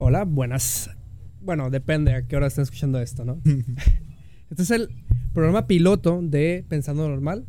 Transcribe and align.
Hola, 0.00 0.22
buenas. 0.22 0.90
Bueno, 1.40 1.70
depende 1.70 2.14
a 2.14 2.24
qué 2.28 2.36
hora 2.36 2.46
estén 2.46 2.62
escuchando 2.62 3.00
esto, 3.00 3.24
¿no? 3.24 3.42
Este 4.48 4.62
es 4.62 4.70
el 4.70 4.90
programa 5.34 5.66
piloto 5.66 6.20
de 6.22 6.64
Pensando 6.68 7.08
Normal. 7.08 7.46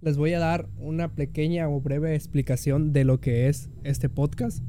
Les 0.00 0.16
voy 0.16 0.32
a 0.32 0.40
dar 0.40 0.68
una 0.78 1.14
pequeña 1.14 1.68
o 1.68 1.80
breve 1.80 2.16
explicación 2.16 2.92
de 2.92 3.04
lo 3.04 3.20
que 3.20 3.48
es 3.48 3.70
este 3.84 4.08
podcast. 4.08 4.64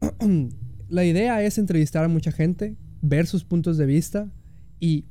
La 0.88 1.04
idea 1.04 1.42
es 1.42 1.58
entrevistar 1.58 2.04
a 2.04 2.08
mucha 2.08 2.32
gente, 2.32 2.78
ver 3.02 3.26
sus 3.26 3.44
puntos 3.44 3.76
de 3.76 3.84
vista 3.84 4.32
y 4.80 5.04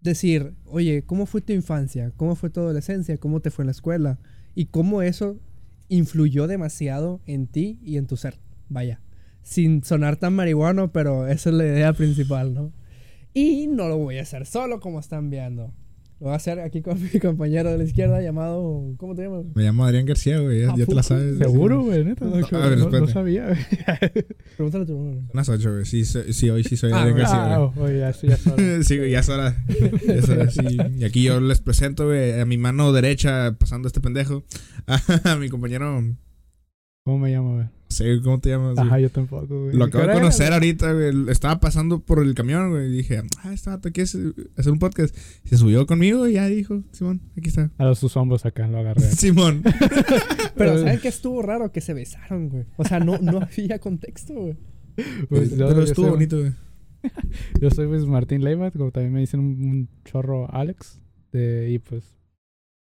decir, 0.00 0.54
oye, 0.64 1.02
¿cómo 1.04 1.26
fue 1.26 1.40
tu 1.40 1.52
infancia? 1.52 2.12
¿Cómo 2.16 2.36
fue 2.36 2.50
tu 2.50 2.60
adolescencia? 2.60 3.18
¿Cómo 3.18 3.40
te 3.40 3.50
fue 3.50 3.64
en 3.64 3.66
la 3.66 3.72
escuela? 3.72 4.20
Y 4.54 4.66
cómo 4.66 5.02
eso 5.02 5.40
influyó 5.88 6.46
demasiado 6.46 7.20
en 7.26 7.48
ti 7.48 7.80
y 7.82 7.96
en 7.96 8.06
tu 8.06 8.16
ser. 8.16 8.38
Vaya, 8.68 9.00
sin 9.42 9.82
sonar 9.84 10.16
tan 10.16 10.34
marihuano, 10.34 10.92
pero 10.92 11.26
esa 11.26 11.50
es 11.50 11.56
la 11.56 11.64
idea 11.64 11.92
principal, 11.92 12.54
¿no? 12.54 12.72
Y 13.34 13.66
no 13.66 13.88
lo 13.88 13.96
voy 13.98 14.18
a 14.18 14.22
hacer 14.22 14.46
solo 14.46 14.80
como 14.80 15.00
están 15.00 15.30
viendo. 15.30 15.72
Lo 16.20 16.26
voy 16.26 16.34
a 16.34 16.36
hacer 16.36 16.60
aquí 16.60 16.82
con 16.82 17.02
mi 17.12 17.18
compañero 17.18 17.70
de 17.72 17.78
la 17.78 17.82
izquierda 17.84 18.20
llamado... 18.22 18.92
¿Cómo 18.96 19.16
te 19.16 19.22
llamas? 19.22 19.44
Me 19.56 19.64
llamo 19.64 19.84
Adrián 19.84 20.06
García, 20.06 20.38
güey. 20.38 20.60
Ya, 20.60 20.70
¿A 20.72 20.76
ya 20.76 20.86
te 20.86 20.94
la 20.94 21.02
sabes. 21.02 21.36
Seguro, 21.38 21.82
güey, 21.82 22.04
neta. 22.04 22.24
No, 22.26 22.36
No, 22.38 22.46
a 22.58 22.68
ver, 22.68 22.78
no- 22.78 22.90
no 22.90 23.08
sabía, 23.08 23.46
güey. 23.46 23.58
Pregúntale 24.56 24.84
a 24.84 24.86
tu 24.86 24.92
hermano. 24.92 25.28
Unas 25.32 25.48
ocho, 25.48 25.72
güey. 25.72 25.84
Sí, 25.84 26.04
soy- 26.04 26.32
sí, 26.32 26.48
hoy 26.50 26.62
sí 26.62 26.76
soy 26.76 26.92
Ah, 26.92 26.98
Adrián 27.00 27.12
güey. 27.14 27.22
García, 27.24 27.54
Ah, 27.54 27.58
güey. 27.74 27.96
oh, 27.96 27.98
ya, 27.98 28.12
sí, 28.12 28.28
ya 28.28 28.34
es 28.34 28.46
hora. 28.46 28.82
Sí, 28.84 28.98
güey, 28.98 29.10
ya 29.10 29.18
es 29.18 29.28
hora. 29.28 29.56
Ya 30.06 30.14
es 30.14 30.28
hora, 30.28 30.50
sí. 30.50 30.60
Y 30.98 31.04
aquí 31.04 31.24
yo 31.24 31.40
les 31.40 31.60
presento, 31.60 32.06
güey, 32.06 32.38
a 32.38 32.44
mi 32.44 32.56
mano 32.58 32.92
derecha, 32.92 33.56
pasando 33.58 33.88
este 33.88 34.00
pendejo, 34.00 34.44
a 35.24 35.34
mi 35.36 35.48
compañero. 35.48 36.04
¿Cómo 37.04 37.18
me 37.18 37.30
llamo, 37.30 37.54
güey? 37.56 37.66
sé 37.88 38.20
cómo 38.22 38.38
te 38.40 38.48
llamas. 38.50 38.74
güey? 38.76 38.86
Ajá, 38.86 38.98
yo 39.00 39.10
tampoco, 39.10 39.64
güey. 39.64 39.76
Lo 39.76 39.84
acabo 39.84 40.02
de 40.02 40.06
¿Qué 40.06 40.12
hora 40.12 40.20
conocer 40.20 40.46
era? 40.46 40.54
ahorita, 40.54 40.92
güey. 40.92 41.30
Estaba 41.30 41.60
pasando 41.60 41.98
por 42.00 42.22
el 42.22 42.34
camión, 42.34 42.70
güey. 42.70 42.86
Y 42.88 42.92
dije, 42.98 43.20
ah, 43.42 43.52
este 43.52 43.68
vato 43.70 43.90
quiere 43.92 44.08
hacer 44.56 44.72
un 44.72 44.78
podcast. 44.78 45.14
Se 45.44 45.56
subió 45.58 45.84
conmigo 45.86 46.26
y 46.28 46.34
ya 46.34 46.46
dijo, 46.46 46.82
Simón, 46.92 47.20
aquí 47.36 47.48
está. 47.48 47.70
A 47.76 47.84
los 47.84 47.98
sus 47.98 48.16
hombros 48.16 48.46
acá, 48.46 48.66
lo 48.68 48.78
agarré. 48.78 49.02
Simón. 49.16 49.62
Pero 50.56 50.72
Eh. 50.74 50.78
¿saben 50.78 51.00
qué 51.02 51.08
estuvo 51.08 51.42
raro? 51.42 51.70
Que 51.72 51.80
se 51.82 51.92
besaron, 51.92 52.48
güey. 52.48 52.64
O 52.76 52.84
sea, 52.84 52.98
no, 53.00 53.18
no 53.18 53.40
había 53.42 53.78
contexto, 53.78 54.32
güey. 54.34 54.56
Pues, 55.28 55.50
yo- 55.50 55.66
Pero 55.66 55.78
yo 55.78 55.82
estuvo 55.82 56.06
soy- 56.06 56.14
bonito, 56.14 56.38
güey. 56.38 56.52
Yo 57.60 57.70
soy 57.72 57.88
pues 57.88 58.06
Martín 58.06 58.44
Leibat, 58.44 58.74
como 58.76 58.92
también 58.92 59.12
me 59.12 59.20
dicen 59.20 59.40
un, 59.40 59.46
un 59.68 59.88
chorro 60.04 60.48
Alex. 60.54 61.00
De, 61.32 61.68
y 61.70 61.78
pues, 61.78 62.04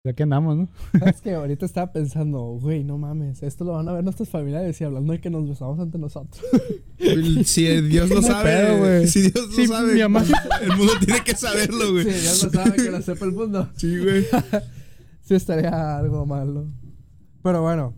aquí 0.08 0.22
andamos, 0.22 0.56
¿no? 0.56 0.68
¿Sabes 0.98 1.20
que 1.20 1.34
Ahorita 1.34 1.66
estaba 1.66 1.92
pensando, 1.92 2.40
güey, 2.60 2.84
no 2.84 2.96
mames, 2.96 3.42
esto 3.42 3.64
lo 3.64 3.72
van 3.72 3.88
a 3.88 3.92
ver 3.92 4.02
nuestros 4.02 4.28
familiares 4.30 4.80
y 4.80 4.84
hablando 4.84 5.12
de 5.12 5.20
que 5.20 5.28
nos 5.28 5.46
besamos 5.46 5.78
ante 5.78 5.98
nosotros. 5.98 6.42
Si 7.44 7.66
Dios 7.82 8.08
lo 8.08 8.22
sabe, 8.22 8.50
pedo, 8.50 8.78
güey. 8.78 9.06
si 9.08 9.20
Dios 9.22 9.34
lo 9.48 9.52
Sí, 9.52 9.66
sabe, 9.66 9.94
mi 9.94 10.00
mamá- 10.00 10.24
el 10.62 10.76
mundo 10.76 10.92
tiene 11.04 11.20
que 11.24 11.34
saberlo, 11.36 11.92
güey. 11.92 12.04
Sí, 12.10 12.24
ya 12.24 12.30
lo 12.46 12.52
sabe 12.52 12.76
que 12.76 12.90
lo 12.90 13.02
sepa 13.02 13.24
el 13.26 13.32
mundo. 13.32 13.70
Sí, 13.76 13.98
güey. 13.98 14.24
Sí 15.22 15.34
estaría 15.36 15.96
algo 15.98 16.26
malo. 16.26 16.66
Pero 17.44 17.62
bueno, 17.62 17.94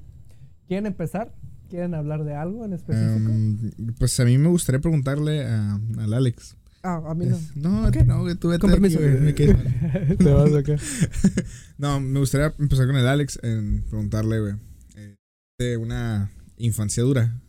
¿quieren 0.69 0.85
empezar? 0.87 1.35
¿Quieren 1.71 1.95
hablar 1.95 2.25
de 2.25 2.35
algo 2.35 2.65
en 2.67 2.75
específico? 2.75 3.31
Um, 3.31 3.59
pues 3.99 4.21
a 4.21 4.27
mí 4.27 4.37
me 4.37 4.49
gustaría 4.51 4.81
preguntarle 4.83 5.47
a, 5.47 5.81
al 5.99 6.13
Alex. 6.13 6.59
Ah, 6.83 7.03
a 7.07 7.15
mí 7.15 7.27
no. 7.27 7.37
Es- 7.37 7.57
no, 7.57 7.87
Ok. 7.89 7.97
no, 8.07 8.37
tú 8.37 8.49
vete 8.49 8.61
Con 8.61 8.71
aquí, 8.71 8.81
permiso. 8.81 8.99
güey, 9.01 9.21
me 9.21 9.35
quedé 9.35 9.55
mal. 9.55 10.17
Te 10.19 10.33
vas 10.33 10.55
acá. 10.55 10.77
No, 11.79 11.99
me 12.01 12.21
gustaría 12.21 12.55
empezar 12.59 12.87
con 12.87 12.97
el 12.97 13.07
Alex 13.09 13.41
en 13.43 13.83
preguntarle, 13.85 14.41
güey, 14.41 14.55
eh, 14.97 15.17
de 15.59 15.77
una 15.77 16.31
infancia 16.59 17.03
dura. 17.03 17.41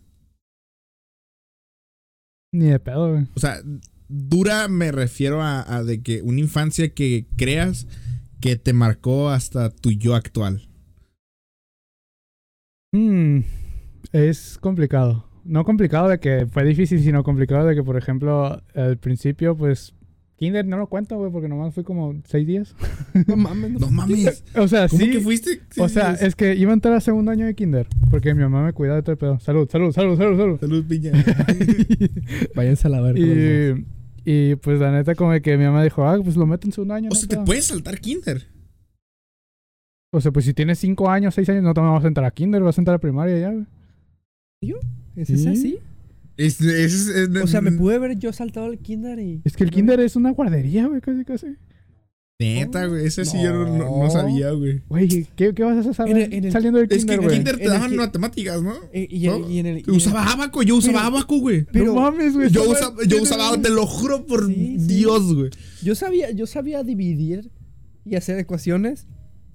Ni 2.51 2.67
de 2.67 2.79
pedo, 2.79 3.11
güey. 3.11 3.27
O 3.35 3.39
sea, 3.39 3.61
dura 4.07 4.67
me 4.67 4.91
refiero 4.91 5.41
a, 5.41 5.61
a 5.75 5.83
de 5.83 6.01
que 6.01 6.21
una 6.21 6.39
infancia 6.39 6.93
que 6.93 7.27
creas 7.37 7.87
que 8.41 8.55
te 8.55 8.73
marcó 8.73 9.29
hasta 9.29 9.69
tu 9.69 9.91
yo 9.91 10.15
actual. 10.15 10.67
Hmm, 12.93 13.39
es 14.11 14.57
complicado. 14.59 15.25
No 15.45 15.65
complicado 15.65 16.07
de 16.09 16.19
que 16.19 16.45
fue 16.49 16.63
difícil, 16.63 17.01
sino 17.01 17.23
complicado 17.23 17.65
de 17.67 17.75
que, 17.75 17.83
por 17.83 17.97
ejemplo, 17.97 18.61
al 18.75 18.97
principio, 18.97 19.55
pues, 19.57 19.93
Kinder 20.37 20.65
no 20.65 20.77
lo 20.77 20.87
cuento, 20.87 21.17
güey, 21.17 21.31
porque 21.31 21.47
nomás 21.47 21.73
fui 21.73 21.83
como 21.83 22.15
seis 22.25 22.45
días. 22.47 22.75
No 23.27 23.35
mames, 23.35 23.71
no. 23.71 23.79
No 23.79 23.89
mames. 23.91 24.43
O 24.55 24.67
sea, 24.67 24.87
¿Cómo 24.87 25.03
sí. 25.03 25.11
que 25.11 25.19
fuiste? 25.19 25.61
O 25.77 25.87
sea, 25.89 26.13
es 26.13 26.35
que 26.35 26.55
iba 26.55 26.71
a 26.71 26.73
entrar 26.73 26.93
al 26.95 27.01
segundo 27.01 27.31
año 27.31 27.45
de 27.45 27.53
Kinder, 27.55 27.87
porque 28.09 28.33
mi 28.33 28.41
mamá 28.41 28.63
me 28.63 28.73
cuidaba 28.73 28.97
de 28.97 29.03
todo 29.03 29.11
el 29.13 29.17
pedo. 29.17 29.39
Salud, 29.39 29.69
salud, 29.69 29.91
salud, 29.93 30.17
salud, 30.17 30.37
salud. 30.37 30.59
Salud, 30.59 30.85
piña. 30.87 31.11
Váyanse 32.55 32.87
a 32.87 32.91
la 32.91 33.01
verga. 33.01 33.19
y, 33.19 33.85
y 34.25 34.55
pues 34.55 34.79
la 34.79 34.91
neta, 34.91 35.15
como 35.15 35.31
de 35.33 35.41
que 35.41 35.57
mi 35.57 35.65
mamá 35.65 35.83
dijo, 35.83 36.05
ah, 36.07 36.17
pues 36.23 36.35
lo 36.35 36.45
meto 36.45 36.67
en 36.67 36.71
segundo 36.73 36.93
año. 36.93 37.09
o 37.09 37.13
no 37.13 37.15
sea, 37.19 37.27
te 37.29 37.35
pedo". 37.35 37.45
puedes 37.45 37.65
saltar 37.65 37.99
kinder. 37.99 38.43
O 40.11 40.21
sea, 40.21 40.31
pues 40.31 40.45
si 40.45 40.53
tienes 40.53 40.77
cinco 40.79 41.09
años, 41.09 41.33
seis 41.35 41.49
años, 41.49 41.63
no 41.63 41.73
te 41.73 41.81
vas 41.81 42.03
a 42.03 42.07
entrar 42.07 42.25
a 42.25 42.31
Kinder, 42.31 42.61
vas 42.61 42.77
a 42.77 42.81
entrar 42.81 42.95
a 42.95 42.99
primaria 42.99 43.37
ya, 43.39 43.51
güey. 43.51 43.65
¿Es 45.15 45.29
ese 45.29 45.43
¿Sí? 45.43 45.47
así? 45.59 45.77
Es, 46.37 46.59
es- 46.61 47.07
es- 47.07 47.29
O 47.43 47.47
sea, 47.47 47.61
me 47.61 47.71
pude 47.71 47.95
haber 47.95 48.17
yo 48.17 48.33
saltado 48.33 48.67
el 48.71 48.79
kinder 48.79 49.19
y... 49.19 49.41
Es 49.43 49.55
que 49.55 49.63
el 49.63 49.69
Kinder 49.71 49.99
es 49.99 50.15
una 50.15 50.31
guardería, 50.31 50.87
güey, 50.87 50.99
casi, 51.01 51.23
casi. 51.23 51.47
Neta, 52.39 52.87
güey. 52.87 53.05
Ese 53.05 53.23
sí 53.23 53.37
yo 53.41 53.53
no, 53.53 54.03
no- 54.03 54.09
sabía, 54.09 54.51
güey. 54.51 54.81
Güey, 54.89 55.27
¿qué, 55.35 55.53
¿qué 55.53 55.63
vas 55.63 55.85
a 55.85 55.93
saber 55.93 56.17
En 56.17 56.23
el- 56.23 56.33
en 56.33 56.43
el- 56.45 56.51
saliendo 56.51 56.79
del 56.79 56.87
Es 56.91 56.97
que 56.97 56.97
Kinder, 56.99 57.19
en 57.19 57.23
güey? 57.23 57.35
kinder 57.37 57.57
te 57.57 57.63
el 57.63 57.69
daban 57.69 57.95
matemáticas, 57.95 58.61
¿no? 58.63 58.73
Eh, 58.91 59.07
y, 59.09 59.27
¿No? 59.27 59.49
y 59.49 59.59
en 59.59 59.65
el... 59.67 59.83
Usaba 59.89 60.25
abaco, 60.31 60.63
yo 60.63 60.75
usaba 60.75 61.03
Pero- 61.03 61.07
abaco, 61.15 61.37
güey. 61.39 61.65
pero- 61.71 61.85
no 61.93 62.01
mames, 62.01 62.33
güey. 62.33 62.49
Yo 62.49 62.69
usaba, 62.69 62.95
yo 63.07 63.21
usaba, 63.21 63.61
te 63.61 63.69
lo 63.69 63.85
juro 63.85 64.25
por 64.25 64.47
Sí, 64.47 64.77
sí. 64.79 64.87
Dios, 64.87 65.33
güey. 65.35 65.51
Yo 65.83 65.93
sabía, 65.95 66.31
yo 66.31 66.47
sabía 66.47 66.83
dividir 66.83 67.51
y 68.05 68.15
hacer 68.15 68.39
ecuaciones. 68.39 69.05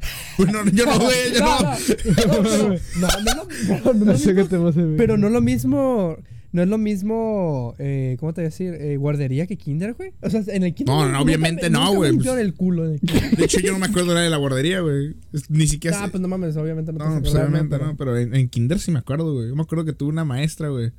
Pues 0.36 0.53
no, 0.53 0.64
yo 0.66 0.86
no, 0.86 0.98
güey, 1.00 1.32
yo 1.34 1.41
no. 1.41 1.59
no, 3.00 3.09
no, 3.25 3.34
no, 3.34 3.48
pero 3.82 3.94
no 3.94 4.04
lo 4.04 4.16
sé 4.19 4.34
qué 4.34 4.42
mismo- 4.42 5.16
no 5.16 5.28
lo 5.31 5.41
mismo. 5.41 6.16
No 6.50 6.62
es 6.62 6.69
lo 6.69 6.78
mismo. 6.78 7.75
Eh, 7.78 8.16
¿Cómo 8.19 8.32
te 8.32 8.41
voy 8.41 8.47
a 8.47 8.48
decir? 8.50 8.72
Eh, 8.75 8.97
guardería 8.97 9.47
que 9.47 9.59
kinder, 9.59 9.92
güey. 9.94 10.12
O 10.22 10.31
sea, 10.31 10.42
en 10.47 10.62
el 10.62 10.75
kinder. 10.75 10.94
No, 10.94 11.03
no, 11.03 11.09
nunca 11.09 11.20
obviamente 11.22 11.62
me- 11.64 11.70
no, 11.78 11.91
me 11.91 11.97
güey, 11.97 12.12
pues. 12.16 12.26
el 12.38 12.54
culo. 12.54 12.88
De 12.88 12.98
hecho, 13.44 13.60
yo 13.60 13.72
no 13.72 13.78
me 13.78 13.86
acuerdo 13.86 14.09
nada 14.14 14.22
de 14.22 14.31
la 14.31 14.38
guardería, 14.38 14.81
güey. 14.81 15.14
Ni 15.50 15.66
siquiera. 15.66 16.04
Ah, 16.04 16.09
pues 16.10 16.20
no 16.22 16.28
mames, 16.28 16.56
obviamente 16.56 16.91
no 16.92 16.98
te 16.98 17.04
no, 17.04 17.20
pues 17.20 17.34
obviamente 17.34 17.76
no, 17.78 17.97
pero 17.98 18.16
en, 18.16 18.34
en 18.34 18.48
Kinder 18.48 18.78
sí 18.78 18.91
me 18.91 19.00
acuerdo, 19.00 19.34
güey. 19.34 19.48
Yo 19.48 19.56
me 19.56 19.62
acuerdo 19.62 19.84
que 19.84 19.92
tuve 19.92 20.09
una 20.09 20.25
maestra, 20.25 20.69
güey, 20.70 20.92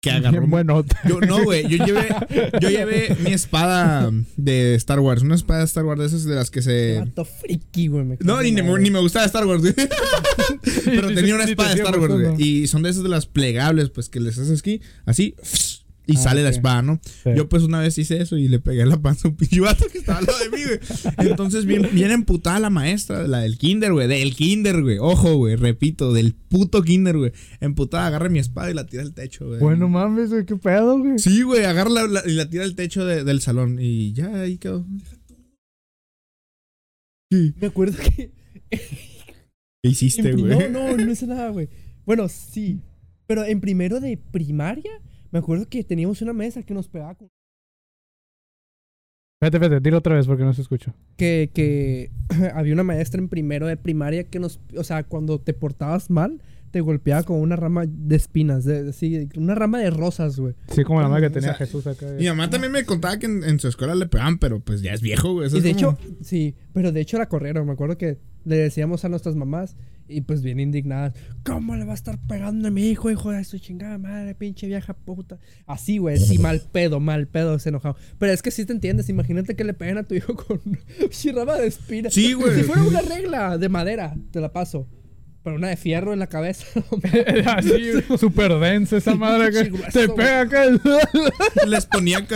que 0.00 0.10
agarró. 0.10 0.46
Buenota. 0.46 0.98
Yo, 1.06 1.20
no, 1.20 1.44
güey, 1.44 1.68
yo 1.68 1.84
llevé, 1.84 2.08
yo 2.60 2.70
llevé 2.70 3.16
mi 3.20 3.32
espada 3.32 4.10
de 4.36 4.74
Star 4.76 4.98
Wars, 5.00 5.22
una 5.22 5.34
espada 5.34 5.60
de 5.60 5.66
Star 5.66 5.84
Wars 5.84 6.00
de 6.00 6.06
esas 6.06 6.24
de 6.24 6.34
las 6.34 6.50
que 6.50 6.62
se. 6.62 7.04
friki, 7.40 7.88
güey. 7.88 8.16
No, 8.20 8.40
ni, 8.42 8.52
me- 8.52 8.62
ni 8.80 8.90
me 8.90 8.98
gustaba 9.00 9.26
Star 9.26 9.46
Wars, 9.46 9.60
güey. 9.60 9.74
Pero 10.84 11.12
tenía 11.14 11.34
una 11.34 11.44
espada 11.44 11.74
de 11.74 11.82
Star 11.82 11.98
Wars, 11.98 12.14
güey. 12.14 12.42
Y 12.42 12.66
son 12.66 12.82
de 12.82 12.90
esas 12.90 13.02
de 13.02 13.10
las 13.10 13.26
plegables, 13.26 13.90
pues 13.90 14.08
que 14.08 14.20
les 14.20 14.38
haces 14.38 14.60
aquí, 14.60 14.80
así, 15.04 15.34
y 16.12 16.16
Ah, 16.16 16.20
sale 16.20 16.42
la 16.42 16.50
espada, 16.50 16.82
¿no? 16.82 17.00
Sí. 17.04 17.30
Yo 17.36 17.48
pues 17.48 17.62
una 17.62 17.80
vez 17.80 17.96
hice 17.98 18.20
eso 18.20 18.36
y 18.36 18.48
le 18.48 18.58
pegué 18.58 18.84
la 18.86 19.00
panza 19.00 19.28
a 19.28 19.30
un 19.30 19.36
pinche 19.38 19.60
vato 19.60 19.84
que 19.92 19.98
estaba 19.98 20.18
al 20.18 20.26
lado 20.26 20.38
de 20.38 20.50
mí, 20.50 20.62
güey. 20.64 20.78
Entonces 21.30 21.66
bien, 21.66 21.88
bien 21.92 22.10
emputada 22.10 22.58
la 22.60 22.70
maestra, 22.70 23.26
la 23.26 23.40
del 23.40 23.58
kinder, 23.58 23.92
güey. 23.92 24.08
Del 24.08 24.34
kinder, 24.34 24.82
güey. 24.82 24.98
Ojo, 24.98 25.36
güey. 25.36 25.56
Repito, 25.56 26.12
del 26.12 26.34
puto 26.34 26.82
kinder, 26.82 27.16
güey. 27.18 27.32
Emputada, 27.60 28.06
agarra 28.06 28.28
mi 28.28 28.38
espada 28.38 28.70
y 28.70 28.74
la 28.74 28.86
tira 28.86 29.02
al 29.02 29.14
techo, 29.14 29.46
güey. 29.46 29.60
Bueno, 29.60 29.88
mames, 29.88 30.30
güey, 30.30 30.44
qué 30.44 30.56
pedo, 30.56 30.98
güey. 30.98 31.18
Sí, 31.18 31.42
güey. 31.42 31.64
Agarra 31.64 31.90
la- 31.90 32.06
la- 32.06 32.22
y 32.26 32.32
la 32.32 32.48
tira 32.50 32.64
al 32.64 32.74
techo 32.74 33.04
de- 33.04 33.24
del 33.24 33.40
salón. 33.40 33.78
Y 33.80 34.12
ya 34.12 34.40
ahí 34.40 34.58
quedó. 34.58 34.84
Sí. 37.32 37.54
Me 37.60 37.68
acuerdo 37.68 37.96
que. 37.98 38.32
¿Qué 39.82 39.88
hiciste, 39.90 40.32
güey? 40.32 40.70
No, 40.70 40.96
no, 40.96 40.96
no 40.96 41.10
hice 41.12 41.26
nada, 41.26 41.48
güey. 41.50 41.68
Bueno, 42.04 42.28
sí. 42.28 42.80
Pero 43.26 43.44
en 43.44 43.60
primero 43.60 44.00
de 44.00 44.16
primaria, 44.16 44.90
me 45.32 45.38
acuerdo 45.38 45.66
que 45.68 45.84
teníamos 45.84 46.20
una 46.22 46.32
mesa 46.32 46.62
que 46.62 46.74
nos 46.74 46.88
pegaba 46.88 47.14
con. 47.14 47.28
Espérate, 49.42 49.56
espérate, 49.56 49.82
dilo 49.82 49.98
otra 49.98 50.16
vez 50.16 50.26
porque 50.26 50.44
no 50.44 50.52
se 50.52 50.60
escucha. 50.62 50.94
que, 51.16 51.50
que 51.54 52.10
había 52.54 52.74
una 52.74 52.82
maestra 52.84 53.20
en 53.20 53.28
primero 53.28 53.66
de 53.66 53.76
primaria 53.76 54.24
que 54.24 54.38
nos, 54.38 54.60
o 54.76 54.84
sea, 54.84 55.02
cuando 55.04 55.40
te 55.40 55.54
portabas 55.54 56.10
mal, 56.10 56.42
te 56.70 56.82
golpeaba 56.82 57.22
con 57.22 57.40
una 57.40 57.56
rama 57.56 57.84
de 57.86 58.16
espinas, 58.16 58.64
de, 58.64 58.92
sí, 58.92 59.28
una 59.36 59.54
rama 59.54 59.78
de 59.78 59.90
rosas, 59.90 60.38
güey. 60.38 60.54
Sí, 60.68 60.84
como 60.84 61.00
la 61.00 61.08
madre 61.08 61.26
O 61.26 61.30
que 61.30 61.34
tenía 61.34 61.48
sea, 61.56 61.66
Jesús 61.66 61.86
acá. 61.86 62.06
Mi 62.18 62.26
mamá 62.26 62.50
también 62.50 62.70
me 62.72 62.84
contaba 62.84 63.18
que 63.18 63.26
en, 63.26 63.42
en 63.42 63.58
su 63.58 63.68
escuela 63.68 63.94
le 63.94 64.06
pegaban, 64.06 64.38
pero 64.38 64.60
pues 64.60 64.82
ya 64.82 64.92
es 64.92 65.00
viejo, 65.00 65.32
güey. 65.32 65.46
Eso 65.46 65.56
Y 65.56 65.62
de 65.62 65.74
como- 65.74 65.92
hecho, 65.92 65.98
sí, 66.20 66.54
pero 66.74 66.92
de 66.92 67.00
hecho 67.00 67.16
la 67.16 67.28
corrieron, 67.28 67.66
me 67.66 67.72
acuerdo 67.72 67.96
que 67.96 68.18
le 68.44 68.56
decíamos 68.56 69.04
a 69.04 69.08
nuestras 69.08 69.36
mamás 69.36 69.76
y 70.10 70.22
pues 70.22 70.42
bien 70.42 70.60
indignadas, 70.60 71.14
¿cómo 71.44 71.76
le 71.76 71.84
va 71.84 71.92
a 71.92 71.94
estar 71.94 72.18
pegando 72.26 72.68
a 72.68 72.70
mi 72.70 72.88
hijo, 72.88 73.10
hijo 73.10 73.30
de 73.30 73.44
su 73.44 73.58
chingada 73.58 73.96
madre, 73.96 74.34
pinche 74.34 74.66
vieja 74.66 74.92
puta? 74.92 75.38
Así, 75.66 75.98
güey, 75.98 76.18
sí, 76.18 76.38
mal 76.38 76.60
pedo, 76.72 77.00
mal 77.00 77.28
pedo, 77.28 77.58
se 77.58 77.68
enojado. 77.68 77.96
Pero 78.18 78.32
es 78.32 78.42
que 78.42 78.50
sí 78.50 78.64
te 78.64 78.72
entiendes, 78.72 79.08
imagínate 79.08 79.54
que 79.54 79.64
le 79.64 79.72
peguen 79.72 79.98
a 79.98 80.02
tu 80.02 80.14
hijo 80.14 80.34
con 80.46 80.60
rama 81.34 81.54
de 81.56 81.68
espinas. 81.68 82.12
Sí, 82.12 82.32
güey. 82.32 82.56
Si 82.56 82.62
fuera 82.64 82.82
una 82.82 83.02
regla 83.02 83.56
de 83.56 83.68
madera, 83.68 84.16
te 84.32 84.40
la 84.40 84.52
paso. 84.52 84.88
Pero 85.42 85.56
una 85.56 85.68
de 85.68 85.76
fierro 85.76 86.12
en 86.12 86.18
la 86.18 86.26
cabeza. 86.26 86.66
Así, 87.56 87.72
súper 88.18 88.58
densa 88.58 88.98
esa 88.98 89.14
madre. 89.14 89.50
Pinche 89.50 89.68
grueso, 89.70 89.98
Te 89.98 90.08
pega 90.10 90.40
acá. 90.42 90.64
Les 91.66 91.86
ponía. 91.86 92.26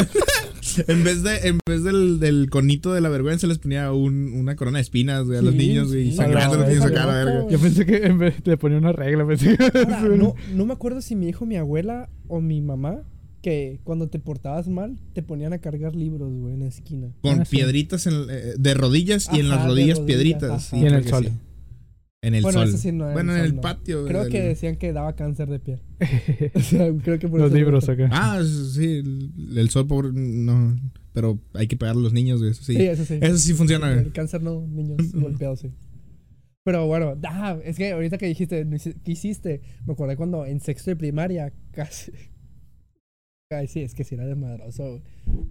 en 0.88 1.04
vez, 1.04 1.22
de, 1.22 1.36
en 1.48 1.58
vez 1.68 1.82
del, 1.84 2.18
del 2.18 2.48
conito 2.50 2.92
de 2.94 3.00
la 3.02 3.08
vergüenza, 3.10 3.46
les 3.46 3.58
ponía 3.58 3.92
un- 3.92 4.32
una 4.34 4.56
corona 4.56 4.78
de 4.78 4.82
espinas, 4.82 5.24
güey, 5.26 5.38
a 5.38 5.42
los 5.42 5.52
Sí, 5.52 5.58
niños. 5.58 5.94
Y 5.94 6.12
sangrando 6.12 6.56
los 6.56 6.68
niños 6.68 6.84
acá, 6.84 7.06
la 7.06 7.14
verga. 7.14 7.40
güey. 7.42 7.52
Yo 7.52 7.60
pensé 7.60 7.84
que 7.86 7.96
en 8.06 8.18
vez 8.18 8.34
le 8.44 8.56
ponía 8.56 8.78
una 8.78 8.92
regla, 8.92 9.26
pensé 9.26 9.56
que- 9.56 9.64
Ahora, 9.94 10.16
no, 10.16 10.34
no 10.54 10.66
me 10.66 10.72
acuerdo 10.72 11.00
si 11.02 11.14
mi 11.14 11.28
hijo, 11.28 11.44
mi 11.46 11.56
abuela 11.56 12.08
o 12.28 12.40
mi 12.40 12.60
mamá, 12.62 13.02
que 13.42 13.80
cuando 13.84 14.08
te 14.08 14.18
portabas 14.18 14.68
mal, 14.68 14.98
te 15.12 15.22
ponían 15.22 15.52
a 15.52 15.58
cargar 15.58 15.94
libros, 15.94 16.32
güey, 16.32 16.54
en 16.54 16.60
la 16.60 16.66
esquina. 16.68 17.08
Con 17.20 17.42
Ah, 17.42 17.44
piedritas 17.48 18.06
en- 18.06 18.26
eh, 18.30 18.54
de 18.56 18.72
rodillas 18.74 19.28
y 19.30 19.40
en 19.40 19.50
las 19.50 19.66
rodillas 19.66 19.98
rodillas, 19.98 20.00
piedritas. 20.00 20.50
ajá. 20.50 20.58
sí, 20.60 20.76
Y 20.78 20.86
en 20.86 20.94
el 20.94 21.02
que 21.02 21.08
sol. 21.10 21.24
sí. 21.26 21.32
En 22.26 22.34
el 22.34 22.42
Bueno, 22.42 22.60
sol. 22.60 22.68
eso 22.68 22.78
sí 22.78 22.90
no, 22.92 23.06
en 23.08 23.12
bueno, 23.12 23.32
el 23.32 23.38
en 23.38 23.42
sol 23.44 23.50
el 23.50 23.54
no. 23.56 23.60
patio. 23.60 24.04
Creo 24.06 24.22
del- 24.22 24.32
que 24.32 24.40
decían 24.42 24.76
que 24.76 24.92
daba 24.92 25.14
cáncer 25.14 25.48
de 25.48 25.58
piel. 25.60 25.80
O 26.54 26.60
sea, 26.60 26.92
creo 27.02 27.18
que 27.18 27.28
por 27.28 27.38
Los 27.40 27.48
eso- 27.50 27.56
libros 27.58 27.88
acá. 27.88 28.08
Ah, 28.12 28.42
sí, 28.44 28.98
el, 28.98 29.58
el 29.58 29.68
sol, 29.70 29.86
pobre, 29.86 30.10
no. 30.12 30.76
Pero 31.12 31.38
hay 31.52 31.66
que 31.68 31.76
pegar 31.76 31.94
a 31.94 31.98
los 31.98 32.12
niños, 32.12 32.40
güey. 32.40 32.50
Eso 32.52 32.64
sí. 32.64 32.74
Sí, 32.74 32.82
eso 32.82 33.04
sí. 33.04 33.18
Eso 33.20 33.38
sí 33.38 33.52
funciona, 33.52 33.92
güey. 33.92 34.06
El 34.06 34.12
cáncer 34.12 34.42
no, 34.42 34.66
niños 34.66 34.96
golpeados, 35.14 35.60
sí. 35.60 35.70
Pero 36.64 36.86
bueno, 36.86 37.14
ah, 37.24 37.58
es 37.62 37.76
que 37.76 37.92
ahorita 37.92 38.16
que 38.16 38.26
dijiste, 38.26 38.66
¿qué 39.04 39.12
hiciste? 39.12 39.60
Me 39.86 39.92
acordé 39.92 40.16
cuando 40.16 40.46
en 40.46 40.60
sexto 40.60 40.90
de 40.90 40.96
primaria, 40.96 41.52
casi. 41.72 42.10
Ay, 43.50 43.68
sí, 43.68 43.80
es 43.82 43.94
que 43.94 44.02
sí 44.04 44.14
era 44.14 44.24
desmadroso. 44.26 44.88
güey. 44.88 45.02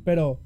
Pero 0.03 0.41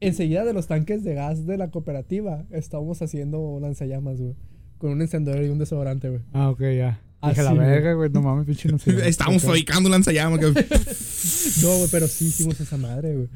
enseguida 0.00 0.44
de 0.44 0.52
los 0.54 0.66
tanques 0.66 1.04
de 1.04 1.14
gas 1.14 1.46
de 1.46 1.58
la 1.58 1.70
cooperativa, 1.70 2.46
estábamos 2.50 3.02
haciendo 3.02 3.58
lanzallamas, 3.60 4.18
güey. 4.20 4.34
Con 4.78 4.90
un 4.92 5.00
encendedor 5.02 5.42
y 5.44 5.48
un 5.48 5.58
desodorante, 5.58 6.08
güey. 6.10 6.20
Ah, 6.32 6.50
ok, 6.50 6.60
ya. 6.76 7.00
Ah, 7.20 7.30
Dije 7.30 7.42
la 7.42 7.54
verga, 7.54 7.94
güey. 7.94 8.10
No 8.10 8.20
mames, 8.22 8.46
pinche 8.46 8.68
no 8.68 8.78
sé. 8.78 9.08
Estábamos 9.08 9.42
fabricando 9.42 9.88
lanzallamas. 9.88 10.38
que- 10.38 10.46
No, 11.62 11.76
güey, 11.78 11.88
pero 11.90 12.06
sí 12.06 12.26
hicimos 12.26 12.60
esa 12.60 12.76
madre, 12.76 13.14
güey. 13.14 13.26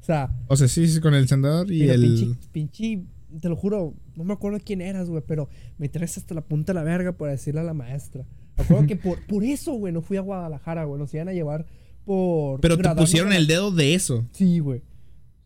O 0.00 0.04
sea, 0.06 0.30
o 0.48 0.56
sea, 0.56 0.68
sí, 0.68 0.86
sí, 0.88 1.00
con 1.00 1.14
el 1.14 1.22
encendedor 1.22 1.70
y 1.70 1.88
el. 1.88 2.00
pinche, 2.00 2.38
pinche, 2.52 3.02
te 3.40 3.48
lo 3.48 3.56
juro, 3.56 3.94
no 4.14 4.24
me 4.24 4.32
acuerdo 4.32 4.58
quién 4.64 4.80
eras, 4.80 5.08
güey, 5.10 5.22
pero 5.26 5.48
me 5.78 5.88
traes 5.88 6.16
hasta 6.16 6.34
la 6.34 6.40
punta 6.42 6.72
de 6.72 6.78
la 6.78 6.84
verga 6.84 7.12
por 7.12 7.28
decirle 7.28 7.60
a 7.60 7.64
la 7.64 7.74
maestra. 7.74 8.24
Me 8.56 8.64
acuerdo 8.64 8.86
que 8.86 8.96
por, 8.96 9.20
por 9.26 9.42
eso, 9.44 9.72
güey, 9.74 9.92
no 9.92 10.00
fui 10.02 10.16
a 10.16 10.20
Guadalajara, 10.20 10.84
güey, 10.84 10.98
nos 11.00 11.12
iban 11.12 11.28
a 11.28 11.32
llevar 11.32 11.66
por... 12.04 12.60
Pero 12.60 12.78
te 12.78 12.88
pusieron 12.94 13.32
el 13.32 13.46
dedo 13.48 13.70
de 13.72 13.94
eso. 13.94 14.24
Sí, 14.32 14.60
güey. 14.60 14.82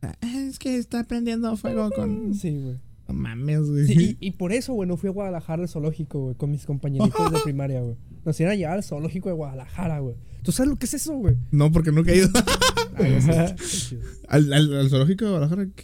Ah, 0.03 0.15
Es 0.23 0.59
que 0.59 0.77
está 0.77 1.05
prendiendo 1.05 1.57
fuego 1.57 1.91
con. 1.91 2.35
Sí, 2.35 2.51
güey. 2.51 2.77
No 3.13 3.19
mames, 3.19 3.61
güey. 3.71 3.87
Sí, 3.87 4.17
y, 4.21 4.29
y 4.29 4.31
por 4.33 4.53
eso, 4.53 4.73
güey, 4.75 4.89
no 4.89 4.97
fui 4.97 5.09
a 5.09 5.13
Guadalajara 5.13 5.63
al 5.63 5.69
zoológico, 5.69 6.21
güey, 6.21 6.35
con 6.37 6.51
mis 6.51 6.65
compañeritos 6.67 7.33
de 7.33 7.39
primaria, 7.45 7.81
güey. 7.81 7.97
Nos 8.25 8.39
iban 8.41 8.53
a 8.53 8.57
llevar 8.57 8.75
al 8.77 8.85
zoológico 8.85 9.29
de 9.29 9.35
Guadalajara, 9.35 9.99
güey. 10.01 10.15
¿Tú 10.43 10.53
sabes 10.53 10.71
lo 10.71 10.77
que 10.77 10.87
es 10.87 10.95
eso, 10.95 11.15
güey? 11.17 11.37
No, 11.51 11.71
porque 11.73 11.93
nunca 11.93 12.13
he 12.13 12.19
ido 12.19 12.29
Ay, 12.95 13.19
chido. 13.59 14.01
al, 14.29 14.53
al, 14.53 14.75
al 14.75 14.89
zoológico 14.91 15.25
de 15.25 15.31
Guadalajara. 15.33 15.67
¿qué? 15.75 15.83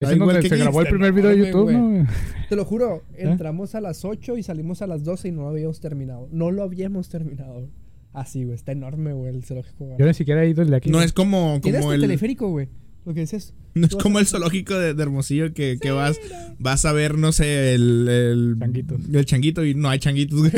Es 0.00 0.08
Ah, 0.08 0.12
en 0.12 0.16
igual 0.16 0.34
donde 0.34 0.48
que 0.48 0.54
se 0.54 0.60
grabó 0.62 0.80
el 0.82 0.88
primer 0.88 1.12
video 1.12 1.30
de 1.30 1.38
YouTube, 1.38 1.62
güey. 1.64 1.76
¿no? 1.76 1.88
güey? 1.90 2.04
Te 2.48 2.56
lo 2.56 2.64
juro, 2.64 3.02
entramos 3.16 3.74
a 3.74 3.80
las 3.80 4.04
8 4.04 4.36
y 4.38 4.42
salimos 4.42 4.82
a 4.82 4.86
las 4.86 5.02
12 5.04 5.28
y 5.28 5.32
no 5.32 5.42
lo 5.42 5.48
habíamos 5.48 5.80
terminado. 5.80 6.28
No 6.30 6.50
lo 6.50 6.62
habíamos 6.62 7.08
terminado. 7.08 7.54
güey. 7.54 7.70
Así, 8.12 8.44
güey. 8.44 8.54
Está 8.54 8.72
enorme, 8.72 9.12
güey, 9.12 9.34
el 9.34 9.44
zoológico. 9.44 9.84
güey. 9.86 9.98
Yo 9.98 10.06
ni 10.06 10.14
siquiera 10.14 10.44
he 10.44 10.48
ido 10.48 10.62
el 10.62 10.70
de 10.70 10.76
aquí. 10.76 10.90
No 10.90 10.98
güey. 10.98 11.06
es 11.06 11.12
como, 11.12 11.60
como 11.60 11.92
el. 11.92 12.00
teleférico, 12.00 12.48
güey. 12.48 12.68
Lo 13.04 13.12
que 13.12 13.20
dices. 13.20 13.52
No 13.74 13.86
es 13.86 13.96
como 13.96 14.18
el 14.18 14.26
zoológico 14.26 14.74
de, 14.74 14.94
de 14.94 15.02
Hermosillo 15.02 15.52
que, 15.52 15.78
que 15.80 15.90
vas, 15.90 16.18
vas 16.58 16.84
a 16.86 16.92
ver, 16.92 17.18
no 17.18 17.32
sé, 17.32 17.74
el, 17.74 18.08
el 18.08 18.56
Changuitos. 18.58 19.00
El 19.12 19.24
changuito 19.26 19.64
y 19.64 19.74
no 19.74 19.90
hay 19.90 19.98
changuitos, 19.98 20.38
güey. 20.38 20.52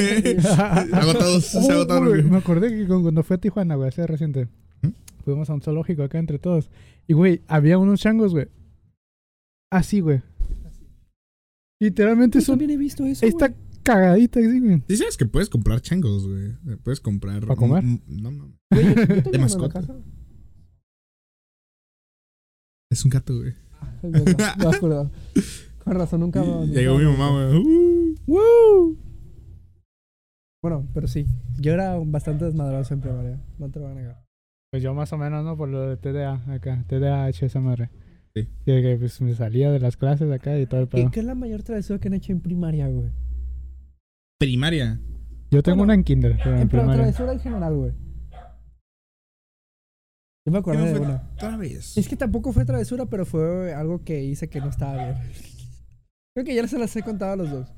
Agotados, 0.93 1.45
se 1.47 1.73
agotaron, 1.73 2.09
güey. 2.09 2.23
Me 2.23 2.37
acordé 2.37 2.69
que 2.71 2.87
cu- 2.87 3.03
cuando 3.03 3.23
fue 3.25 3.37
a 3.37 3.41
Tijuana, 3.41 3.75
güey, 3.75 3.89
hace 3.89 4.07
reciente, 4.07 4.47
¿Mm? 4.83 4.89
fuimos 5.25 5.51
a 5.51 5.55
un 5.55 5.61
zoológico 5.61 6.05
acá 6.05 6.19
entre 6.19 6.39
todos. 6.39 6.71
Y, 7.09 7.15
güey, 7.15 7.43
había 7.49 7.79
unos 7.79 8.01
changos, 8.01 8.33
güey. 8.33 8.47
Así, 9.73 9.99
güey. 10.01 10.23
Literalmente 11.81 12.39
Yo 12.39 12.45
son 12.45 12.53
también 12.59 12.71
he 12.79 12.83
visto 12.83 13.05
eso. 13.05 13.27
esta 13.27 13.49
güey. 13.49 13.61
cagadita, 13.83 14.41
así, 14.41 14.61
güey. 14.61 14.83
Sí, 14.89 14.97
sabes 14.97 15.17
que 15.17 15.27
puedes 15.27 15.49
comprar 15.51 15.81
changos, 15.81 16.27
güey. 16.27 16.53
Puedes 16.85 17.01
comprar. 17.01 17.41
¿Para 17.47 17.57
comer? 17.57 17.83
Mm, 17.85 17.99
No. 18.07 18.53
Güey, 18.71 18.87
en 18.87 19.33
la 19.33 19.39
mascota. 19.41 19.83
Es 22.91 23.05
un 23.05 23.11
gato, 23.11 23.37
güey. 23.37 23.53
No, 24.03 24.11
no, 24.11 24.65
no, 24.65 24.71
perdón. 24.81 25.13
Con 25.85 25.95
razón, 25.95 26.21
nunca. 26.21 26.43
nunca- 26.43 26.73
Llegó 26.73 26.99
mi 26.99 27.05
mamá, 27.05 27.31
güey. 27.31 27.59
Uh. 27.59 28.15
¡Woo! 28.27 28.97
Bueno, 30.63 30.87
pero 30.95 31.07
sí. 31.07 31.27
Yo 31.61 31.73
era 31.73 31.97
bastante 31.99 32.45
desmadroso 32.45 32.95
en 32.95 33.01
primaria. 33.01 33.41
No 33.59 33.71
te 33.71 33.79
lo 33.79 33.87
voy 33.87 33.93
a 33.97 34.01
negar. 34.01 34.25
Pues 34.71 34.83
yo 34.83 34.95
más 34.95 35.13
o 35.13 35.19
menos, 35.19 35.45
¿no? 35.45 35.57
Por 35.57 35.69
lo 35.69 35.83
de 35.89 35.97
TDA 35.97 36.43
acá. 36.53 36.85
TDAH 36.89 37.47
esa 37.47 37.61
madre. 37.61 37.91
Sí. 38.35 38.49
Que, 38.65 38.83
que, 38.83 38.97
pues 38.99 39.21
me 39.21 39.35
salía 39.35 39.71
de 39.71 39.79
las 39.81 39.97
clases 39.97 40.31
acá 40.31 40.59
y 40.59 40.67
todo 40.67 40.81
el 40.81 40.89
¿Qué, 40.89 40.97
pedo. 40.99 41.11
qué 41.11 41.21
es 41.21 41.27
la 41.27 41.35
mayor 41.35 41.63
travesura 41.63 41.99
que 41.99 42.09
han 42.09 42.15
hecho 42.15 42.33
en 42.33 42.41
primaria, 42.41 42.89
güey? 42.89 43.11
Primaria. 44.39 45.01
Yo 45.51 45.63
tengo 45.63 45.77
Bueno, 45.79 45.85
una 45.85 45.95
en 45.95 46.05
kinder, 46.05 46.37
pero 46.43 46.57
en 46.57 46.63
En 46.63 46.69
primaria. 46.69 46.95
travesura 46.95 47.33
en 47.33 47.41
general, 47.41 47.75
güey. 47.77 47.93
Yo 50.47 50.53
me 50.53 50.63
¿Qué 50.63 50.71
de 50.79 50.99
una. 51.01 51.29
Otra 51.35 51.57
vez. 51.57 51.97
Es 51.99 52.09
que 52.09 52.17
tampoco 52.17 52.53
fue 52.53 52.65
travesura, 52.65 53.05
pero 53.07 53.27
fue 53.27 53.75
algo 53.75 54.05
que 54.05 54.23
hice 54.23 54.49
que 54.49 54.61
no 54.61 54.69
estaba 54.71 54.95
bien. 55.05 55.17
Creo 56.35 56.47
que 56.47 56.55
ya 56.55 56.67
se 56.69 56.79
las 56.79 56.95
he 56.97 57.03
contado 57.03 57.33
a 57.33 57.37
los 57.37 57.51
dos. 57.51 57.69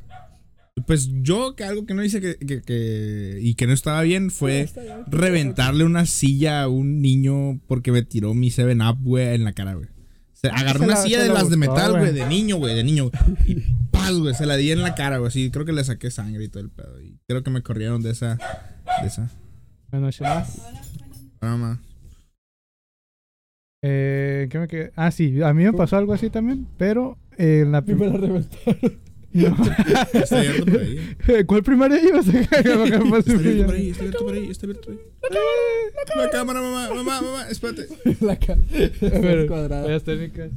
Pues 0.87 1.09
yo, 1.23 1.57
que 1.57 1.65
algo 1.65 1.87
que 1.87 1.95
no 1.95 2.05
hice 2.05 2.21
que, 2.21 2.37
que- 2.37 2.63
que- 2.63 3.39
y 3.41 3.55
que 3.55 3.67
no 3.67 3.73
estaba 3.73 4.03
bien 4.03 4.31
fue 4.31 4.69
bien. 4.73 5.05
reventarle 5.09 5.83
una 5.85 6.07
silla 6.07 6.63
a 6.63 6.69
un 6.69 7.01
niño 7.01 7.59
porque 7.67 7.91
me 7.91 8.03
tiró 8.03 8.33
mi 8.35 8.51
7-Up, 8.51 8.99
güey, 9.03 9.35
en 9.35 9.45
la 9.45 9.55
cara, 9.55 9.75
güey. 9.75 9.89
Se 10.35 10.49
agarró 10.49 10.81
Se 10.81 10.85
una 10.85 10.95
la- 10.95 11.03
silla 11.03 11.23
de 11.23 11.29
la 11.29 11.35
las 11.35 11.51
de 11.51 11.57
metal, 11.57 11.99
güey. 11.99 12.13
de 12.13 12.27
niño, 12.27 12.57
güey, 12.59 12.77
de 12.77 12.85
niño. 12.85 13.11
Y 13.47 13.57
paz, 13.91 14.13
güey, 14.13 14.35
se 14.35 14.47
la 14.47 14.57
di 14.57 14.71
en 14.71 14.83
la 14.83 14.95
cara, 14.95 15.19
güey. 15.19 15.33
Sí, 15.33 15.51
creo 15.51 15.65
que 15.65 15.73
le 15.73 15.83
saqué 15.83 16.11
sangre 16.13 16.45
y 16.45 16.49
todo 16.49 16.63
el 16.63 16.71
pedo. 16.71 17.01
Y 17.03 17.19
creo 17.27 17.43
que 17.43 17.51
me 17.51 17.63
corrieron 17.63 18.03
de 18.03 18.11
esa. 18.13 18.39
De 19.01 19.09
esa. 19.09 19.31
Buenas 19.91 20.21
noches. 20.21 20.61
Broma. 21.41 21.81
Eh, 23.83 24.49
¿qué 24.51 24.59
me 24.59 24.67
quedé? 24.69 24.93
Ah, 24.97 25.11
sí, 25.11 25.41
a 25.43 25.53
mí 25.55 25.65
me 25.65 25.73
pasó 25.73 25.97
algo 25.97 26.13
así 26.13 26.31
también, 26.31 26.67
pero 26.77 27.17
eh, 27.37 27.61
en 27.63 27.73
la 27.73 27.79
Y 27.87 27.93
me 27.93 27.97
prim- 27.97 28.13
la 28.13 28.19
reventaron. 28.27 28.99
No. 29.31 29.57
Está 30.15 30.39
abierto 30.39 30.65
por 30.65 30.81
ahí. 30.81 31.45
¿Cuál 31.47 31.63
primaria 31.63 32.01
ibas? 32.03 32.27
Está 32.29 32.59
abierto 32.59 33.05
por 33.09 33.73
ahí, 33.75 33.91
está 33.91 34.03
abierto 34.03 34.25
por 34.25 34.35
ahí, 34.35 34.51
está 34.51 34.67
abierto 34.67 34.87
por 34.87 34.95
ahí. 34.95 35.01
La 36.17 36.31
cámara, 36.31 36.61
mamá, 36.63 36.89
mamá, 36.95 37.21
mamá, 37.21 37.49
espérate. 37.51 37.87
la. 38.21 38.37
Pero, 39.01 39.47
cuadrada. 39.47 39.85
Fallas 39.85 40.03
técnicas. 40.05 40.51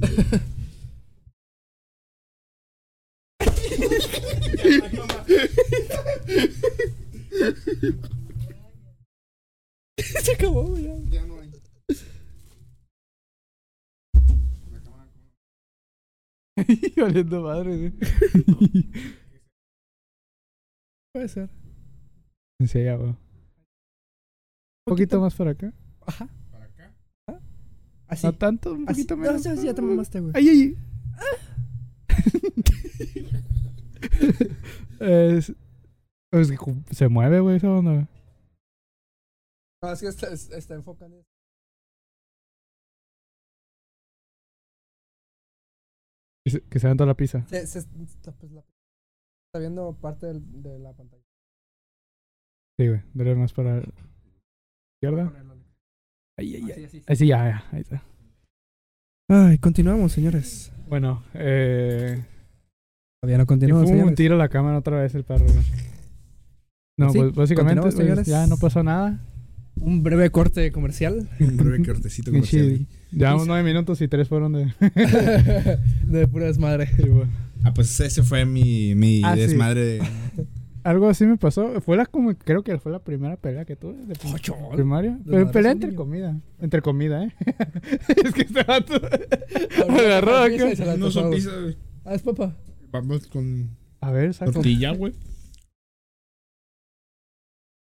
Se 9.96 10.32
acabó, 10.32 10.76
ya. 10.78 10.94
Valiendo 16.96 17.42
madre, 17.42 17.76
güey. 17.78 17.92
Puede 21.14 21.28
ser. 21.28 21.50
Sí, 22.66 22.82
ya. 22.84 22.96
Un 22.98 23.16
poquito 24.86 25.20
más 25.20 25.34
para 25.34 25.50
acá. 25.52 25.72
Ajá. 26.06 26.28
¿Para 26.50 26.64
acá? 26.66 26.94
Así. 28.08 28.26
No 28.26 28.32
tanto, 28.34 28.72
un 28.74 28.88
Así. 28.88 29.04
poquito 29.04 29.16
No, 29.16 29.22
menos. 29.22 29.42
ya, 29.42 29.54
ya 29.54 29.74
te 29.74 29.82
mamaste, 29.82 30.20
güey. 30.20 30.32
Ay, 30.36 30.48
ay, 30.48 30.60
ay. 30.60 30.76
es, 35.00 35.52
es 36.32 36.50
que 36.50 36.56
se 36.94 37.08
mueve, 37.08 37.40
güey, 37.40 37.56
esa 37.56 37.70
onda. 37.70 38.08
No, 39.82 39.92
es 39.92 40.00
que 40.00 40.08
está, 40.08 40.28
es- 40.28 40.50
está 40.50 40.74
enfocando. 40.74 41.22
Que 46.44 46.50
se, 46.50 46.62
se 46.80 46.86
aventó 46.86 47.06
la 47.06 47.14
pizza. 47.14 47.46
Se, 47.48 47.66
se, 47.66 47.78
está, 47.78 48.32
pues, 48.32 48.52
la- 48.52 48.60
está 48.60 49.60
viendo 49.60 49.94
parte 50.00 50.26
del- 50.26 50.62
de 50.62 50.78
la 50.78 50.92
pantalla. 50.92 51.22
Sí, 52.78 52.88
güey. 52.88 53.00
Dale 53.14 53.34
más 53.36 53.52
para 53.52 53.76
la 53.76 53.82
izquierda. 54.96 55.32
Así, 56.38 56.54
ay. 56.56 56.70
así, 56.72 56.88
sí. 56.88 57.02
Así, 57.06 57.26
ya, 57.26 57.48
ya. 57.48 57.64
Ahí 57.70 57.82
está. 57.82 58.02
Ay, 59.30 59.58
continuamos, 59.58 60.12
señores. 60.12 60.72
Bueno, 60.88 61.22
eh. 61.34 62.24
Todavía 63.22 63.38
no 63.38 63.46
continuamos, 63.46 63.88
fue 63.88 64.02
un 64.02 64.14
tiro 64.16 64.34
a 64.34 64.38
la 64.38 64.48
cámara 64.48 64.78
otra 64.78 65.00
vez 65.00 65.14
el 65.14 65.24
perro, 65.24 65.44
güey. 65.44 65.64
No, 66.98 67.10
Sí, 67.10 67.18
pues 67.18 67.34
básicamente 67.34 67.80
pues, 67.82 67.94
señores. 67.94 68.26
ya 68.26 68.46
no 68.48 68.56
pasó 68.56 68.82
nada. 68.82 69.20
Un 69.76 70.02
breve 70.02 70.30
corte 70.30 70.70
comercial. 70.72 71.28
Un 71.38 71.56
breve 71.56 71.84
cortecito 71.86 72.30
comercial. 72.32 72.86
Llevamos 73.12 73.46
nueve 73.46 73.62
minutos 73.62 74.00
y 74.00 74.08
tres 74.08 74.28
fueron 74.28 74.52
de. 74.52 74.64
de 76.06 76.28
pura 76.28 76.46
desmadre. 76.46 76.88
Ah, 77.64 77.72
pues 77.74 77.98
ese 78.00 78.22
fue 78.22 78.44
mi, 78.44 78.94
mi 78.94 79.22
Ah, 79.24 79.34
sí. 79.34 79.40
desmadre 79.40 79.84
de, 79.84 80.02
algo 80.84 81.08
así 81.08 81.24
me 81.26 81.36
pasó. 81.36 81.80
Fue 81.80 81.96
la 81.96 82.06
como, 82.06 82.34
creo 82.34 82.64
que 82.64 82.76
fue 82.78 82.90
la 82.90 82.98
primera 82.98 83.36
pelea 83.36 83.64
que 83.64 83.76
tuve 83.76 84.04
de 84.06 84.14
Ocho. 84.32 84.56
primaria. 84.72 85.18
Pero 85.24 85.50
pelea 85.52 85.72
entre 85.72 85.94
comida. 85.94 86.40
Entre 86.60 86.80
comida, 86.82 87.24
¿eh? 87.24 87.32
es 88.24 88.32
que 88.34 88.42
este 88.42 88.62
vato 88.64 88.94
agarró 89.88 90.36
acá. 90.38 90.96
No 90.96 91.10
son 91.10 91.24
tocó. 91.24 91.34
pizza, 91.36 91.50
güey. 91.60 91.76
Ah, 92.04 92.14
es 92.14 92.22
papá. 92.22 92.56
Vamos 92.90 93.26
con 93.28 93.70
A 94.00 94.10
ver, 94.10 94.34
saca. 94.34 94.50
tortilla, 94.52 94.90
güey. 94.92 95.12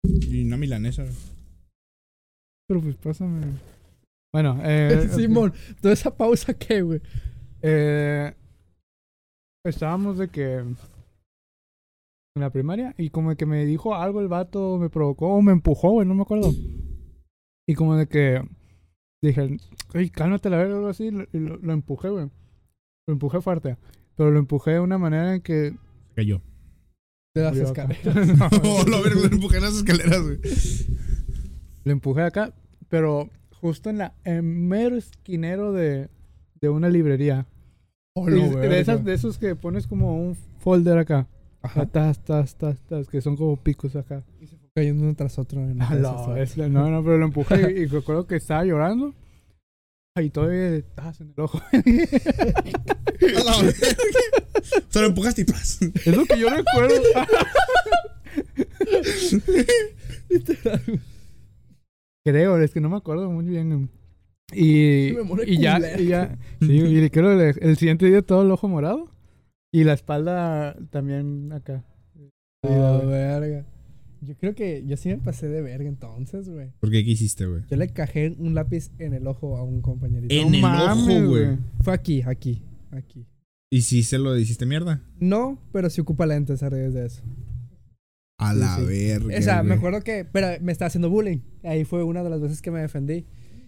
Y 0.03 0.43
una 0.45 0.57
milanesa, 0.57 1.03
güey. 1.03 1.15
Pero 2.67 2.81
pues 2.81 2.95
pásame. 2.97 3.41
Bueno, 4.33 4.59
eh. 4.63 5.09
Simón, 5.15 5.53
toda 5.81 5.93
esa 5.93 6.15
pausa 6.15 6.53
que, 6.53 6.81
güey. 6.81 7.01
Eh, 7.61 8.33
estábamos 9.65 10.17
de 10.17 10.29
que 10.29 10.55
en 10.55 10.75
la 12.35 12.49
primaria 12.49 12.95
y 12.97 13.09
como 13.09 13.29
de 13.31 13.35
que 13.35 13.45
me 13.45 13.65
dijo 13.65 13.93
algo 13.95 14.21
el 14.21 14.27
vato, 14.27 14.77
me 14.77 14.89
provocó 14.89 15.27
o 15.33 15.41
me 15.41 15.51
empujó, 15.51 15.91
güey, 15.91 16.07
no 16.07 16.15
me 16.15 16.21
acuerdo. 16.23 16.51
Y 17.67 17.75
como 17.75 17.95
de 17.95 18.07
que 18.07 18.41
dije, 19.23 19.57
ay, 19.93 20.09
cálmate 20.09 20.49
la 20.49 20.57
verga 20.57 20.75
o 20.75 20.77
algo 20.77 20.89
así, 20.89 21.05
y 21.07 21.11
lo, 21.11 21.23
y 21.33 21.39
lo- 21.39 21.57
lo 21.57 21.73
empujé, 21.73 22.09
güey. 22.09 22.29
Lo 23.07 23.13
empujé 23.13 23.41
fuerte, 23.41 23.77
pero 24.15 24.31
lo 24.31 24.39
empujé 24.39 24.71
de 24.71 24.79
una 24.79 24.97
manera 24.97 25.35
en 25.35 25.41
que 25.41 25.71
Se 26.09 26.15
cayó. 26.15 26.41
De 27.35 27.41
las 27.43 27.51
murió 27.53 27.67
escaleras. 27.67 28.15
No, 28.63 28.83
lo 28.87 29.03
lo 29.03 29.25
empujé 29.25 29.57
en 29.57 29.63
las 29.63 29.75
escaleras, 29.75 30.21
güey. 30.21 30.39
lo 31.83 31.91
empujé 31.91 32.21
acá, 32.23 32.53
pero 32.89 33.29
justo 33.61 33.89
en 33.89 33.99
la 33.99 34.13
en 34.23 34.67
mero 34.67 34.97
esquinero 34.97 35.71
de, 35.71 36.09
de 36.59 36.69
una 36.69 36.89
librería. 36.89 37.45
Oh, 38.13 38.27
Y 38.29 38.33
no, 38.33 38.49
de, 38.59 38.79
esas, 38.79 39.05
de 39.05 39.13
esos 39.13 39.37
que 39.37 39.55
pones 39.55 39.87
como 39.87 40.17
un 40.21 40.35
folder 40.59 40.97
acá. 40.97 41.27
Ajá. 41.61 41.85
Tas, 41.85 42.19
tas, 42.23 42.55
tas, 42.55 42.81
tas, 42.81 43.07
que 43.07 43.21
son 43.21 43.37
como 43.37 43.55
picos 43.55 43.95
acá. 43.95 44.23
Cayendo 44.75 45.03
uno 45.03 45.13
tras 45.15 45.37
otro. 45.37 45.61
Ah, 45.79 45.95
no, 45.95 46.25
güey. 46.27 46.41
es- 46.41 46.57
no, 46.57 46.89
no, 46.89 47.03
pero 47.03 47.17
lo 47.17 47.25
empujé 47.25 47.71
y, 47.77 47.81
y 47.81 47.85
recuerdo 47.85 48.25
que 48.27 48.35
estaba 48.37 48.65
llorando. 48.65 49.13
Y 50.21 50.29
todavía 50.29 50.81
tas 50.93 51.21
en 51.21 51.29
el 51.37 51.39
ojo. 51.41 51.61
Se 54.89 54.99
lo 54.99 55.07
empujaste 55.07 55.41
y 55.43 55.45
plas. 55.45 55.79
es 55.81 56.07
lo 56.17 56.25
que 56.25 56.37
yo 56.37 56.49
recuerdo. 56.49 56.95
Creo, 62.23 62.57
es 62.57 62.71
que 62.71 62.81
no 62.81 62.89
me 62.89 62.97
acuerdo 62.97 63.29
muy 63.31 63.45
bien. 63.45 63.89
Y, 64.53 65.13
y 65.47 65.57
ya, 65.59 65.79
y 65.99 66.07
ya. 66.07 66.37
Sí, 66.59 66.77
y 66.77 67.09
creo 67.09 67.37
que 67.37 67.49
el, 67.49 67.69
el 67.69 67.77
siguiente 67.77 68.05
día 68.05 68.21
todo 68.21 68.43
el 68.43 68.51
ojo 68.51 68.67
morado. 68.67 69.09
Y 69.73 69.85
la 69.85 69.93
espalda 69.93 70.75
también 70.89 71.51
acá. 71.53 71.85
Oh, 72.63 73.07
verga. 73.07 73.65
Yo 74.19 74.35
creo 74.35 74.53
que 74.53 74.83
yo 74.85 74.97
sí 74.97 75.09
me 75.09 75.17
pasé 75.17 75.47
de 75.47 75.61
verga 75.61 75.89
entonces, 75.89 76.47
güey. 76.47 76.71
¿Por 76.79 76.91
qué? 76.91 77.03
¿Qué 77.03 77.11
hiciste, 77.11 77.45
güey? 77.47 77.63
Yo 77.69 77.77
le 77.77 77.87
cajé 77.87 78.35
un 78.37 78.53
lápiz 78.53 78.91
en 78.99 79.13
el 79.13 79.25
ojo 79.25 79.57
a 79.57 79.63
un 79.63 79.81
compañerito. 79.81 80.35
En 80.35 80.53
el 80.53 80.63
ojo, 80.63 81.27
güey. 81.29 81.57
Fue 81.83 81.93
aquí, 81.93 82.21
aquí, 82.21 82.61
aquí. 82.91 83.25
¿Y 83.71 83.81
si 83.81 84.03
se 84.03 84.19
lo 84.19 84.37
hiciste 84.37 84.65
mierda? 84.65 85.01
No, 85.19 85.57
pero 85.71 85.89
sí 85.89 86.01
ocupa 86.01 86.25
lentes 86.27 86.61
a 86.61 86.69
raíz 86.69 86.93
de 86.93 87.05
eso. 87.05 87.23
A 88.41 88.53
Sí, 88.53 88.59
la 88.59 88.75
sí. 88.77 88.85
verga. 88.85 89.37
O 89.37 89.41
sea, 89.41 89.63
me 89.63 89.75
acuerdo 89.75 90.01
que. 90.01 90.25
Pero 90.31 90.47
me 90.61 90.71
estaba 90.71 90.87
haciendo 90.87 91.09
bullying. 91.09 91.39
Ahí 91.63 91.85
fue 91.85 92.03
una 92.03 92.23
de 92.23 92.29
las 92.29 92.41
veces 92.41 92.61
que 92.61 92.71
me 92.71 92.79
defendí. 92.81 93.25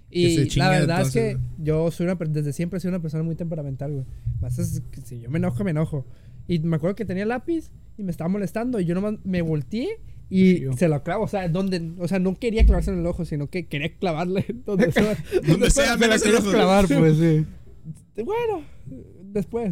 Y 0.09 0.47
la 0.57 0.69
verdad 0.69 1.01
es 1.01 1.11
que 1.11 1.37
yo 1.57 1.89
soy 1.91 2.05
una. 2.07 2.15
Desde 2.15 2.53
siempre 2.53 2.79
sido 2.79 2.89
una 2.89 3.01
persona 3.01 3.23
muy 3.23 3.35
temperamental, 3.35 3.91
güey. 3.93 4.05
Más 4.41 4.59
es 4.59 4.81
si 5.05 5.19
yo 5.21 5.29
me 5.29 5.37
enojo, 5.39 5.63
me 5.63 5.71
enojo. 5.71 6.05
Y 6.47 6.59
me 6.59 6.75
acuerdo 6.75 6.95
que 6.95 7.05
tenía 7.05 7.25
lápiz 7.25 7.71
y 7.97 8.03
me 8.03 8.11
estaba 8.11 8.27
molestando. 8.27 8.79
Y 8.79 8.85
yo 8.85 8.95
nomás 8.95 9.15
me 9.23 9.41
volteé 9.41 9.99
y 10.29 10.57
Sí, 10.57 10.65
se 10.77 10.87
lo 10.87 11.03
clavo. 11.03 11.23
O 11.23 11.27
sea, 11.27 11.47
donde. 11.49 11.93
O 11.99 12.07
sea, 12.07 12.19
no 12.19 12.35
quería 12.35 12.65
clavarse 12.65 12.91
en 12.91 12.99
el 12.99 13.05
ojo, 13.05 13.25
sino 13.25 13.47
que 13.47 13.67
quería 13.67 13.95
clavarle 13.97 14.45
donde 14.65 14.91
sea. 14.91 15.17
Donde 15.47 15.69
sea, 15.69 15.97
Se 15.97 16.31
la 16.31 16.39
ojo. 16.39 16.51
clavar, 16.51 16.87
pues 16.87 17.17
sí. 17.17 17.45
Bueno, 18.23 18.63
después. 19.23 19.71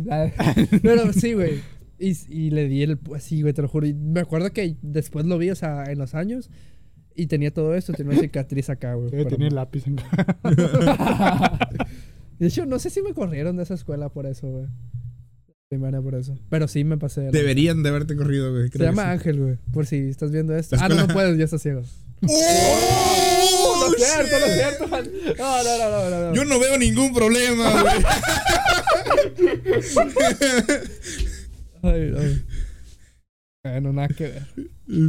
Pero 0.81 1.13
sí, 1.13 1.33
güey. 1.33 1.59
Y, 2.01 2.17
y 2.29 2.49
le 2.49 2.67
di 2.67 2.81
el. 2.81 2.97
Así, 3.15 3.41
güey, 3.43 3.53
te 3.53 3.61
lo 3.61 3.67
juro. 3.67 3.85
Y 3.85 3.93
me 3.93 4.21
acuerdo 4.21 4.51
que 4.51 4.75
después 4.81 5.25
lo 5.25 5.37
vi, 5.37 5.51
o 5.51 5.55
sea, 5.55 5.83
en 5.85 5.99
los 5.99 6.15
años. 6.15 6.49
Y 7.15 7.27
tenía 7.27 7.53
todo 7.53 7.75
esto. 7.75 7.93
Tenía 7.93 8.13
una 8.13 8.21
cicatriz 8.21 8.69
acá, 8.71 8.95
güey. 8.95 9.09
Sí, 9.09 9.15
pero- 9.17 9.29
Tiene 9.29 9.47
el 9.47 9.55
lápiz 9.55 9.85
en. 9.85 9.97
De 12.39 12.47
hecho, 12.47 12.65
no 12.65 12.79
sé 12.79 12.89
si 12.89 13.03
me 13.03 13.13
corrieron 13.13 13.55
de 13.57 13.63
esa 13.63 13.75
escuela 13.75 14.09
por 14.09 14.25
eso, 14.25 14.47
güey. 14.49 14.65
Primaria 15.69 16.01
por 16.01 16.15
eso. 16.15 16.35
Pero 16.49 16.67
sí 16.67 16.83
me 16.83 16.97
pasé. 16.97 17.21
de 17.21 17.31
Deberían 17.31 17.83
de 17.83 17.89
haberte 17.89 18.15
corrido, 18.15 18.51
güey. 18.51 18.69
Se 18.69 18.79
llama 18.79 19.03
sí. 19.03 19.09
Ángel, 19.09 19.39
güey. 19.39 19.57
Por 19.71 19.85
si 19.85 19.97
estás 20.09 20.31
viendo 20.31 20.55
esto. 20.57 20.75
Ah, 20.79 20.89
no, 20.89 20.95
no 20.95 21.07
puedes, 21.07 21.37
ya 21.37 21.43
estás 21.45 21.61
ciego. 21.61 21.83
¡Oh! 22.27 23.87
no 23.87 23.95
es 23.95 24.03
cierto, 24.03 24.39
no 24.39 24.45
es 24.45 24.53
cierto. 24.55 24.87
No, 25.37 25.63
no, 25.63 25.77
no, 25.77 25.89
no, 25.89 26.09
no. 26.09 26.29
no. 26.29 26.33
Yo 26.35 26.45
no 26.45 26.59
veo 26.59 26.77
ningún 26.79 27.13
problema, 27.13 27.69
güey. 27.83 27.93
Ay, 31.83 32.11
no. 32.11 32.19
Bueno, 33.63 33.93
nada 33.93 34.07
que 34.07 34.23
ver. 34.23 34.47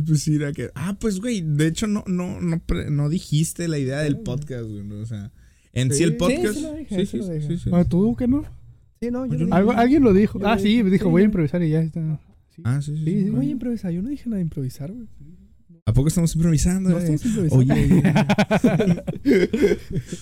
Pues 0.07 0.21
sí, 0.23 0.37
era 0.37 0.53
que. 0.53 0.71
Ah, 0.75 0.97
pues, 1.01 1.21
güey. 1.21 1.41
De 1.41 1.67
hecho, 1.69 1.87
no, 1.87 2.05
no, 2.07 2.41
no, 2.41 2.61
no 2.91 3.09
dijiste 3.09 3.67
la 3.69 3.79
idea 3.79 4.01
del 4.01 4.19
podcast, 4.19 4.65
güey. 4.69 4.85
¿no? 4.85 4.97
O 5.01 5.07
sea, 5.07 5.33
en 5.73 5.91
sí, 5.91 5.99
Sí, 5.99 6.03
el 6.05 6.11
sí, 6.11 6.17
podcast. 6.17 6.55
sí 6.55 6.67
dije, 6.79 7.07
sí 7.07 7.17
lo 7.19 7.29
dije. 7.29 7.59
sí. 7.59 7.71
Ah, 7.73 7.85
¿Tú 7.85 8.15
qué 8.17 8.29
no? 8.29 8.45
Sí, 9.01 9.11
no, 9.11 9.25
yo 9.27 9.33
Yo 9.33 9.39
no 9.41 9.47
no- 9.47 9.57
Algo, 9.57 9.71
dije- 9.73 9.81
alguien 9.83 10.03
lo 10.05 10.13
dijo. 10.13 10.39
Yo 10.39 10.47
Ah, 10.49 10.59
sí, 10.59 10.83
dijo, 10.83 11.05
Sí, 11.07 11.11
voy 11.11 11.23
a 11.23 11.25
improvisar 11.25 11.63
y 11.63 11.71
ya 11.71 11.81
está. 11.81 12.21
Sí. 12.55 12.63
Ah, 12.65 12.83
sí, 12.83 12.95
sí. 12.97 13.05
Sí, 13.05 13.11
sí. 13.11 13.25
sí, 13.25 13.31
Voy 13.31 13.47
a 13.47 13.51
improvisar. 13.51 13.91
Yo 13.91 14.03
no 14.03 14.11
dije 14.11 14.25
nada 14.29 14.37
de 14.37 14.43
improvisar, 14.43 14.93
güey. 14.93 15.09
¿A 15.85 15.93
poco 15.93 16.09
estamos 16.09 16.35
improvisando? 16.37 16.91
No 16.91 16.99
eh? 16.99 17.01
estamos 17.01 17.25
improvisando. 17.27 17.75
Oye, 17.75 19.03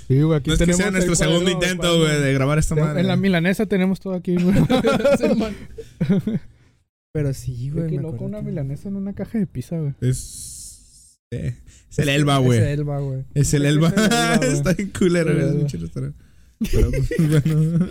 Sí, 0.09 0.23
güey, 0.23 0.39
aquí 0.39 0.49
no 0.49 0.55
es 0.55 0.63
que 0.63 0.73
sea 0.73 0.91
nuestro 0.91 1.15
cuadro, 1.15 1.33
segundo 1.33 1.51
intento, 1.51 1.83
cuadro. 1.83 1.99
güey, 2.01 2.21
de 2.23 2.33
grabar 2.33 2.59
esta 2.59 2.75
madre. 2.75 3.01
En 3.01 3.07
la 3.09 3.17
milanesa 3.17 3.67
tenemos 3.67 4.01
todo 4.01 4.15
aquí, 4.15 4.37
güey. 4.37 4.57
Pero 7.13 7.35
sí, 7.35 7.71
güey. 7.71 7.91
Qué 7.91 7.97
loco 8.01 8.25
una 8.25 8.39
que- 8.39 8.45
milanesa 8.47 8.89
en 8.89 8.97
una 8.97 9.13
caja 9.13 9.39
de 9.39 9.47
pizza, 9.47 9.79
güey. 9.79 9.93
Es. 10.01 11.19
eh, 11.33 11.55
es 11.91 11.99
el 11.99 12.09
Elba, 12.09 12.39
güey. 12.39 12.59
Es 12.59 12.65
el 12.65 12.71
Elba, 12.81 12.99
güey. 13.01 13.25
Es 13.35 13.55
el 13.55 13.67
Elba. 13.67 13.89
Está 14.43 14.73
bien 14.75 14.91
culero, 14.97 15.33
güey. 15.35 15.67
Es 15.67 15.75
un 15.75 15.81
restaurante. 15.81 16.19
Pero, 16.71 16.91
pues, 16.91 17.11
bueno. 17.45 17.89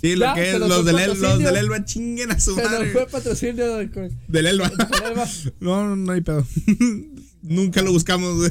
Sí, 0.00 0.14
lo 0.16 0.26
Ya, 0.26 0.34
que 0.34 0.50
es, 0.50 0.58
los 0.58 0.84
del, 0.84 0.98
El- 0.98 1.08
los 1.08 1.18
patrocinio. 1.18 1.46
del 1.46 1.56
Elba 1.56 1.84
chinguen 1.84 2.30
a 2.32 2.38
su 2.40 2.54
Se 2.54 2.62
nos 2.62 2.70
madre. 2.72 2.90
fue 2.90 3.06
patrocinio 3.06 3.76
del 3.76 3.90
del 4.28 4.46
Elba. 4.46 4.70
Elba. 5.10 5.26
No, 5.60 5.84
no, 5.88 5.96
no 5.96 6.12
hay 6.12 6.20
pedo. 6.20 6.46
Nunca 7.42 7.82
lo 7.82 7.92
buscamos, 7.92 8.36
güey. 8.36 8.50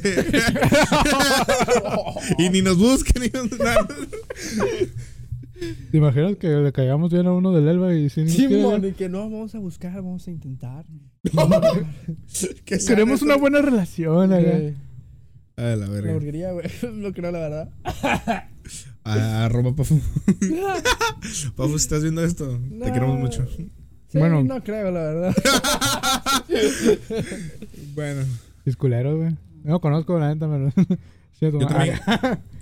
y 2.37 2.49
ni 2.49 2.61
nos 2.61 2.77
busquen. 2.77 3.23
Ni 3.23 3.29
nos- 3.29 3.59
nada. 3.59 3.87
¿Te 5.91 5.97
imaginas 5.97 6.37
que 6.37 6.47
le 6.49 6.71
caigamos 6.71 7.11
bien 7.11 7.25
a 7.27 7.33
uno 7.33 7.51
del 7.51 7.67
Elba 7.67 7.93
y 7.93 8.09
sin 8.09 8.27
y 8.29 8.91
que 8.93 9.09
no 9.09 9.19
vamos 9.29 9.55
a 9.55 9.59
buscar, 9.59 9.93
vamos 9.95 10.27
a 10.27 10.31
intentar. 10.31 10.85
¿Qué 12.65 12.79
sea 12.79 12.95
Queremos 12.95 13.21
una 13.21 13.35
buena 13.35 13.61
relación. 13.61 14.29
Güey, 14.29 14.75
A 15.57 15.61
la 15.61 15.75
La 15.75 15.89
verga. 15.89 16.13
burguería, 16.13 16.51
güey. 16.51 16.67
Lo 16.99 17.11
creo, 17.13 17.31
la 17.31 17.39
verdad. 17.39 17.69
A- 19.13 19.45
Arroba 19.45 19.75
Pafu. 19.75 19.99
Pafu, 21.55 21.69
si 21.79 21.83
estás 21.83 22.01
viendo 22.03 22.23
esto, 22.23 22.59
te 22.83 22.91
queremos 22.91 23.19
mucho. 23.19 23.47
Sí, 24.09 24.19
Bueno. 24.19 24.43
no 24.43 24.63
creo, 24.63 24.89
la 24.91 24.99
verdad. 25.01 25.35
Bueno, 27.95 28.23
Es 28.65 28.75
culero, 28.75 29.17
güey. 29.17 29.31
No 29.63 29.73
lo 29.73 29.81
conozco, 29.81 30.17
la 30.19 30.33
neta, 30.33 30.47
pero... 30.49 30.71
Yo 31.39 31.55
también 31.67 31.99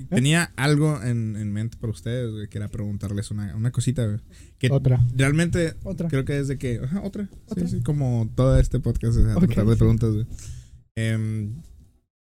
tenía 0.10 0.52
algo 0.58 1.02
en, 1.02 1.38
en 1.38 1.54
mente 1.54 1.78
para 1.80 1.92
ustedes, 1.94 2.30
güey. 2.32 2.50
que 2.50 2.58
era 2.58 2.68
preguntarles 2.68 3.32
una, 3.32 3.56
una 3.56 3.72
cosita, 3.72 4.06
güey. 4.06 4.20
Que 4.58 4.70
Otra. 4.70 5.00
realmente 5.16 5.76
Otra. 5.84 6.10
creo 6.10 6.26
que 6.26 6.34
desde 6.34 6.58
que. 6.58 6.82
Ajá, 6.84 7.02
otra. 7.02 7.30
¿Otra? 7.48 7.66
Sí, 7.70 7.78
sí, 7.78 7.84
como 7.84 8.30
todo 8.36 8.60
este 8.60 8.82
podcast 8.82 9.18
es 9.18 9.28
a 9.28 9.38
Ok. 9.38 9.46
tratar 9.46 9.66
de 9.68 9.76
preguntas, 9.78 10.12
güey. 10.12 10.26
Em, 10.96 11.62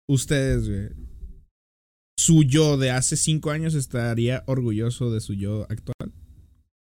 ustedes, 0.09 0.69
güey. 0.69 0.89
Su 2.19 2.43
yo 2.45 2.77
de 2.77 2.91
hace 2.91 3.17
cinco 3.17 3.51
años 3.51 3.75
estaría 3.75 4.45
orgulloso 4.47 5.11
de 5.11 5.21
su 5.21 5.35
yo 5.35 5.63
actual. 5.63 6.13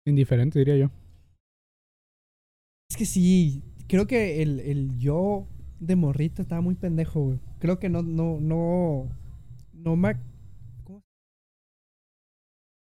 Indiferente, 0.06 0.60
diría 0.60 0.78
yo. 0.78 0.92
Es 2.90 2.96
que 2.98 3.06
sí, 3.06 3.62
creo 3.88 4.08
que 4.08 4.42
el, 4.42 4.60
el 4.62 4.98
yo 4.98 5.48
de 5.80 5.96
morrito 5.96 6.42
estaba 6.42 6.62
muy 6.62 6.76
pendejo, 6.76 7.22
güey. 7.26 7.40
Creo 7.60 7.78
que 7.80 7.90
no, 7.90 8.04
no, 8.04 8.40
no, 8.40 9.10
no 9.74 9.96
me... 9.98 10.16
¿Cómo? 10.86 11.02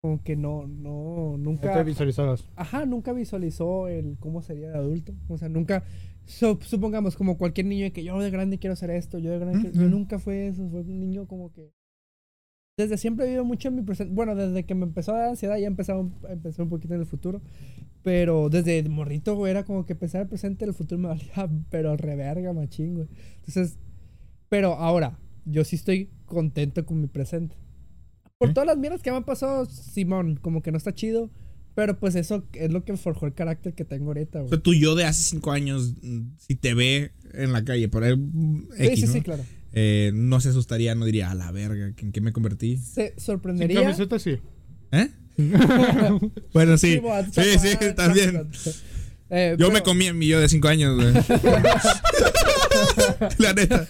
Como 0.01 0.23
que 0.23 0.35
no, 0.35 0.65
no, 0.65 1.37
No 1.37 1.37
te 1.37 1.67
nunca... 1.67 1.83
visualizabas. 1.83 2.49
Ajá, 2.55 2.85
nunca 2.87 3.13
visualizó 3.13 3.87
el 3.87 4.17
cómo 4.19 4.41
sería 4.41 4.69
de 4.71 4.77
adulto. 4.77 5.13
O 5.27 5.37
sea, 5.37 5.47
nunca... 5.49 5.83
so- 6.25 6.59
supongamos, 6.61 7.15
como 7.15 7.37
cualquier 7.37 7.67
niño 7.67 7.83
de 7.83 7.93
que 7.93 8.03
yo 8.03 8.17
de 8.19 8.31
grande 8.31 8.57
quiero 8.57 8.73
hacer 8.73 8.89
esto, 8.89 9.19
yo 9.19 9.29
de 9.31 9.37
grande 9.39 9.59
quiero- 9.61 9.75
Yo 9.75 9.81
Ujú. 9.81 9.89
nunca 9.91 10.17
fue 10.17 10.47
eso, 10.47 10.67
fue 10.69 10.81
un 10.81 10.99
niño 10.99 11.27
como 11.27 11.51
que... 11.51 11.71
Desde 12.77 12.97
siempre 12.97 13.25
he 13.25 13.27
vivido 13.29 13.45
mucho 13.45 13.67
en 13.67 13.75
mi 13.75 13.81
presente. 13.81 14.13
Bueno, 14.13 14.35
desde 14.35 14.63
que 14.65 14.75
me 14.75 14.85
empezó 14.85 15.13
a 15.13 15.19
dar 15.19 15.29
ansiedad 15.29 15.57
ya 15.57 15.67
empezaba 15.67 15.99
un, 15.99 16.15
empecé 16.29 16.61
un 16.61 16.69
poquito 16.69 16.93
en 16.93 17.01
el 17.01 17.05
futuro. 17.05 17.41
Pero 18.03 18.49
desde 18.49 18.81
morrito, 18.89 19.35
güey, 19.35 19.51
era 19.51 19.63
como 19.65 19.85
que 19.85 19.93
pensar 19.93 20.21
el 20.21 20.27
presente 20.27 20.65
el 20.65 20.73
futuro 20.73 20.99
me 20.99 21.07
valía, 21.09 21.49
pero 21.69 21.95
reverga, 21.97 22.53
machín, 22.53 22.95
güey. 22.95 23.07
Entonces, 23.45 23.77
pero 24.49 24.73
ahora, 24.73 25.19
yo 25.45 25.63
sí 25.63 25.75
estoy 25.75 26.09
contento 26.25 26.85
con 26.85 27.01
mi 27.01 27.07
presente. 27.07 27.55
Por 28.37 28.49
¿Eh? 28.49 28.53
todas 28.53 28.67
las 28.67 28.77
mierdas 28.77 29.01
que 29.01 29.11
me 29.11 29.17
han 29.17 29.25
pasado, 29.25 29.65
Simón, 29.65 30.37
como 30.41 30.61
que 30.61 30.71
no 30.71 30.77
está 30.77 30.93
chido. 30.93 31.29
Pero 31.73 31.97
pues 31.99 32.15
eso 32.15 32.43
es 32.53 32.69
lo 32.69 32.83
que 32.83 32.97
forjó 32.97 33.27
el 33.27 33.33
carácter 33.33 33.73
que 33.73 33.85
tengo 33.85 34.07
ahorita, 34.07 34.39
O 34.39 34.41
güey. 34.41 34.49
sea, 34.49 34.59
tú 34.61 34.73
yo 34.73 34.93
de 34.95 35.05
hace 35.05 35.23
cinco 35.23 35.51
años, 35.51 35.93
mm, 36.01 36.21
si 36.37 36.55
te 36.55 36.73
ve 36.73 37.11
en 37.33 37.53
la 37.53 37.63
calle 37.63 37.87
por 37.87 38.03
ahí, 38.03 38.13
Sí, 38.77 38.95
sí, 38.97 39.05
¿no? 39.05 39.11
sí, 39.13 39.21
claro. 39.21 39.43
Eh, 39.73 40.11
no 40.13 40.39
se 40.41 40.49
asustaría, 40.49 40.93
no 40.95 41.05
diría, 41.05 41.31
a 41.31 41.35
la 41.35 41.51
verga, 41.51 41.93
¿en 41.97 42.11
qué 42.11 42.21
me 42.21 42.33
convertí? 42.33 42.77
Se 42.77 43.09
Sin 43.15 43.19
sorprendería. 43.19 43.81
camiseta 43.81 44.19
sí. 44.19 44.37
¿Eh? 44.91 45.09
bueno, 46.53 46.77
sí. 46.77 47.01
Sí, 47.31 47.41
sí, 47.59 47.77
también. 47.95 48.47
Eh, 49.29 49.51
Yo 49.57 49.67
pero- 49.67 49.71
me 49.71 49.81
comí 49.81 50.07
en 50.07 50.17
mi 50.17 50.27
yo 50.27 50.41
de 50.41 50.49
cinco 50.49 50.67
años, 50.67 50.95
güey. 50.95 51.13
la 53.37 53.53
neta. 53.53 53.85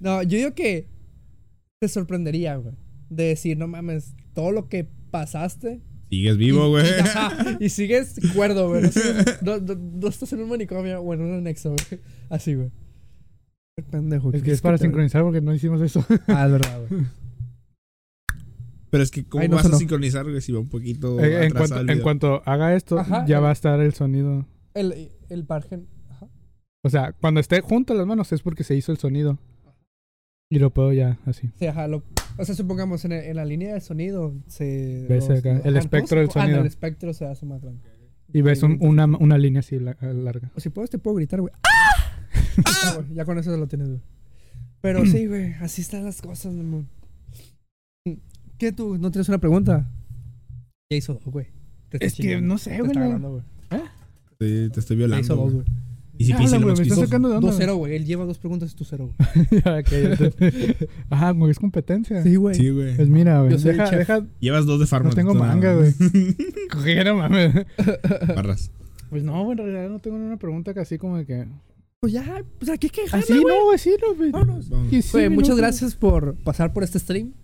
No, 0.00 0.22
yo 0.22 0.38
digo 0.38 0.54
que 0.54 0.88
te 1.80 1.88
sorprendería, 1.88 2.56
güey. 2.56 2.74
De 3.08 3.24
decir, 3.24 3.56
no 3.56 3.66
mames, 3.68 4.14
todo 4.34 4.52
lo 4.52 4.68
que 4.68 4.86
pasaste. 5.10 5.80
Sigues 6.10 6.36
vivo, 6.36 6.68
güey. 6.70 6.86
Y, 7.60 7.68
sigues 7.68 8.14
cuerdo, 8.34 8.68
güey. 8.68 8.82
No- 9.42 9.58
no- 9.58 9.74
no 9.76 10.08
estás 10.08 10.32
en 10.32 10.40
un 10.42 10.48
manicomio 10.48 11.00
o 11.00 11.14
en 11.14 11.20
un 11.20 11.34
anexo, 11.38 11.70
güey. 11.70 12.00
Así, 12.28 12.54
güey. 12.54 12.70
Pendejo. 13.82 14.30
Es 14.32 14.40
¿qué 14.42 14.46
que 14.46 14.52
es 14.52 14.60
para 14.60 14.76
te- 14.78 14.84
sincronizar 14.84 15.22
porque 15.22 15.40
no 15.40 15.54
hicimos 15.54 15.80
eso. 15.82 16.04
Ah, 16.28 16.46
es 16.46 16.52
verdad, 16.52 16.80
güey. 16.88 17.02
Pero 18.90 19.02
es 19.04 19.10
que, 19.12 19.24
¿cómo 19.24 19.42
Ay, 19.42 19.48
no 19.48 19.56
vas 19.56 19.66
a 19.66 19.76
sincronizar, 19.76 20.24
güey, 20.24 20.40
si 20.40 20.50
va 20.52 20.58
un 20.58 20.68
poquito 20.68 21.20
Eh, 21.20 21.46
en, 21.46 21.52
cuanto, 21.52 21.74
el 21.76 21.80
en 21.82 21.86
video? 21.86 22.02
cuanto 22.02 22.42
haga 22.44 22.74
esto, 22.74 22.98
Ajá, 22.98 23.24
ya 23.26 23.36
eh. 23.38 23.40
va 23.40 23.50
a 23.50 23.52
estar 23.52 23.78
el 23.80 23.94
sonido. 23.94 24.46
El, 24.74 25.12
el 25.28 25.44
pargen. 25.44 25.86
Ajá. 26.08 26.26
O 26.84 26.90
sea, 26.90 27.12
cuando 27.12 27.38
esté 27.40 27.60
junto 27.60 27.94
las 27.94 28.06
manos 28.06 28.32
es 28.32 28.42
porque 28.42 28.64
se 28.64 28.74
hizo 28.74 28.90
el 28.90 28.98
sonido. 28.98 29.38
Y 30.52 30.58
lo 30.58 30.70
puedo 30.70 30.92
ya 30.92 31.20
así. 31.26 31.50
Sí, 31.56 31.66
ajá. 31.66 31.86
Lo, 31.86 32.02
o 32.36 32.44
sea, 32.44 32.56
supongamos 32.56 33.04
en, 33.04 33.12
el- 33.12 33.24
en 33.26 33.36
la 33.36 33.44
línea 33.44 33.74
de 33.74 33.80
sonido 33.80 34.34
se. 34.48 35.06
Ves 35.08 35.30
acá, 35.30 35.58
el 35.64 35.76
ajá, 35.76 35.78
espectro 35.78 36.16
¿cómo 36.16 36.20
del 36.22 36.28
ah, 36.30 36.32
sonido. 36.42 36.60
el 36.60 36.66
espectro 36.66 37.12
se 37.14 37.26
hace 37.26 37.46
más 37.46 37.62
grande. 37.62 37.80
Y 38.32 38.42
ves 38.42 38.64
un- 38.64 38.78
una, 38.80 39.04
una 39.06 39.38
línea 39.38 39.60
así 39.60 39.78
la- 39.78 39.96
larga. 40.00 40.50
O 40.56 40.60
si 40.60 40.68
puedes, 40.70 40.90
te 40.90 40.98
puedo 40.98 41.14
gritar, 41.16 41.40
güey. 41.40 41.52
¡Ah! 41.62 41.68
Güey, 42.96 43.14
ya 43.14 43.24
con 43.24 43.38
eso 43.38 43.56
lo 43.56 43.66
tienes, 43.68 43.88
güey. 43.88 44.00
Pero 44.80 45.04
sí, 45.06 45.26
güey, 45.26 45.52
así 45.60 45.82
están 45.82 46.04
las 46.04 46.22
cosas, 46.22 46.52
mi 46.54 46.60
amor. 46.60 46.84
¿Qué 48.58 48.72
tú? 48.72 48.98
¿No 48.98 49.10
tienes 49.10 49.28
una 49.28 49.38
pregunta? 49.38 49.88
Ya 50.90 50.96
hizo 50.96 51.14
dos, 51.14 51.24
güey. 51.24 51.46
Te 51.88 51.96
está 51.96 52.06
Es 52.06 52.14
que 52.14 52.40
no 52.40 52.58
sé, 52.58 52.70
Te 52.70 52.78
güey, 52.78 52.90
está 52.90 53.00
ganando, 53.00 53.30
güey. 53.30 53.42
Sí, 54.40 54.70
te 54.72 54.80
estoy 54.80 54.96
Ya 54.96 54.98
violando. 54.98 55.24
hizo 55.24 55.36
dos, 55.36 55.52
güey. 55.52 55.64
güey. 55.66 55.80
Y 56.18 56.24
si 56.24 56.30
Ya, 56.32 56.38
pise, 56.38 56.58
güey, 56.58 56.74
me 56.74 56.80
visto. 56.82 56.96
sacando 56.96 57.28
de 57.30 57.36
onda. 57.36 57.48
2-0, 57.50 57.76
güey. 57.76 57.96
Él 57.96 58.04
lleva 58.04 58.24
dos 58.26 58.38
preguntas 58.38 58.72
y 58.72 58.76
tú 58.76 58.84
cero, 58.84 59.14
Ya, 59.64 59.78
ok, 59.78 59.92
entonces- 59.92 60.76
Ajá, 61.10 61.30
güey, 61.30 61.50
es 61.50 61.58
competencia. 61.58 62.22
Sí, 62.22 62.36
güey. 62.36 62.54
Sí, 62.54 62.68
güey. 62.68 62.94
Pues 62.96 63.08
mira, 63.08 63.40
güey. 63.42 63.56
Deja, 63.56 63.90
deja. 63.90 64.26
Llevas 64.38 64.66
dos 64.66 64.80
de 64.80 64.86
farma. 64.86 65.08
No 65.10 65.14
tengo 65.14 65.34
manga, 65.34 65.74
güey. 65.74 65.94
¿Qué 66.84 67.04
no 67.04 67.16
mames? 67.16 67.54
Barras. 68.28 68.70
Pues 69.08 69.24
no, 69.24 69.42
güey, 69.44 69.58
en 69.58 69.64
realidad 69.64 69.88
no 69.90 69.98
tengo 70.00 70.16
una 70.16 70.36
pregunta 70.38 70.74
que 70.74 70.80
así 70.80 70.98
como 70.98 71.16
de 71.16 71.24
que. 71.26 71.46
Pues 72.02 72.14
ya, 72.14 72.42
pues 72.58 72.70
aquí 72.70 72.88
quejarme, 72.88 73.22
Así 73.22 73.38
güey. 73.38 73.54
no, 73.54 73.64
güey, 73.64 73.78
sí, 73.78 73.94
no, 74.00 74.14
güey. 74.14 74.30
Vámonos. 74.30 74.70
Güey, 74.70 75.28
muchas 75.28 75.54
gracias 75.58 75.94
por 75.94 76.34
pasar 76.36 76.72
por 76.72 76.82
este 76.82 76.98
stream. 76.98 77.34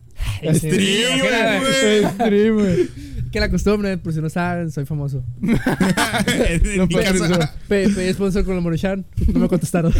Stream, 0.42 1.20
güey. 1.20 2.04
Stream, 2.14 2.54
güey. 2.54 2.88
Que 3.30 3.38
la 3.38 3.50
costumbre, 3.50 3.98
por 3.98 4.14
si 4.14 4.22
no 4.22 4.30
saben, 4.30 4.70
soy 4.70 4.86
famoso. 4.86 5.22
No 5.42 6.86
mi 6.86 6.94
puedes 6.94 7.12
casa 7.12 7.26
eso. 7.26 7.50
Pe- 7.68 7.90
Pedí 7.90 8.14
sponsor 8.14 8.46
con 8.46 8.54
la 8.54 8.62
Moruchan. 8.62 9.04
No 9.30 9.40
me 9.40 9.48
contestaron. 9.48 9.92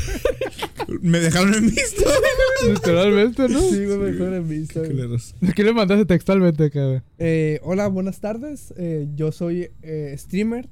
me 1.02 1.18
dejaron 1.20 1.52
en 1.52 1.66
visto. 1.66 2.04
Literalmente, 2.66 3.50
¿no? 3.50 3.60
Sí, 3.60 3.84
güey, 3.84 3.98
me 3.98 4.06
dejaron 4.12 4.34
en 4.36 4.48
visto. 4.48 4.82
Culeros. 4.82 5.34
¿Qué 5.54 5.64
le 5.64 5.74
mandaste 5.74 6.06
textualmente 6.06 6.70
güey? 6.70 7.02
Eh, 7.18 7.60
hola, 7.62 7.88
buenas 7.88 8.20
tardes. 8.20 8.72
Eh, 8.78 9.06
yo 9.16 9.32
soy 9.32 9.68
eh, 9.82 10.14
streamer. 10.16 10.70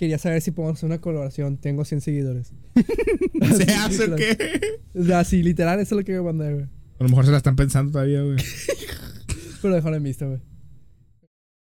Quería 0.00 0.16
saber 0.16 0.40
si 0.40 0.50
podemos 0.50 0.78
hacer 0.78 0.86
una 0.86 0.98
colaboración. 0.98 1.58
Tengo 1.58 1.84
100 1.84 2.00
seguidores. 2.00 2.54
¿Se 3.54 3.70
hace 3.74 4.10
o 4.10 4.16
qué? 4.16 4.78
O 4.94 5.04
sea, 5.04 5.24
sí, 5.24 5.42
literal, 5.42 5.78
eso 5.78 5.94
es 5.94 5.98
lo 6.00 6.04
que 6.06 6.12
me 6.12 6.22
mandé, 6.22 6.54
güey. 6.54 6.64
A 6.64 7.02
lo 7.02 7.10
mejor 7.10 7.26
se 7.26 7.30
la 7.30 7.36
están 7.36 7.54
pensando 7.54 7.92
todavía, 7.92 8.22
güey. 8.22 8.38
Pero 9.60 9.74
dejaron 9.74 9.98
en 9.98 10.02
visto, 10.02 10.26
güey. 10.26 10.40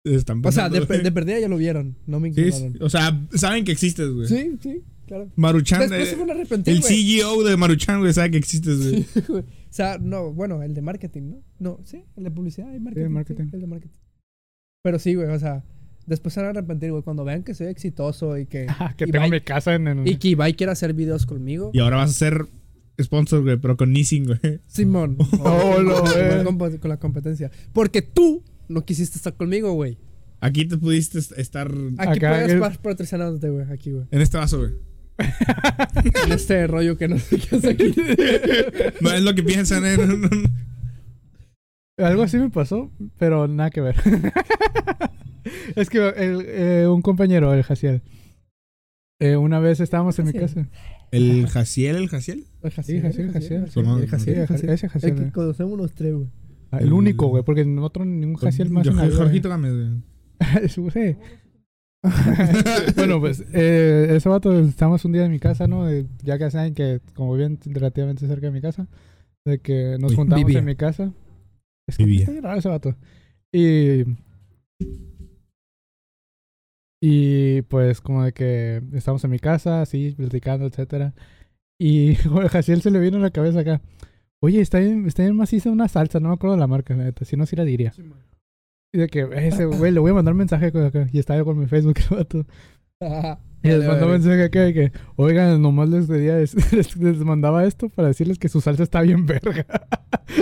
Están 0.04 0.40
O 0.42 0.50
sea, 0.52 0.70
de, 0.70 0.86
perdida 0.86 1.38
ya 1.38 1.48
lo 1.48 1.58
vieron. 1.58 1.98
No 2.06 2.18
me 2.18 2.32
Sí, 2.32 2.72
o 2.80 2.88
sea, 2.88 3.26
saben 3.34 3.62
que 3.66 3.72
existes, 3.72 4.08
güey. 4.08 4.26
Sí, 4.26 4.56
sí, 4.58 4.82
claro. 5.06 5.30
Maruchan, 5.36 5.80
Después 5.80 6.08
se 6.08 6.70
eh, 6.70 6.74
el. 6.74 6.82
CEO 6.82 7.42
de 7.42 7.58
Maruchan, 7.58 8.00
güey, 8.00 8.14
sabe 8.14 8.30
que 8.30 8.38
existes, 8.38 8.90
güey. 8.90 9.02
Sí. 9.12 9.20
O 9.32 9.44
sea, 9.68 9.98
no, 9.98 10.32
bueno, 10.32 10.62
el 10.62 10.72
de 10.72 10.80
marketing, 10.80 11.22
¿no? 11.24 11.42
No, 11.58 11.80
sí, 11.84 12.04
el 12.16 12.24
de 12.24 12.30
publicidad 12.30 12.72
y 12.72 12.80
marketing. 12.80 13.50
el 13.52 13.60
de 13.60 13.66
marketing. 13.66 13.98
Pero 14.82 14.98
sí, 14.98 15.14
güey, 15.14 15.28
o 15.28 15.38
sea, 15.38 15.62
después 16.06 16.34
se 16.34 16.40
van 16.40 16.48
a 16.48 16.50
arrepentir, 16.50 16.90
güey, 16.90 17.02
cuando 17.02 17.24
vean 17.24 17.42
que 17.42 17.54
soy 17.54 17.68
exitoso 17.68 18.36
y 18.38 18.46
que. 18.46 18.66
Ah, 18.78 18.94
que 18.96 19.06
Ibai- 19.06 19.12
tengo 19.12 19.28
mi 19.28 19.40
casa 19.40 19.74
en 19.74 19.88
el. 19.88 20.06
Y 20.08 20.16
que 20.16 20.28
Ibai 20.28 20.54
quiere 20.54 20.72
hacer 20.72 20.92
videos 20.94 21.26
conmigo. 21.26 21.70
Y 21.74 21.80
ahora 21.80 21.96
vas 21.98 22.10
a 22.10 22.14
ser 22.14 22.46
sponsor, 23.02 23.42
güey, 23.42 23.56
pero 23.56 23.76
con 23.76 23.92
Nissin, 23.92 24.26
güey. 24.26 24.60
Simón. 24.66 25.16
Oh, 25.40 25.80
la 25.82 26.44
comp- 26.44 26.78
con 26.78 26.88
la 26.88 26.96
competencia. 26.98 27.50
Porque 27.72 28.02
tú 28.02 28.42
no 28.68 28.84
quisiste 28.84 29.16
estar 29.18 29.34
conmigo, 29.34 29.72
güey. 29.72 29.98
Aquí 30.40 30.66
te 30.66 30.76
pudiste 30.76 31.18
estar 31.18 31.68
Aquí 31.98 32.18
Acá, 32.18 32.30
puedes 32.30 32.50
el- 32.50 32.56
estar 32.62 32.78
patrocinándote, 32.82 33.48
güey, 33.50 33.66
aquí, 33.72 33.92
güey. 33.92 34.04
en 34.10 34.20
este 34.20 34.36
vaso, 34.36 34.58
güey. 34.58 34.72
En 36.26 36.32
este 36.32 36.66
rollo 36.66 36.96
que 36.98 37.06
no 37.08 37.18
sé 37.18 37.38
qué 37.38 37.56
hace 37.56 37.70
aquí. 37.70 37.94
No 39.00 39.12
es 39.12 39.22
lo 39.22 39.34
que 39.34 39.42
piensan, 39.44 39.84
eh. 39.86 39.96
No, 39.96 40.06
no, 40.06 40.16
no. 40.28 40.28
Algo 42.04 42.24
así 42.24 42.36
me 42.38 42.50
pasó, 42.50 42.90
pero 43.18 43.46
nada 43.46 43.70
que 43.70 43.80
ver. 43.80 43.94
es 45.76 45.90
que 45.90 45.98
el, 46.08 46.44
eh, 46.46 46.86
un 46.88 47.02
compañero, 47.02 47.52
el 47.54 47.62
Jaciel, 47.62 48.02
eh, 49.20 49.36
una 49.36 49.58
vez 49.60 49.80
estábamos 49.80 50.18
en 50.18 50.26
mi 50.26 50.32
casa. 50.32 50.68
El 51.10 51.46
Jaciel, 51.48 51.96
el 51.96 52.08
Jaciel. 52.08 52.44
El 52.62 52.70
Sí, 52.70 52.76
Jaciel, 53.00 53.02
Jaciel. 53.32 53.32
Jaciel, 53.32 54.38
el 54.38 54.46
Jaciel. 54.46 54.70
ese 54.70 54.88
Jaciel, 54.88 55.12
El 55.18 55.24
que 55.26 55.32
conocemos 55.32 55.78
los 55.78 55.92
tres, 55.92 56.14
güey. 56.14 56.28
Ah, 56.70 56.78
El 56.78 56.92
único, 56.92 57.28
güey, 57.28 57.44
porque 57.44 57.62
otro 57.80 58.04
ningún 58.04 58.34
Jaciel 58.36 58.70
más. 58.70 58.84
Yo, 58.84 58.92
en 58.92 59.10
Jorgito 59.12 59.48
Gámez, 59.48 59.72
güey. 59.72 60.02
Bueno, 62.96 63.20
pues 63.20 63.44
eh, 63.52 64.08
ese 64.10 64.28
vato, 64.28 64.58
estamos 64.58 65.04
un 65.04 65.12
día 65.12 65.24
en 65.24 65.30
mi 65.32 65.38
casa, 65.38 65.66
¿no? 65.66 65.86
De- 65.86 66.06
ya 66.22 66.36
que 66.38 66.50
saben 66.50 66.74
que, 66.74 67.00
como 67.14 67.34
viven 67.34 67.58
relativamente 67.64 68.26
cerca 68.26 68.46
de 68.46 68.52
mi 68.52 68.60
casa, 68.60 68.88
de 69.46 69.58
que 69.60 69.96
nos 69.98 70.14
juntamos 70.14 70.44
vivía. 70.44 70.58
en 70.58 70.64
mi 70.66 70.76
casa. 70.76 71.12
Es 71.88 71.96
que 71.96 72.04
Vivía. 72.04 72.24
está 72.26 72.40
raro 72.40 72.58
ese 72.58 72.68
vato. 72.68 72.96
Y. 73.52 74.04
Y 77.06 77.60
pues, 77.60 78.00
como 78.00 78.24
de 78.24 78.32
que 78.32 78.82
estamos 78.94 79.22
en 79.24 79.30
mi 79.30 79.38
casa, 79.38 79.82
así, 79.82 80.14
platicando, 80.16 80.64
etcétera. 80.64 81.12
Y 81.78 82.14
a 82.42 82.48
Jaciel 82.48 82.80
se 82.80 82.90
le 82.90 82.98
vino 82.98 83.18
a 83.18 83.20
la 83.20 83.30
cabeza 83.30 83.60
acá. 83.60 83.82
Oye, 84.40 84.62
está 84.62 84.78
bien, 84.78 85.04
está 85.06 85.22
bien 85.22 85.36
maciza 85.36 85.70
una 85.70 85.86
salsa, 85.86 86.18
no 86.18 86.28
me 86.30 86.34
acuerdo 86.36 86.56
la 86.56 86.66
marca, 86.66 86.96
la 86.96 87.04
neta, 87.04 87.26
si 87.26 87.36
no, 87.36 87.44
sí 87.44 87.56
la 87.56 87.64
diría. 87.64 87.92
Y 88.90 88.96
de 88.96 89.08
que, 89.08 89.28
ese 89.34 89.66
güey, 89.66 89.92
le 89.92 90.00
voy 90.00 90.12
a 90.12 90.14
mandar 90.14 90.32
mensaje 90.32 90.68
acá. 90.68 91.06
Y 91.12 91.18
estaba 91.18 91.40
yo 91.40 91.44
con 91.44 91.58
mi 91.58 91.66
Facebook, 91.66 91.98
vato. 92.10 92.46
Y 93.62 93.68
les 93.68 93.86
mandó 93.86 94.08
mensaje 94.08 94.42
acá 94.42 94.60
de 94.60 94.72
que, 94.72 94.92
oigan, 95.16 95.60
nomás 95.60 95.90
les, 95.90 96.06
pedía, 96.06 96.36
les, 96.38 96.96
les 96.96 97.18
mandaba 97.18 97.66
esto 97.66 97.90
para 97.90 98.08
decirles 98.08 98.38
que 98.38 98.48
su 98.48 98.62
salsa 98.62 98.82
está 98.82 99.02
bien 99.02 99.26
verga. 99.26 99.66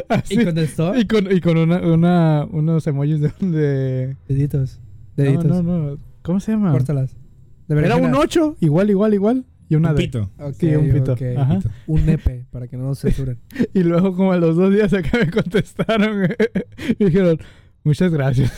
Así. 0.09 0.41
Y 0.41 0.45
contestó. 0.45 0.97
Y 0.97 1.09
con, 1.09 1.29
y 1.33 1.41
con 1.41 1.57
una, 1.57 1.79
una, 1.81 2.47
unos 2.49 2.87
emojis 2.87 3.21
de... 3.21 3.33
de... 3.41 4.17
Deditos. 4.29 4.81
No, 5.17 5.25
Deditos. 5.25 5.45
no, 5.45 5.63
no. 5.63 6.12
¿Cómo 6.23 6.41
se 6.41 6.53
llama? 6.53 6.73
Córtalas. 6.73 7.17
Era 7.69 7.77
un 7.77 7.83
berenjenas. 7.83 8.19
8, 8.19 8.57
igual, 8.61 8.91
igual, 8.91 9.15
igual. 9.15 9.45
Y 9.69 9.75
una 9.75 9.91
Un 9.91 9.97
pito. 9.97 10.31
Ok, 10.39 10.57
Sí, 10.59 10.75
un 10.75 10.93
pito. 10.93 11.17
Ajá. 11.37 11.61
Un 11.87 12.05
nepe, 12.05 12.45
para 12.51 12.69
que 12.69 12.77
no 12.77 12.85
nos 12.85 13.01
censuren. 13.01 13.39
Y 13.75 13.83
luego 13.83 14.15
como 14.15 14.33
a 14.33 14.37
los 14.37 14.57
dos 14.57 14.73
días 14.73 14.93
acá 14.93 15.19
me 15.19 15.31
contestaron 15.31 16.29
y 16.99 17.05
dijeron, 17.05 17.39
muchas 17.83 18.13
gracias. 18.13 18.53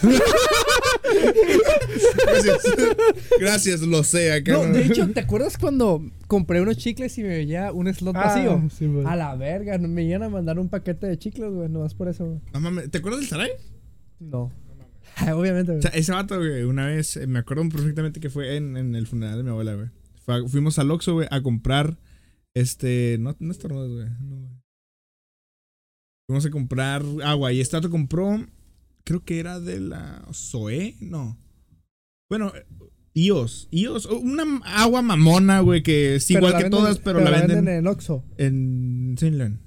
Gracias. 2.26 2.62
Gracias, 3.40 3.80
lo 3.82 4.02
sé. 4.02 4.32
Acá 4.32 4.52
No, 4.52 4.64
de 4.64 4.86
hecho, 4.86 5.08
¿te 5.10 5.20
acuerdas 5.20 5.56
cuando 5.58 6.02
compré 6.26 6.60
unos 6.60 6.76
chicles 6.76 7.16
y 7.18 7.22
me 7.22 7.28
veía 7.28 7.72
un 7.72 7.92
slot 7.92 8.14
vacío? 8.14 8.62
Ah, 8.64 8.68
sí. 8.70 8.90
A 9.06 9.16
la 9.16 9.34
verga, 9.36 9.78
no 9.78 9.88
me 9.88 10.02
iban 10.02 10.22
a 10.22 10.28
mandar 10.28 10.58
un 10.58 10.68
paquete 10.68 11.06
de 11.06 11.18
chicles, 11.18 11.52
güey, 11.52 11.68
nomás 11.68 11.94
por 11.94 12.08
eso, 12.08 12.26
güey. 12.26 12.88
¿te 12.88 12.98
acuerdas 12.98 13.20
del 13.20 13.28
Saray? 13.28 13.50
No. 14.18 14.50
Obviamente, 15.34 15.72
güey. 15.72 15.78
O 15.78 15.82
sea, 15.82 15.90
ese 15.92 16.12
vato, 16.12 16.36
güey, 16.38 16.62
una 16.64 16.86
vez, 16.86 17.16
eh, 17.16 17.26
me 17.26 17.38
acuerdo 17.38 17.68
perfectamente 17.68 18.20
que 18.20 18.30
fue 18.30 18.56
en, 18.56 18.76
en 18.76 18.94
el 18.94 19.06
funeral 19.06 19.36
de 19.38 19.42
mi 19.44 19.50
abuela, 19.50 19.74
güey. 19.74 19.88
Fuimos 20.48 20.78
al 20.78 20.90
Oxxo, 20.90 21.12
güey, 21.14 21.28
a 21.30 21.42
comprar, 21.42 21.98
este, 22.54 23.16
no, 23.20 23.36
no 23.38 23.50
estornudes, 23.52 23.90
güey. 23.92 24.08
No, 24.28 24.36
güey. 24.36 24.50
Fuimos 26.26 26.46
a 26.46 26.50
comprar 26.50 27.02
agua 27.22 27.52
y 27.52 27.60
este 27.60 27.76
vato 27.76 27.90
compró, 27.90 28.46
creo 29.04 29.22
que 29.24 29.38
era 29.38 29.60
de 29.60 29.80
la 29.80 30.26
Zoe, 30.32 30.96
no. 31.00 31.38
Bueno, 32.30 32.52
IOS, 33.12 33.68
IOS, 33.70 34.06
una 34.06 34.44
agua 34.64 35.02
mamona, 35.02 35.60
güey, 35.60 35.82
que 35.82 36.14
es 36.16 36.26
Pero 36.26 36.38
igual 36.40 36.52
que 36.56 36.64
venden- 36.64 36.70
todas, 36.70 36.98
pero, 36.98 37.20
la 37.20 37.30
venden, 37.30 37.68
en 37.68 37.86
Oxxo. 37.86 38.24
en 38.38 39.14
Leon. 39.20 39.60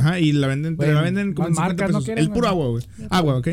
Ajá, 0.00 0.18
y 0.18 0.32
la 0.32 0.48
venden, 0.48 0.76
pero 0.76 0.92
la 0.94 1.02
venden 1.02 1.32
como 1.34 1.46
en 1.48 1.54
más 1.54 1.68
50 1.68 1.82
marcas 1.84 1.90
no 1.92 1.98
pesos. 1.98 2.04
quieren, 2.06 2.24
el 2.24 2.30
puro 2.30 2.48
agua, 2.48 2.68
güey. 2.70 2.84
Agua, 3.10 3.36
¿ok? 3.38 3.48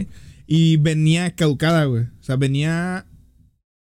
Y 0.54 0.76
venía 0.78 1.34
caducada, 1.34 1.86
güey. 1.86 2.04
O 2.04 2.24
sea, 2.24 2.36
venía, 2.36 3.06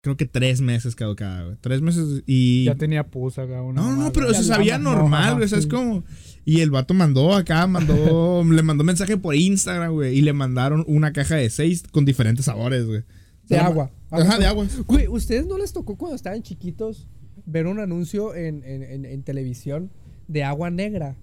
creo 0.02 0.16
que 0.16 0.26
tres 0.26 0.62
meses 0.62 0.96
caducada, 0.96 1.44
güey. 1.44 1.58
Tres 1.60 1.82
meses 1.82 2.24
y... 2.26 2.64
Ya 2.64 2.76
tenía 2.76 3.04
pus 3.08 3.38
acá. 3.40 3.62
Una 3.62 3.82
No, 3.82 3.96
no, 3.98 4.14
pero 4.14 4.34
se 4.34 4.44
sabía 4.46 4.78
normal, 4.78 5.36
güey. 5.36 5.50
¿Sabes 5.50 5.66
sí. 5.66 5.70
cómo? 5.70 6.06
Y 6.46 6.62
el 6.62 6.72
vato 6.72 6.94
mandó 6.94 7.34
acá, 7.36 7.68
mandó, 7.68 8.44
le 8.50 8.64
mandó 8.64 8.86
mensaje 8.86 9.18
por 9.18 9.36
Instagram, 9.36 9.92
güey. 9.92 10.18
Y 10.18 10.22
le 10.22 10.32
mandaron 10.32 10.86
una 10.88 11.12
caja 11.12 11.36
de 11.36 11.50
seis 11.50 11.84
con 11.92 12.06
diferentes 12.06 12.46
sabores, 12.46 12.86
güey. 12.86 13.04
De 13.50 13.58
agua. 13.58 13.92
Ajá, 14.10 14.38
de 14.40 14.46
agua. 14.46 14.66
Güey, 14.88 15.10
¿ustedes 15.10 15.46
no 15.46 15.58
les 15.58 15.74
tocó 15.74 15.98
cuando 15.98 16.16
estaban 16.16 16.42
chiquitos 16.42 17.10
ver 17.46 17.68
un 17.68 17.80
anuncio 17.82 18.34
en, 18.34 18.64
en- 18.64 18.84
en- 18.84 19.04
en 19.06 19.24
televisión 19.24 19.92
de 20.30 20.46
agua 20.46 20.70
negra? 20.72 21.18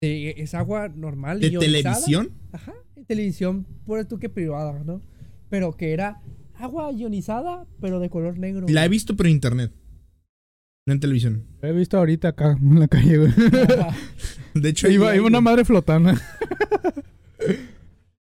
De- 0.00 0.34
es 0.38 0.54
agua 0.54 0.88
normal. 0.88 1.40
¿De 1.40 1.48
ionizada. 1.48 1.82
televisión? 1.82 2.30
Ajá, 2.52 2.72
en 2.96 3.04
televisión, 3.04 3.66
por 3.84 4.02
tú 4.06 4.18
que 4.18 4.28
privada, 4.30 4.82
¿no? 4.84 5.02
Pero 5.50 5.76
que 5.76 5.92
era 5.92 6.22
agua 6.54 6.90
ionizada, 6.92 7.66
pero 7.80 8.00
de 8.00 8.08
color 8.08 8.38
negro. 8.38 8.66
La 8.68 8.84
he 8.84 8.88
visto, 8.88 9.14
pero 9.16 9.28
en 9.28 9.34
internet. 9.34 9.72
No 10.86 10.94
en 10.94 11.00
televisión. 11.00 11.44
Lo 11.60 11.68
he 11.68 11.72
visto 11.72 11.98
ahorita 11.98 12.28
acá 12.28 12.56
en 12.60 12.80
la 12.80 12.88
calle, 12.88 13.18
güey. 13.18 13.32
De 14.54 14.70
hecho, 14.70 14.88
iba, 14.88 15.14
iba 15.14 15.26
una 15.26 15.40
madre 15.42 15.64
flotando. 15.66 16.12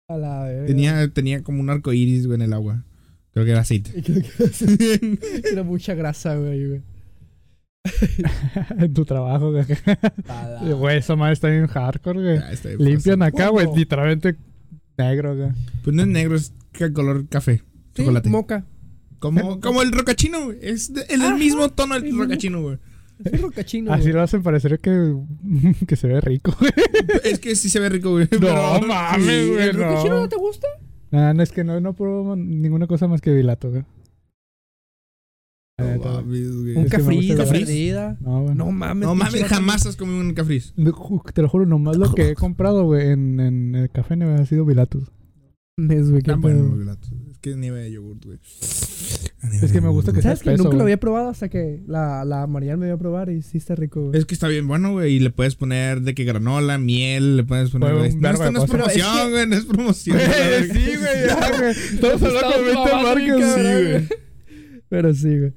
A 0.09 0.17
la 0.17 0.65
tenía, 0.67 1.09
tenía 1.13 1.43
como 1.43 1.61
un 1.61 1.69
arco 1.69 1.93
iris, 1.93 2.27
güey, 2.29 2.37
en 2.37 2.43
el 2.43 2.53
agua. 2.53 2.85
Creo 3.33 3.45
que 3.45 3.51
era 3.51 3.61
aceite. 3.63 3.91
Creo 4.05 4.23
que 4.23 5.49
Era 5.51 5.65
mucha 5.65 5.95
grasa, 5.95 6.37
güey. 6.37 6.69
güey. 6.69 6.83
en 8.79 8.95
tu 8.95 9.05
trabajo, 9.05 9.53
güey. 9.53 9.65
Güey, 10.75 10.99
esa 10.99 11.17
madre 11.17 11.33
está 11.35 11.49
bien 11.49 11.67
hardcore, 11.67 12.21
güey. 12.23 12.53
Está 12.53 12.69
bien 12.71 12.81
Limpian 12.81 13.19
fácil. 13.19 13.35
acá, 13.35 13.49
güey, 13.49 13.67
literalmente 13.75 14.37
negro, 14.99 15.37
güey. 15.37 15.51
Pues 15.85 15.95
no 15.97 16.03
es 16.03 16.09
negro, 16.09 16.37
es 16.37 16.53
color 16.95 17.27
café. 17.29 17.63
Sí, 17.95 18.03
chocolate. 18.03 18.29
moca. 18.29 18.65
Como, 19.19 19.61
como 19.61 19.83
el 19.83 19.93
rocachino, 19.93 20.45
güey. 20.47 20.59
Es 20.61 20.93
de- 20.93 21.07
el, 21.09 21.23
Ajá, 21.23 21.37
mismo 21.37 21.69
tono 21.71 21.95
el 21.97 22.03
del 22.03 22.19
rocachino, 22.19 22.61
güey. 22.63 22.79
Es 23.25 23.33
un 23.33 23.43
rocachino. 23.49 23.93
Así 23.93 24.03
güey. 24.03 24.13
lo 24.15 24.23
hacen 24.23 24.43
parecer 24.43 24.79
que, 24.79 25.15
que 25.89 25.97
se 25.97 26.07
ve 26.07 26.21
rico, 26.21 26.55
güey. 26.61 26.71
Es 27.25 27.39
que 27.39 27.57
sí 27.57 27.71
se 27.71 27.81
ve 27.81 27.89
rico, 27.89 28.11
güey. 28.11 28.29
No 28.33 28.39
pero- 28.41 28.81
mames, 28.87 29.27
sí, 29.27 29.49
güey. 29.51 29.69
¿El 29.69 29.75
rocachino 29.75 30.15
no. 30.17 30.21
no 30.21 30.29
te 30.29 30.37
gusta? 30.37 30.67
Nah, 31.11 31.33
no, 31.33 31.43
es 31.43 31.51
que 31.53 31.65
no, 31.65 31.81
no 31.81 31.95
pruebo 31.95 32.37
ninguna 32.37 32.87
cosa 32.87 33.07
más 33.09 33.21
que 33.23 33.33
bilato, 33.33 33.71
güey. 33.71 33.85
No 35.79 35.99
mames, 35.99 36.57
güey. 36.57 36.75
Un 36.77 36.89
la 37.35 37.45
verdad. 37.45 37.53
perdida. 37.53 38.17
No, 38.21 38.55
mames. 38.73 39.07
No 39.07 39.15
mames, 39.15 39.45
jamás 39.45 39.85
has 39.85 39.97
comido 39.97 40.21
un 40.21 40.33
cafriz. 40.33 40.73
De- 40.75 40.93
Te 41.35 41.43
lo 41.43 41.49
juro, 41.51 41.67
nomás 41.67 41.99
lo 41.99 42.15
que 42.15 42.31
he 42.31 42.35
comprado, 42.35 42.85
güey, 42.85 43.11
en, 43.11 43.39
en 43.41 43.75
el 43.75 43.91
café 43.91 44.17
no 44.17 44.35
ha 44.35 44.47
sido 44.47 44.65
güey, 46.11 46.23
Tan 46.23 46.41
bueno 46.41 46.63
los 46.63 46.79
gelatos. 46.79 47.13
Es 47.31 47.37
que 47.39 47.51
es 47.51 47.57
nieve 47.59 47.81
de 47.83 47.93
yogurt, 47.93 48.25
güey. 48.25 48.39
Es 49.63 49.71
que 49.71 49.83
me 49.83 49.91
gusta 49.91 50.13
que 50.15 50.23
sea 50.23 50.35
¿Sabes 50.35 50.43
que 50.43 50.57
nunca 50.63 50.77
lo 50.79 50.83
había 50.83 50.97
probado 50.99 51.29
hasta 51.29 51.51
que 51.51 51.83
la, 51.87 52.25
la 52.25 52.47
Mariana 52.47 52.79
me 52.79 52.87
dio 52.87 52.95
a 52.95 52.99
probar 52.99 53.29
y 53.29 53.43
sí 53.43 53.59
está 53.59 53.75
rico, 53.75 54.07
güey. 54.07 54.19
Es 54.19 54.25
que 54.25 54.33
está 54.33 54.49
bien 54.49 54.67
bueno, 54.67 54.93
güey. 54.93 55.17
Y 55.17 55.21
le 55.21 55.29
puedes 55.29 55.57
poner 55.57 56.01
de 56.01 56.15
que 56.15 56.25
granola, 56.25 56.79
miel, 56.79 57.37
le 57.37 57.45
puedes 57.45 57.69
poner. 57.69 57.93
Güey, 57.95 58.17
No, 58.17 58.31
esto 58.31 58.45
de 58.45 58.53
no 58.53 58.65
es 58.65 58.71
promoción, 58.71 59.31
güey. 59.31 59.47
No 59.47 59.57
es 59.57 59.65
promoción. 59.67 60.19
Sí, 60.73 60.79
güey, 60.97 61.27
ya, 61.27 61.59
güey. 61.59 61.75
Todos 62.01 62.23
hablando 62.23 62.55
con 62.57 62.65
20 62.65 63.03
marcas. 63.03 63.55
Sí, 63.55 63.61
güey. 63.61 64.09
Pero 64.89 65.13
sí, 65.15 65.39
güey. 65.39 65.53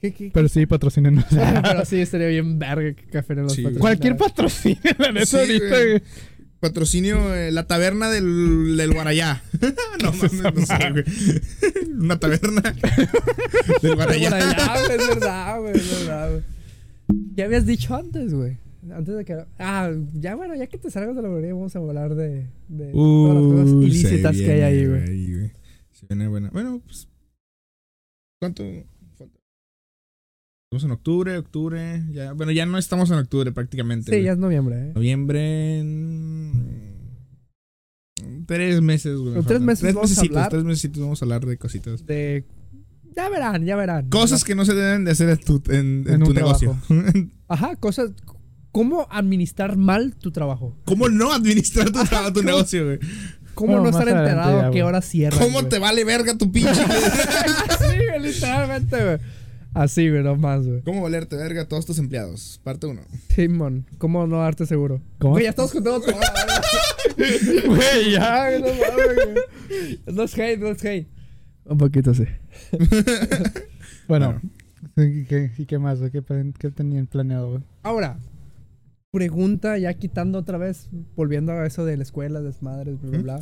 ¿Qué, 0.00 0.12
qué, 0.14 0.30
Pero 0.32 0.48
sí, 0.48 0.64
patrocínenos. 0.66 1.24
Pero 1.62 1.84
sí, 1.86 2.00
estaría 2.00 2.28
bien 2.28 2.58
verga 2.58 2.92
que 2.94 3.06
café 3.06 3.32
en 3.32 3.42
los 3.44 3.52
Sí. 3.52 3.64
Cualquier 3.78 4.16
patrocinio, 4.16 4.80
la 4.98 5.12
neta, 5.12 5.26
Sí, 5.26 5.36
ahorita, 5.36 5.66
güey. 5.68 6.02
Patrocinio, 6.60 7.34
eh, 7.34 7.52
la 7.52 7.66
taberna 7.68 8.10
del, 8.10 8.76
del 8.76 8.92
Guarayá. 8.92 9.42
no 10.02 10.12
mames, 10.12 10.32
no 10.32 10.66
sé, 10.66 10.90
güey. 10.90 11.04
Una 11.98 12.18
taberna 12.18 12.62
del 13.82 13.94
Guarayá. 13.94 14.30
güey, 14.30 14.98
es 14.98 15.08
verdad, 15.08 15.60
güey, 15.60 15.76
es 15.76 15.98
verdad, 16.06 16.30
güey. 16.30 16.42
¿Qué 17.36 17.42
habías 17.44 17.64
dicho 17.64 17.94
antes, 17.94 18.34
güey? 18.34 18.56
Antes 18.92 19.16
de 19.16 19.24
que... 19.24 19.36
Ah, 19.58 19.90
ya 20.14 20.34
bueno, 20.34 20.54
ya 20.56 20.66
que 20.66 20.78
te 20.78 20.90
salgas 20.90 21.14
de 21.14 21.22
la 21.22 21.28
brevería 21.28 21.54
vamos 21.54 21.74
a 21.76 21.78
hablar 21.78 22.14
de, 22.14 22.46
de 22.68 22.90
todas 22.92 23.34
las 23.34 23.44
cosas 23.52 23.70
Uh, 23.74 23.82
ilícitas 23.82 24.36
se 24.36 24.44
que 24.44 24.52
hay 24.52 24.60
ahí, 24.62 24.86
viene, 24.86 25.34
güey. 25.36 25.52
Se 25.92 26.06
viene 26.08 26.26
buena. 26.28 26.50
Bueno, 26.50 26.80
pues. 26.84 27.06
¿Cuánto? 28.40 28.64
Estamos 30.70 30.84
en 30.84 30.90
octubre, 30.90 31.38
octubre. 31.38 32.02
Ya, 32.12 32.34
bueno, 32.34 32.52
ya 32.52 32.66
no 32.66 32.76
estamos 32.76 33.10
en 33.10 33.16
octubre 33.16 33.52
prácticamente. 33.52 34.10
Sí, 34.10 34.16
güey. 34.18 34.24
ya 34.24 34.32
es 34.32 34.38
noviembre, 34.38 34.76
¿eh? 34.90 34.92
Noviembre. 34.94 35.78
en- 35.78 36.98
Tres 38.46 38.82
meses, 38.82 39.16
güey. 39.16 39.42
tres 39.44 39.62
meses 39.62 39.80
tres 39.80 39.94
vamos 39.94 40.18
a 40.18 40.20
hablar- 40.20 40.48
Tres 40.50 40.64
mesecitos 40.64 41.00
vamos 41.02 41.22
a 41.22 41.24
hablar 41.24 41.46
de 41.46 41.56
cositas. 41.56 42.04
De... 42.04 42.44
Ya 43.16 43.30
verán, 43.30 43.64
ya 43.64 43.76
verán. 43.76 44.10
Cosas 44.10 44.44
que 44.44 44.54
no 44.54 44.66
se 44.66 44.74
deben 44.74 45.06
de 45.06 45.12
hacer 45.12 45.30
en 45.30 45.38
tu, 45.38 45.62
en, 45.70 46.04
en 46.06 46.14
En 46.14 46.20
tu 46.20 46.28
un 46.30 46.34
negocio. 46.36 46.76
Ajá, 47.48 47.76
cosas... 47.76 48.10
¿Cómo 48.70 49.06
administrar 49.10 49.78
mal 49.78 50.16
tu 50.16 50.32
trabajo? 50.32 50.76
¿Cómo 50.84 51.08
no 51.08 51.32
administrar 51.32 51.86
tu, 51.90 52.04
trabajo, 52.04 52.32
tu 52.34 52.42
negocio, 52.42 52.84
güey? 52.84 52.98
¿Cómo 53.54 53.72
Bueno, 53.80 53.84
no 53.90 53.98
estar 53.98 54.06
enterado 54.06 54.60
ya, 54.60 54.66
a 54.66 54.70
qué 54.70 54.82
güey. 54.82 54.82
hora 54.82 55.00
cierran, 55.00 55.40
¿Cómo 55.40 55.60
güey? 55.60 55.68
te 55.70 55.78
vale 55.78 56.04
verga 56.04 56.36
tu 56.36 56.52
pinche? 56.52 56.84
Güey, 57.80 58.20
literalmente, 58.22 59.02
güey. 59.02 59.18
Así, 59.74 60.08
güey, 60.08 60.22
no 60.22 60.36
más, 60.36 60.66
güey. 60.66 60.82
¿Cómo 60.82 61.02
valerte 61.02 61.36
verga 61.36 61.62
a 61.62 61.68
todos 61.68 61.86
tus 61.86 61.98
empleados? 61.98 62.60
Parte 62.64 62.86
1. 62.86 63.00
Simón, 63.28 63.86
¿cómo 63.98 64.26
no 64.26 64.38
darte 64.38 64.66
seguro? 64.66 65.00
¿Cómo? 65.18 65.34
Güey, 65.34 65.44
ya 65.44 65.50
estamos 65.50 65.72
contando 65.72 66.00
todo. 66.00 66.14
Güey, 67.66 68.12
ya. 68.12 68.50
No 68.60 68.66
mames, 68.66 69.16
güey. 69.68 70.00
No 70.14 70.22
es 70.22 70.38
hate, 70.38 70.60
no 70.60 70.68
es 70.68 70.84
hate. 70.84 71.08
Un 71.64 71.78
poquito 71.78 72.14
sí. 72.14 72.24
Bueno, 74.08 74.40
¿y 74.96 75.24
qué, 75.24 75.50
y 75.58 75.66
qué 75.66 75.78
más, 75.78 75.98
güey? 75.98 76.10
¿Qué, 76.10 76.22
qué 76.58 76.70
tenían 76.70 77.06
planeado, 77.06 77.50
güey? 77.50 77.62
Ahora, 77.82 78.18
pregunta 79.10 79.76
ya 79.76 79.92
quitando 79.94 80.38
otra 80.38 80.56
vez, 80.56 80.88
volviendo 81.14 81.52
a 81.52 81.66
eso 81.66 81.84
de 81.84 81.96
la 81.96 82.04
escuela, 82.04 82.40
desmadres, 82.40 83.00
bla, 83.00 83.10
bla, 83.10 83.20
bla. 83.20 83.40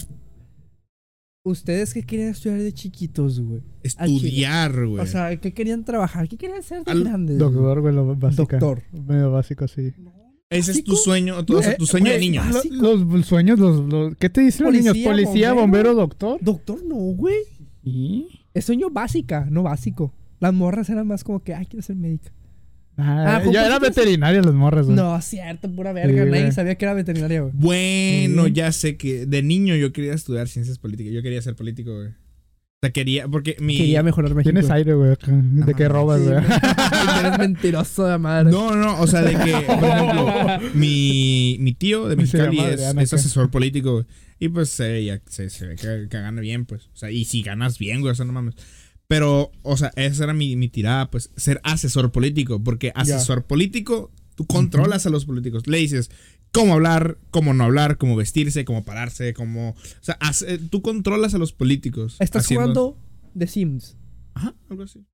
¿Ustedes 1.48 1.94
qué 1.94 2.02
querían 2.02 2.30
estudiar 2.30 2.58
de 2.60 2.72
chiquitos, 2.72 3.38
güey? 3.40 3.62
Estudiar, 3.84 4.84
güey. 4.86 4.98
O 5.00 5.06
sea, 5.06 5.36
¿qué 5.36 5.54
querían 5.54 5.84
trabajar? 5.84 6.28
¿Qué 6.28 6.36
querían 6.36 6.60
ser 6.64 6.84
de 6.84 6.90
Al- 6.90 7.04
grandes? 7.04 7.38
Doctor, 7.38 7.80
güey, 7.82 7.94
lo 7.94 8.16
básico. 8.16 8.42
Doctor. 8.48 8.82
Medio 8.92 9.30
básico, 9.30 9.68
sí. 9.68 9.92
Ese 10.50 10.72
es 10.72 10.82
tu 10.82 10.96
sueño, 10.96 11.44
tu, 11.44 11.56
o 11.58 11.62
sea, 11.62 11.72
Eh, 11.72 11.76
tu 11.78 11.86
sueño 11.86 12.10
de 12.10 12.18
niño. 12.18 12.42
los, 12.72 13.26
sueños, 13.26 13.60
los, 13.60 13.84
los- 13.88 14.16
¿qué 14.16 14.28
te 14.28 14.40
dicen 14.40 14.64
los 14.64 14.72
niños? 14.74 14.88
Policía, 14.88 15.10
Policía, 15.10 15.52
bombero. 15.52 15.90
bombero, 15.90 15.94
doctor. 15.94 16.38
Doctor, 16.42 16.84
no, 16.84 16.96
güey. 16.96 17.36
¿Y? 17.84 18.26
Es 18.52 18.64
sueño 18.64 18.90
básica, 18.90 19.46
no 19.48 19.62
básico. 19.62 20.12
Las 20.40 20.52
morras 20.52 20.90
eran 20.90 21.06
más 21.06 21.22
como 21.22 21.40
que, 21.44 21.54
ay, 21.54 21.66
quiero 21.66 21.82
ser 21.82 21.94
médica. 21.94 22.32
Ah, 22.98 23.36
Ah, 23.36 23.40
¿fue 23.44 23.52
ya 23.52 23.66
era 23.66 23.78
veterinaria 23.78 24.40
las 24.40 24.54
morras, 24.54 24.86
güey. 24.86 24.96
No, 24.96 25.20
cierto, 25.20 25.70
pura 25.70 25.92
verga. 25.92 26.24
Sí, 26.24 26.30
Nadie 26.30 26.52
sabía 26.52 26.74
que 26.76 26.84
era 26.84 26.94
veterinaria, 26.94 27.42
güey. 27.42 27.52
Bueno, 27.54 28.46
Sí. 28.46 28.52
ya 28.52 28.72
sé 28.72 28.96
que 28.96 29.26
de 29.26 29.42
niño 29.42 29.74
yo 29.76 29.92
quería 29.92 30.14
estudiar 30.14 30.48
ciencias 30.48 30.78
políticas. 30.78 31.12
Yo 31.12 31.22
quería 31.22 31.42
ser 31.42 31.54
político, 31.56 31.94
güey. 31.94 32.08
O 32.08 32.78
sea, 32.82 32.90
quería, 32.92 33.26
porque 33.26 33.56
mi... 33.58 33.76
Quería 33.76 34.02
mejorar 34.02 34.34
México. 34.34 34.50
Tienes 34.52 34.70
aire, 34.70 34.94
güey, 34.94 35.10
de 35.10 35.16
que 35.16 35.30
mames. 35.30 35.88
robas, 35.88 36.20
Sí, 36.20 36.26
güey. 36.28 36.38
Eres 37.26 37.38
mentiroso 37.38 38.06
de 38.06 38.18
madre. 38.18 38.50
No, 38.50 38.74
no, 38.76 39.00
o 39.00 39.06
sea, 39.06 39.22
de 39.22 39.32
que, 39.32 39.52
por 39.66 39.84
ejemplo, 39.84 40.30
mi, 40.74 41.56
mi 41.60 41.72
tío 41.72 42.06
de 42.08 42.16
Mexicali 42.16 42.58
es, 42.60 42.64
Adriana, 42.74 43.02
es 43.02 43.12
asesor 43.14 43.50
político, 43.50 43.92
güey. 43.92 44.04
Y 44.38 44.48
pues 44.50 44.68
se 44.68 45.02
ya- 45.04 45.20
se, 45.26 45.48
se 45.48 45.66
ve 45.66 45.76
que, 45.76 46.06
que 46.10 46.18
gana 46.20 46.40
bien, 46.42 46.66
pues. 46.66 46.86
O 46.92 46.96
sea, 46.96 47.10
y 47.10 47.24
si 47.24 47.42
ganas 47.42 47.78
bien, 47.78 48.00
güey, 48.02 48.12
o 48.12 48.14
sea, 48.14 48.26
no 48.26 48.32
mames. 48.34 48.54
Pero, 49.08 49.52
o 49.62 49.76
sea, 49.76 49.92
esa 49.96 50.24
era 50.24 50.34
mi, 50.34 50.56
mi 50.56 50.68
tirada, 50.68 51.10
pues, 51.10 51.30
ser 51.36 51.60
asesor 51.64 52.10
político. 52.12 52.62
Porque 52.62 52.92
asesor 52.94 53.44
político, 53.46 54.10
tú 54.34 54.46
controlas 54.46 55.06
a 55.06 55.10
los 55.10 55.24
políticos. 55.26 55.66
Le 55.66 55.78
dices 55.78 56.10
cómo 56.52 56.74
hablar, 56.74 57.18
cómo 57.30 57.54
no 57.54 57.64
hablar, 57.64 57.98
cómo 57.98 58.16
vestirse, 58.16 58.64
cómo 58.64 58.84
pararse, 58.84 59.32
cómo... 59.34 59.70
O 59.70 59.76
sea, 60.02 60.16
hace- 60.20 60.58
tú 60.58 60.82
controlas 60.82 61.34
a 61.34 61.38
los 61.38 61.52
políticos. 61.52 62.16
Estás 62.18 62.44
haciendo- 62.46 62.64
jugando 62.64 62.98
The 63.38 63.46
Sims. 63.46 63.96
Ajá, 64.34 64.54
algo 64.70 64.82
así. 64.82 65.04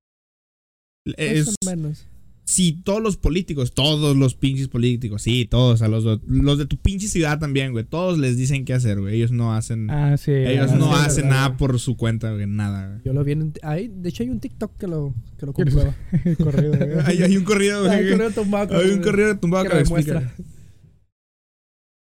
Es, 1.05 1.49
o 1.49 1.53
menos. 1.65 2.07
Si 2.45 2.73
todos 2.73 3.01
los 3.01 3.15
políticos, 3.17 3.73
todos 3.73 4.17
los 4.17 4.35
pinches 4.35 4.67
políticos, 4.67 5.21
sí, 5.21 5.45
todos, 5.45 5.81
a 5.81 5.87
los, 5.87 6.03
los 6.27 6.57
de 6.57 6.65
tu 6.65 6.77
pinche 6.77 7.07
ciudad 7.07 7.39
también, 7.39 7.71
güey, 7.71 7.85
todos 7.85 8.17
les 8.19 8.35
dicen 8.37 8.65
qué 8.65 8.73
hacer, 8.73 8.99
güey. 8.99 9.15
Ellos 9.15 9.31
no 9.31 9.53
hacen, 9.53 9.89
Ah, 9.89 10.17
sí. 10.17 10.31
ellos 10.31 10.71
ah, 10.71 10.75
no 10.75 10.87
sí, 10.93 10.99
hacen 11.05 11.23
verdad, 11.25 11.29
nada 11.37 11.57
por 11.57 11.79
su 11.79 11.95
cuenta, 11.95 12.31
güey, 12.33 12.45
nada, 12.45 12.87
güey. 12.89 13.01
Yo 13.05 13.13
lo 13.13 13.23
vi 13.23 13.31
en... 13.31 13.53
Ahí, 13.63 13.87
de 13.87 14.09
hecho, 14.09 14.23
hay 14.23 14.29
un 14.29 14.39
TikTok 14.39 14.77
que 14.77 14.87
lo, 14.87 15.13
que 15.39 15.45
lo 15.45 15.53
¿Quieres- 15.53 15.73
comprueba. 15.73 15.95
güey. 16.23 16.35
Corrido, 16.35 16.77
güey. 16.77 16.99
Hay, 17.05 17.23
hay 17.23 17.37
un 17.37 17.43
corrido, 17.43 17.89
Hay 17.89 17.97
un 17.99 18.03
güey. 18.03 18.11
correo 18.11 18.31
tumbado. 18.31 18.77
Hay 18.77 18.89
un 18.91 19.01
corrido 19.01 19.37
tumbado 19.39 19.63
que 19.63 19.69
que 19.69 19.75
lo 19.75 19.81
explica. 19.81 20.33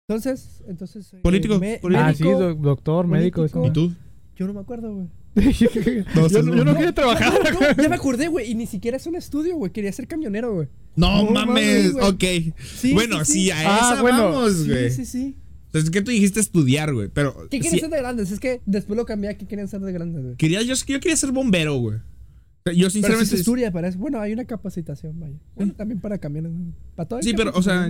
Entonces, 0.08 0.64
entonces. 0.68 1.14
eh, 1.14 1.20
Político, 1.22 1.60
me- 1.60 1.78
político. 1.80 2.06
Ah, 2.08 2.14
sí, 2.14 2.24
médico, 2.24 2.54
doctor, 2.56 3.08
médico. 3.08 3.46
eso. 3.46 3.66
¿Y 3.66 3.72
tú? 3.72 3.94
Yo 4.36 4.48
no 4.48 4.54
me 4.54 4.62
acuerdo, 4.62 4.94
güey. 4.96 5.08
yo, 5.36 6.44
no. 6.44 6.74
quería 6.76 6.94
trabajar. 6.94 7.34
No, 7.54 7.84
ya 7.84 7.90
me 7.90 7.96
acordé, 7.96 8.28
güey. 8.28 8.52
Y 8.52 8.56
ni 8.56 8.66
siquiera 8.66 8.98
es 8.98 9.06
un 9.08 9.16
estudio, 9.16 9.56
güey. 9.58 9.72
Quería 9.72 9.92
ser 9.92 10.08
camionero, 10.08 10.54
güey. 10.54 10.68
No, 10.96 11.24
No 11.24 11.32
mames, 11.32 11.94
mames, 11.94 12.08
ok. 12.14 12.56
Sí, 12.76 12.94
bueno, 12.94 13.24
sí, 13.24 13.34
sí, 13.34 13.42
sí. 13.44 13.52
a 13.52 13.58
Ah, 13.60 13.92
esa 13.94 14.02
bueno. 14.02 14.32
vamos, 14.32 14.68
güey. 14.68 14.90
Sí, 14.90 15.06
sí, 15.06 15.06
sí. 15.06 15.36
Entonces, 15.68 15.92
¿qué 15.92 16.02
tú 16.02 16.10
dijiste 16.12 16.40
estudiar, 16.40 16.94
güey? 16.94 17.10
Pero. 17.14 17.48
¿Qué 17.50 17.58
sí, 17.58 17.62
quieren 17.62 17.80
ser 17.80 17.90
de 17.90 17.98
grandes? 17.98 18.32
Es 18.32 18.40
que 18.40 18.60
después 18.66 18.98
lo 18.98 19.06
cambié 19.06 19.30
a 19.30 19.38
qué 19.38 19.46
querían 19.46 19.68
ser 19.68 19.82
de 19.82 19.92
grandes, 19.92 20.24
güey. 20.24 20.36
quería, 20.36 20.62
yo, 20.64 20.74
yo 20.74 21.00
quería 21.00 21.16
ser 21.16 21.32
bombero, 21.32 21.76
güey. 21.78 21.98
Yo, 21.98 22.74
Pero 22.74 22.90
si 22.90 22.94
sinceramente. 22.96 23.30
se 23.30 23.36
estudia 23.38 23.72
para 23.72 23.88
eso. 23.88 23.98
Bueno, 24.00 24.20
hay 24.20 24.34
una 24.34 24.46
capacitación, 24.46 25.20
vaya. 25.20 25.36
Bueno, 25.56 25.74
también 25.74 26.00
para 26.02 26.18
camiones. 26.18 26.52
Para 26.96 27.08
todo. 27.08 27.22
sí, 27.22 27.34
pero, 27.36 27.52
o 27.56 27.62
sea, 27.62 27.90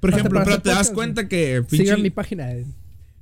por 0.00 0.10
ejemplo, 0.10 0.40
pero 0.44 0.60
te 0.60 0.70
das 0.70 0.90
cuenta 0.90 1.28
que. 1.28 1.64
Sigan 1.68 2.02
mi 2.02 2.10
página. 2.10 2.48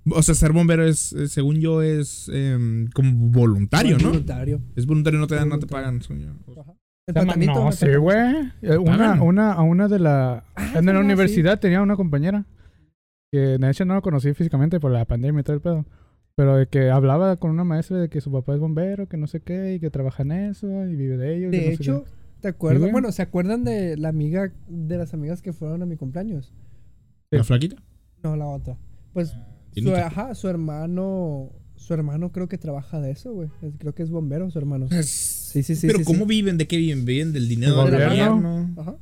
Eh. 0.07 0.11
O 0.15 0.23
sea, 0.23 0.35
ser 0.35 0.53
bombero 0.53 0.85
es, 0.85 1.13
eh, 1.13 1.29
según 1.29 1.57
yo, 1.61 1.83
es 1.83 2.31
em, 2.33 2.89
como 2.91 3.13
voluntario, 3.31 3.99
¿no? 3.99 4.09
Voluntario. 4.09 4.61
Es 4.77 4.87
voluntario, 4.87 5.19
no 5.21 5.27
te 5.27 5.35
dan, 5.35 5.49
no 5.49 5.59
te 5.59 5.67
pagan, 5.67 6.01
según 6.03 6.21
yo. 6.23 6.61
Ajá. 6.61 6.75
El 7.07 7.47
No, 7.47 7.73
sí, 7.73 7.95
güey. 7.97 8.19
Eh, 8.63 8.77
Una, 8.79 9.21
una, 9.23 9.53
a 9.53 9.63
una 9.63 9.89
de 9.89 9.99
la. 9.99 10.45
Ah, 10.55 10.73
en 10.77 10.87
la 10.87 11.01
universidad 11.01 11.59
tenía 11.59 11.83
una 11.83 11.97
compañera. 11.97 12.47
Que 13.33 13.59
de 13.59 13.71
hecho 13.71 13.85
no 13.85 13.95
la 13.95 14.01
conocí 14.01 14.33
físicamente 14.35 14.81
por 14.81 14.91
la 14.91 15.05
pandemia 15.05 15.41
y 15.41 15.45
todo 15.45 15.55
el 15.55 15.63
pedo. 15.63 15.87
Pero 16.37 16.57
de 16.57 16.67
que 16.67 16.91
hablaba 16.91 17.37
con 17.37 17.51
una 17.51 17.65
maestra 17.65 17.99
de 17.99 18.09
que 18.09 18.21
su 18.21 18.33
papá 18.33 18.55
es 18.55 18.61
bombero, 18.61 19.09
que 19.09 19.17
no 19.17 19.27
sé 19.27 19.41
qué, 19.41 19.75
y 19.75 19.81
que 19.81 19.91
trabaja 19.91 20.23
en 20.23 20.33
eso, 20.33 20.67
y 20.87 20.97
vive 20.97 21.17
de 21.17 21.37
ello. 21.37 21.49
y 21.49 21.51
que 21.51 21.59
De 21.59 21.67
no 21.67 21.73
hecho. 21.73 22.05
¿te 22.41 22.49
acuerdas? 22.49 22.81
güey. 22.81 22.93
bueno, 22.93 23.13
¿se 23.13 23.23
acuerdan 23.23 23.65
de 23.65 23.97
la 23.97 24.09
amiga, 24.09 24.53
de 24.69 24.97
las 24.97 25.13
amigas 25.15 25.43
que 25.43 25.53
fueron 25.53 25.83
a 25.83 25.87
mi 25.87 25.97
cumpleaños? 25.97 26.53
¿La 27.31 27.45
flaquita? 27.45 27.77
No, 28.23 28.37
la 28.37 28.47
otra. 28.47 28.77
Pues, 29.13 29.37
su, 29.75 29.95
ajá, 29.95 30.35
su 30.35 30.49
hermano, 30.49 31.51
su 31.77 31.95
hermano 31.95 32.33
creo 32.33 32.49
que 32.49 32.59
trabaja 32.59 33.01
de 33.01 33.11
eso, 33.11 33.33
güey. 33.33 33.49
Creo 33.79 33.95
que 33.95 34.03
es 34.03 34.11
bombero, 34.11 34.51
su 34.51 34.59
hermano. 34.59 34.89
Sí, 35.03 35.63
sí, 35.63 35.75
sí. 35.75 35.87
Pero 35.87 35.99
sí, 36.01 36.05
¿cómo 36.05 36.21
sí. 36.21 36.25
viven? 36.27 36.59
¿De 36.59 36.67
qué 36.67 36.77
viven? 36.77 37.05
¿Viven 37.05 37.33
del 37.33 37.49
dinero 37.49 37.83
Del 37.85 37.93
del 37.93 38.09
gobierno. 38.09 38.35
gobierno? 38.37 38.75
Ajá. 38.81 38.97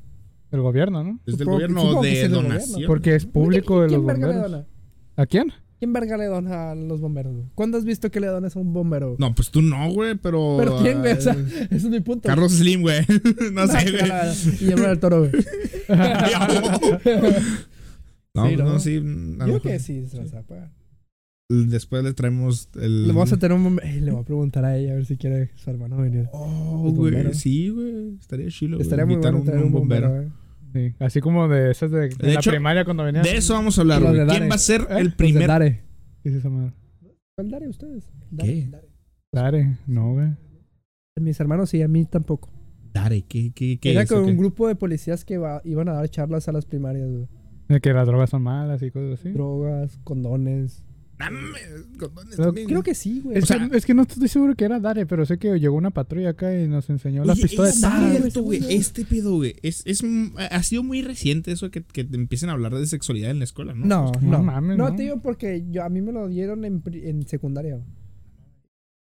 El 0.50 0.60
gobierno, 0.62 1.04
¿no? 1.04 1.20
¿Es 1.26 1.36
del 1.36 1.46
gobierno 1.46 2.00
de 2.00 2.08
del 2.22 2.32
donación? 2.32 2.82
Porque 2.86 3.14
es 3.14 3.26
público 3.26 3.82
de 3.82 3.88
¿Quién 3.88 3.98
los 4.00 4.06
le 4.06 4.12
bomberos. 4.22 4.42
dona? 4.50 4.66
¿A 5.16 5.26
quién? 5.26 5.52
¿Quién 5.78 5.92
verga 5.92 6.16
le 6.16 6.24
dona 6.24 6.70
a 6.70 6.74
los 6.74 7.00
bomberos, 7.00 7.34
güey? 7.34 7.46
¿Cuándo 7.54 7.76
has 7.78 7.84
visto 7.84 8.10
que 8.10 8.18
le 8.18 8.26
dones 8.28 8.56
a 8.56 8.58
un 8.58 8.72
bombero? 8.72 9.14
No, 9.18 9.32
pues 9.34 9.50
tú 9.50 9.62
no, 9.62 9.92
güey, 9.92 10.16
pero. 10.16 10.56
¿Pero 10.58 10.78
quién, 10.78 11.00
güey? 11.00 11.12
O 11.12 11.20
sea, 11.20 11.34
ah, 11.34 11.36
ese 11.70 11.76
es 11.76 11.84
mi 11.84 12.00
punto. 12.00 12.26
Carlos 12.26 12.52
Slim, 12.52 12.80
güey. 12.82 13.00
no 13.52 13.66
sé, 13.68 13.90
güey. 13.92 14.10
Y 14.60 14.64
llamar 14.64 14.86
al 14.86 14.98
toro, 14.98 15.20
güey. 15.20 15.32
No, 18.34 18.46
Sí, 18.48 18.54
pues 18.54 18.66
no, 18.66 18.72
¿no? 18.72 18.78
sí. 18.80 18.96
a 19.40 19.46
lo 19.46 19.52
Yo 19.54 19.62
que 19.62 19.78
sí, 19.78 20.06
se 20.06 20.16
las 20.18 20.34
va 20.34 20.40
a 20.40 20.42
pagar. 20.42 20.72
Después 21.50 22.04
le 22.04 22.12
traemos 22.12 22.68
el. 22.78 23.06
Le 23.06 23.12
vamos 23.14 23.32
a 23.32 23.38
tener 23.38 23.56
un 23.56 23.80
Ey, 23.82 24.00
Le 24.00 24.10
voy 24.12 24.20
a 24.20 24.24
preguntar 24.24 24.64
a 24.66 24.76
ella 24.76 24.92
a 24.92 24.94
ver 24.96 25.06
si 25.06 25.16
quiere 25.16 25.50
su 25.56 25.70
hermano 25.70 25.96
venir. 25.96 26.28
Oh, 26.32 26.90
güey. 26.94 27.12
bombero. 27.14 27.32
Sí, 27.32 27.70
güey. 27.70 28.16
Estaría 28.20 28.48
chido. 28.48 28.72
güey, 28.76 28.82
Estaría 28.82 29.06
muy 29.06 29.14
invitar 29.14 29.32
bueno 29.32 29.50
tener 29.50 29.64
un 29.64 29.72
bombero, 29.72 30.22
eh. 30.22 30.28
Sí, 30.74 30.94
así 30.98 31.20
como 31.22 31.48
de 31.48 31.70
esas 31.70 31.90
de, 31.90 32.00
de 32.00 32.08
De 32.08 32.32
la 32.34 32.40
hecho, 32.40 32.50
primaria 32.50 32.84
cuando 32.84 33.02
venían. 33.02 33.24
De 33.24 33.34
eso 33.36 33.54
vamos 33.54 33.78
a 33.78 33.80
hablar, 33.80 34.02
güey. 34.02 34.26
¿Quién 34.26 34.50
va 34.50 34.56
a 34.56 34.58
ser 34.58 34.82
¿Eh? 34.90 34.98
el 34.98 35.14
primer. 35.14 35.48
Dare. 35.48 35.80
¿Qué 36.22 36.28
es 36.28 36.34
esa 36.34 36.50
madre? 36.50 36.74
¿Cuál 37.34 37.50
Dare 37.50 37.68
ustedes? 37.68 38.04
Dare, 38.30 38.52
¿Qué? 38.52 38.68
Dare. 38.70 38.88
Dare, 39.32 39.78
no, 39.86 40.12
güey. 40.12 40.26
A 40.26 41.20
Mis 41.20 41.40
hermanos 41.40 41.70
sí, 41.70 41.80
a 41.80 41.88
mí 41.88 42.04
tampoco. 42.04 42.50
Dare, 42.92 43.22
¿qué, 43.22 43.52
qué, 43.54 43.78
qué 43.80 43.92
Era 43.92 44.02
es? 44.02 44.08
con 44.10 44.18
o 44.22 44.24
qué? 44.26 44.32
un 44.32 44.36
grupo 44.36 44.68
de 44.68 44.74
policías 44.74 45.24
que 45.24 45.38
va- 45.38 45.62
iban 45.64 45.88
a 45.88 45.92
dar 45.94 46.08
charlas 46.10 46.46
a 46.48 46.52
las 46.52 46.66
primarias, 46.66 47.08
güey. 47.10 47.26
De 47.68 47.80
que 47.80 47.92
las 47.92 48.06
drogas 48.06 48.30
son 48.30 48.42
malas 48.42 48.82
y 48.82 48.90
cosas 48.90 49.20
así. 49.20 49.30
Drogas, 49.30 49.98
condones. 50.04 50.82
Pero 51.18 52.46
también. 52.46 52.68
Creo 52.68 52.82
que 52.84 52.94
sí, 52.94 53.20
güey. 53.24 53.38
Es, 53.38 53.44
O 53.44 53.46
sea- 53.48 53.68
que, 53.68 53.76
es 53.76 53.84
que 53.84 53.92
no 53.92 54.02
estoy 54.02 54.28
seguro 54.28 54.54
que 54.54 54.64
era 54.64 54.78
Dare, 54.78 55.04
pero 55.04 55.26
sé 55.26 55.36
que 55.38 55.58
llegó 55.58 55.76
una 55.76 55.90
patrulla 55.90 56.30
acá 56.30 56.56
y 56.56 56.68
nos 56.68 56.88
enseñó 56.90 57.24
las 57.24 57.40
pistolas. 57.40 57.74
es 57.74 57.80
cierto, 58.20 58.42
güey. 58.42 58.60
Este 58.72 59.04
pedo, 59.04 59.34
güey. 59.36 59.56
Es, 59.62 59.82
es, 59.84 60.02
ha 60.50 60.62
sido 60.62 60.84
muy 60.84 61.02
reciente 61.02 61.50
eso 61.50 61.70
que, 61.72 61.82
que 61.82 62.04
te 62.04 62.16
empiecen 62.16 62.50
a 62.50 62.52
hablar 62.52 62.72
de 62.74 62.86
sexualidad 62.86 63.30
en 63.32 63.38
la 63.38 63.44
escuela, 63.44 63.74
¿no? 63.74 63.84
No, 63.84 64.12
no 64.22 64.30
no. 64.38 64.42
mames, 64.44 64.78
no, 64.78 64.90
¿no? 64.90 64.96
te 64.96 65.02
digo 65.02 65.20
porque 65.20 65.64
yo, 65.70 65.82
a 65.84 65.88
mí 65.88 66.00
me 66.00 66.12
lo 66.12 66.28
dieron 66.28 66.64
en, 66.64 66.80
pri- 66.82 67.08
en 67.08 67.26
secundaria. 67.26 67.80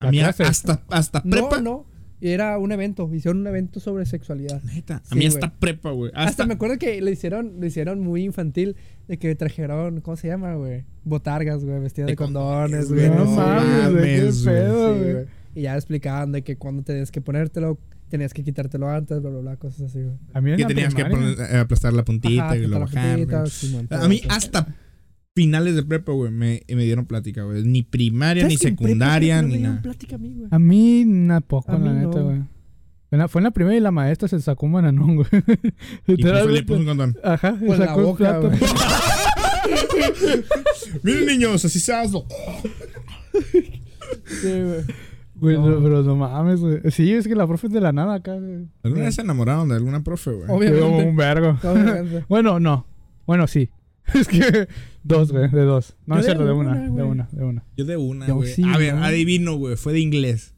A 0.01 0.11
mí 0.11 0.21
hasta, 0.21 0.85
hasta 0.91 1.23
No, 1.25 1.31
prepa. 1.49 1.61
no. 1.61 1.87
Era 2.21 2.57
un 2.59 2.73
evento. 2.73 3.09
Hicieron 3.13 3.41
un 3.41 3.47
evento 3.47 3.81
sobre 3.81 4.07
sexualidad. 4.07 4.63
Neta, 4.63 5.03
a 5.11 5.15
mí 5.15 5.27
hasta 5.27 5.53
prepa, 5.53 5.91
güey. 5.91 6.11
Hasta, 6.15 6.31
Hasta, 6.31 6.47
me 6.47 6.55
acuerdo 6.55 6.79
que 6.79 7.01
lo 7.01 7.11
hicieron, 7.11 7.55
lo 7.61 7.67
hicieron 7.67 8.01
muy 8.01 8.25
infantil. 8.25 8.77
De 9.09 9.19
que 9.19 9.35
trajeron, 9.35 10.01
¿cómo 10.01 10.17
se 10.17 10.29
llama, 10.29 10.55
güey? 10.55 10.85
Botargas, 11.05 11.65
güey, 11.65 11.79
vestidas 11.81 12.07
de, 12.07 12.13
De 12.13 12.17
condones, 12.17 12.91
güey. 12.91 13.09
No 13.11 13.25
no 13.25 13.31
mames, 13.33 13.93
güey, 13.93 14.05
qué 14.05 14.21
güey. 14.31 14.45
pedo, 14.45 14.95
Sí, 14.95 15.01
güey. 15.13 15.27
Y 15.57 15.63
ya 15.63 15.75
explicaban 15.77 16.33
de 16.33 16.43
que 16.43 16.57
cuando 16.57 16.83
tenías 16.83 17.11
que 17.13 17.21
ponértelo, 17.21 17.79
tenías 18.09 18.33
que 18.33 18.43
quitártelo 18.43 18.89
antes, 18.89 19.21
bla, 19.21 19.31
bla, 19.31 19.41
bla, 19.41 19.57
cosas 19.57 19.83
así, 19.91 20.03
güey. 20.03 20.15
A 20.33 20.41
mí 20.41 20.51
en 20.53 20.57
que 20.57 20.63
la 20.63 20.69
tenías 20.69 20.95
que 20.95 21.05
poner- 21.05 21.37
eh, 21.39 21.59
aplastar 21.59 21.93
la 21.93 22.05
puntita 22.05 22.47
Ajá, 22.47 22.57
y 22.57 22.67
lo 22.67 22.81
bajar. 22.81 23.19
puntita, 23.19 24.03
A 24.03 24.09
mí 24.09 24.23
hasta 24.29 24.67
finales 25.35 25.75
de 25.75 25.83
prepa, 25.83 26.13
güey, 26.13 26.31
me, 26.31 26.63
me 26.69 26.85
dieron 26.85 27.07
plática, 27.07 27.43
güey. 27.43 27.65
Ni 27.65 27.83
primaria, 27.83 28.45
ni 28.47 28.51
¿Sabes 28.57 28.61
que 28.61 28.69
en 28.69 28.77
prepa 28.77 28.89
secundaria, 28.89 29.37
no 29.37 29.43
me 29.43 29.49
ni 29.49 29.55
dieron 29.59 29.73
nada. 29.75 29.83
plática 29.83 30.15
a 30.15 30.19
mí, 30.19 30.35
güey? 30.35 30.49
A 30.51 30.59
mí, 30.59 31.05
na 31.07 31.41
poco, 31.41 31.73
A 31.73 31.79
la 31.79 31.91
mí 31.91 31.99
neta, 32.07 32.19
no. 32.21 32.25
güey. 32.25 32.39
Fue 32.39 33.17
en 33.17 33.19
la- 33.19 33.29
Fue 33.29 33.41
en 33.41 33.45
la 33.45 33.51
primera 33.51 33.77
y 33.77 33.81
la 33.81 33.91
maestra 33.91 34.29
se 34.29 34.41
sacó 34.41 34.67
un 34.67 34.73
bananón, 34.73 35.17
güey. 35.17 35.27
Y 36.07 36.17
le 36.23 36.63
puso 36.63 36.79
un 36.81 36.87
condón. 36.87 37.17
Ajá, 37.23 37.59
se 37.59 37.67
la 37.67 37.77
sacó 37.87 38.09
un 38.11 38.17
plato. 38.17 38.51
Miren, 41.03 41.27
niños, 41.27 41.65
así 41.65 41.81
se 41.81 41.93
hace. 41.93 42.19
Sí, 44.27 44.49
güey. 44.63 44.81
Güey, 45.37 45.57
No. 45.57 45.69
no, 45.69 45.83
pero 45.83 46.03
no 46.05 46.15
mames, 46.17 46.61
güey. 46.61 46.79
Sí, 46.91 47.13
es 47.13 47.27
que 47.27 47.35
la 47.35 47.47
profe 47.47 47.67
es 47.67 47.73
de 47.73 47.81
la 47.81 47.93
nada 47.93 48.15
acá, 48.15 48.35
güey. 48.39 48.69
¿Alguna 48.85 49.05
vez 49.05 49.17
se 49.17 49.23
enamoraron 49.23 49.69
de 49.69 49.75
alguna 49.75 50.03
profe, 50.05 50.31
güey? 50.31 50.47
Obviamente. 50.49 50.81
Como 50.81 50.99
un 51.09 51.17
vergo. 51.17 51.59
Obviamente. 51.63 52.25
Bueno, 52.29 52.61
no. 52.61 52.87
Bueno, 53.27 53.47
sí. 53.49 53.69
Es 54.15 54.29
que 54.29 54.69
dos, 55.03 55.33
güey, 55.33 55.51
de 55.51 55.63
dos. 55.63 55.97
No, 56.07 56.17
Yo 56.17 56.21
es 56.21 56.27
de 56.27 56.33
cierto, 56.33 56.47
de 56.47 56.53
una, 56.53 56.71
una, 56.73 56.83
de 56.83 57.03
una, 57.03 57.29
de 57.33 57.45
una. 57.45 57.65
Yo 57.77 57.85
de 57.85 57.97
una, 57.97 58.31
güey. 58.33 58.49
sí, 58.51 58.63
a 58.65 58.77
ver, 58.77 58.95
¿no? 58.95 59.05
adivino, 59.05 59.57
güey. 59.57 59.77
Fue 59.77 59.93
de 59.93 60.01
inglés. 60.01 60.55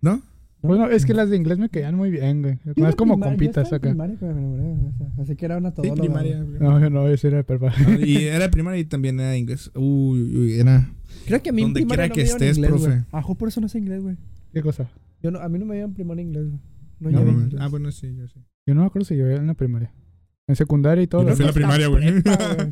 ¿No? 0.00 0.22
Bueno, 0.62 0.90
es 0.90 1.06
que 1.06 1.14
las 1.14 1.30
de 1.30 1.36
inglés 1.36 1.58
me 1.58 1.70
caían 1.70 1.94
muy 1.94 2.10
bien, 2.10 2.42
güey. 2.42 2.58
Yo 2.64 2.72
Más 2.76 2.90
de 2.90 2.96
como 2.96 3.14
primaria- 3.14 3.30
compitas 3.38 3.72
acá. 3.72 3.88
primaria 3.88 4.16
me 4.20 4.28
enamoré, 4.30 4.74
Así 5.18 5.34
que 5.36 5.44
era 5.46 5.56
una 5.56 5.70
Sí, 5.70 5.76
todóloga. 5.76 6.00
primaria. 6.02 6.42
güey. 6.42 6.58
No, 6.60 6.78
yo 6.80 6.90
no, 6.90 7.08
ese 7.08 7.28
era 7.28 7.38
de 7.38 7.44
prepa. 7.44 7.72
No, 7.88 7.98
y 8.04 8.16
era 8.24 8.40
de 8.40 8.48
primaria 8.50 8.78
y 8.80 8.84
también 8.84 9.18
era 9.20 9.30
de 9.30 9.38
inglés. 9.38 9.70
Uy, 9.74 10.20
uy, 10.20 10.36
uy, 10.36 10.52
era. 10.60 10.90
Creo 11.26 11.42
que 11.42 11.48
a 11.50 11.52
mí 11.52 11.62
Donde 11.62 11.80
primaria 11.80 12.08
quiera 12.08 12.08
no 12.08 12.14
que 12.14 12.22
estés, 12.22 12.58
inglés, 12.58 12.72
profe. 12.72 13.04
Ajo, 13.12 13.34
por 13.36 13.48
eso 13.48 13.60
no 13.62 13.68
sé 13.68 13.78
inglés, 13.78 14.02
güey. 14.02 14.16
¿Qué 14.52 14.60
cosa? 14.60 14.90
Yo 15.22 15.30
no, 15.30 15.38
a 15.38 15.48
mí 15.48 15.58
no 15.58 15.64
me 15.64 15.74
dieron 15.76 15.94
primaria 15.94 16.22
inglés, 16.22 16.48
güey. 16.48 16.60
No, 17.00 17.10
No, 17.10 17.18
llevé 17.20 17.30
mames. 17.32 17.44
inglés. 17.46 17.60
ah, 17.62 17.68
bueno, 17.68 17.90
sí, 17.92 18.14
yo 18.14 18.28
sí. 18.28 18.40
Yo 18.66 18.74
no 18.74 18.82
me 18.82 18.86
acuerdo 18.88 19.06
si 19.06 19.14
llevé 19.16 19.36
en 19.36 19.46
la 19.46 19.54
primaria. 19.54 19.92
En 20.50 20.56
secundaria 20.56 21.02
y 21.02 21.06
todo. 21.06 21.22
Yo 21.22 21.28
lo 21.30 21.36
fui 21.36 21.44
la 21.46 21.52
primaria, 21.52 21.86
güey. 21.88 22.22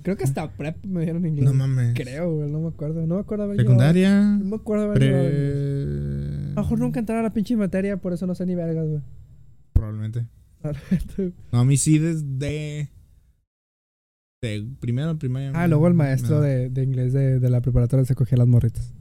Creo 0.03 0.17
que 0.17 0.25
hasta 0.25 0.51
prep 0.51 0.85
me 0.85 1.03
dieron 1.03 1.25
inglés. 1.25 1.45
No 1.45 1.55
mames. 1.55 1.95
Creo, 1.95 2.35
güey, 2.35 2.51
no 2.51 2.61
me 2.61 2.69
acuerdo. 2.69 3.07
No 3.07 3.14
me 3.14 3.21
acuerdo 3.21 3.45
haber 3.45 3.57
Secundaria. 3.57 4.09
llevado- 4.11 4.38
No 4.38 4.45
me 4.45 4.57
acuerdo 4.57 4.85
haber 4.87 5.03
llevado. 5.03 5.25
Pre. 5.29 6.53
A 6.53 6.55
lo 6.57 6.62
mejor 6.62 6.79
nunca 6.81 6.99
entraba 7.01 7.21
a 7.21 7.23
la 7.25 7.33
pinche 7.33 7.57
materia, 7.57 7.97
por 7.99 8.12
eso 8.12 8.27
no 8.27 8.35
sé 8.35 8.45
ni 8.47 8.55
vergas, 8.57 8.87
güey. 8.88 9.01
Probablemente. 9.73 10.27
No, 11.53 11.61
a 11.61 11.64
mí 11.64 11.77
sí 11.77 11.99
desde. 11.99 12.91
De 14.43 14.67
primero, 14.81 15.17
primaria. 15.19 15.53
ah, 15.55 15.67
luego 15.69 15.87
el 15.88 15.95
maestro 15.95 16.41
de, 16.41 16.69
de 16.71 16.83
inglés 16.85 17.12
de, 17.12 17.38
de 17.41 17.51
la 17.51 17.61
preparatoria 17.61 18.05
se 18.05 18.14
cogía 18.14 18.38
las 18.38 18.47
morritas. 18.49 18.93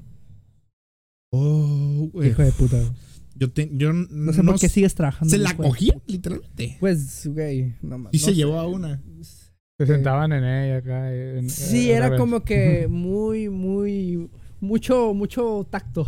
Oh, 1.32 2.10
güey. 2.14 2.30
Hijo 2.30 2.42
de 2.42 2.52
puta, 2.52 2.78
güey. 2.78 2.92
Yo, 3.40 3.52
te, 3.52 3.70
yo 3.74 3.94
No 3.94 4.34
sé 4.34 4.44
por 4.44 4.60
qué 4.60 4.70
sigues 4.70 4.96
trabajando. 4.96 5.30
Se 5.32 5.38
la 5.38 5.56
cogía, 5.56 5.96
literalmente. 6.08 6.78
Pues, 6.80 7.28
güey, 7.28 7.76
no 7.82 7.98
mames. 7.98 8.14
Y 8.14 8.18
no 8.18 8.26
se 8.26 8.32
sé. 8.32 8.36
llevó 8.36 8.60
a 8.60 8.68
una. 8.68 9.02
Se 9.80 9.86
sentaban 9.86 10.32
en 10.34 10.44
ella 10.44 10.78
acá. 10.78 11.14
en- 11.14 11.50
Sí, 11.50 11.92
eh, 11.92 11.96
era 11.96 12.18
como 12.18 12.44
que 12.44 12.88
muy, 12.90 13.50
muy. 13.50 14.30
Mucho, 14.60 15.14
mucho 15.14 15.68
tacto. 15.70 16.08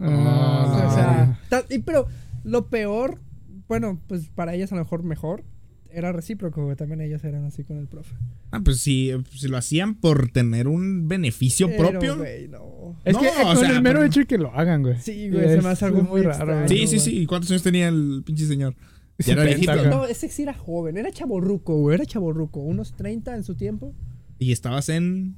Ah, 0.00 0.86
o 0.88 0.94
sea, 0.94 1.38
pero 1.84 2.06
lo 2.44 2.66
peor, 2.68 3.20
bueno, 3.68 4.00
pues 4.06 4.28
para 4.28 4.54
ellas 4.54 4.72
a 4.72 4.76
lo 4.76 4.82
mejor 4.82 5.02
mejor, 5.04 5.44
era 5.92 6.12
recíproco, 6.12 6.64
güey. 6.64 6.76
También 6.76 7.00
ellas 7.00 7.22
eran 7.24 7.44
así 7.44 7.64
con 7.64 7.78
el 7.78 7.86
profe. 7.88 8.14
Ah, 8.50 8.60
pues 8.64 8.78
si, 8.80 9.12
si 9.34 9.48
lo 9.48 9.56
hacían 9.56 9.94
por 9.94 10.30
tener 10.30 10.68
un 10.68 11.08
beneficio 11.08 11.68
Pero, 11.68 11.90
propio. 11.90 12.16
güey, 12.18 12.48
no. 12.48 12.98
Es 13.04 13.14
No, 13.14 13.20
que 13.20 13.26
eh, 13.28 13.32
o 13.42 13.46
con 13.46 13.56
sea, 13.58 13.70
el 13.70 13.82
mero 13.82 13.98
pero- 13.98 14.04
hecho 14.04 14.20
de 14.20 14.26
que 14.26 14.38
lo 14.38 14.54
hagan, 14.54 14.82
güey. 14.82 14.98
Sí, 15.00 15.30
güey, 15.30 15.48
se 15.48 15.60
me 15.62 15.68
hace 15.68 15.84
algo 15.84 16.02
muy 16.02 16.22
raro. 16.22 16.66
Sí, 16.68 16.74
Ay, 16.80 16.86
sí, 16.86 16.98
sí. 16.98 17.18
¿Y 17.20 17.26
cuántos 17.26 17.50
años 17.50 17.62
tenía 17.62 17.88
el 17.88 18.22
pinche 18.24 18.46
señor? 18.46 18.74
Sí, 19.18 19.26
Ya 19.28 19.32
era 19.34 19.44
viejito. 19.44 19.72
güey. 19.76 19.88
No, 19.90 20.06
ese 20.06 20.28
sí 20.28 20.42
era 20.42 20.54
joven, 20.54 20.96
era 20.96 21.10
chaborruco, 21.10 21.76
güey, 21.80 21.96
era 21.96 22.06
chaborruco. 22.06 22.60
Unos 22.60 22.94
30 22.96 23.34
en 23.34 23.42
su 23.44 23.54
tiempo, 23.56 23.94
Y 24.38 24.52
estabas 24.52 24.88
en. 24.88 25.36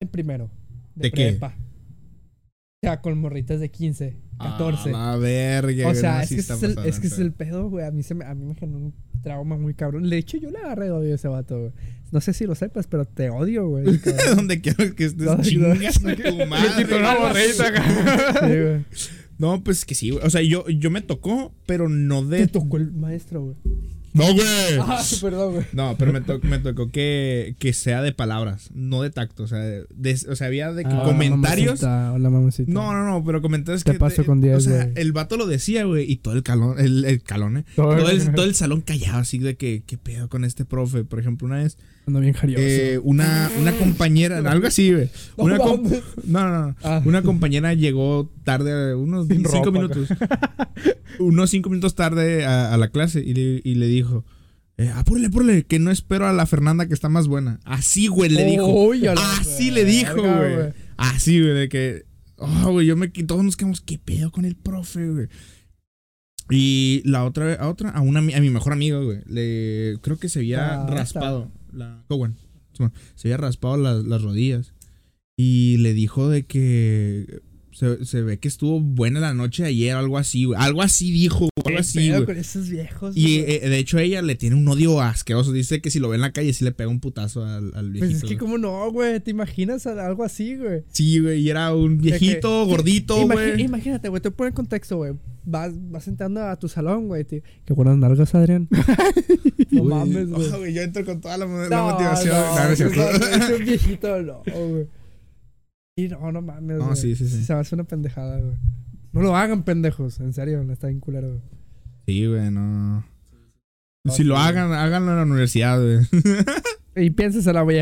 en 0.00 0.08
primero. 0.08 0.50
¿De 0.94 1.10
qué? 1.10 1.30
prepa. 1.30 1.56
O 1.58 2.86
sea, 2.88 3.00
con 3.00 3.18
morritas 3.18 3.58
de 3.58 3.70
15, 3.70 4.16
14. 4.38 4.90
A 4.90 4.92
la 4.92 5.16
verga. 5.16 5.88
o 5.88 5.94
sea, 5.94 6.16
no, 6.16 6.20
es 6.20 6.28
sí 6.28 6.34
que, 6.36 6.40
es, 6.42 6.62
el, 6.62 6.78
es 6.84 7.00
que 7.00 7.06
es 7.08 7.16
de 7.16 7.24
el 7.24 7.32
pedo, 7.32 7.68
güey. 7.68 7.84
A 7.84 7.90
mí, 7.90 8.02
se 8.02 8.14
me, 8.14 8.24
a 8.24 8.34
mí 8.34 8.44
me 8.44 8.54
generó 8.54 8.78
un 8.78 8.94
trauma 9.26 9.56
muy 9.56 9.74
cabrón. 9.74 10.08
De 10.08 10.18
hecho, 10.18 10.36
yo 10.38 10.50
le 10.52 10.58
agarré 10.58 10.92
odio 10.92 11.10
a 11.10 11.16
ese 11.16 11.26
vato, 11.26 11.58
güey. 11.58 11.72
No 12.12 12.20
sé 12.20 12.32
si 12.32 12.46
lo 12.46 12.54
sepas, 12.54 12.86
pero 12.86 13.04
te 13.04 13.28
odio, 13.28 13.66
güey. 13.68 13.84
Donde 14.36 14.60
quiero 14.60 14.94
que 14.94 15.06
estés 15.06 15.26
No, 15.26 15.36
no. 15.36 15.42
chingas 15.42 16.00
tu 16.00 16.46
madre. 16.46 16.84
quitó 16.84 16.96
una 16.96 17.16
borrita 17.16 17.66
acá. 17.66 18.46
Sí, 18.46 18.60
güey. 18.60 18.84
No, 19.38 19.64
pues 19.64 19.84
que 19.84 19.96
sí, 19.96 20.10
güey. 20.10 20.24
O 20.24 20.30
sea, 20.30 20.42
yo, 20.42 20.68
yo 20.68 20.92
me 20.92 21.00
tocó, 21.00 21.52
pero 21.66 21.88
no 21.88 22.24
Te 22.28 22.36
de. 22.36 22.46
tocó 22.46 22.76
el 22.76 22.92
maestro, 22.92 23.42
güey. 23.42 23.56
No, 24.16 24.34
güey. 24.34 24.46
Ah, 24.80 25.02
perdón, 25.20 25.54
güey. 25.54 25.66
No, 25.72 25.94
pero 25.98 26.12
me, 26.12 26.20
to- 26.20 26.40
me 26.42 26.58
tocó 26.58 26.90
que, 26.90 27.54
que 27.58 27.72
sea 27.72 28.02
de 28.02 28.12
palabras, 28.12 28.70
no 28.74 29.02
de 29.02 29.10
tacto. 29.10 29.44
O 29.44 29.46
sea, 29.46 29.58
de- 29.58 29.86
o 30.28 30.36
sea 30.36 30.46
había 30.46 30.72
de 30.72 30.84
que 30.84 30.90
Ah, 30.92 31.02
comentarios. 31.04 31.82
Mamacita, 31.82 32.12
hola, 32.12 32.30
mamacita. 32.30 32.72
No, 32.72 32.92
no, 32.92 33.04
no, 33.04 33.24
pero 33.24 33.42
comentarios 33.42 33.84
Te 33.84 33.92
que. 33.92 33.98
paso 33.98 34.22
de- 34.22 34.26
con 34.26 34.40
10, 34.40 34.56
O 34.56 34.60
sea, 34.60 34.90
el 34.94 35.12
vato 35.12 35.36
lo 35.36 35.46
decía, 35.46 35.84
güey, 35.84 36.10
y 36.10 36.16
todo 36.16 36.34
el 36.34 36.42
calón, 36.42 36.78
el, 36.78 37.04
el 37.04 37.22
calón, 37.22 37.58
¿eh? 37.58 37.64
Todo 37.76 37.92
el- 37.92 37.98
Todo 38.00 38.10
el, 38.10 38.16
todo 38.34 38.44
el 38.46 38.54
salón 38.54 38.80
callado, 38.80 39.18
así 39.18 39.38
de 39.38 39.56
que, 39.56 39.82
¿qué 39.86 39.98
pedo 39.98 40.28
con 40.28 40.44
este 40.44 40.64
profe? 40.64 41.04
Por 41.04 41.20
ejemplo, 41.20 41.46
una 41.46 41.58
vez, 41.58 41.76
Ando 42.06 42.20
bien 42.20 42.34
jarioso. 42.34 42.62
eh, 42.64 42.98
una, 43.02 43.50
una 43.60 43.72
compañera, 43.72 44.38
algo 44.50 44.66
así, 44.68 44.92
güey. 44.92 45.10
Una 45.36 45.58
no, 45.58 45.76
no, 46.24 46.66
no. 46.68 46.76
Ah. 46.84 47.02
Una 47.04 47.22
compañera 47.22 47.74
llegó 47.74 48.30
tarde, 48.44 48.94
unos 48.94 49.26
Sin 49.26 49.38
cinco 49.44 49.64
ropa, 49.66 49.70
minutos. 49.72 50.08
unos 51.18 51.50
cinco 51.50 51.68
minutos 51.68 51.94
tarde 51.94 52.44
a, 52.44 52.72
a 52.72 52.76
la 52.76 52.88
clase 52.88 53.20
y 53.20 53.34
le, 53.34 53.60
y 53.64 53.74
le 53.74 53.86
dijo: 53.86 54.24
eh, 54.76 54.88
Apúrele, 54.94 55.26
apúrele, 55.28 55.64
que 55.64 55.78
no 55.80 55.90
espero 55.90 56.26
a 56.28 56.32
la 56.32 56.46
Fernanda 56.46 56.86
que 56.86 56.94
está 56.94 57.08
más 57.08 57.26
buena. 57.26 57.58
Así, 57.64 58.06
güey, 58.06 58.30
le 58.30 58.44
dijo. 58.44 58.92
Así 59.40 59.70
le 59.72 59.84
dijo, 59.84 60.14
güey. 60.22 60.72
Así, 60.96 61.40
güey, 61.40 61.54
de 61.54 61.68
que. 61.68 62.04
Oh, 62.36 62.70
güey, 62.70 62.86
yo 62.86 62.96
me. 62.96 63.08
Todos 63.08 63.42
nos 63.42 63.56
quedamos, 63.56 63.80
¿qué 63.80 63.98
pedo 63.98 64.30
con 64.30 64.44
el 64.44 64.54
profe, 64.54 65.08
güey? 65.08 65.26
Y 66.50 67.02
la 67.04 67.24
otra, 67.24 67.54
a 67.54 67.68
otra, 67.68 67.90
a 67.90 68.00
una, 68.02 68.20
a 68.20 68.40
mi 68.40 68.50
mejor 68.50 68.72
amigo, 68.72 69.02
güey, 69.04 69.18
le, 69.26 69.98
creo 70.00 70.16
que 70.16 70.28
se 70.28 70.38
había 70.38 70.82
Ah, 70.82 70.86
raspado, 70.88 71.50
la 71.76 72.04
Cowan, 72.08 72.36
se 73.14 73.28
había 73.28 73.36
raspado 73.36 73.76
las, 73.76 74.04
las 74.04 74.22
rodillas. 74.22 74.72
Y 75.38 75.76
le 75.78 75.92
dijo 75.92 76.28
de 76.30 76.46
que 76.46 77.42
se, 77.72 78.06
se 78.06 78.22
ve 78.22 78.38
que 78.38 78.48
estuvo 78.48 78.80
buena 78.80 79.20
la 79.20 79.34
noche 79.34 79.64
de 79.64 79.68
ayer, 79.68 79.94
algo 79.94 80.16
así, 80.16 80.44
güey. 80.44 80.58
Algo 80.58 80.80
así 80.80 81.12
dijo, 81.12 81.50
¿Qué 81.62 81.68
algo 81.72 81.80
así, 81.80 82.08
güey. 82.08 82.24
con 82.24 82.36
esos 82.38 82.70
viejos, 82.70 83.14
Y 83.14 83.40
eh, 83.40 83.60
de 83.68 83.76
hecho 83.78 83.98
ella 83.98 84.22
le 84.22 84.34
tiene 84.34 84.56
un 84.56 84.66
odio 84.66 85.02
asqueroso. 85.02 85.52
Dice 85.52 85.82
que 85.82 85.90
si 85.90 85.98
lo 86.00 86.08
ve 86.08 86.14
en 86.14 86.22
la 86.22 86.32
calle 86.32 86.54
sí 86.54 86.64
le 86.64 86.72
pega 86.72 86.88
un 86.88 87.00
putazo 87.00 87.44
al, 87.44 87.72
al 87.74 87.90
viejito. 87.90 88.12
Pues 88.20 88.22
es 88.22 88.28
que. 88.30 88.38
¿cómo 88.38 88.56
no, 88.56 88.90
güey? 88.90 89.20
¿Te 89.20 89.30
imaginas 89.30 89.86
algo 89.86 90.24
así, 90.24 90.56
güey? 90.56 90.84
Sí, 90.90 91.18
güey, 91.18 91.42
y 91.42 91.50
era 91.50 91.74
un 91.74 91.98
viejito, 91.98 92.64
que- 92.64 92.70
gordito, 92.70 93.26
güey. 93.26 93.60
Imagínate, 93.60 94.08
güey, 94.08 94.22
te 94.22 94.30
pongo 94.30 94.48
en 94.48 94.54
contexto, 94.54 94.96
güey. 94.96 95.12
Vas, 95.48 95.72
vas 95.90 96.08
entrando 96.08 96.42
a 96.42 96.56
tu 96.56 96.68
salón, 96.68 97.06
güey. 97.06 97.24
te- 97.24 97.42
Qué 97.64 97.72
buenas 97.72 97.96
nalgas, 97.96 98.34
Adrián. 98.34 98.68
no 99.70 99.82
Uy, 99.82 99.88
mames, 99.88 100.28
güey. 100.28 100.48
oh, 100.52 100.58
güey, 100.58 100.74
yo 100.74 100.82
entro 100.82 101.04
con 101.04 101.20
toda 101.20 101.38
la, 101.38 101.46
la 101.46 101.68
No, 101.68 101.90
motivación. 101.92 102.34
No, 102.34 102.56
No, 102.56 103.54
es 103.54 103.58
viejito, 103.64 104.22
no, 104.22 104.42
güey. 104.44 104.88
Y 105.96 106.08
no, 106.08 106.32
no 106.32 106.42
mames, 106.42 106.78
No, 106.78 106.84
güey. 106.86 106.96
sí, 106.96 107.14
sí, 107.14 107.28
sí. 107.28 107.44
Se 107.44 107.54
me 107.54 107.60
hace 107.60 107.74
una 107.76 107.84
pendejada, 107.84 108.40
güey. 108.40 108.56
No 109.12 109.22
lo 109.22 109.36
hagan, 109.36 109.62
pendejos. 109.62 110.18
En 110.20 110.32
serio, 110.32 110.62
no 110.64 110.72
está 110.72 110.88
bien 110.88 110.98
culero, 111.00 111.28
güey. 111.28 111.40
Sí, 112.06 112.26
güey, 112.26 112.50
no. 112.50 113.04
Si 114.10 114.24
lo 114.24 114.36
hagan, 114.36 114.72
háganlo 114.72 115.12
en 115.12 115.16
la 115.18 115.22
universidad, 115.22 115.80
güey. 115.80 116.00
Y 116.98 117.10
piénsesela, 117.10 117.60
güey. 117.60 117.78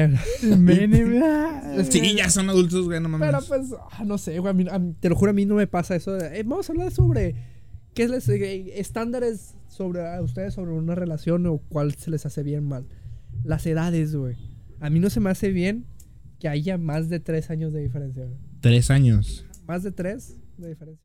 Sí, 1.88 2.16
ya 2.16 2.28
son 2.30 2.50
adultos, 2.50 2.86
güey, 2.86 3.00
no 3.00 3.08
mames. 3.08 3.28
Pero 3.28 3.40
pues, 3.46 3.70
ah, 3.92 4.02
no 4.04 4.18
sé, 4.18 4.38
güey. 4.40 4.50
a 4.50 4.54
mí- 4.54 4.66
a 4.70 4.78
mí- 4.80 4.94
te 4.98 5.08
lo 5.08 5.14
juro, 5.14 5.30
a 5.30 5.34
mí 5.34 5.44
no 5.46 5.54
me 5.54 5.66
pasa 5.68 5.94
eso. 5.94 6.12
de- 6.14 6.40
eh, 6.40 6.42
vamos 6.44 6.68
a 6.68 6.72
hablar 6.72 6.90
sobre 6.90 7.34
qué 7.94 8.04
es 8.04 8.10
les, 8.10 8.28
eh, 8.28 8.78
estándares 8.80 9.54
sobre 9.68 10.06
a 10.06 10.20
ustedes 10.22 10.54
sobre 10.54 10.72
una 10.72 10.94
relación 10.94 11.46
o 11.46 11.58
cuál 11.58 11.94
se 11.94 12.10
les 12.10 12.26
hace 12.26 12.42
bien 12.42 12.64
mal. 12.64 12.86
Las 13.44 13.66
edades, 13.66 14.14
güey. 14.14 14.36
A 14.80 14.90
mí 14.90 15.00
no 15.00 15.10
se 15.10 15.20
me 15.20 15.30
hace 15.30 15.50
bien 15.50 15.86
que 16.38 16.48
haya 16.48 16.76
más 16.78 17.08
de 17.08 17.20
tres 17.20 17.50
años 17.50 17.72
de 17.72 17.80
diferencia. 17.82 18.24
güey. 18.24 18.36
Tres 18.60 18.90
años. 18.90 19.46
Más 19.66 19.82
de 19.82 19.92
tres 19.92 20.36
de 20.58 20.68
diferencia. 20.68 21.02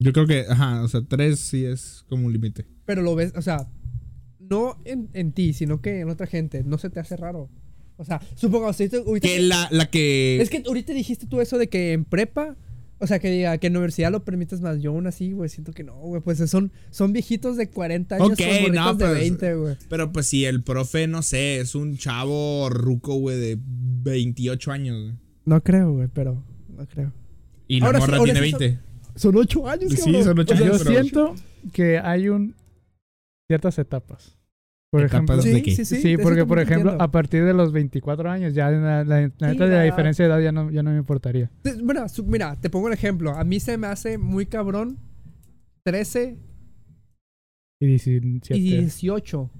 Yo 0.00 0.12
creo 0.12 0.26
que, 0.26 0.44
ajá, 0.48 0.82
o 0.82 0.88
sea, 0.88 1.02
tres 1.08 1.38
sí 1.40 1.64
es 1.64 2.04
como 2.08 2.26
un 2.26 2.32
límite. 2.32 2.66
Pero 2.84 3.02
lo 3.02 3.14
ves, 3.14 3.32
o 3.36 3.42
sea, 3.42 3.68
no 4.38 4.76
en, 4.84 5.08
en 5.12 5.32
ti, 5.32 5.52
sino 5.52 5.80
que 5.80 6.00
en 6.00 6.10
otra 6.10 6.26
gente. 6.26 6.62
No 6.64 6.78
se 6.78 6.90
te 6.90 7.00
hace 7.00 7.16
raro. 7.16 7.48
O 7.96 8.04
sea, 8.04 8.20
supongo, 8.34 8.72
si 8.72 8.84
ahorita- 8.84 8.98
ahorita- 9.08 9.28
Que 9.28 9.40
la, 9.42 9.68
la 9.70 9.86
que. 9.90 10.40
Es 10.40 10.50
que 10.50 10.62
ahorita 10.66 10.92
dijiste 10.92 11.26
tú 11.26 11.40
eso 11.40 11.58
de 11.58 11.68
que 11.68 11.92
en 11.92 12.04
prepa, 12.04 12.56
o 13.04 13.06
sea, 13.06 13.18
que 13.18 13.30
diga 13.30 13.56
que 13.58 13.68
en 13.68 13.76
universidad 13.76 14.10
lo 14.10 14.24
permites 14.24 14.60
más. 14.60 14.80
Yo 14.80 14.90
aún 14.90 15.06
así, 15.06 15.32
güey, 15.32 15.48
siento 15.48 15.72
que 15.72 15.84
no, 15.84 15.94
güey. 15.98 16.20
Pues 16.20 16.38
son, 16.50 16.72
son 16.90 17.12
viejitos 17.12 17.56
de 17.56 17.68
40 17.70 18.16
años 18.16 18.30
Ok, 18.32 18.38
con 18.38 18.46
morritos 18.46 18.74
no, 18.74 18.94
de 18.94 19.04
pues, 19.04 19.18
20, 19.20 19.54
güey. 19.54 19.76
Pero 19.88 20.12
pues 20.12 20.26
si 20.26 20.44
el 20.44 20.62
profe, 20.62 21.06
no 21.06 21.22
sé, 21.22 21.60
es 21.60 21.74
un 21.74 21.96
chavo 21.96 22.68
ruco, 22.70 23.14
güey, 23.14 23.38
de 23.38 23.58
28 23.60 24.72
años, 24.72 25.00
güey. 25.02 25.14
No 25.44 25.62
creo, 25.62 25.92
güey, 25.92 26.08
pero 26.12 26.42
no 26.68 26.86
creo. 26.86 27.12
Y 27.68 27.80
la 27.80 27.86
Ahora 27.86 28.00
sí, 28.00 28.10
morra 28.10 28.24
tiene 28.24 28.40
sí 28.42 28.50
son- 28.50 28.58
20. 28.60 28.80
Son 29.16 29.36
8 29.36 29.68
años, 29.68 29.92
Sí, 29.92 29.96
cabrón. 29.98 30.24
son 30.24 30.38
ocho 30.40 30.54
O 30.54 30.56
sea, 30.56 30.66
Yo 30.66 30.72
años, 30.72 30.82
pero- 30.84 31.00
siento 31.02 31.34
que 31.72 31.98
hay 31.98 32.28
un 32.28 32.54
ciertas 33.46 33.78
etapas. 33.78 34.36
Por 34.94 35.02
¿Etapas 35.02 35.14
ejemplo, 35.20 35.36
de 35.42 35.54
Sí, 35.56 35.62
qué? 35.62 35.70
sí, 35.74 35.84
sí. 35.84 36.00
Sí, 36.02 36.16
porque 36.16 36.46
por 36.46 36.60
ejemplo, 36.60 36.90
entiendo. 36.92 37.02
a 37.04 37.10
partir 37.10 37.44
de 37.44 37.52
los 37.52 37.72
24 37.72 38.30
años, 38.30 38.54
ya 38.54 38.70
la, 38.70 39.02
la, 39.02 39.20
la 39.20 39.20
neta 39.48 39.64
de 39.64 39.70
la 39.70 39.76
ya. 39.78 39.82
diferencia 39.82 40.24
de 40.24 40.30
edad 40.30 40.40
ya 40.40 40.52
no, 40.52 40.70
ya 40.70 40.84
no 40.84 40.92
me 40.92 40.98
importaría. 40.98 41.50
Mira, 41.82 42.08
su- 42.08 42.24
mira, 42.24 42.54
te 42.60 42.70
pongo 42.70 42.86
un 42.86 42.92
ejemplo. 42.92 43.32
A 43.34 43.42
mí 43.42 43.58
se 43.58 43.76
me 43.76 43.88
hace 43.88 44.18
muy 44.18 44.46
cabrón 44.46 45.00
13 45.82 46.38
Y 47.80 47.86
17. 47.86 48.56
y 48.56 48.70
18. 48.78 49.50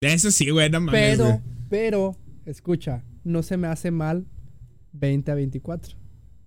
Eso 0.00 0.30
sí, 0.30 0.48
güey, 0.50 0.70
no 0.70 0.80
mames. 0.80 0.98
Pero, 1.00 1.24
güey. 1.24 1.40
pero, 1.68 2.16
escucha, 2.46 3.04
no 3.24 3.42
se 3.42 3.58
me 3.58 3.66
hace 3.68 3.90
mal 3.90 4.26
20 4.92 5.30
a 5.30 5.34
24. 5.34 5.94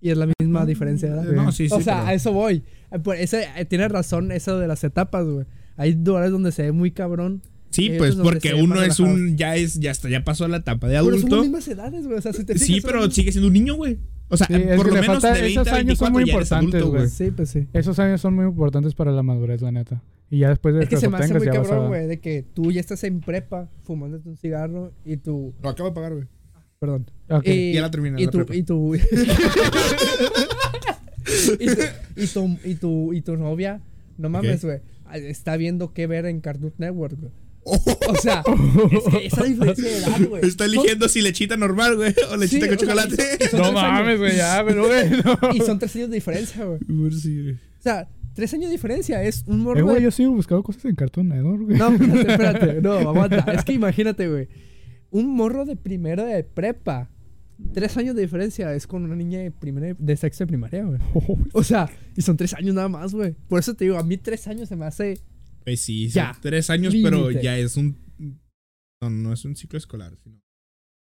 Y 0.00 0.10
es 0.10 0.18
la 0.18 0.26
misma 0.40 0.66
diferencia 0.66 1.08
de 1.14 1.20
edad. 1.22 1.32
No, 1.32 1.52
sí, 1.52 1.68
sí. 1.68 1.74
o 1.74 1.80
sea, 1.80 1.98
pero- 1.98 2.06
a 2.08 2.14
eso 2.14 2.32
voy. 2.32 2.64
Por 3.04 3.14
ese- 3.14 3.46
eh, 3.56 3.64
tienes 3.64 3.92
razón 3.92 4.32
eso 4.32 4.58
de 4.58 4.66
las 4.66 4.82
etapas, 4.82 5.24
güey. 5.24 5.46
Hay 5.76 5.94
lugares 5.94 6.32
donde 6.32 6.50
se 6.50 6.62
ve 6.64 6.72
muy 6.72 6.90
cabrón. 6.90 7.42
Sí, 7.72 7.90
pues 7.98 8.14
porque 8.16 8.54
uno 8.54 8.80
es 8.82 9.00
un. 9.00 9.36
Ya 9.36 9.56
es, 9.56 9.80
ya 9.80 9.90
está, 9.90 10.08
ya 10.08 10.22
pasó 10.24 10.46
la 10.46 10.58
etapa 10.58 10.86
de 10.88 10.94
Pero 10.94 11.04
son 11.04 11.12
las 11.14 11.20
adulto. 11.24 11.42
mismas 11.42 11.66
edades, 11.68 12.06
güey. 12.06 12.18
O 12.18 12.22
sea, 12.22 12.32
si 12.32 12.44
te 12.44 12.58
Sí, 12.58 12.80
pero 12.80 13.10
sigue 13.10 13.32
siendo 13.32 13.48
un 13.48 13.54
niño, 13.54 13.74
güey. 13.74 13.98
O 14.28 14.36
sea, 14.36 14.46
Sí, 14.46 14.54
por 14.76 14.86
lo 14.86 14.92
menos 14.94 15.06
falta- 15.06 15.32
de 15.34 15.40
20 15.42 15.60
esos 15.60 15.68
a 15.72 15.76
años 15.76 15.86
24 15.98 16.06
son 16.06 16.12
muy 16.12 16.22
importantes, 16.30 16.74
adulto, 16.80 16.90
güey. 16.98 17.08
Sí, 17.08 17.30
pues 17.30 17.50
sí. 17.50 17.66
Esos 17.72 17.98
años 17.98 18.20
son 18.20 18.34
muy 18.34 18.44
importantes 18.46 18.94
para 18.94 19.10
la 19.10 19.22
madurez, 19.22 19.60
la 19.62 19.72
neta. 19.72 20.02
Y 20.30 20.38
ya 20.38 20.48
después 20.48 20.74
de 20.74 20.84
Es 20.84 20.88
que 20.88 20.96
se 20.96 21.08
me 21.10 21.18
hace 21.18 21.34
muy 21.34 21.48
a- 21.48 21.50
cabrón, 21.52 21.88
güey, 21.88 22.06
de 22.06 22.18
que 22.20 22.42
tú 22.54 22.70
ya 22.72 22.80
estás 22.80 23.04
en 23.04 23.20
prepa 23.20 23.68
fumándote 23.84 24.28
un 24.30 24.36
cigarro 24.36 24.92
y 25.04 25.16
tú. 25.18 25.52
Lo 25.62 25.68
acabo 25.68 25.88
de 25.90 25.94
pagar, 25.94 26.12
güey. 26.14 26.24
Perdón. 26.78 27.10
Ok. 27.28 27.46
Y, 27.46 27.72
Ya 27.74 27.82
la 27.82 27.90
terminé, 27.90 28.22
Y 28.22 28.26
prepa. 28.28 28.54
y 28.56 28.62
tu, 28.62 28.94
y 28.96 29.00
tu, 31.66 31.82
y 32.16 32.26
tu, 32.26 32.58
y 32.64 32.74
tu, 32.74 33.12
y 33.12 33.20
tu 33.22 33.36
novia, 33.36 33.80
no 34.18 34.28
mames, 34.28 34.64
güey, 34.64 34.80
está 35.14 35.56
viendo 35.56 35.92
qué 35.92 36.06
ver 36.06 36.26
en 36.26 36.40
Cartoon 36.40 36.72
Network, 36.78 37.18
güey. 37.20 37.32
O 37.64 38.14
sea, 38.20 38.42
es 38.90 39.04
que 39.04 39.26
esa 39.26 39.44
diferencia 39.44 39.84
de 39.84 39.96
edad, 39.98 40.28
güey. 40.28 40.44
Está 40.44 40.64
eligiendo 40.64 41.08
si 41.08 41.20
lechita 41.22 41.56
normal, 41.56 41.96
güey, 41.96 42.14
o 42.30 42.36
lechita 42.36 42.66
Sí, 42.66 42.68
con 42.68 42.78
sea, 42.78 42.88
chocolate. 42.88 43.38
No 43.56 43.72
mames, 43.72 44.18
güey, 44.18 44.36
ya, 44.36 44.64
pero 44.66 44.86
güey, 44.86 45.10
no. 45.10 45.38
Y 45.54 45.60
son 45.60 45.78
tres 45.78 45.94
años 45.96 46.10
de 46.10 46.16
diferencia, 46.16 46.64
güey. 46.64 46.80
Sí, 47.12 47.42
güey. 47.42 47.54
O 47.54 47.82
sea, 47.82 48.08
tres 48.34 48.52
años 48.54 48.66
de 48.66 48.72
diferencia 48.72 49.22
es 49.22 49.44
un 49.46 49.60
Eh, 49.60 49.62
morro 49.62 49.84
güey, 49.84 49.96
de... 49.96 50.02
yo 50.02 50.10
sigo 50.10 50.32
buscando 50.32 50.62
cosas 50.62 50.84
en 50.86 50.94
Cartoon 50.96 51.28
Network, 51.28 51.62
güey. 51.62 51.78
No, 51.78 51.88
espérate, 51.92 52.32
espérate. 52.32 52.82
No, 52.82 52.92
aguanta. 52.94 53.38
Es 53.52 53.64
que 53.64 53.72
imagínate, 53.72 54.28
güey. 54.28 54.48
Un 55.10 55.28
morro 55.34 55.64
de 55.64 55.76
primero 55.76 56.24
de 56.24 56.42
prepa. 56.42 57.10
Tres 57.72 57.96
años 57.96 58.16
de 58.16 58.22
diferencia 58.22 58.74
es 58.74 58.88
con 58.88 59.04
una 59.04 59.14
niña 59.14 59.38
de, 59.38 59.52
primero 59.52 59.94
de 59.96 60.16
sexo 60.16 60.42
de 60.42 60.48
primaria, 60.48 60.84
güey. 60.84 60.98
O 61.52 61.62
sea, 61.62 61.88
y 62.16 62.22
son 62.22 62.36
tres 62.36 62.54
años 62.54 62.74
nada 62.74 62.88
más, 62.88 63.14
güey. 63.14 63.36
Por 63.46 63.60
eso 63.60 63.74
te 63.74 63.84
digo, 63.84 63.98
a 63.98 64.02
mí 64.02 64.16
tres 64.16 64.48
años 64.48 64.68
se 64.68 64.74
me 64.74 64.84
hace. 64.86 65.20
Pues 65.64 65.80
sí, 65.80 66.10
son 66.10 66.22
Ya. 66.22 66.38
tres 66.40 66.70
años, 66.70 66.94
pero 67.02 67.30
ya 67.30 67.56
es 67.58 67.76
un. 67.76 67.96
No, 69.02 69.10
no 69.10 69.32
es 69.32 69.44
un 69.44 69.56
ciclo 69.56 69.78
escolar, 69.78 70.16
sino. 70.22 70.36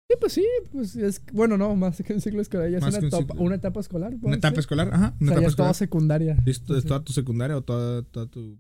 Sí, 0.09 0.17
pues 0.19 0.33
sí, 0.33 0.45
pues 0.71 0.95
es. 0.95 1.23
Bueno, 1.31 1.57
no, 1.57 1.75
más 1.75 2.01
que 2.03 2.13
un 2.13 2.21
ciclo 2.21 2.41
escolar. 2.41 2.69
Ya 2.69 2.77
es 2.77 2.83
Más 2.83 2.93
una, 2.93 2.99
que 2.99 3.05
un 3.05 3.07
etapa, 3.13 3.33
ciclo. 3.33 3.41
una 3.45 3.55
etapa 3.55 3.79
escolar. 3.79 4.13
Una 4.21 4.35
etapa 4.35 4.59
escolar, 4.59 4.89
ajá, 4.93 5.15
O 5.19 5.23
una 5.23 5.31
sea, 5.33 5.41
ya 5.41 5.47
etapa 5.47 5.47
es 5.49 5.55
toda 5.55 5.73
secundaria. 5.73 6.37
¿Es, 6.45 6.61
to- 6.63 6.77
es 6.77 6.85
toda 6.85 7.03
tu 7.03 7.13
secundaria 7.13 7.55
o 7.57 7.61
toda, 7.61 8.03
toda 8.03 8.25
tu. 8.27 8.59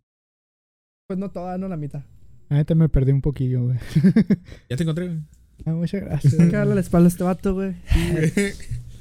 Pues 1.07 1.19
no 1.19 1.29
toda, 1.31 1.57
no 1.57 1.67
la 1.67 1.77
mitad. 1.77 2.03
Neta 2.49 2.75
me 2.75 2.87
perdí 2.89 3.11
un 3.11 3.21
poquillo, 3.21 3.63
güey. 3.65 3.77
Ya 4.69 4.77
te 4.77 4.83
encontré, 4.83 5.07
güey. 5.07 5.19
Ah, 5.65 5.71
muchas 5.73 6.01
gracias. 6.01 6.39
Hay 6.39 6.49
que 6.49 6.55
darle 6.55 6.75
la 6.75 6.81
espalda 6.81 7.07
a 7.07 7.09
este 7.09 7.23
vato, 7.23 7.53
güey. 7.53 7.75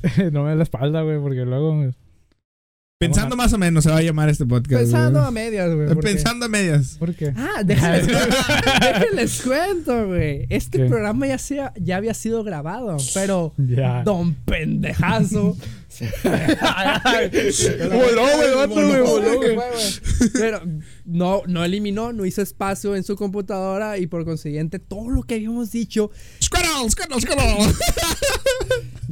no 0.32 0.42
me 0.44 0.50
da 0.50 0.54
la 0.56 0.62
espalda, 0.62 1.02
güey, 1.02 1.20
porque 1.20 1.44
luego... 1.44 1.90
Pensando 3.00 3.34
más 3.34 3.50
o 3.54 3.56
menos 3.56 3.82
se 3.84 3.90
va 3.90 3.96
a 3.96 4.02
llamar 4.02 4.28
este 4.28 4.44
podcast. 4.44 4.82
Pensando 4.82 5.20
güey. 5.20 5.28
a 5.28 5.30
medias, 5.30 5.74
güey. 5.74 5.94
Pensando 6.00 6.44
a 6.44 6.48
medias. 6.50 6.96
¿Por 6.98 7.14
qué? 7.14 7.32
Ah, 7.34 7.62
déjenles, 7.64 8.06
déjenles 8.82 9.40
cuento, 9.40 10.08
güey. 10.08 10.44
Este 10.50 10.76
¿Qué? 10.76 10.84
programa 10.84 11.26
ya, 11.26 11.38
sea, 11.38 11.72
ya 11.80 11.96
había 11.96 12.12
sido 12.12 12.44
grabado, 12.44 12.98
pero 13.14 13.54
Ya. 13.56 14.02
don 14.02 14.34
pendejazo 14.34 15.56
Voló, 17.90 18.22
güey, 18.36 18.54
vato, 18.54 18.74
güey, 18.74 19.00
voló, 19.00 19.36
güey. 19.38 19.56
Pero 20.34 20.60
no, 21.06 21.40
no 21.46 21.64
eliminó, 21.64 22.12
no 22.12 22.26
hizo 22.26 22.42
espacio 22.42 22.96
en 22.96 23.02
su 23.02 23.16
computadora 23.16 23.96
y 23.96 24.06
por 24.08 24.26
consiguiente 24.26 24.78
todo 24.78 25.08
lo 25.08 25.22
que 25.22 25.36
habíamos 25.36 25.70
dicho, 25.72 26.10
Squirrel, 26.42 26.90
squirrel, 26.90 27.18
squirrel. 27.22 27.74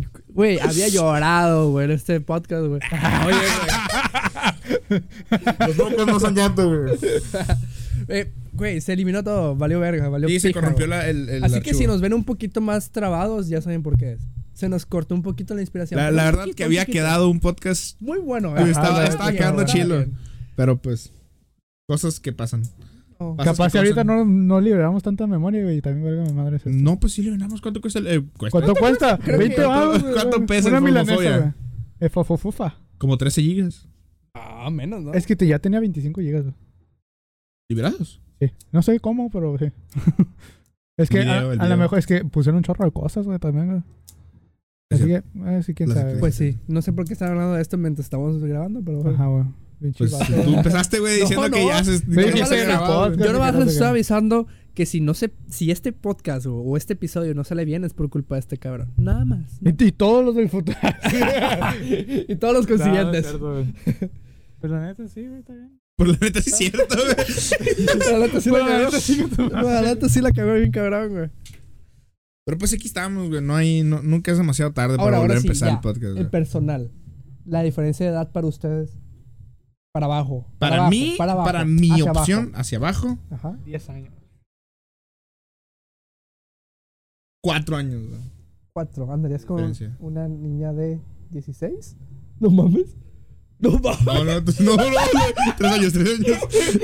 güey, 0.39 0.59
había 0.61 0.89
llorado, 0.89 1.71
güey, 1.73 1.87
en 1.87 1.91
este 1.91 2.21
podcast, 2.21 2.65
güey. 2.67 2.81
Oye, 3.27 3.37
Los 5.67 5.77
mocos 5.77 6.07
no 6.07 6.21
son 6.21 6.35
llanto, 6.35 6.67
güey. 6.69 6.97
güey, 6.97 6.99
eh, 8.09 8.33
güey, 8.53 8.81
se 8.81 8.93
eliminó 8.93 9.23
todo, 9.25 9.57
valió 9.57 9.81
verga, 9.81 10.09
valió 10.09 10.29
Sí, 10.29 10.41
se 10.41 10.49
pija, 10.49 10.61
corrompió 10.61 10.87
güey. 10.87 10.99
la, 10.99 11.09
el, 11.09 11.29
el 11.29 11.45
Así 11.45 11.61
que 11.61 11.75
si 11.75 11.87
nos 11.87 12.01
ven 12.01 12.13
un 12.15 12.25
poquito 12.25 12.61
más 12.61 12.91
trabados, 12.91 13.49
ya 13.49 13.61
saben 13.61 13.83
por 13.83 13.99
qué 13.99 14.13
es. 14.13 14.21
Se 14.55 14.69
nos 14.69 14.87
cortó 14.87 15.15
un 15.15 15.23
poquito 15.23 15.55
la 15.55 15.61
inspiración. 15.61 15.99
La, 15.99 16.07
pero 16.07 16.17
la 16.17 16.25
verdad 16.25 16.41
poquito, 16.43 16.57
que 16.57 16.65
había 16.65 16.83
poquito. 16.83 16.93
quedado 16.99 17.29
un 17.29 17.41
podcast, 17.41 18.01
muy 18.01 18.19
bueno, 18.19 18.51
Güey, 18.53 18.71
estaba- 18.71 19.05
estaba 19.05 19.33
quedando 19.33 19.65
chilo. 19.65 20.05
pero 20.57 20.77
pues 20.79 21.13
cosas 21.89 22.19
que 22.21 22.33
pasan. 22.33 22.63
No. 23.21 23.37
Capaz 23.37 23.65
que 23.67 23.71
si 23.73 23.79
ahorita 23.79 24.05
no, 24.05 24.25
no 24.25 24.61
liberamos 24.61 25.03
tanta 25.03 25.27
memoria, 25.27 25.63
güey, 25.65 25.79
y 25.79 25.81
también 25.83 26.05
verga 26.05 26.25
mi 26.25 26.33
madre. 26.33 26.57
es 26.57 26.67
esto. 26.67 26.79
No, 26.79 27.01
pues 27.01 27.13
sí 27.15 27.23
le 27.23 27.31
ganamos. 27.33 27.61
¿Cuánto 27.61 27.81
cuesta 27.81 27.99
el 27.99 28.07
eh, 28.07 28.25
cuesta? 28.39 28.51
¿Cuánto 28.61 28.75
cuesta? 28.77 29.17
20 29.17 29.55
que- 29.57 29.63
¿Cuánto 29.65 30.37
güey. 30.37 30.47
pesa 30.47 30.69
Una 30.69 30.79
el 30.79 30.85
milanesa, 30.85 31.39
güey. 31.99 32.11
Fofofufa. 32.11 32.77
Como 32.99 33.17
13 33.19 33.43
gigas. 33.43 33.89
Ah, 34.35 34.71
menos, 34.71 35.03
¿no? 35.03 35.13
Es 35.15 35.27
que 35.27 35.35
te- 35.35 35.47
ya 35.49 35.59
tenía 35.59 35.81
25 35.81 36.21
gigas, 36.21 36.43
güey. 36.45 36.55
¿Liberados? 37.69 38.21
Sí. 38.41 38.53
No 38.73 38.83
sé 38.83 39.01
cómo, 39.01 39.31
pero 39.31 39.59
sí. 39.59 39.67
es 40.97 41.09
que 41.11 41.21
a, 41.23 41.43
lo 41.43 41.77
mejor 41.77 41.99
es 41.99 42.07
que 42.07 42.25
pusieron 42.25 42.59
un 42.59 42.63
chorro 42.63 42.85
de 42.85 42.93
cosas, 42.93 43.27
güey, 43.27 43.39
también, 43.41 43.67
güey. 43.69 43.83
Así 44.91 45.03
Sí. 45.03 45.09
que, 45.09 45.17
eh, 45.47 45.63
sí, 45.65 45.75
quién 45.75 45.89
Las 45.91 45.99
sabe. 45.99 46.17
Pues 46.19 46.35
sí, 46.35 46.57
no 46.67 46.81
sé 46.83 46.93
por 46.93 47.05
qué 47.05 47.13
están 47.13 47.31
hablando 47.31 47.55
de 47.55 47.63
esto 47.63 47.77
mientras 47.77 48.07
estamos 48.07 48.43
grabando, 48.43 48.81
pero. 48.83 49.07
Ajá, 49.11 49.27
güey. 49.27 49.45
Pues 49.81 49.95
tú 49.97 50.05
empezaste, 50.55 50.99
güey, 50.99 51.19
No, 51.21 51.21
diciendo 51.29 51.51
que 51.51 51.61
no. 51.63 51.69
ya 51.69 51.85
se, 51.85 52.03
que 52.05 52.39
yo 52.39 52.47
se 52.47 52.65
grababa. 52.65 53.15
Yo 53.15 53.33
nomás 53.33 53.55
les 53.55 53.69
estoy 53.69 53.87
avisando 53.89 54.47
que 54.75 54.87
si 54.87 55.01
no 55.01 55.15
se, 55.15 55.33
si 55.49 55.71
este 55.71 55.93
podcast 55.93 56.47
o, 56.47 56.55
o 56.57 56.77
este 56.77 56.93
episodio 56.93 57.35
no 57.35 57.43
sale 57.45 57.65
bien 57.65 57.85
es 57.85 57.95
por 57.95 58.09
culpa 58.11 58.37
de 58.37 58.41
este 58.41 58.59
cabrón. 58.59 58.93
Nada 58.97 59.25
más. 59.25 59.61
¿no? 59.61 59.71
Y, 59.71 59.85
y 59.85 59.93
todos 59.93 60.25
los 60.25 60.35
del 60.37 60.49
futuro. 60.49 60.79
y 62.29 62.35
todos 62.37 62.55
los 62.55 62.67
consiguientes. 62.67 63.33
No, 63.35 63.39
no 63.39 63.59
es 63.61 63.67
cierto, 63.77 63.95
güey. 63.95 64.11
Pero 64.61 64.75
la 64.75 64.87
neta 64.87 65.07
sí, 65.09 65.27
güey, 65.27 65.41
está 65.41 65.53
bien. 65.55 65.79
Por 65.97 66.09
la 66.09 66.17
neta 66.21 66.41
sí 66.43 66.51
es 66.51 66.57
cierto, 66.57 66.97
güey. 66.97 68.11
la 68.11 68.19
neta 68.27 68.41
sí 68.41 68.51
la 68.51 68.59
cagó. 68.61 68.79
neta 68.85 69.01
sí 69.01 69.17
que 69.17 69.25
tú- 69.37 69.49
La 69.51 69.83
neta 69.83 70.09
sí 70.09 70.21
la 70.21 70.31
cagó 70.33 70.55
bien 70.55 70.71
cabrón, 70.71 71.09
güey. 71.13 71.31
Pero 72.45 72.59
pues 72.59 72.73
aquí 72.73 72.87
estamos, 72.87 73.29
güey. 73.29 73.43
No 73.43 73.55
hay, 73.57 73.83
no- 73.83 74.03
nunca 74.03 74.31
es 74.33 74.39
demasiado 74.39 74.73
tarde 74.73 74.95
Ahora, 74.99 75.05
para 75.05 75.19
volver 75.19 75.31
ahora 75.33 75.39
a 75.39 75.43
sí, 75.43 75.47
empezar 75.49 75.69
ya. 75.69 75.75
el 75.75 75.81
podcast. 75.81 76.13
güey. 76.13 76.19
El 76.21 76.31
personal. 76.31 76.91
La 77.45 77.63
diferencia 77.63 78.07
de 78.07 78.13
edad 78.13 78.31
para 78.31 78.47
ustedes. 78.47 78.93
Para 79.99 80.15
abajo. 80.15 80.47
Para, 80.61 80.77
abajo, 80.77 80.91
mí, 80.91 81.15
para, 81.19 81.33
abajo, 81.33 81.65
mi 81.67 81.91
hacia 81.91 82.13
opción, 82.13 82.39
abajo. 82.45 82.61
hacia 82.61 82.79
abajo, 82.79 83.19
Ajá. 83.33 83.59
10 83.65 83.89
años. 83.91 84.15
cuatro 87.43 87.77
años, 87.77 88.07
güey. 88.09 88.21
Cuatro. 88.73 89.13
Andarías 89.13 89.45
con 89.45 89.73
una 89.99 90.29
niña 90.29 90.73
de 90.73 91.01
16. 91.31 91.97
No 92.39 92.51
mames. 92.51 92.97
No 93.59 93.73
mames. 93.73 94.05
No, 94.07 94.25
no, 94.25 94.25
no, 94.25 94.41
no, 94.41 94.77
no. 94.77 94.77
Tres 95.57 95.73
años, 95.73 95.93
tres 95.93 96.09
años. 96.21 96.39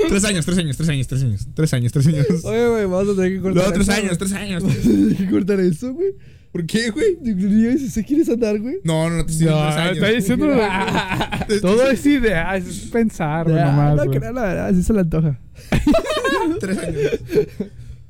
Tres 0.09 0.25
años, 0.25 0.45
tres 0.45 0.57
años, 0.57 0.75
tres 0.77 0.89
años, 0.89 1.07
tres 1.07 1.23
años. 1.23 1.47
Tres 1.53 1.73
años, 1.73 1.91
tres 1.93 2.07
años. 2.07 2.27
Oye, 2.43 2.67
güey, 2.69 2.85
vamos 2.85 3.09
a 3.09 3.15
tener 3.15 3.31
que 3.37 3.41
cortar 3.41 3.63
No, 3.67 3.71
tres 3.71 3.87
eso, 3.87 3.97
años, 3.97 4.17
tres 4.17 4.33
años. 4.33 4.63
Vamos 4.63 4.77
a 4.77 4.81
tener 4.81 5.17
que 5.17 5.29
cortar 5.29 5.59
eso, 5.61 5.93
güey. 5.93 6.15
¿Por 6.55 6.65
qué, 6.67 6.89
güey? 6.89 7.17
16 7.21 8.05
quieres 8.07 8.29
andar, 8.29 8.57
güey. 8.61 8.77
No, 8.85 9.09
no, 9.09 9.17
no 9.17 9.25
te 9.25 9.31
estoy 9.33 10.15
diciendo 10.15 10.45
No, 10.45 10.53
diciendo. 10.53 11.57
Todo 11.61 11.89
es 11.91 12.05
idea, 12.05 12.55
es 12.55 12.87
pensar, 12.93 13.43
güey, 13.43 13.61
nomás. 13.61 13.97
no 13.97 14.05
creo, 14.05 14.31
la 14.31 14.41
verdad, 14.41 14.67
así 14.67 14.81
se 14.81 14.93
le 14.93 15.01
antoja. 15.01 15.37
Tres 16.61 16.77
años. 16.77 16.97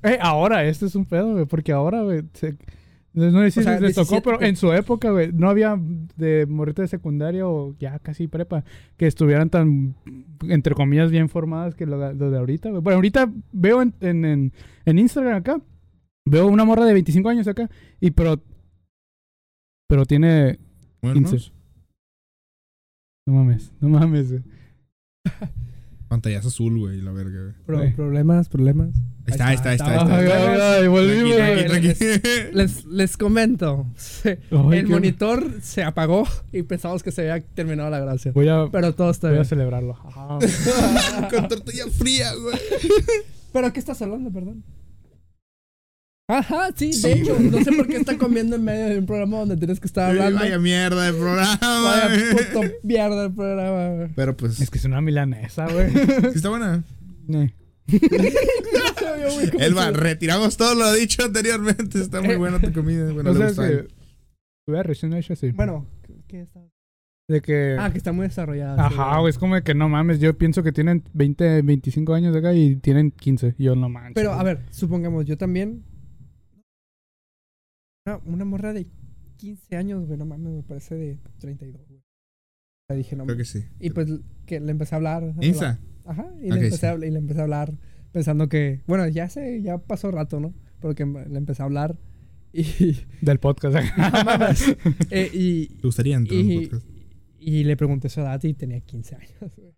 Eh, 0.03 0.19
ahora, 0.21 0.63
esto 0.63 0.85
es 0.85 0.93
un 0.93 1.05
pedo, 1.05 1.33
güey, 1.33 1.45
porque 1.45 1.71
ahora, 1.71 2.03
güey, 2.03 2.21
se- 2.33 2.55
no 3.13 3.41
sé 3.41 3.49
si 3.49 3.59
O 3.61 3.63
sea, 3.63 3.71
les, 3.79 3.81
les 3.81 3.95
tocó, 3.95 4.11
17, 4.11 4.21
pero 4.23 4.41
en 4.47 4.55
su 4.57 4.71
época, 4.73 5.09
güey, 5.09 5.31
no 5.33 5.49
había 5.49 5.79
de 6.15 6.45
morrito 6.47 6.83
de 6.83 6.87
secundaria 6.87 7.47
o 7.47 7.73
ya 7.79 7.97
casi 7.97 8.27
prepa 8.27 8.63
que 8.95 9.07
estuvieran 9.07 9.49
tan, 9.49 9.95
entre 10.47 10.75
comillas, 10.75 11.09
bien 11.09 11.29
formadas 11.29 11.73
que 11.73 11.87
lo, 11.87 12.13
lo 12.13 12.29
de 12.29 12.37
ahorita, 12.37 12.69
güey. 12.69 12.81
Bueno, 12.83 12.97
ahorita 12.97 13.31
veo 13.53 13.81
en, 13.81 13.95
en, 14.01 14.23
en, 14.25 14.53
en 14.85 14.99
Instagram 14.99 15.33
acá, 15.33 15.59
veo 16.26 16.47
una 16.47 16.65
morra 16.65 16.86
de 16.86 16.93
25 16.93 17.30
años 17.30 17.47
acá, 17.47 17.69
y 17.99 18.11
pero, 18.11 18.41
pero 19.88 20.05
tiene, 20.05 20.59
Bueno, 21.01 21.21
¿no? 21.21 21.30
15. 21.30 21.51
no 23.28 23.34
mames, 23.34 23.71
no 23.80 23.89
mames, 23.89 24.32
güey. 24.32 24.43
Pantallazo 26.07 26.49
azul, 26.49 26.78
güey, 26.78 27.01
la 27.01 27.11
verga, 27.11 27.41
güey. 27.41 27.53
Pro- 27.65 27.78
Güey. 27.80 27.93
problemas, 27.95 28.47
problemas. 28.47 28.89
Ahí 29.28 29.32
está, 29.32 29.47
ahí 29.47 29.55
está, 29.55 29.69
ahí 29.69 29.76
está. 29.76 29.88
ahí 29.95 29.97
está. 30.03 30.17
Ay, 30.17 30.28
ay, 30.61 30.82
ay, 30.84 30.88
volvimos. 30.88 31.36
Tranqui, 31.36 31.65
tranqui, 31.65 31.88
Les-. 31.88 32.53
Les, 32.53 32.86
les 32.86 33.17
comento. 33.17 33.88
se- 33.95 34.39
el 34.51 34.88
monitor 34.88 35.61
se 35.63 35.82
apagó 35.84 36.28
y 36.51 36.61
pensamos 36.61 37.01
que 37.01 37.11
se 37.11 37.28
había 37.32 37.43
terminado 37.43 37.89
la 37.89 37.99
gracia. 37.99 38.32
Voy 38.34 38.47
a, 38.47 38.67
Pero 38.71 38.93
todo 38.93 39.09
está 39.09 39.30
voy 39.30 39.38
a 39.38 39.39
bien. 39.39 39.45
celebrarlo. 39.49 39.97
Ah. 40.15 40.38
Con 41.32 41.47
tortilla 41.47 41.88
fría, 41.89 42.36
güey. 42.36 42.55
¿Pero 43.51 43.73
qué 43.73 43.80
estás 43.80 43.99
hablando, 44.03 44.32
perdón? 44.32 44.63
Ajá, 46.28 46.69
sí, 46.76 46.88
de 46.88 46.93
Sí, 46.93 47.07
hecho. 47.09 47.38
No 47.39 47.63
sé 47.63 47.71
por 47.73 47.88
qué 47.88 47.97
está 47.97 48.17
comiendo 48.17 48.55
en 48.55 48.63
medio 48.63 48.86
de 48.88 48.97
un 48.99 49.05
programa 49.05 49.39
donde 49.39 49.57
tienes 49.57 49.80
que 49.80 49.86
estar 49.88 50.09
hablando. 50.09 50.39
Vaya 50.39 50.57
mierda 50.57 51.03
de 51.11 51.13
programa, 51.13 51.57
Vaya 51.61 52.07
güey. 52.07 52.45
puto 52.45 52.61
mierda 52.84 53.26
el 53.26 53.34
programa, 53.34 53.89
güey. 53.95 54.09
Pero 54.15 54.36
pues, 54.36 54.59
Es 54.59 54.69
que 54.71 54.78
es 54.80 54.86
una 54.86 55.01
milanesa, 55.01 55.67
güey. 55.71 55.91
sí 55.93 56.36
está 56.36 56.49
buena. 56.49 56.84
Eh. 57.30 57.53
Elba, 59.59 59.91
retiramos 59.91 60.57
todo 60.57 60.76
lo 60.76 60.91
dicho 60.93 61.23
anteriormente. 61.23 61.99
Está 62.01 62.21
muy 62.21 62.36
buena 62.36 62.59
tu 62.59 62.71
comida. 62.73 63.11
Bueno, 63.13 63.32
o 63.32 63.34
le 63.34 63.45
gusta 63.45 63.63
a 63.63 63.67
que 63.67 63.73
él. 63.73 63.88
hubiera 64.67 64.84
reaccionado 64.84 65.19
hecho 65.19 65.34
así. 65.34 65.51
Bueno, 65.51 65.86
¿qué 66.28 66.41
está? 66.41 66.61
De 67.28 67.41
que... 67.41 67.76
Ah, 67.80 67.91
que 67.91 67.97
está 67.97 68.11
muy 68.11 68.28
desarrollada. 68.28 68.88
sí, 68.89 68.95
Ajá, 68.95 69.19
güey, 69.19 69.32
es 69.32 69.38
como 69.39 69.55
de 69.55 69.63
que 69.63 69.73
no 69.73 69.89
mames, 69.89 70.19
yo 70.19 70.38
pienso 70.38 70.61
que 70.61 70.71
tienen 70.71 71.03
20, 71.13 71.63
25 71.63 72.13
años 72.13 72.34
de 72.34 72.39
acá 72.39 72.53
y 72.53 72.76
tienen 72.76 73.09
15. 73.11 73.55
Yo 73.57 73.76
no 73.76 73.89
manches. 73.89 74.13
Pero, 74.15 74.34
a 74.34 74.43
ver, 74.43 74.59
supongamos, 74.69 75.26
yo 75.26 75.36
también. 75.38 75.84
Una, 78.08 78.18
una 78.26 78.45
morra 78.45 78.72
de 78.74 78.86
15 79.38 79.76
años, 79.76 80.06
güey, 80.06 80.18
no 80.20 80.26
mames, 80.28 80.53
me 80.53 80.62
parece 80.64 80.93
de 80.95 81.18
32, 81.39 81.88
güey. 81.88 81.99
O 81.99 82.03
sea, 82.88 82.95
dije, 82.97 83.16
no 83.16 83.26
Creo 83.26 83.38
que 83.38 83.45
sí. 83.45 83.64
Y 83.80 83.89
pues 83.89 84.08
que 84.45 84.60
le 84.60 84.70
empecé 84.72 84.93
a 84.93 84.97
hablar. 84.97 85.34
Insta. 85.41 85.80
Ajá, 86.06 86.32
y, 86.39 86.49
le 86.51 86.56
empecé 86.58 86.78
sí. 86.78 86.86
a, 86.86 86.93
y 86.95 87.10
le 87.10 87.18
empecé 87.18 87.39
a 87.39 87.43
hablar 87.43 87.74
pensando 88.12 88.47
que, 88.47 88.82
bueno, 88.86 89.08
ya 89.08 89.28
sé, 89.28 89.60
ya 89.64 89.80
pasó 89.80 90.12
rato, 90.12 90.39
¿no? 90.39 90.53
Porque 90.80 91.03
le 91.03 91.38
empecé 91.38 91.64
a 91.64 91.66
hablar 91.66 91.97
y, 92.53 92.64
Del 93.22 93.39
podcast. 93.39 93.76
no 93.97 94.24
mames, 94.24 94.76
eh, 95.10 95.32
y, 95.34 95.68
¿Te 95.70 95.82
gustaría 95.88 96.16
entrar 96.16 96.39
en 96.39 96.45
un 96.45 96.51
y, 96.51 96.66
podcast? 96.68 96.88
y 97.39 97.64
le 97.64 97.76
pregunté 97.76 98.10
su 98.10 98.20
edad 98.22 98.41
y 98.43 98.53
tenía 98.53 98.80
15 98.82 99.16
años, 99.16 99.56
güey. 99.58 99.74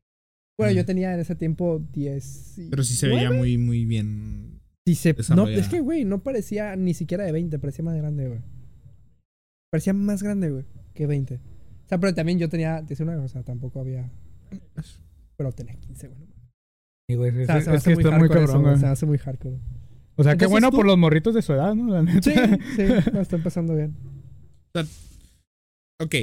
Bueno, 0.59 0.73
yo 0.73 0.83
Mm. 0.83 0.85
tenía 0.85 1.13
en 1.13 1.19
ese 1.21 1.35
tiempo 1.35 1.81
10. 1.93 2.57
y- 2.57 2.69
Pero 2.69 2.83
sí 2.83 2.93
se 2.95 3.07
veía 3.07 3.31
muy, 3.31 3.57
muy 3.57 3.85
bien. 3.85 4.56
Sí 4.87 4.95
se- 4.95 5.13
no, 5.35 5.47
es 5.49 5.67
que, 5.67 5.81
güey, 5.81 6.05
no 6.05 6.23
parecía 6.23 6.75
ni 6.77 6.93
siquiera 6.93 7.25
de 7.25 7.33
20, 7.33 7.59
parecía 7.59 7.83
más 7.83 7.97
grande, 7.97 8.27
güey. 8.29 8.39
Parecía 9.69 9.91
más 9.93 10.23
grande, 10.23 10.49
güey, 10.49 10.65
que 10.93 11.05
20. 11.07 11.35
O 11.35 11.39
sea, 11.89 11.97
pero 11.99 12.13
también 12.13 12.39
yo 12.39 12.47
tenía 12.47 12.81
19, 12.81 13.21
o 13.21 13.27
sea, 13.27 13.43
tampoco 13.43 13.81
había. 13.81 14.09
Pero 15.35 15.51
tenía 15.51 15.75
15, 15.75 16.07
güey. 16.07 16.19
Sí, 17.09 17.15
güey, 17.15 17.31
O 17.37 17.39
es, 17.41 17.47
sea, 17.47 17.55
se 17.61 17.69
es 17.71 17.75
hace 17.77 17.89
que 17.89 17.95
muy 17.95 18.03
está 18.05 18.17
muy 18.17 18.27
hardcore 18.29 18.43
eso, 18.45 18.53
cabrón, 18.53 18.63
güey. 18.71 18.79
Se 18.79 18.85
hace 18.87 19.05
muy 19.05 19.17
hardcore. 19.17 19.57
O 20.15 20.23
sea, 20.23 20.37
qué 20.37 20.45
bueno 20.47 20.71
tú- 20.71 20.77
por 20.77 20.85
los 20.85 20.97
morritos 20.97 21.35
de 21.35 21.41
su 21.41 21.51
edad, 21.53 21.75
¿no? 21.75 21.93
La 21.93 22.01
neta. 22.01 22.21
Sí, 22.21 22.31
sí, 22.77 22.83
no, 23.13 23.19
está 23.19 23.35
empezando 23.35 23.75
bien. 23.75 23.93
Ok. 26.01 26.15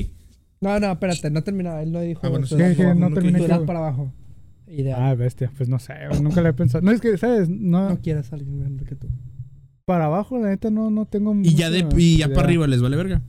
No, 0.60 0.80
no, 0.80 0.92
espérate, 0.92 1.30
no 1.30 1.42
terminaba. 1.44 1.82
Él 1.82 1.92
no 1.92 2.00
dijo. 2.00 2.20
Ah, 2.24 2.30
bueno, 2.30 2.46
sí, 2.46 2.54
no 2.96 3.12
terminé 3.12 3.46
para 3.66 3.78
abajo. 3.80 4.10
Ideal. 4.74 5.00
Ah, 5.02 5.14
bestia. 5.14 5.50
Pues 5.56 5.68
no 5.68 5.78
sé, 5.78 5.94
nunca 6.20 6.42
le 6.42 6.48
he 6.48 6.52
pensado. 6.52 6.84
No, 6.84 6.90
es 6.90 7.00
que, 7.00 7.16
¿sabes? 7.16 7.48
No, 7.48 7.90
no 7.90 8.00
quieras 8.00 8.32
a 8.32 8.36
alguien 8.36 8.58
menor 8.58 8.84
que 8.86 8.96
tú. 8.96 9.08
para 9.84 10.06
abajo, 10.06 10.38
la 10.38 10.48
neta, 10.48 10.70
no, 10.70 10.90
no 10.90 11.06
tengo 11.06 11.34
Y 11.42 11.54
ya, 11.54 11.70
de, 11.70 11.86
y 11.96 12.18
ya 12.18 12.26
idea. 12.26 12.34
para 12.34 12.48
arriba 12.48 12.66
les 12.66 12.82
vale 12.82 12.96
verga. 12.96 13.22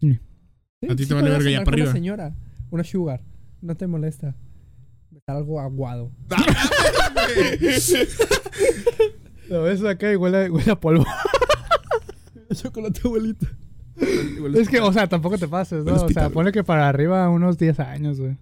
Sí, 0.00 0.18
A 0.88 0.96
ti 0.96 1.06
te 1.06 1.14
vale 1.14 1.30
verga 1.30 1.50
ya 1.50 1.64
para 1.64 1.74
arriba. 1.74 1.90
Una 1.90 1.94
señora, 1.94 2.34
una 2.70 2.84
sugar. 2.84 3.22
No 3.60 3.76
te 3.76 3.86
molesta. 3.86 4.34
Está 5.14 5.36
algo 5.36 5.60
aguado. 5.60 6.10
Lo 9.48 9.62
ves 9.62 9.82
acá 9.84 10.12
y 10.12 10.16
huele, 10.16 10.50
huele 10.50 10.70
a 10.70 10.78
polvo. 10.78 11.04
Chocolate 12.54 13.00
abuelita. 13.04 13.46
Es 14.54 14.68
que, 14.68 14.80
o 14.80 14.92
sea, 14.92 15.06
tampoco 15.08 15.38
te 15.38 15.48
pases, 15.48 15.84
¿no? 15.84 15.94
O 15.94 16.08
sea, 16.08 16.30
ponle 16.30 16.52
que 16.52 16.62
para 16.64 16.88
arriba 16.88 17.28
unos 17.28 17.58
10 17.58 17.80
años, 17.80 18.20
güey. 18.20 18.36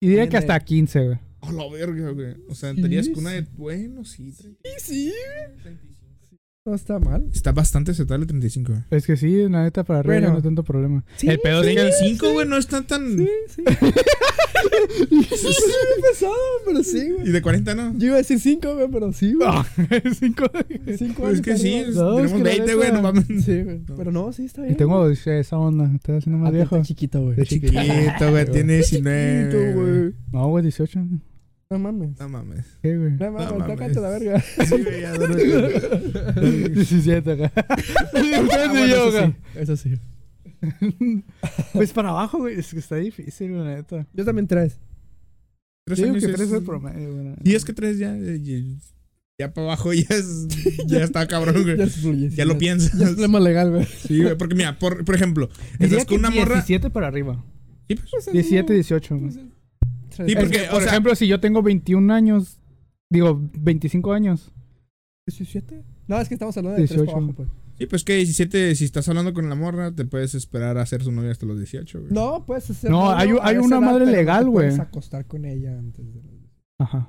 Y 0.00 0.08
diría 0.08 0.28
que 0.28 0.36
hasta 0.36 0.58
15, 0.60 1.06
güey. 1.06 1.18
A 1.48 1.52
la 1.52 1.68
verga, 1.70 2.10
güey. 2.10 2.34
O 2.48 2.54
sea, 2.54 2.74
Sí, 2.74 2.82
tenías 2.82 3.08
que 3.08 3.14
una 3.18 3.30
sí. 3.30 3.36
de. 3.36 3.46
Bueno, 3.56 4.04
sí. 4.04 4.32
Sí, 4.32 4.52
sí. 4.78 5.12
No 6.66 6.74
está 6.74 6.98
mal. 6.98 7.26
Está 7.32 7.52
bastante 7.52 7.92
aceptable 7.92 8.26
35, 8.26 8.72
güey. 8.72 8.84
Es 8.90 9.06
que 9.06 9.16
sí, 9.16 9.48
la 9.48 9.62
neta, 9.62 9.84
para 9.84 10.00
arriba 10.00 10.14
Bueno. 10.16 10.28
no 10.30 10.36
hay 10.36 10.42
tanto 10.42 10.64
problema. 10.64 11.02
Sí, 11.16 11.26
el 11.28 11.38
pedo 11.40 11.62
es 11.62 11.68
que... 11.68 11.74
35, 11.80 12.32
güey, 12.32 12.46
no 12.46 12.58
está 12.58 12.82
tan. 12.82 13.16
Sí, 13.16 13.28
sí. 13.48 13.62
Eso 13.66 15.52
sí 15.52 15.72
me 15.96 16.02
pesado, 16.10 16.34
pero 16.66 16.82
sí, 16.82 16.98
Y 16.98 17.10
güey. 17.12 17.32
de 17.32 17.40
40 17.42 17.74
no. 17.74 17.96
Yo 17.96 18.06
iba 18.08 18.14
a 18.16 18.18
decir 18.18 18.38
5, 18.38 18.74
güey, 18.74 18.88
pero 18.92 19.12
sí, 19.14 19.32
güey. 19.32 19.48
Ah, 19.50 19.66
cinco. 20.18 20.44
Cinco 20.98 21.22
Pues 21.22 21.36
es 21.36 21.40
que 21.40 21.56
sí. 21.56 21.84
No, 21.94 22.18
es 22.20 22.26
tenemos 22.26 22.32
que 22.32 22.38
la 22.38 22.50
20, 22.64 22.74
güey, 22.74 22.92
no 22.92 23.02
mames. 23.02 23.26
Sí, 23.44 23.62
güey. 23.62 23.78
No. 23.88 23.94
Pero 23.96 24.12
no, 24.12 24.32
sí 24.34 24.44
está 24.44 24.60
Y 24.62 24.64
bien. 24.64 24.76
tengo 24.76 25.08
esa 25.08 25.58
onda, 25.58 25.90
estoy 25.94 26.16
haciendo 26.16 26.38
más 26.38 26.48
Ah, 26.48 26.52
viejo. 26.52 26.76
está 26.76 26.86
chiquito, 26.86 27.22
güey. 27.22 27.36
De 27.36 27.46
chiquito, 27.46 28.30
güey, 28.30 28.44
tiene 28.50 28.74
19. 28.74 29.50
Chiquito, 29.52 29.80
güey. 29.80 30.14
No, 30.32 30.48
güey, 30.48 30.62
18. 30.64 31.00
No 31.70 31.78
mames. 31.78 32.18
No 32.18 32.28
mames. 32.30 32.64
¿Qué, 32.80 32.96
güey? 32.96 33.12
No 33.12 33.30
mames, 33.32 33.50
mames. 33.50 33.66
tócate 33.66 34.00
la 34.00 34.08
verga. 34.08 34.40
Sí, 34.66 34.82
güey, 34.82 35.02
ya 35.02 35.12
duerme. 35.12 36.68
17 36.70 37.32
acá. 37.32 37.52
Ah, 38.14 38.40
Ustedes 38.40 38.86
y 38.86 38.90
yo 38.90 39.08
eso 39.08 39.18
acá. 39.18 39.26
sí. 39.26 39.58
Eso 39.60 39.76
sí. 39.76 39.94
Pues 41.74 41.92
para 41.92 42.08
abajo, 42.10 42.38
güey, 42.38 42.58
es 42.58 42.72
que 42.72 42.78
está 42.78 42.96
difícil, 42.96 43.52
la 43.56 43.64
neta. 43.76 44.06
Yo 44.14 44.24
también 44.24 44.46
tres. 44.46 44.78
Tres 45.86 46.00
años 46.00 46.24
que 46.24 46.30
es- 46.30 46.36
3 46.36 46.48
es 46.48 46.52
el 46.54 46.62
promedio, 46.62 47.12
güey. 47.14 47.34
Y 47.44 47.54
es 47.54 47.64
que 47.66 47.74
tres 47.74 47.98
ya. 47.98 48.16
eh, 48.16 48.40
Ya, 48.42 48.58
ya 49.38 49.52
para 49.52 49.66
abajo 49.66 49.92
ya 49.92 50.06
es. 50.08 50.48
Ya 50.86 51.04
está 51.04 51.28
cabrón, 51.28 51.62
güey. 51.64 51.76
Ya 51.76 51.86
se 51.86 52.00
fluye. 52.00 52.30
Ya 52.30 52.46
lo 52.46 52.56
piensas. 52.56 52.98
Ya 52.98 53.04
es 53.06 53.12
problema 53.12 53.40
legal, 53.40 53.70
güey. 53.72 53.84
Sí, 53.84 54.22
güey, 54.22 54.36
porque 54.38 54.54
mira, 54.54 54.78
por, 54.78 55.04
por 55.04 55.14
ejemplo, 55.14 55.50
estás 55.78 56.06
con 56.06 56.18
una 56.20 56.30
morra. 56.30 56.54
17 56.54 56.88
para 56.88 57.08
arriba. 57.08 57.44
Sí, 57.88 57.94
pues, 57.96 58.32
17, 58.32 58.72
18. 58.72 59.16
güey. 59.18 59.57
Sí, 60.26 60.34
porque, 60.34 60.58
que, 60.62 60.68
o 60.68 60.72
por 60.72 60.82
sea- 60.82 60.90
ejemplo, 60.92 61.14
si 61.14 61.26
yo 61.26 61.40
tengo 61.40 61.62
21 61.62 62.12
años, 62.12 62.58
digo, 63.10 63.40
25 63.58 64.12
años. 64.12 64.52
¿17? 65.30 65.82
No, 66.06 66.20
es 66.20 66.28
que 66.28 66.34
estamos 66.34 66.56
hablando 66.56 66.80
de 66.80 66.86
3 66.86 66.90
18. 67.00 67.06
para 67.12 67.18
abajo, 67.18 67.34
pues. 67.36 67.48
Sí, 67.78 67.86
pues 67.86 68.02
que 68.04 68.16
17, 68.16 68.74
si 68.74 68.84
estás 68.86 69.08
hablando 69.08 69.32
con 69.32 69.48
la 69.48 69.54
morra, 69.54 69.92
te 69.94 70.04
puedes 70.04 70.34
esperar 70.34 70.78
a 70.78 70.86
ser 70.86 71.02
su 71.04 71.12
novia 71.12 71.30
hasta 71.30 71.46
los 71.46 71.58
18, 71.58 72.00
güey. 72.00 72.12
No, 72.12 72.44
puedes 72.44 72.68
hacer. 72.70 72.90
No, 72.90 73.10
hay 73.10 73.30
hay 73.40 73.56
una 73.58 73.76
edad, 73.76 73.84
madre 73.84 74.06
legal, 74.06 74.46
güey. 74.50 74.66
Puedes 74.66 74.80
acostar 74.80 75.26
con 75.26 75.44
ella 75.44 75.78
antes 75.78 76.12
de 76.12 76.20
los- 76.22 76.32
Ajá. 76.80 77.08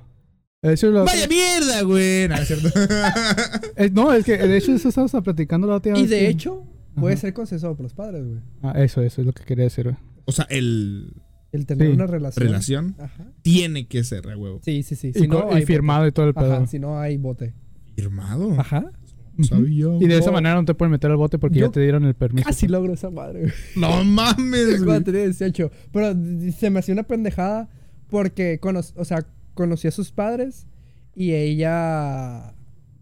Eso 0.62 0.88
es 0.88 0.92
lo 0.92 1.04
¡Vaya 1.06 1.26
mierda, 1.26 1.82
güey! 1.82 2.28
No, 2.28 2.34
es 2.36 2.46
cierto. 2.46 2.68
Es- 3.76 3.92
no, 3.92 4.12
es 4.12 4.24
que 4.26 4.36
de 4.36 4.56
hecho 4.58 4.72
eso 4.72 4.90
estábamos 4.90 5.24
platicando 5.24 5.66
la 5.66 5.76
otra 5.76 5.96
Y 5.98 6.02
vez 6.02 6.10
de 6.10 6.18
que- 6.18 6.28
hecho, 6.28 6.64
puede 6.94 7.14
Ajá. 7.14 7.20
ser 7.22 7.32
consensuado 7.34 7.74
por 7.76 7.84
los 7.84 7.94
padres, 7.94 8.24
güey. 8.26 8.40
Ah, 8.62 8.72
eso, 8.76 9.00
eso 9.02 9.22
es 9.22 9.26
lo 9.26 9.32
que 9.32 9.42
quería 9.44 9.64
decir, 9.64 9.84
güey. 9.84 9.96
o 10.26 10.32
sea, 10.32 10.46
el 10.50 11.14
El 11.52 11.66
tener 11.66 11.88
Sí. 11.88 11.92
una 11.94 12.06
relación. 12.06 12.46
relación 12.46 12.96
Ajá. 12.98 13.24
tiene 13.42 13.86
que 13.88 14.04
ser, 14.04 14.28
a 14.30 14.36
huevo. 14.36 14.60
Sí, 14.64 14.82
sí, 14.84 14.94
sí. 14.94 15.08
Y, 15.14 15.18
Si 15.18 15.26
no, 15.28 15.42
co- 15.42 15.52
y 15.52 15.56
hay 15.56 15.66
firmado 15.66 16.06
y 16.06 16.12
todo 16.12 16.26
el 16.28 16.34
pedo. 16.34 16.54
Ajá, 16.54 16.66
si 16.66 16.78
no 16.78 16.98
hay 17.00 17.16
bote. 17.16 17.54
Firmado. 17.96 18.52
Ajá. 18.58 18.92
No 19.36 19.44
sabía, 19.44 19.86
Y 20.00 20.06
de 20.06 20.18
esa 20.18 20.26
No. 20.26 20.32
manera 20.34 20.54
no 20.56 20.64
te 20.64 20.74
pueden 20.74 20.92
meter 20.92 21.10
al 21.10 21.16
bote 21.16 21.38
porque 21.38 21.58
Yo 21.60 21.66
ya 21.66 21.72
te 21.72 21.80
dieron 21.80 22.04
el 22.04 22.14
permiso. 22.14 22.46
Casi 22.46 22.68
logro 22.68 22.92
esa 22.92 23.10
madre. 23.10 23.52
No 23.74 24.04
mames, 24.04 24.66
güey. 24.76 24.84
Cuando 24.84 25.04
tenía 25.04 25.22
18. 25.24 25.70
Pero 25.92 26.14
se 26.56 26.70
me 26.70 26.78
hacía 26.80 26.92
una 26.92 27.04
pendejada 27.04 27.68
porque, 28.08 28.58
cono- 28.60 28.80
o 28.96 29.04
sea, 29.04 29.26
conocí 29.54 29.88
a 29.88 29.92
sus 29.92 30.12
padres 30.12 30.66
y 31.14 31.32
ella, 31.32 32.54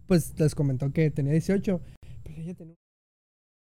pues, 0.07 0.33
les 0.39 0.55
comentó 0.55 0.91
que 0.91 1.11
tenía 1.11 1.33
18. 1.33 1.81
Pero 2.23 2.41
ella 2.41 2.53
tenía... 2.53 2.75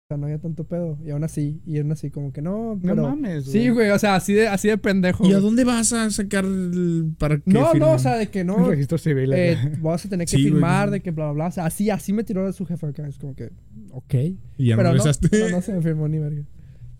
O 0.04 0.06
sea, 0.06 0.18
no 0.18 0.26
había 0.26 0.38
tanto 0.38 0.64
pedo. 0.64 0.98
Y 1.02 1.08
aún 1.12 1.24
así, 1.24 1.62
y 1.64 1.78
aún 1.78 1.90
así 1.90 2.10
como 2.10 2.30
que 2.30 2.42
no, 2.42 2.74
No 2.74 2.80
pero... 2.82 3.02
mames, 3.08 3.46
Sí, 3.46 3.70
güey, 3.70 3.88
o 3.88 3.98
sea, 3.98 4.16
así 4.16 4.34
de, 4.34 4.48
así 4.48 4.68
de 4.68 4.76
pendejo. 4.76 5.24
¿Y 5.24 5.28
a 5.28 5.30
güey. 5.38 5.42
dónde 5.42 5.64
vas 5.64 5.94
a 5.94 6.10
sacar 6.10 6.44
el- 6.44 7.14
para 7.18 7.38
que 7.38 7.50
No, 7.50 7.70
firmen? 7.70 7.88
no, 7.88 7.94
o 7.94 7.98
sea, 7.98 8.16
de 8.18 8.26
que 8.28 8.44
no... 8.44 8.68
registro 8.68 8.98
civil. 8.98 9.32
acá. 9.32 9.40
Eh, 9.42 9.72
vas 9.80 10.04
a 10.04 10.08
tener 10.10 10.26
que 10.26 10.36
Sí, 10.36 10.42
güey. 10.42 10.52
firmar 10.52 10.90
de 10.90 11.00
que 11.00 11.10
bla, 11.10 11.24
bla, 11.26 11.32
bla. 11.32 11.46
O 11.46 11.52
sea, 11.52 11.64
así, 11.64 11.88
así 11.88 12.12
me 12.12 12.22
tiró 12.22 12.44
de 12.44 12.52
su 12.52 12.66
jefe 12.66 12.86
acá. 12.86 13.08
Es 13.08 13.16
como 13.16 13.34
que, 13.34 13.50
ok. 13.92 14.14
Y 14.58 14.66
ya 14.66 14.76
pero, 14.76 14.90
me 14.92 14.98
no, 14.98 15.04
no 15.50 15.62
se 15.62 15.72
me 15.72 15.80
firmó 15.80 16.06
ni 16.06 16.18
verga. 16.18 16.42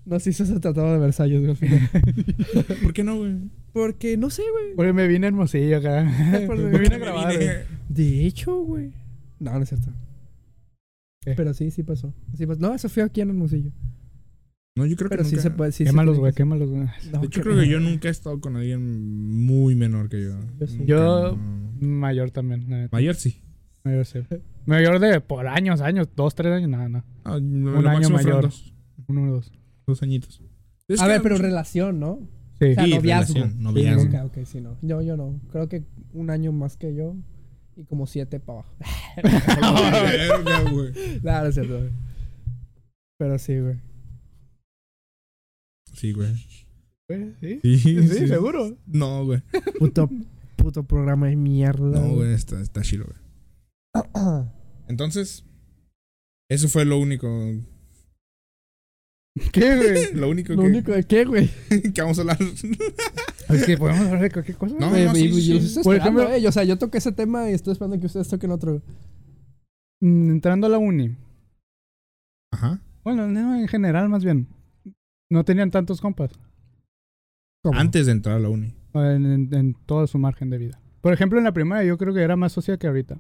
No 0.07 0.18
se 0.18 0.30
hizo 0.30 0.44
ese 0.44 0.59
tratado 0.59 0.90
de 0.94 0.98
Versalles, 0.98 1.40
güey, 1.40 1.50
al 1.50 1.57
final. 1.59 1.80
¿Por 2.82 2.94
qué 2.94 3.05
no, 3.05 3.18
güey? 3.18 3.36
Porque, 3.74 4.16
no 4.16 4.30
sé, 4.30 4.42
güey. 4.50 4.74
Porque 4.76 4.94
me 4.94 5.07
vine 5.09 5.26
hermosillo 5.26 5.76
acá. 5.76 6.05
Me 6.48 6.78
vine 6.78 6.94
a 6.94 6.98
grabar, 6.98 7.34
güey. 7.36 7.48
De 7.90 8.24
hecho, 8.26 8.62
güey. 8.62 8.92
No, 9.40 9.52
no 9.52 9.62
es 9.62 9.68
cierto. 9.68 9.90
Pero 11.24 11.54
sí, 11.54 11.70
sí 11.70 11.82
pasó. 11.82 12.14
Sí 12.36 12.46
pasó. 12.46 12.60
No, 12.60 12.74
eso 12.74 12.88
fue 12.88 13.02
aquí 13.02 13.20
en 13.20 13.30
Hermosillo. 13.30 13.72
No, 14.76 14.86
yo 14.86 14.96
creo 14.96 15.08
que 15.08 15.16
Pero 15.16 15.24
sí 15.28 15.36
nunca. 15.36 15.42
se 15.42 15.50
puede. 15.52 15.72
Sí, 15.72 15.84
Quémalos, 15.84 16.18
güey, 16.18 16.32
que- 16.32 16.38
quémalos, 16.38 16.68
güey. 16.68 16.82
No, 17.12 17.20
De 17.20 17.26
hecho, 17.26 17.40
que- 17.40 17.40
creo 17.42 17.60
que 17.60 17.68
yo 17.68 17.78
nunca 17.80 18.08
he 18.08 18.10
estado 18.10 18.40
con 18.40 18.56
alguien 18.56 19.44
muy 19.44 19.76
menor 19.76 20.08
que 20.08 20.22
yo. 20.22 20.36
Yo 20.58 20.66
sí. 20.66 20.80
Yo- 20.84 21.36
no. 21.36 21.86
Mayor 21.86 22.30
también, 22.32 22.68
la 22.68 22.78
neta. 22.78 22.96
Mayor 22.96 23.14
sí. 23.14 23.40
Mayor, 23.84 24.04
sí. 24.06 24.18
Mayor 24.66 24.98
de 24.98 25.20
por 25.20 25.46
años, 25.46 25.80
años, 25.80 26.08
dos, 26.16 26.34
tres 26.34 26.52
años, 26.52 26.70
nada, 26.70 26.88
nada. 26.88 27.04
Ah, 27.24 27.36
Un 27.36 27.86
año 27.86 28.08
mayor. 28.10 28.42
Dos, 28.42 28.74
Uno 29.06 29.24
o 29.30 29.34
dos. 29.34 29.52
dos 29.86 30.02
añitos. 30.02 30.42
Es 30.88 31.00
A 31.00 31.04
que 31.04 31.12
ver, 31.12 31.22
pero 31.22 31.34
mucho- 31.36 31.42
relación, 31.46 32.00
¿no? 32.00 32.18
Sí. 32.58 32.66
O 32.70 32.74
sea, 32.74 32.84
Sí, 32.84 32.90
noviazgo. 32.94 33.34
relación, 33.34 33.62
noviazgo. 33.62 34.02
Ok, 34.24 34.24
ok, 34.38 34.44
sí, 34.46 34.60
no. 34.60 34.76
Yo, 34.82 35.02
yo 35.02 35.16
no. 35.16 35.38
Creo 35.52 35.68
que 35.68 35.84
un 36.12 36.30
año 36.30 36.50
más 36.52 36.76
que 36.76 36.94
yo. 36.94 37.14
Y 37.76 37.84
como 37.84 38.06
siete 38.06 38.40
para 38.40 38.60
abajo. 38.60 38.74
Güey. 40.72 40.92
Claro, 41.20 41.48
es 41.48 41.54
cierto, 41.54 41.78
güey. 41.78 41.90
Pero 43.18 43.38
sí, 43.38 43.58
güey. 43.58 43.80
Sí, 45.92 46.12
güey. 46.12 46.34
¿Sí? 47.40 47.60
Sí, 47.62 47.78
Sí, 47.78 48.08
sí. 48.08 48.28
seguro. 48.28 48.76
No, 48.86 49.24
güey. 49.24 49.42
Puto, 49.78 50.08
puto 50.56 50.82
programa 50.84 51.28
de 51.28 51.36
mierda. 51.36 52.00
No, 52.00 52.14
güey, 52.14 52.32
está, 52.32 52.60
está 52.60 52.82
chido, 52.82 53.06
güey. 53.06 53.18
Entonces, 54.88 55.44
eso 56.50 56.68
fue 56.68 56.84
lo 56.84 56.98
único. 56.98 57.28
¿Qué, 59.52 59.76
güey? 59.76 60.14
Lo 60.14 60.28
único 60.28 60.52
Lo 60.52 60.62
que, 60.62 60.68
único 60.68 60.92
de 60.92 61.02
qué, 61.04 61.24
güey. 61.24 61.50
que 61.94 62.02
vamos 62.02 62.18
a 62.18 62.20
hablar. 62.22 62.38
Es 63.55 63.64
que 63.66 63.76
podemos 63.78 64.07
hablar 64.07 64.22
de 64.22 64.30
cualquier 64.30 64.57
cosa. 64.57 64.76
No, 64.78 64.90
sí, 65.14 65.32
sí. 65.32 65.52
los 65.55 65.64
estoy 65.64 65.82
Por 65.84 65.96
ejemplo- 65.96 66.28
eh. 66.30 66.40
Yo, 66.42 66.48
O 66.48 66.52
sea, 66.52 66.64
yo 66.64 66.78
toqué 66.78 66.98
ese 66.98 67.12
tema 67.12 67.50
y 67.50 67.55
estoy 67.55 67.72
esperando 67.72 67.98
que 68.00 68.07
ustedes 68.07 68.28
toquen 68.28 68.50
otro. 68.50 68.80
Mm, 70.00 70.30
Entrando 70.30 70.66
a 70.66 70.70
la 70.70 70.78
uni. 70.78 71.16
Ajá. 72.52 72.80
Bueno, 73.02 73.26
no, 73.26 73.57
en 73.57 73.68
general, 73.68 74.09
más 74.09 74.24
bien. 74.24 74.48
No 75.30 75.44
tenían 75.44 75.70
tantos 75.70 76.00
compas. 76.00 76.30
¿Cómo? 77.62 77.78
Antes 77.78 78.07
de 78.07 78.12
entrar 78.12 78.36
a 78.36 78.40
la 78.40 78.48
uni. 78.48 78.72
En, 78.94 79.26
en- 79.26 79.55
en 79.55 79.74
todo 79.86 80.07
su 80.07 80.18
margen 80.18 80.50
de 80.50 80.59
vida. 80.59 80.80
Por 81.00 81.12
ejemplo, 81.12 81.38
en 81.38 81.44
la 81.44 81.52
primaria 81.52 81.84
yo 81.88 81.98
creo 81.98 82.14
que 82.14 82.22
era 82.22 82.36
más 82.36 82.52
social 82.52 82.78
que 82.78 82.86
ahorita. 82.86 83.18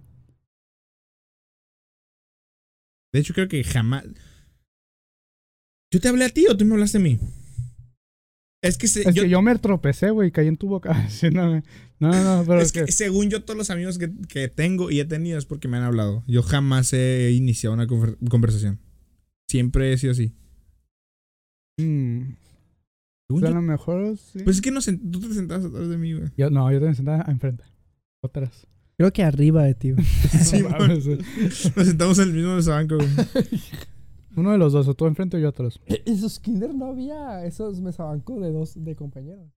De 3.12 3.20
hecho, 3.20 3.34
creo 3.34 3.48
que 3.48 3.62
jamás. 3.64 4.04
¿Yo 5.92 6.00
te 6.00 6.08
hablé 6.08 6.24
a 6.24 6.28
ti 6.30 6.46
o 6.48 6.56
tú 6.56 6.64
me 6.64 6.74
hablaste 6.74 6.98
a 6.98 7.00
mí? 7.00 7.18
Es 8.66 8.78
que, 8.78 8.88
se- 8.88 9.08
Es 9.08 9.14
yo, 9.14 9.22
que 9.24 9.28
yo 9.28 9.42
me 9.42 9.54
tropecé, 9.58 10.10
güey, 10.10 10.30
caí 10.32 10.48
en 10.48 10.56
tu 10.56 10.68
boca. 10.68 10.94
Sí, 11.10 11.30
no, 11.30 11.62
no, 12.00 12.10
no, 12.10 12.44
pero 12.46 12.60
es 12.60 12.66
es 12.66 12.72
que 12.72 12.84
que... 12.86 12.92
según 12.92 13.30
yo, 13.30 13.44
todos 13.44 13.56
los 13.58 13.70
amigos 13.70 13.98
que, 13.98 14.10
que 14.28 14.48
tengo 14.48 14.90
y 14.90 15.00
he 15.00 15.04
tenido 15.04 15.38
es 15.38 15.44
porque 15.46 15.68
me 15.68 15.76
han 15.76 15.82
hablado. 15.84 16.24
Yo 16.26 16.42
jamás 16.42 16.92
he 16.92 17.30
iniciado 17.32 17.74
una 17.74 17.86
conver- 17.86 18.16
conversación. 18.28 18.80
Siempre 19.48 19.92
he 19.92 19.98
sido 19.98 20.12
así. 20.12 20.32
mm, 21.78 22.22
Según 23.28 23.44
a 23.44 23.48
yo- 23.48 23.54
lo 23.54 23.62
mejor 23.62 24.16
sí. 24.18 24.40
pues 24.44 24.56
es 24.56 24.62
que 24.62 24.70
no 24.70 24.80
tú 24.80 25.20
te 25.20 25.34
sentabas 25.34 25.64
atrás 25.66 25.88
de 25.88 25.96
mí, 25.98 26.12
güey. 26.14 26.30
Yo, 26.36 26.50
no, 26.50 26.70
yo 26.72 26.78
también 26.78 26.96
sentaba 26.96 27.24
enfrente. 27.30 27.64
Otras. 28.22 28.66
Creo 28.96 29.12
que 29.12 29.22
arriba 29.24 29.64
de 29.64 29.74
ti, 29.74 29.92
güey. 29.92 30.04
Sí, 30.42 30.58
No 30.62 30.70
mames, 30.70 31.06
güey. 31.06 31.18
Nos 31.76 31.86
sentamos 31.86 32.18
en 32.18 32.28
el 32.28 32.34
mismo 32.34 32.54
mesabanco, 32.56 32.96
güey. 32.96 33.08
Uno 34.36 34.50
de 34.52 34.58
los 34.58 34.72
dos, 34.72 34.88
o 34.88 34.94
tú 34.94 35.06
enfrente 35.06 35.36
o 35.36 35.40
yo 35.40 35.48
atrás. 35.48 35.80
En 35.86 36.18
sus 36.18 36.40
kinder 36.40 36.74
no 36.74 36.86
había 36.86 37.44
esos 37.44 37.80
mesabancos 37.80 38.40
de 38.40 38.52
dos 38.52 38.82
de 38.84 38.96
compañeros. 38.96 39.48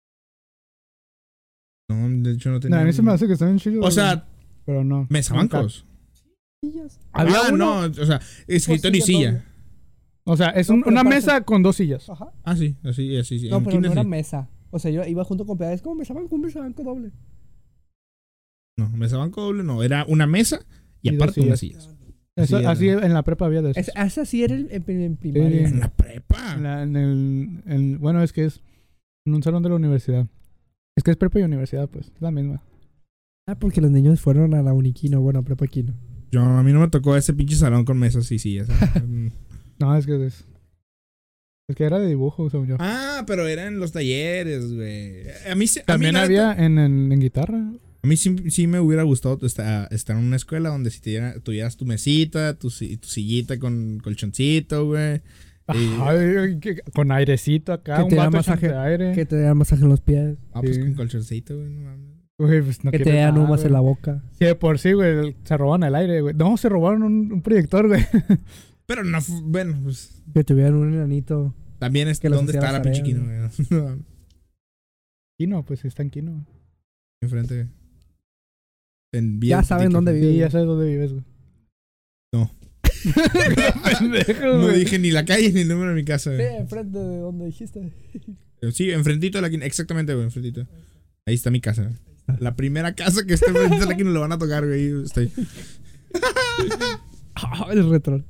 No, 1.90 2.10
de 2.24 2.32
hecho 2.34 2.50
no 2.50 2.56
No, 2.56 2.60
tenía. 2.60 2.82
a 2.82 2.84
mí 2.86 2.94
se 2.94 3.02
me 3.02 3.12
hace 3.12 3.28
que 3.28 3.34
están 3.34 3.50
en 3.50 3.58
chido. 3.60 3.82
O 3.82 3.92
sea, 3.92 4.28
pero 4.66 4.84
no. 4.84 5.08
mesabancos. 5.10 5.86
Sillas. 6.64 7.00
Ah, 7.14 7.24
no, 7.56 7.82
o 7.82 7.94
sea, 7.94 8.20
escritorio 8.48 8.98
y 8.98 9.02
Pues, 9.02 9.06
silla 9.06 9.30
silla. 9.32 9.46
O 10.26 10.36
sea, 10.36 10.50
es 10.50 10.68
No, 10.70 10.76
un- 10.76 10.82
pero 10.84 10.92
una 10.92 11.04
mesa 11.04 11.42
con 11.42 11.64
dos 11.64 11.78
sillas. 11.78 12.10
Ajá. 12.10 12.32
Ah, 12.44 12.56
sí, 12.56 12.76
así, 12.84 13.16
así, 13.18 13.40
sí. 13.40 13.50
No, 13.50 13.58
En 13.58 13.64
pero 13.66 13.80
no 13.80 13.92
era 13.92 14.02
sí. 14.04 14.08
mesa. 14.08 14.50
O 14.72 14.80
sea, 14.80 14.92
yo 14.92 15.04
iba 15.06 15.24
junto 15.24 15.46
con 15.46 15.58
pedales 15.58 15.82
como 15.82 15.96
mesabanco, 15.96 16.36
un 16.36 16.42
mesabanco 16.42 16.84
doble. 16.84 17.12
No, 18.78 18.90
mesabanco 18.90 19.42
doble 19.42 19.64
no. 19.64 19.82
Era 19.82 20.04
una 20.10 20.28
mesa 20.28 20.66
y, 21.02 21.12
Y 21.12 21.16
aparte 21.16 21.40
unas 21.42 21.60
sillas. 21.60 21.96
Eso- 22.38 22.58
Así 22.70 22.88
en 22.90 23.14
la 23.14 23.24
prepa 23.24 23.46
había 23.46 23.62
de 23.62 23.72
eso. 23.72 23.80
Es, 23.80 23.92
ese 23.96 24.22
así 24.22 24.44
era 24.44 24.56
el- 24.56 24.68
en, 24.72 24.84
en 25.02 25.16
primaria. 25.18 25.68
Sí. 25.68 25.74
En 25.74 25.80
la 25.82 25.90
prepa. 25.90 26.54
En, 26.54 26.64
la- 26.64 26.84
en 26.84 26.96
el, 26.96 27.64
en- 27.66 28.00
bueno, 28.00 28.24
es 28.24 28.32
que 28.32 28.46
es 28.46 28.62
en 29.26 29.34
un 29.36 29.44
salón 29.44 29.64
de 29.64 29.70
la 29.70 29.76
universidad. 29.76 30.26
Es 30.96 31.04
que 31.04 31.12
es 31.12 31.18
prepa 31.18 31.40
y 31.40 31.44
universidad, 31.44 31.90
pues. 31.90 32.08
Es 32.16 32.22
la 32.22 32.32
misma. 32.32 32.62
Ah, 33.50 33.56
porque 33.60 33.82
los 33.82 33.92
niños 33.92 34.20
fueron 34.22 34.54
a 34.54 34.62
la 34.62 34.74
Uniquino, 34.74 35.22
bueno, 35.22 35.40
a 35.40 35.42
Prepa 35.44 35.68
Quino. 35.68 35.94
Yo, 36.32 36.42
a 36.42 36.64
mí 36.64 36.74
no 36.74 36.80
me 36.82 36.90
tocó 36.90 37.16
ese 37.16 37.34
pinche 37.34 37.56
salón 37.56 37.86
con 37.86 37.98
mesas 37.98 38.32
y 38.32 38.40
sillas. 38.40 38.68
No, 39.80 39.96
es 39.96 40.06
que 40.08 40.26
es. 40.26 40.44
Es 41.70 41.76
que 41.76 41.84
era 41.84 42.00
de 42.00 42.08
dibujo, 42.08 42.50
según 42.50 42.68
yo. 42.68 42.78
ah, 42.80 43.24
pero 43.28 43.46
era 43.48 43.68
en 43.68 43.80
los 43.80 43.92
talleres, 43.92 44.74
güey. 44.74 45.24
A 45.52 45.54
mí, 45.56 45.68
se- 45.68 45.82
a 45.82 45.84
mí 45.84 45.86
También 45.86 46.16
había 46.18 46.54
en, 46.54 46.80
en, 46.80 47.12
en 47.12 47.20
guitarra. 47.20 47.72
A 48.08 48.10
mí 48.10 48.16
sí, 48.16 48.50
sí 48.52 48.68
me 48.68 48.80
hubiera 48.80 49.04
gustado 49.04 49.38
estar, 49.46 49.92
estar 49.92 50.16
en 50.18 50.24
una 50.24 50.38
escuela 50.38 50.70
donde 50.70 50.92
si 50.92 51.02
te 51.02 51.42
tuvieras 51.42 51.76
tu 51.76 51.86
mesita, 51.86 52.54
tu, 52.58 52.70
tu 52.70 53.08
sillita 53.10 53.60
con 53.60 54.00
colchoncito, 54.02 54.86
güey. 54.86 55.16
Y- 55.74 55.90
Ay, 56.00 56.58
que- 56.62 56.78
con 56.96 57.12
airecito 57.12 57.74
acá, 57.74 57.98
Que 57.98 58.04
un 58.04 58.10
te 58.10 58.16
da 58.16 58.24
vato 58.26 58.38
masaje, 58.38 58.68
echándote 58.68 58.90
aire. 58.90 59.12
Que 59.14 59.26
te 59.26 59.36
dan 59.36 59.58
masaje 59.58 59.84
en 59.84 59.90
los 59.90 60.00
pies. 60.00 60.38
Ah, 60.54 60.62
pues 60.62 60.80
con 60.80 60.94
colchoncito, 60.94 61.58
güey, 61.58 61.70
no 61.70 61.82
mames. 61.82 62.16
Pues 62.38 62.86
no 62.86 62.92
que 62.92 63.00
te 63.00 63.12
dan 63.14 63.38
humas 63.38 63.66
en 63.66 63.74
la 63.74 63.82
boca. 63.82 64.24
Sí, 64.40 64.46
de 64.46 64.56
por 64.56 64.80
sí, 64.80 64.94
güey, 64.94 65.36
se 65.44 65.58
robaron 65.58 65.84
el 65.84 65.94
aire, 65.96 66.22
güey. 66.22 66.34
No, 66.34 66.56
se 66.56 66.70
robaron 66.70 67.04
un, 67.04 67.30
un 67.34 67.42
proyector, 67.42 67.88
güey. 67.90 68.06
Pero 68.86 69.04
no, 69.04 69.18
bueno, 69.44 69.78
pues 69.84 70.24
Que 70.34 70.46
tuvieran 70.46 70.76
un 70.76 70.94
enanito. 70.94 71.54
también 71.80 72.08
es 72.08 72.22
Que 72.22 72.30
dónde 72.30 72.54
está 72.54 72.72
la 72.72 72.82
pinche 72.82 73.04
Kino, 73.04 73.26
güey. 73.26 73.38
No, 73.70 74.00
Kino, 75.38 75.66
pues 75.66 75.84
está 75.84 76.04
en 76.04 76.10
Kino. 76.10 76.46
Enfrente. 77.22 77.68
En 79.14 79.40
Ya 79.42 79.64
saben 79.64 79.92
dónde 79.92 80.14
vive. 80.14 80.32
Sí, 80.32 80.38
ya 80.38 80.50
sabes 80.50 80.68
dónde 80.68 80.88
vives, 80.88 81.14
güey. 81.14 81.24
No. 82.34 82.52
Pendejo, 84.00 84.46
No 84.46 84.68
dije 84.70 85.00
ni 85.00 85.12
la 85.12 85.26
calle 85.26 85.52
ni 85.52 85.62
el 85.62 85.68
número 85.68 85.90
de 85.90 85.96
mi 85.96 86.04
casa, 86.04 86.36
Sí, 86.36 86.44
enfrente 86.44 86.98
de 87.00 87.18
donde 87.20 87.46
dijiste. 87.46 87.94
Sí, 88.72 88.92
enfrentito 88.92 89.38
de 89.38 89.42
la 89.42 89.50
quina. 89.50 89.66
Exactamente, 89.66 90.14
güey, 90.14 90.26
enfrentito. 90.26 90.68
Ahí 91.26 91.36
está 91.36 91.52
mi 91.52 91.62
casa. 91.62 91.92
La 92.40 92.56
primera 92.56 92.94
casa 92.94 93.26
que 93.26 93.36
esté 93.36 93.48
enfrente 93.48 93.80
de 93.80 93.86
la 93.86 93.96
quina 93.96 94.10
lo 94.10 94.22
van 94.22 94.34
a 94.34 94.38
tocar, 94.38 94.66
güey. 94.66 94.88
Ahí 94.88 95.04
Estoy. 95.04 95.32
Ah, 97.40 97.68
el 97.72 97.88
retro. 97.88 98.26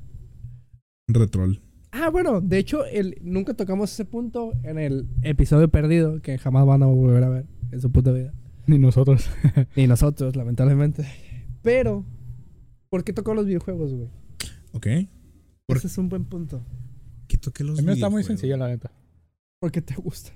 Retrol. 1.08 1.62
Ah, 1.92 2.10
bueno, 2.10 2.42
de 2.42 2.58
hecho, 2.58 2.84
el, 2.84 3.16
nunca 3.22 3.54
tocamos 3.54 3.90
ese 3.90 4.04
punto 4.04 4.52
en 4.62 4.78
el 4.78 5.08
episodio 5.22 5.68
perdido 5.68 6.20
que 6.20 6.36
jamás 6.36 6.66
van 6.66 6.82
a 6.82 6.86
volver 6.86 7.24
a 7.24 7.30
ver 7.30 7.46
en 7.72 7.80
su 7.80 7.90
puta 7.90 8.12
vida. 8.12 8.34
Ni 8.68 8.78
nosotros. 8.78 9.28
Ni 9.76 9.86
nosotros, 9.88 10.36
lamentablemente. 10.36 11.04
Pero, 11.62 12.04
¿por 12.90 13.02
qué 13.02 13.12
tocó 13.12 13.34
los 13.34 13.46
videojuegos, 13.46 13.92
güey? 13.92 14.08
Ok. 14.72 14.86
¿Por- 15.66 15.78
Ese 15.78 15.88
es 15.88 15.98
un 15.98 16.08
buen 16.08 16.24
punto. 16.24 16.64
Que 17.26 17.36
toqué 17.38 17.64
los 17.64 17.78
A 17.78 17.82
mí 17.82 17.92
está 17.92 18.08
muy 18.08 18.18
videojuegos. 18.20 18.26
sencillo, 18.26 18.56
la 18.56 18.68
neta. 18.68 18.92
Porque 19.60 19.82
te 19.82 19.94
gustan. 19.96 20.34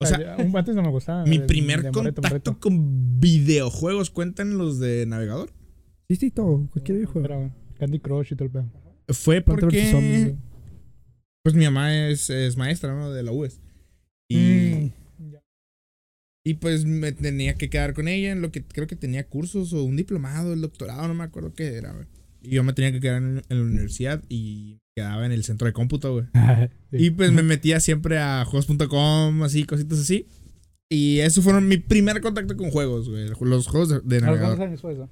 O 0.00 0.06
sea, 0.06 0.36
un 0.38 0.54
antes 0.56 0.74
no 0.76 0.82
me 0.82 0.90
gustaba. 0.90 1.24
mi 1.24 1.38
de- 1.38 1.46
primer 1.46 1.82
de 1.82 1.90
Moreto, 1.90 2.20
contacto 2.22 2.28
Moreto. 2.52 2.60
con 2.60 3.18
videojuegos 3.20 4.10
cuentan 4.10 4.58
los 4.58 4.78
de 4.78 5.06
navegador. 5.06 5.50
Sí, 6.08 6.16
sí, 6.16 6.30
todo. 6.30 6.68
Cualquier 6.70 6.98
videojuego. 6.98 7.24
Era 7.26 7.54
Candy 7.78 7.98
Crush 7.98 8.32
y 8.32 8.36
todo 8.36 8.44
el 8.46 8.50
pedo. 8.52 8.70
Fue 9.08 9.40
Planta 9.40 9.62
Zombies, 9.62 9.90
porque. 9.92 10.22
güey. 10.24 10.36
Pues 11.42 11.54
mi 11.54 11.64
mamá 11.64 12.08
es, 12.08 12.28
es 12.28 12.56
maestra, 12.56 12.94
¿no? 12.94 13.10
De 13.10 13.22
la 13.22 13.32
UES. 13.32 13.60
Y. 14.28 14.36
Y 16.46 16.54
pues 16.54 16.84
me 16.84 17.10
tenía 17.10 17.54
que 17.54 17.68
quedar 17.68 17.92
con 17.92 18.06
ella 18.06 18.30
en 18.30 18.40
lo 18.40 18.52
que 18.52 18.62
creo 18.62 18.86
que 18.86 18.94
tenía 18.94 19.26
cursos 19.26 19.72
o 19.72 19.82
un 19.82 19.96
diplomado, 19.96 20.52
el 20.52 20.60
doctorado, 20.60 21.08
no 21.08 21.14
me 21.14 21.24
acuerdo 21.24 21.52
qué 21.54 21.74
era, 21.74 21.92
güey. 21.92 22.06
Y 22.40 22.50
yo 22.50 22.62
me 22.62 22.72
tenía 22.72 22.92
que 22.92 23.00
quedar 23.00 23.20
en, 23.20 23.42
en 23.48 23.58
la 23.58 23.64
universidad 23.64 24.22
y 24.28 24.78
quedaba 24.94 25.26
en 25.26 25.32
el 25.32 25.42
centro 25.42 25.66
de 25.66 25.72
cómputo, 25.72 26.12
güey. 26.12 26.26
Sí. 26.92 26.98
Y 27.06 27.10
pues 27.10 27.32
me 27.32 27.42
metía 27.42 27.80
siempre 27.80 28.18
a 28.18 28.44
juegos.com, 28.44 29.42
así, 29.42 29.64
cositas 29.64 29.98
así. 29.98 30.28
Y 30.88 31.18
eso 31.18 31.42
fueron 31.42 31.66
mi 31.66 31.78
primer 31.78 32.20
contacto 32.20 32.56
con 32.56 32.70
juegos, 32.70 33.08
güey. 33.08 33.28
Los 33.40 33.66
juegos 33.66 33.88
de, 33.88 34.00
de 34.04 34.16
¿A 34.18 34.20
los 34.20 34.26
navegador. 34.26 34.56
cuántos 34.56 34.66
años 34.68 34.80
fue 34.80 34.92
eso? 34.92 35.10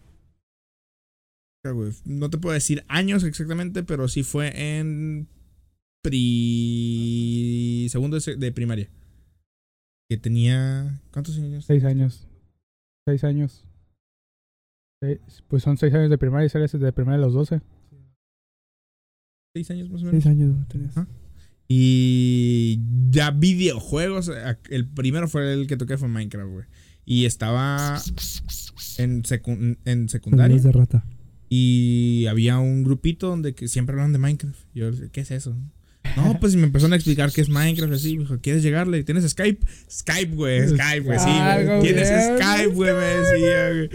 No 2.05 2.31
te 2.31 2.39
puedo 2.39 2.55
decir 2.55 2.85
años 2.87 3.25
exactamente, 3.25 3.83
pero 3.83 4.07
sí 4.07 4.23
fue 4.23 4.53
en 4.79 5.27
pri... 6.03 7.89
segundo 7.91 8.17
de, 8.17 8.21
se- 8.21 8.37
de 8.37 8.53
primaria. 8.53 8.89
Que 10.09 10.17
tenía... 10.17 11.01
¿Cuántos 11.13 11.37
años? 11.39 11.65
Seis 11.65 11.85
años. 11.85 12.27
Seis 13.07 13.25
años. 13.25 13.65
Seis- 15.03 15.21
Pues 15.49 15.63
son 15.63 15.77
seis 15.79 15.95
años 15.95 16.11
de 16.11 16.19
primaria 16.19 16.47
y 16.47 16.51
sales 16.51 16.73
de 16.73 16.93
primaria 16.93 17.19
a 17.19 17.27
los 17.27 17.33
doce. 17.35 17.61
Seis 19.55 19.71
años 19.71 19.91
más 19.91 20.03
o 20.03 20.07
menos. 20.07 20.23
Seis 20.23 20.27
años 20.35 20.69
tenías. 20.69 20.95
Y 21.69 22.81
ya 23.11 23.31
videojuegos. 23.31 24.31
El 24.69 24.89
primero 24.89 25.29
fue 25.29 25.53
el 25.55 25.67
que 25.67 25.77
toqué 25.77 25.97
fue 25.97 26.09
Minecraft, 26.09 26.51
güey. 26.51 26.67
Y 27.07 27.25
estaba 27.27 28.01
en, 28.99 29.23
secu- 29.23 29.79
en 29.85 30.09
secundaria. 30.09 30.59
De 30.61 30.73
rata. 30.73 31.05
Y 31.49 32.27
había 32.27 32.59
un 32.59 32.83
grupito 32.83 33.29
donde 33.29 33.55
que 33.55 33.69
siempre 33.69 33.93
hablaban 33.95 34.13
de 34.13 34.19
Minecraft. 34.19 34.59
Yo, 34.75 34.91
¿qué 35.13 35.21
es 35.21 35.31
eso? 35.31 35.57
No, 36.17 36.39
pues 36.41 36.55
y 36.55 36.57
me 36.57 36.65
empezaron 36.65 36.93
a 36.93 36.97
explicar 36.97 37.31
qué 37.33 37.41
es 37.41 37.49
Minecraft. 37.49 37.93
Así, 37.93 38.17
me 38.17 38.25
dijo, 38.25 38.39
¿quieres 38.41 38.63
llegarle? 38.63 39.03
¿Tienes 39.05 39.29
Skype? 39.29 39.65
Skype, 39.91 40.35
güey. 40.35 40.69
Skype, 40.69 41.01
güey. 41.01 41.19
Sí, 41.19 41.25
güey. 41.65 41.81
¿Tienes 41.83 42.09
bien. 42.11 42.39
Skype, 42.39 42.67
güey? 42.75 42.93
Me 42.93 43.01
decía, 43.01 43.71
güey. 43.71 43.91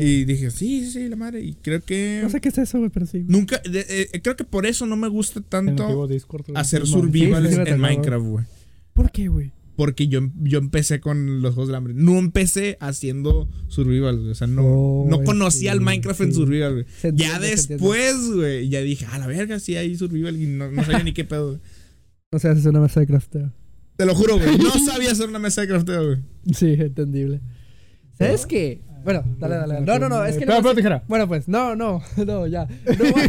Y, 0.00 0.24
dije, 0.24 0.50
sí, 0.50 0.84
sí, 0.84 0.90
sí, 0.92 1.08
la 1.08 1.16
madre. 1.16 1.40
Y 1.40 1.54
creo 1.54 1.80
que. 1.82 2.20
No 2.22 2.30
sé 2.30 2.40
qué 2.40 2.48
es 2.48 2.58
eso, 2.58 2.78
güey, 2.78 2.90
pero 2.90 3.06
sí. 3.06 3.18
güey. 3.18 3.30
Nunca. 3.30 3.58
de- 3.58 3.86
eh, 4.12 4.20
creo 4.22 4.36
que 4.36 4.44
por 4.44 4.66
eso 4.66 4.86
no 4.86 4.96
me 4.96 5.08
gusta 5.08 5.40
tanto 5.40 6.06
Discord. 6.06 6.44
hacer 6.54 6.86
Simón. 6.86 7.02
survival 7.02 7.46
Sí, 7.48 7.54
sí, 7.54 7.60
me 7.60 7.70
en. 7.70 7.80
Minecraft, 7.80 8.24
güey. 8.26 8.44
¿Por 8.94 9.10
qué, 9.10 9.28
güey? 9.28 9.52
Porque 9.80 10.08
yo, 10.08 10.20
yo 10.42 10.58
empecé 10.58 11.00
con 11.00 11.40
los 11.40 11.54
juegos 11.54 11.68
del 11.68 11.76
hambre. 11.76 11.94
No 11.96 12.18
empecé 12.18 12.76
haciendo 12.80 13.48
survival, 13.68 14.18
güey. 14.18 14.30
O 14.32 14.34
sea, 14.34 14.46
no, 14.46 14.60
Oh, 14.62 15.06
no 15.08 15.24
conocía 15.24 15.72
el 15.72 15.78
sí, 15.78 15.84
Minecraft 15.86 16.20
en 16.20 16.34
survival, 16.34 16.72
güey. 16.74 17.14
Ya 17.16 17.38
después, 17.38 18.14
güey, 18.34 18.68
ya 18.68 18.82
dije, 18.82 19.06
a 19.06 19.16
la 19.16 19.26
verga, 19.26 19.58
sí 19.58 19.76
hay 19.76 19.96
survival 19.96 20.38
y 20.38 20.44
no, 20.48 20.70
no 20.70 20.84
sabía 20.84 21.02
ni 21.02 21.14
qué 21.14 21.24
pedo, 21.24 21.46
güey. 21.52 21.60
No 22.30 22.38
sé, 22.38 22.48
haces 22.48 22.66
una 22.66 22.80
mesa 22.80 23.00
de 23.00 23.06
crafteo. 23.06 23.54
Te 23.96 24.04
lo 24.04 24.14
juro, 24.14 24.36
güey. 24.38 24.58
No 24.58 24.70
sabía 24.86 25.12
hacer 25.12 25.30
una 25.30 25.38
mesa 25.38 25.62
de 25.62 25.68
crafteo, 25.68 26.04
güey. 26.08 26.18
Sí, 26.52 26.74
entendible. 26.78 27.40
¿Sabes 28.18 28.44
qué? 28.44 28.82
Bueno, 29.02 29.24
dale, 29.38 29.54
dale. 29.54 29.74
dale. 29.76 29.86
No, 29.86 29.98
no, 29.98 30.10
no, 30.10 30.26
es 30.26 30.36
que 30.36 30.44
no. 30.44 30.60
Bueno, 31.08 31.26
pues, 31.26 31.48
no, 31.48 31.74
no, 31.74 32.02
no, 32.26 32.46
ya. 32.46 32.66
No, 32.66 33.12
voy 33.12 33.22
a 33.22 33.28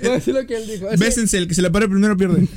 voy 0.00 0.08
a 0.08 0.12
decir 0.12 0.32
lo 0.32 0.46
que 0.46 0.56
él 0.56 0.66
dijo. 0.66 0.88
Es 0.88 0.98
que- 0.98 1.04
Bésense, 1.04 1.36
el 1.36 1.46
que 1.46 1.52
se 1.54 1.60
le 1.60 1.70
pare 1.70 1.90
primero 1.90 2.16
pierde. 2.16 2.48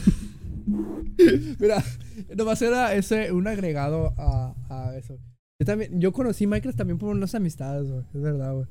Mira, 1.59 1.83
nomás 2.37 2.61
era 2.61 2.93
ese, 2.95 3.31
un 3.31 3.47
agregado 3.47 4.13
a, 4.17 4.55
a 4.69 4.97
eso. 4.97 5.17
Yo 5.59 5.65
también, 5.65 5.99
yo 5.99 6.11
conocí 6.11 6.47
Minecraft 6.47 6.77
también 6.77 6.97
por 6.97 7.09
unas 7.15 7.35
amistades, 7.35 7.89
güey. 7.89 8.03
Es 8.13 8.21
verdad, 8.21 8.53
güey. 8.53 8.67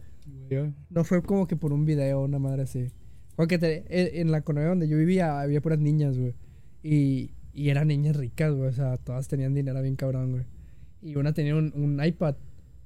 No 0.91 1.05
fue 1.05 1.23
como 1.23 1.47
que 1.47 1.57
por 1.57 1.73
un 1.73 1.85
video, 1.85 2.23
una 2.23 2.39
madre 2.39 2.63
así. 2.63 2.91
Porque 3.37 3.59
te- 3.59 3.85
en- 3.89 4.21
en 4.27 4.31
la 4.31 4.43
colonia 4.43 4.69
donde 4.69 4.89
yo 4.89 4.97
vivía 4.99 5.41
había 5.41 5.61
puras 5.61 5.79
niñas, 5.79 6.19
güey. 6.19 6.35
Y, 6.83 7.33
y 7.53 7.71
eran 7.71 7.89
niñas 7.89 8.17
ricas, 8.17 8.53
güey. 8.53 8.69
O 8.69 8.73
sea, 8.73 8.97
todas 8.99 9.29
tenían 9.29 9.55
dinero 9.55 9.81
bien 9.83 9.97
cabrón, 9.97 10.33
güey. 10.33 10.45
Y 11.01 11.17
una 11.17 11.33
tenía 11.33 11.57
un, 11.57 11.73
un 11.75 12.05
iPad. 12.05 12.35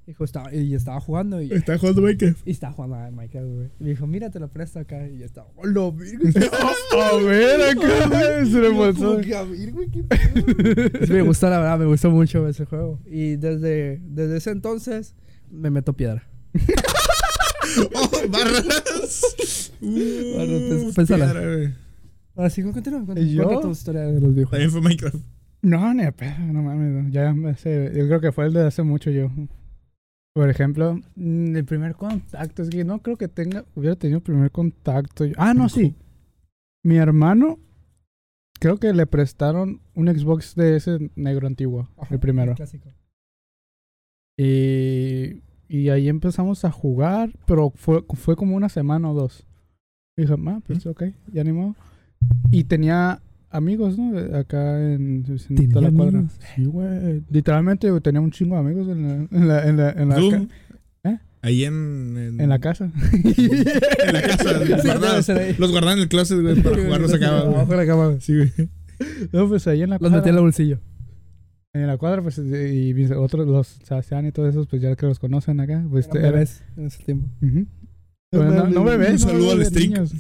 Dijo, 0.06 0.22
estaba, 0.22 0.54
y 0.54 0.72
estaba 0.72 1.00
jugando 1.00 1.42
y, 1.42 1.50
Está 1.52 1.76
jugando 1.78 2.02
Minecraft. 2.02 2.46
y 2.46 2.50
estaba 2.52 2.72
jugando 2.74 2.94
a 2.96 3.10
Minecraft, 3.10 3.46
güey. 3.48 3.68
Y 3.80 3.82
me 3.84 3.90
dijo, 3.90 4.06
mira, 4.06 4.30
te 4.30 4.38
lo 4.38 4.46
presto 4.48 4.78
acá. 4.78 5.04
Y 5.08 5.18
yo 5.18 5.24
estaba, 5.26 5.48
¡oh, 5.56 5.66
lo 5.66 5.90
virgo! 5.90 6.28
A 7.02 7.16
ver, 7.16 7.60
acá 7.76 8.44
se 8.46 8.60
le 8.60 8.70
pasó. 8.70 9.14
A 9.14 9.42
ver, 9.42 9.72
güey, 9.72 9.90
qué 9.90 10.04
pedo. 10.04 11.08
Me 11.12 11.22
gustó, 11.22 11.50
la 11.50 11.58
verdad, 11.58 11.78
me 11.78 11.86
gustó 11.86 12.10
mucho 12.12 12.46
ese 12.48 12.64
juego. 12.66 13.00
Y 13.04 13.34
desde, 13.36 14.00
desde 14.04 14.36
ese 14.36 14.50
entonces 14.50 15.14
me 15.50 15.70
meto 15.70 15.92
piedra. 15.94 16.22
¡Oh, 17.94 18.10
barras! 18.30 19.72
Uh, 19.80 19.86
Bueno, 20.36 20.82
pues, 20.84 20.94
pénsala. 20.94 21.32
piedra, 21.32 21.52
güey. 21.54 21.74
Ahora 22.36 22.50
sí, 22.50 22.62
continúa. 22.62 23.04
Cuenta 23.04 23.60
tu 23.60 23.70
historia 23.72 24.02
de 24.02 24.20
los 24.20 24.30
videojuegos. 24.34 24.50
También 24.50 24.70
fue 24.70 24.80
Minecraft. 24.82 25.16
No, 25.62 25.94
ni 25.94 26.04
a 26.04 26.12
pedo, 26.12 26.38
no 26.52 26.62
mames. 26.62 27.04
no. 27.04 27.10
Ya 27.10 27.34
sé, 27.56 27.92
yo 27.96 28.06
creo 28.06 28.20
que 28.20 28.30
fue 28.30 28.46
el 28.46 28.52
de 28.52 28.66
hace 28.66 28.82
mucho 28.84 29.10
yo. 29.10 29.30
Por 30.36 30.50
ejemplo, 30.50 31.00
mm, 31.14 31.56
el 31.56 31.64
primer 31.64 31.94
contacto, 31.94 32.62
es 32.62 32.68
que 32.68 32.84
no 32.84 32.98
creo 32.98 33.16
que 33.16 33.26
tenga, 33.26 33.64
hubiera 33.74 33.96
tenido 33.96 34.20
primer 34.20 34.50
contacto. 34.50 35.24
Ah, 35.38 35.54
no, 35.54 35.70
sí. 35.70 35.94
Mi 36.84 36.98
hermano, 36.98 37.58
creo 38.60 38.76
que 38.76 38.92
le 38.92 39.06
prestaron 39.06 39.80
un 39.94 40.08
Xbox 40.08 40.54
de 40.54 40.76
ese 40.76 41.10
negro 41.16 41.46
antiguo, 41.46 41.88
Ajá, 41.96 42.12
el 42.12 42.20
primero. 42.20 42.54
clásico. 42.54 42.92
Y, 44.38 45.40
y 45.70 45.88
ahí 45.88 46.06
empezamos 46.06 46.66
a 46.66 46.70
jugar, 46.70 47.32
pero 47.46 47.70
fue, 47.70 48.04
fue 48.12 48.36
como 48.36 48.56
una 48.56 48.68
semana 48.68 49.10
o 49.10 49.14
dos. 49.14 49.46
Y 50.18 50.20
dije, 50.20 50.34
ah, 50.48 50.60
pues 50.66 50.84
ok, 50.84 51.04
ya 51.32 51.44
ni 51.44 51.52
modo. 51.52 51.76
Y 52.50 52.64
tenía 52.64 53.22
amigos, 53.56 53.98
¿no? 53.98 54.18
Acá 54.36 54.78
en, 54.94 55.24
en 55.26 55.68
toda 55.70 55.82
la 55.82 55.88
¿Tenía 55.88 55.90
cuadra. 55.96 56.18
amigos? 56.18 56.38
Sí, 56.54 56.64
güey. 56.64 57.22
Literalmente 57.30 57.90
güey, 57.90 58.00
tenía 58.02 58.20
un 58.20 58.30
chingo 58.30 58.54
de 58.54 58.60
amigos 58.60 58.88
en 58.88 59.02
la, 59.02 59.14
en 59.30 59.48
la, 59.48 59.62
en 59.64 59.76
la, 59.76 59.90
en 59.90 60.08
la, 60.08 60.46
¿Eh? 61.04 61.18
Ahí 61.42 61.64
en, 61.64 62.16
en, 62.16 62.40
en 62.40 62.48
la 62.48 62.58
casa. 62.58 62.90
en 63.12 64.12
la 64.12 64.22
casa. 64.22 64.64
Sí, 64.64 64.88
guardados. 64.88 65.28
Los 65.58 65.70
guardaban 65.70 65.98
en 65.98 66.02
el 66.02 66.08
closet, 66.08 66.40
güey, 66.40 66.60
para 66.62 66.82
jugarlos 66.82 67.12
acá, 67.14 67.38
Abajo 67.40 67.70
de 67.72 67.76
la 67.76 67.86
cama. 67.86 68.16
Sí, 68.20 68.34
güey. 68.36 68.50
no, 69.32 69.48
pues 69.48 69.66
ahí 69.66 69.82
en 69.82 69.90
la 69.90 69.98
Los 70.00 70.10
metí 70.10 70.28
en 70.28 70.34
el 70.36 70.40
bolsillo. 70.40 70.78
En 71.74 71.86
la 71.86 71.98
cuadra, 71.98 72.22
pues, 72.22 72.38
y 72.38 72.94
mis 72.94 73.10
otros, 73.10 73.46
los 73.46 73.66
Sebastián 73.84 74.26
y 74.26 74.32
todos 74.32 74.48
esos, 74.48 74.66
pues 74.66 74.80
ya 74.80 74.96
que 74.96 75.04
los 75.06 75.18
conocen 75.18 75.60
acá. 75.60 75.84
Pues, 75.90 76.06
Eran 76.06 76.18
era- 76.24 76.30
bebés 76.32 76.62
en 76.76 76.86
ese 76.86 77.02
tiempo. 77.04 77.28
No, 78.32 78.66
no 78.68 78.84
bebés, 78.84 79.22
Un 79.22 79.28
no 79.28 79.32
saludo 79.34 79.52
al 79.52 79.64
Strick. 79.66 79.90
niños. 79.90 80.12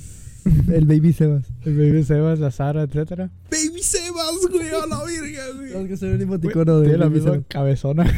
El 0.72 0.86
Baby 0.86 1.12
Sebas. 1.12 1.46
El 1.64 1.76
Baby 1.76 2.04
Sebas, 2.04 2.38
la 2.38 2.50
Sara, 2.50 2.82
etcétera. 2.82 3.30
Baby 3.50 3.82
Sebas, 3.82 4.36
güey, 4.50 4.68
a 4.68 4.86
la 4.86 5.04
Tenemos 5.04 5.72
güey. 5.72 5.88
que 5.88 5.96
ser 5.96 6.14
un 6.14 6.20
emoticono 6.22 6.80
de 6.80 6.88
Tiene 6.88 6.98
la 6.98 7.10
misma 7.10 7.32
Sebas. 7.32 7.46
cabezona. 7.48 8.04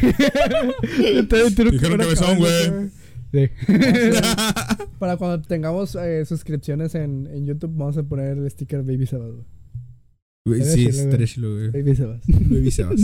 Dijeron 1.71 1.97
cabezón, 1.97 2.37
güey. 2.37 2.89
Sí. 3.31 3.47
Para 4.99 5.17
cuando 5.17 5.41
tengamos 5.41 5.95
eh, 5.95 6.25
suscripciones 6.25 6.95
en, 6.95 7.27
en 7.27 7.45
YouTube, 7.45 7.71
vamos 7.75 7.97
a 7.97 8.03
poner 8.03 8.37
el 8.37 8.49
sticker 8.49 8.81
Baby 8.83 9.05
Sebas. 9.05 9.31
güey. 10.45 10.63
Sí, 10.63 10.89
chilo, 11.25 11.53
güey. 11.53 11.71
Baby 11.71 11.95
Sebas. 11.95 12.21
Baby 12.27 12.71
Sebas. 12.71 13.01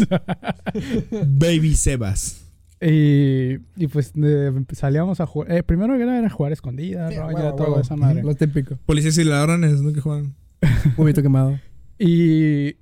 Baby 1.28 1.76
Sebas. 1.76 2.44
Y, 2.82 3.55
y 3.78 3.88
pues 3.88 4.11
de- 4.13 4.65
salíamos 4.73 5.19
a 5.21 5.26
jugar. 5.26 5.51
Eh, 5.51 5.63
primero 5.63 5.95
era, 5.95 6.17
era 6.19 6.30
jugar 6.30 6.51
escondida, 6.51 7.09
Sí, 7.09 7.17
huevo. 7.17 7.80
esa 7.80 7.95
madre. 7.95 8.21
Lo 8.23 8.36
típico. 8.36 8.78
Policías 8.86 9.17
y 9.17 9.23
ladrones, 9.23 9.82
¿no? 9.82 9.93
Que 9.93 10.01
juegan. 10.01 10.36
Humito 10.97 11.21
quemado. 11.21 11.59
Y, 11.97 12.76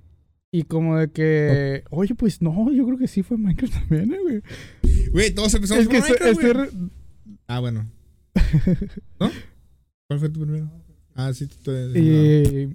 y 0.52 0.62
como 0.64 0.98
de 0.98 1.08
que, 1.10 1.84
oye, 1.90 2.14
pues 2.14 2.42
no, 2.42 2.70
yo 2.72 2.84
creo 2.86 2.98
que 2.98 3.06
sí 3.08 3.22
fue 3.22 3.36
Minecraft 3.38 3.72
también, 3.74 4.12
eh, 4.12 4.18
güey. 4.22 4.42
Güey, 5.12 5.34
todos 5.34 5.54
empezamos 5.54 5.82
Es 5.84 5.88
que 5.88 6.00
Minecraft, 6.00 6.40
güey. 6.40 6.52
re- 6.52 6.70
Ah, 7.46 7.60
bueno. 7.60 7.88
¿No? 9.20 9.30
¿Cuál 10.08 10.18
fue 10.18 10.28
tu 10.28 10.40
primero? 10.40 10.70
Ah, 11.14 11.32
sí, 11.32 11.46
tú. 11.46 11.56
tú- 11.62 11.72
Y 11.94 12.74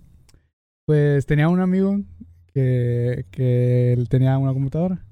pues 0.86 1.26
tenía 1.26 1.50
un 1.50 1.60
amigo 1.60 2.00
que, 2.54 3.26
que 3.30 3.94
él 3.94 4.08
tenía 4.10 4.38
una 4.38 4.54
computadora. 4.54 5.06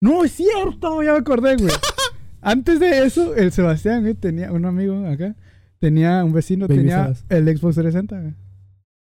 No, 0.00 0.24
es 0.24 0.32
cierto, 0.32 1.02
ya 1.02 1.12
me 1.12 1.18
acordé, 1.18 1.56
güey. 1.56 1.72
Antes 2.40 2.78
de 2.80 3.04
eso, 3.04 3.34
el 3.34 3.50
Sebastián, 3.52 4.02
güey, 4.02 4.14
tenía 4.14 4.52
un 4.52 4.64
amigo 4.64 5.04
acá. 5.06 5.34
Tenía 5.80 6.24
un 6.24 6.32
vecino, 6.32 6.66
Baby 6.68 6.80
tenía 6.80 7.02
Sebas. 7.14 7.24
el 7.28 7.44
Xbox 7.56 7.74
360, 7.76 8.20
güey. 8.20 8.34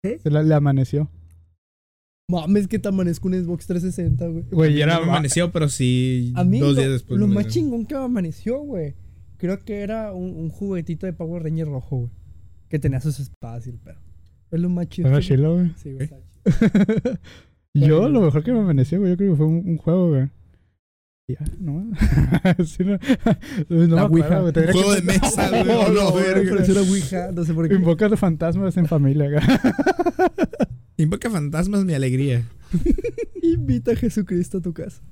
¿Qué? 0.03 0.19
Se 0.19 0.31
la- 0.31 0.43
le 0.43 0.55
amaneció. 0.55 1.11
Mames, 2.31 2.69
que 2.69 2.79
te 2.79 2.89
amanezco 2.89 3.29
un 3.29 3.35
Xbox 3.43 3.67
360, 3.67 4.27
güey. 4.29 4.45
Güey, 4.51 4.77
y 4.77 4.83
Era 4.83 4.97
amaneció, 4.97 5.51
pero 5.51 5.69
sí. 5.71 6.33
A 6.37 6.45
mí 6.45 6.59
dos 6.59 6.75
lo, 6.75 6.81
días 6.81 6.93
después. 6.93 7.19
lo 7.19 7.27
me 7.27 7.37
más 7.37 7.47
chingón 7.49 7.87
que 7.87 7.95
me 7.95 8.03
amaneció, 8.03 8.59
güey. 8.61 8.95
Creo 9.39 9.59
que 9.65 9.81
era 9.81 10.13
un, 10.13 10.37
un 10.37 10.51
juguetito 10.51 11.07
de 11.07 11.13
Power 11.15 11.43
Ranger 11.43 11.69
rojo, 11.69 11.97
güey. 12.01 12.11
Que 12.69 12.79
tenía 12.79 13.01
sus 13.01 13.19
espadas 13.19 13.67
y 13.67 13.71
el 13.71 13.79
perro. 13.79 14.01
Es 14.51 14.61
lo 14.61 14.69
más 14.69 14.89
chido. 14.89 15.09
Era 15.09 15.19
que- 15.21 15.25
chilo, 15.25 15.55
güey. 15.55 15.71
Sí, 15.77 15.93
güey. 15.93 16.03
¿Eh? 16.03 16.11
está 16.45 17.11
chido. 17.73 17.87
Yo, 17.87 18.09
lo 18.11 18.21
mejor 18.21 18.43
que 18.45 18.53
me 18.53 18.59
amaneció, 18.61 18.99
güey, 18.99 19.13
yo 19.13 19.17
creo 19.17 19.31
que 19.33 19.37
fue 19.37 19.47
un, 19.47 19.63
un 19.67 19.77
juego, 19.79 20.09
güey. 20.11 20.29
Ya, 21.29 21.37
ah, 21.41 21.51
no. 21.61 21.73
no, 23.69 23.87
no 23.87 23.97
la 23.97 24.07
Ouija. 24.07 24.41
Juego 24.73 24.95
de 24.95 25.03
mesa, 25.03 25.49
güey. 25.51 25.63
No, 25.63 25.89
no, 25.89 26.11
no, 26.11 27.33
no 27.33 27.45
sé 27.45 27.53
por. 27.53 27.71
Invoca 27.71 28.09
fantasmas 28.17 28.79
en 28.79 28.87
familia, 28.87 29.29
güey. 29.29 29.43
Invoca 30.97 31.29
fantasmas 31.29 31.85
mi 31.85 31.93
alegría. 31.93 32.49
Invita 33.43 33.93
a 33.93 33.97
Jesucristo 33.97 34.57
a 34.59 34.63
tu 34.63 34.73
casa. 34.73 35.03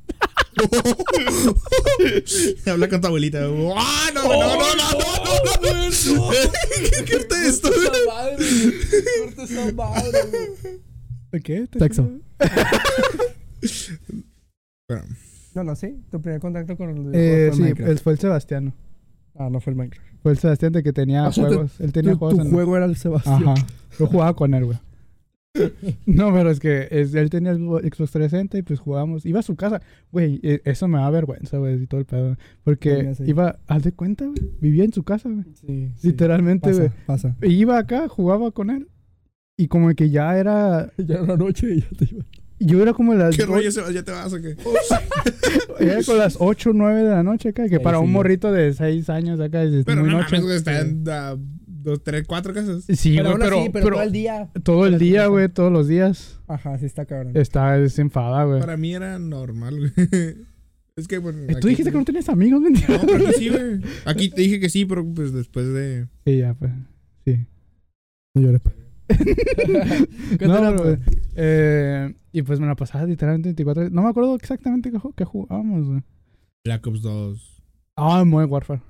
Habla 2.67 2.89
con 2.89 3.03
tu 3.03 3.09
abuelita. 3.09 3.41
¡Ah, 3.77 4.11
no, 4.15 4.23
no, 4.23 4.31
no, 4.31 4.57
no, 4.57 4.75
no, 4.75 4.99
no, 5.63 5.75
no! 5.75 6.33
Esto. 7.47 7.71
¿Qué? 11.45 11.69
Sexo. 11.79 12.11
Bueno. 14.89 15.05
No, 15.57 15.65
no, 15.65 15.75
sí. 15.75 15.97
Tu 16.11 16.21
primer 16.21 16.39
contacto 16.41 16.77
con 16.77 16.91
el 16.91 17.15
Eh, 17.15 17.51
fue 17.53 17.67
sí, 17.67 17.83
él 17.83 17.99
fue 17.99 18.13
el 18.13 18.19
Sebastián. 18.19 18.75
Ah, 19.35 19.49
no 19.51 19.59
fue 19.61 19.73
el 19.73 19.77
Minecraft. 19.79 20.07
Fue 20.23 20.33
el 20.33 20.39
Sebastián 20.39 20.73
de 20.73 20.83
que 20.83 20.93
tenía 20.93 21.27
O 21.27 21.33
sea, 21.33 21.47
juegos. 21.47 21.81
Él 21.81 21.93
tenía 21.93 22.13
tu, 22.13 22.19
juegos 22.19 22.39
tu 22.39 22.45
en. 22.45 22.51
juego 22.51 22.77
era 22.77 22.85
el 22.85 22.97
Sebastián. 22.97 23.43
Ajá. 23.49 23.55
Yo 23.99 24.07
jugaba 24.07 24.35
con 24.37 24.53
él, 24.55 24.67
güey. 24.67 24.79
No, 26.07 26.31
pero 26.35 26.51
es 26.51 26.61
que 26.61 26.89
es- 26.91 27.15
él 27.15 27.31
tenía 27.31 27.53
el 27.53 27.59
Xbox 27.59 28.11
360 28.13 28.59
y 28.59 28.63
pues 28.63 28.79
jugábamos. 28.81 29.25
Iba 29.25 29.41
a 29.41 29.43
su 29.43 29.57
casa. 29.57 29.81
Güey, 30.13 30.41
eh, 30.43 30.61
eso 30.65 30.87
me 30.89 30.99
da 30.99 31.09
vergüenza, 31.09 31.57
güey, 31.57 31.83
y 31.83 31.87
todo 31.87 32.01
el 32.01 32.07
pedo. 32.07 32.37
Porque 32.63 33.15
iba, 33.25 33.59
haz 33.67 33.83
de 33.85 33.93
cuenta, 33.93 34.27
güey. 34.27 34.37
Vivía 34.61 34.85
en 34.85 34.93
su 34.93 35.03
casa, 35.03 35.31
güey. 35.31 35.47
Sí. 35.55 35.91
Literalmente, 36.03 36.71
güey. 36.73 36.89
Pasa, 37.07 37.31
pasa. 37.33 37.37
Y 37.43 37.55
iba 37.55 37.79
acá, 37.79 38.09
jugaba 38.09 38.51
con 38.51 38.69
él. 38.69 38.89
Y 39.57 39.69
como 39.69 39.89
que 39.95 40.11
ya 40.11 40.37
era. 40.39 40.93
Ya 40.99 41.15
era 41.15 41.23
la 41.27 41.37
noche 41.39 41.75
y 41.75 41.81
ya 41.81 41.89
te 41.99 42.05
iba. 42.15 42.25
Yo 42.59 42.83
era 42.83 42.93
como 42.93 43.15
las. 43.15 43.37
¿Qué 43.37 43.45
rollo? 43.45 43.71
Sebas? 43.71 43.93
¿Ya 43.93 44.03
te 44.03 44.13
vas 44.13 44.33
o 44.33 44.41
qué? 44.41 44.57
Era 45.79 46.03
con 46.03 46.17
las 46.17 46.37
8 46.41 46.71
o 46.71 46.73
9 46.73 47.03
de 47.03 47.11
la 47.11 47.23
noche 47.23 47.51
acá. 47.51 47.69
Que 47.69 47.81
para 47.81 47.99
un 47.99 48.07
sí. 48.07 48.13
morrito 48.13 48.51
de 48.51 48.73
6 48.73 49.11
años 49.11 49.41
acá 49.41 49.63
es 49.63 49.85
Pero 49.85 50.01
muy 50.03 50.11
no 50.11 50.19
noche. 50.19 50.37
mames, 50.37 50.43
güey, 50.45 50.57
están 50.57 51.05
a 51.09 51.37
dos, 51.67 52.03
tres, 52.03 52.25
cuatro 52.27 52.53
casas. 52.53 52.85
Sí, 52.85 53.17
pero 53.17 53.31
güey, 53.31 53.33
aún 53.33 53.41
pero, 53.41 53.61
así, 53.61 53.69
pero, 53.71 53.85
pero 53.85 53.97
todo 53.97 54.05
el 54.05 54.13
día. 54.13 54.51
todo 54.63 54.87
el 54.87 54.99
día, 54.99 55.27
güey, 55.27 55.49
todos 55.49 55.73
los 55.73 55.87
días. 55.87 56.41
Ajá, 56.49 56.79
sí 56.79 56.87
está 56.87 57.05
cabrón. 57.05 57.37
Está 57.37 57.73
desenfada, 57.79 58.45
güey. 58.45 58.61
Para 58.61 58.77
mí 58.77 58.95
era 58.95 59.19
normal, 59.19 59.79
güey. 59.79 59.93
Es 60.99 61.07
que, 61.09 61.19
bueno. 61.19 61.43
Eh, 61.47 61.57
Tú 61.61 61.69
dijiste 61.69 61.93
que 61.93 61.99
no 61.99 62.07
tenías 62.07 62.27
amigos, 62.31 62.59
mentira. 62.59 62.89
No, 62.97 63.07
pero 63.07 63.29
aquí 63.29 63.37
sí, 63.39 63.49
güey. 63.51 63.81
Aquí 64.07 64.31
te 64.31 64.41
dije 64.41 64.59
que 64.59 64.71
sí, 64.71 64.87
pero 64.87 65.05
pues 65.05 65.31
después 65.31 65.71
de. 65.75 66.07
Sí, 66.25 66.39
ya, 66.39 66.55
pues. 66.55 66.73
Sí. 67.27 67.47
No 68.35 68.41
llores. 68.41 68.63
No, 70.41 70.77
pero, 70.77 70.99
eh, 71.35 72.15
y 72.39 72.43
pues 72.43 72.61
me 72.61 72.67
la 72.67 72.75
pasaba 72.77 73.05
literalmente 73.07 73.49
24 73.49 73.89
No 73.91 74.03
me 74.03 74.09
acuerdo 74.11 74.35
exactamente 74.35 74.91
qué, 74.91 74.99
qué 75.17 75.25
jugábamos, 75.25 75.87
güey. 75.87 76.03
Black 76.65 76.87
Ops 76.87 77.03
2. 77.03 77.63
Ah, 77.97 78.25
Modern 78.25 78.51
Warfare. 78.53 78.83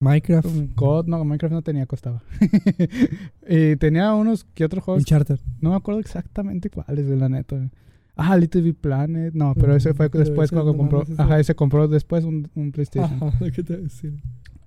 Minecraft. 0.00 0.74
COD, 0.74 1.06
no, 1.06 1.24
Minecraft 1.24 1.52
no 1.54 1.62
tenía, 1.62 1.86
costaba. 1.86 2.22
y 3.48 3.76
tenía 3.76 4.12
unos 4.14 4.44
que 4.44 4.64
otros 4.64 4.84
juegos. 4.84 5.00
Uncharted. 5.00 5.38
No 5.60 5.70
me 5.70 5.76
acuerdo 5.76 6.00
exactamente 6.00 6.70
cuáles, 6.70 7.06
güey, 7.06 7.18
la 7.18 7.28
neta. 7.28 7.56
güey. 7.56 7.70
Ah, 8.16 8.36
Little 8.36 8.62
Big 8.62 8.76
Planet. 8.76 9.32
No, 9.34 9.54
pero 9.54 9.74
ese 9.74 9.94
fue 9.94 10.10
Pero 10.10 10.24
después 10.24 10.46
ese 10.50 10.54
cuando 10.56 10.72
no 10.72 10.78
compró. 10.78 11.02
ese- 11.02 11.14
Ajá, 11.20 11.40
ese 11.40 11.54
compró 11.54 11.88
después 11.88 12.24
un, 12.24 12.50
un 12.54 12.72
PlayStation. 12.72 13.22
Ajá, 13.22 13.38
¿qué 13.54 13.62
te 13.62 13.72
voy 13.74 13.80
a 13.80 13.84
decir? 13.84 14.12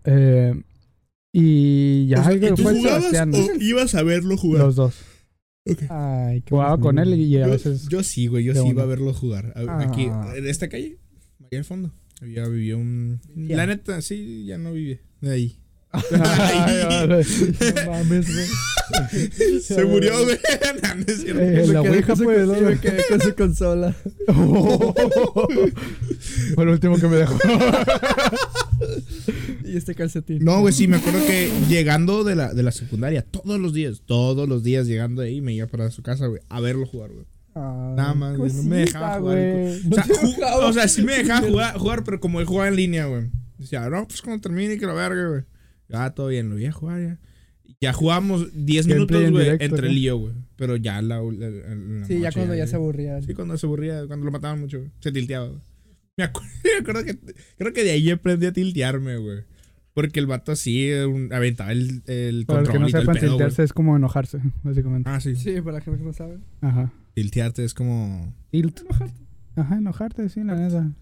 Eh, 0.06 0.64
y 1.34 2.08
ya, 2.08 2.22
O 2.22 2.24
sea, 2.24 2.56
¿tú 2.56 2.62
fue 2.64 2.72
el 2.72 2.78
jugabas 2.80 3.04
Sebastián. 3.06 3.32
o 3.34 3.62
ibas 3.62 3.96
a 3.96 4.04
verlo 4.04 4.38
jugar? 4.38 4.64
Los 4.64 4.76
dos. 4.76 5.02
Ay, 5.90 6.42
qué 6.42 6.50
Jugaba 6.50 6.80
con 6.80 6.98
él 6.98 7.14
y 7.22 7.38
a 7.38 7.46
Yo- 7.46 7.52
veces. 7.52 7.88
Yo, 7.88 8.02
sí, 8.04 8.26
güey. 8.28 8.44
Yo 8.44 8.54
sí 8.56 8.68
iba 8.68 8.82
a 8.84 8.88
verlo 8.88 9.14
jugar. 9.14 9.54
A- 9.56 9.62
Ah. 9.68 9.82
Aquí, 9.84 10.06
en 10.36 10.48
esta 10.48 10.68
calle, 10.70 10.98
allá 11.40 11.60
al 11.60 11.66
fondo. 11.66 11.94
Había 12.22 12.48
vivía 12.48 12.78
un. 12.78 13.20
La 13.36 13.66
neta, 13.68 14.02
sí, 14.02 14.46
ya 14.46 14.58
no 14.58 14.74
vive. 14.74 15.02
De 15.22 15.32
ahí. 15.32 15.58
Ay, 15.92 16.02
No 17.86 17.92
mames, 17.92 18.28
güey. 18.34 18.48
Se 19.62 19.86
murió, 19.86 20.24
güey. 20.24 20.38
No, 20.84 20.96
no 20.96 21.04
es 21.08 21.22
cierto. 21.22 21.42
Eh, 21.42 21.68
la 21.68 21.82
Ouija, 21.82 22.16
su- 22.16 22.24
pues, 22.24 22.48
me 22.48 22.80
quedé 22.80 23.04
con 23.10 23.22
su 23.22 23.36
consola. 23.36 23.96
Fue 26.56 26.64
el 26.64 26.70
último 26.70 26.98
que 26.98 27.08
me 27.08 27.18
dejó. 27.18 27.38
Y 29.72 29.78
este 29.78 29.96
calcetín. 29.96 30.44
No, 30.44 30.60
güey, 30.62 30.74
sí, 30.74 30.88
me 30.88 30.98
acuerdo 30.98 31.20
que 31.26 31.50
llegando 31.70 32.24
de 32.24 32.36
la, 32.36 32.54
de 32.54 32.64
la 32.64 32.72
secundaria, 32.72 33.22
todos 33.24 33.60
los 33.60 33.74
días, 33.74 34.02
todos 34.06 34.48
los 34.50 34.64
días 34.64 34.88
llegando 34.88 35.22
de 35.22 35.30
ahí, 35.30 35.42
me 35.42 35.54
iba 35.54 35.68
para 35.68 35.90
su 35.92 36.02
casa, 36.04 36.28
güey, 36.28 36.42
a 36.50 36.60
verlo 36.60 36.86
jugar, 36.86 37.12
güey. 37.12 37.26
Ah, 37.56 37.94
Nada 37.98 38.14
más, 38.14 38.38
güey, 38.38 38.52
no 38.54 38.64
me 38.64 38.78
dejaba 38.78 39.20
jugar, 39.20 39.38
güey. 39.38 39.82
O 39.90 39.94
sea, 39.94 40.06
No 40.62 40.68
o 40.68 40.74
sea, 40.74 40.88
sí 40.88 41.02
me 41.04 41.18
dejaba 41.18 41.48
jugar, 41.48 41.78
jugar, 41.78 42.04
pero 42.04 42.20
como 42.20 42.40
él 42.40 42.46
jugaba 42.46 42.68
en 42.70 42.76
línea, 42.76 43.06
güey. 43.08 43.30
Decía, 43.58 43.90
no, 43.90 44.08
pues 44.08 44.22
cuando 44.22 44.42
termine, 44.42 44.78
que 44.78 44.86
la 44.86 44.94
verga, 44.94 45.28
güey. 45.30 45.42
Ya, 45.90 46.10
todo 46.12 46.28
bien, 46.28 46.50
lo 46.50 46.56
voy 46.56 46.66
a 46.66 46.72
jugar 46.72 47.02
ya. 47.02 47.20
Ya 47.82 47.94
jugamos 47.94 48.48
10 48.54 48.88
Gameplay 48.88 48.96
minutos, 48.96 49.24
en 49.28 49.32
güey, 49.34 49.44
directo, 49.44 49.66
entre 49.66 49.88
¿no? 49.90 49.94
yo, 49.98 50.18
güey. 50.18 50.34
Pero 50.56 50.76
ya 50.78 51.02
la, 51.02 51.20
la- 51.22 52.06
Sí, 52.08 52.20
ya 52.20 52.32
cuando 52.32 52.56
ya 52.56 52.68
se 52.68 52.76
aburría. 52.76 53.22
Sí, 53.22 53.34
cuando 53.34 53.58
se 53.58 53.66
aburría, 53.66 54.06
cuando 54.08 54.26
lo 54.26 54.32
mataban 54.32 54.60
mucho, 54.60 54.78
güey. 54.80 54.92
Se 55.00 55.12
tilteaba, 55.12 55.48
güey. 55.48 55.60
Me 56.18 56.24
acuerdo, 56.26 56.50
me 56.64 56.78
acuerdo 56.80 57.04
que 57.06 57.18
creo 57.58 57.74
que 57.74 57.84
de 57.84 57.92
ahí 57.92 58.10
aprendí 58.12 58.46
a 58.46 58.54
tiltearme, 58.54 59.18
güey. 59.18 59.40
Porque 59.94 60.20
el 60.22 60.26
vato 60.28 60.52
así 60.54 60.88
eh, 60.90 61.06
un- 61.06 61.34
aventaba 61.34 61.72
el, 61.74 62.02
el 62.08 62.46
Para 62.46 62.62
los 62.62 62.70
que 62.70 62.78
control 62.78 62.82
no 62.94 63.00
sepan, 63.00 63.18
tiltearse 63.20 63.64
es 63.64 63.74
como 63.74 63.96
enojarse, 63.98 64.40
básicamente. 64.64 65.10
Ah, 65.10 65.20
sí. 65.20 65.36
Sí, 65.36 65.60
para 65.62 65.78
la 65.78 65.82
gente 65.82 66.00
que 66.00 66.06
no 66.06 66.14
sabe. 66.14 66.38
Ajá. 66.62 66.94
Tiltearte 67.14 67.64
es 67.66 67.74
como. 67.74 68.34
Tilt. 68.52 68.80
Ajá, 69.56 69.78
enojarte, 69.78 70.30
sí, 70.30 70.44
la 70.46 70.56
neta. 70.56 70.94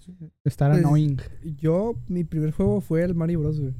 Estar 0.44 0.72
Pues, 0.72 0.84
annoying. 0.84 1.18
Yo, 1.60 2.00
mi 2.08 2.24
primer 2.24 2.52
juego 2.52 2.82
fue 2.82 3.04
el 3.04 3.14
Mario 3.14 3.42
Bros, 3.42 3.60
güey. 3.60 3.74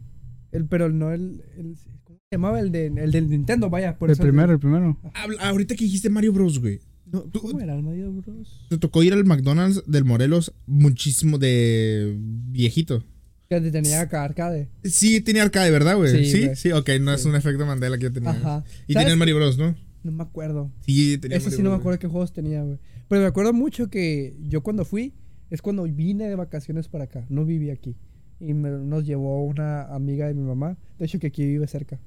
El, 0.52 0.66
pero 0.66 0.90
no 0.90 1.12
el, 1.12 1.44
el- 1.58 1.76
¿Cómo 2.04 2.20
se 2.30 2.36
llamaba? 2.36 2.60
El, 2.60 2.72
de, 2.72 2.86
el 2.88 3.12
del 3.12 3.30
Nintendo, 3.30 3.70
vaya. 3.72 3.98
Por 3.98 4.10
El 4.10 4.14
eso 4.14 4.22
primero, 4.24 4.54
el 4.54 4.60
primero. 4.60 4.96
Habla- 5.16 5.42
ahorita 5.50 5.76
que 5.76 5.86
dijiste 5.86 6.10
Mario 6.12 6.34
Bros, 6.34 6.60
güey. 6.60 6.82
No, 7.12 7.22
Tú- 7.22 7.40
¿Cómo 7.40 7.60
era 7.60 7.74
el 7.76 7.82
Mario 7.82 8.12
Bros? 8.14 8.68
Te 8.70 8.78
tocó 8.78 9.02
ir 9.02 9.14
al 9.14 9.26
McDonald's 9.26 9.84
del 9.88 10.06
Morelos 10.06 10.54
muchísimo 10.68 11.40
de 11.40 12.16
viejito. 12.20 13.04
Que 13.50 13.60
tenía 13.72 14.02
acá 14.02 14.24
arcade. 14.24 14.70
Sí, 14.84 15.22
tenía 15.22 15.42
arcade, 15.42 15.72
¿verdad, 15.72 15.96
güey? 15.98 16.12
Sí, 16.26 16.32
Sí, 16.32 16.56
sí, 16.56 16.72
ok, 16.72 16.88
no 17.02 17.12
es 17.12 17.26
un 17.26 17.36
efecto 17.36 17.66
Mandela 17.66 17.98
que 17.98 18.04
yo 18.04 18.14
tenía. 18.14 18.30
Ajá. 18.30 18.64
Y 18.88 18.94
tenía 18.94 19.10
el 19.14 19.18
Mario 19.18 19.38
Bros, 19.38 19.58
¿no? 19.58 19.76
No 20.04 20.12
me 20.12 20.22
acuerdo. 20.24 20.72
Sí, 20.82 21.18
tenía 21.18 21.38
Ese 21.38 21.48
Mario 21.48 21.58
sí 21.58 21.64
no 21.64 21.72
me 21.72 21.78
acuerdo 21.78 21.98
qué 21.98 22.08
juegos 22.08 22.32
tenía, 22.32 22.62
güey. 22.62 22.78
Pero 23.08 23.22
me 23.22 23.28
acuerdo 23.28 23.52
mucho 23.52 23.90
que 23.90 24.38
yo 24.48 24.62
cuando 24.62 24.86
fui, 24.86 25.16
es 25.50 25.64
cuando 25.64 25.84
vine 25.84 26.30
de 26.30 26.36
vacaciones 26.36 26.88
para 26.90 27.06
acá. 27.06 27.26
No 27.30 27.44
viví 27.44 27.72
aquí. 27.72 27.96
Y 28.40 28.54
me- 28.54 28.70
nos 28.70 29.04
llevó 29.06 29.44
una 29.44 29.82
amiga 29.96 30.28
de 30.28 30.36
mi 30.36 30.44
mamá. 30.44 30.78
De 31.00 31.06
hecho, 31.06 31.18
que 31.18 31.28
aquí 31.28 31.44
vive 31.44 31.68
cerca. 31.68 32.00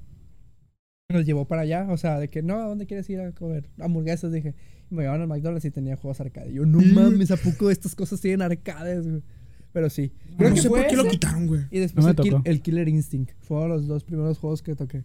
Nos 1.11 1.25
llevó 1.25 1.45
para 1.45 1.63
allá, 1.63 1.87
o 1.89 1.97
sea, 1.97 2.19
de 2.19 2.29
que 2.29 2.41
no, 2.41 2.55
¿a 2.61 2.67
dónde 2.67 2.85
quieres 2.87 3.09
ir 3.09 3.19
a 3.19 3.33
comer? 3.33 3.69
Hamburguesas, 3.79 4.31
dije. 4.31 4.55
Y 4.89 4.95
me 4.95 5.01
llevaron 5.03 5.23
al 5.23 5.27
McDonald's 5.27 5.65
y 5.65 5.71
tenía 5.71 5.97
juegos 5.97 6.21
arcade. 6.21 6.53
Yo, 6.53 6.65
no 6.65 6.79
mames, 6.79 7.31
¿a 7.31 7.37
poco 7.37 7.69
estas 7.69 7.95
cosas 7.95 8.21
tienen 8.21 8.41
arcades, 8.41 9.05
güey? 9.07 9.21
Pero 9.73 9.89
sí. 9.89 10.11
Creo 10.37 10.49
no 10.49 10.55
que 10.55 10.61
sé 10.61 10.69
fue 10.69 10.81
por 10.81 10.89
qué 10.89 10.95
lo 10.95 11.07
quitaron, 11.07 11.47
güey. 11.47 11.61
Y 11.71 11.79
después 11.79 12.05
No 12.05 12.11
el, 12.11 12.15
Kill- 12.17 12.41
el 12.45 12.61
Killer 12.61 12.87
Instinct. 12.87 13.31
Fueron 13.41 13.69
los 13.69 13.87
dos 13.87 14.03
primeros 14.03 14.37
juegos 14.37 14.61
que 14.61 14.75
toqué. 14.75 15.03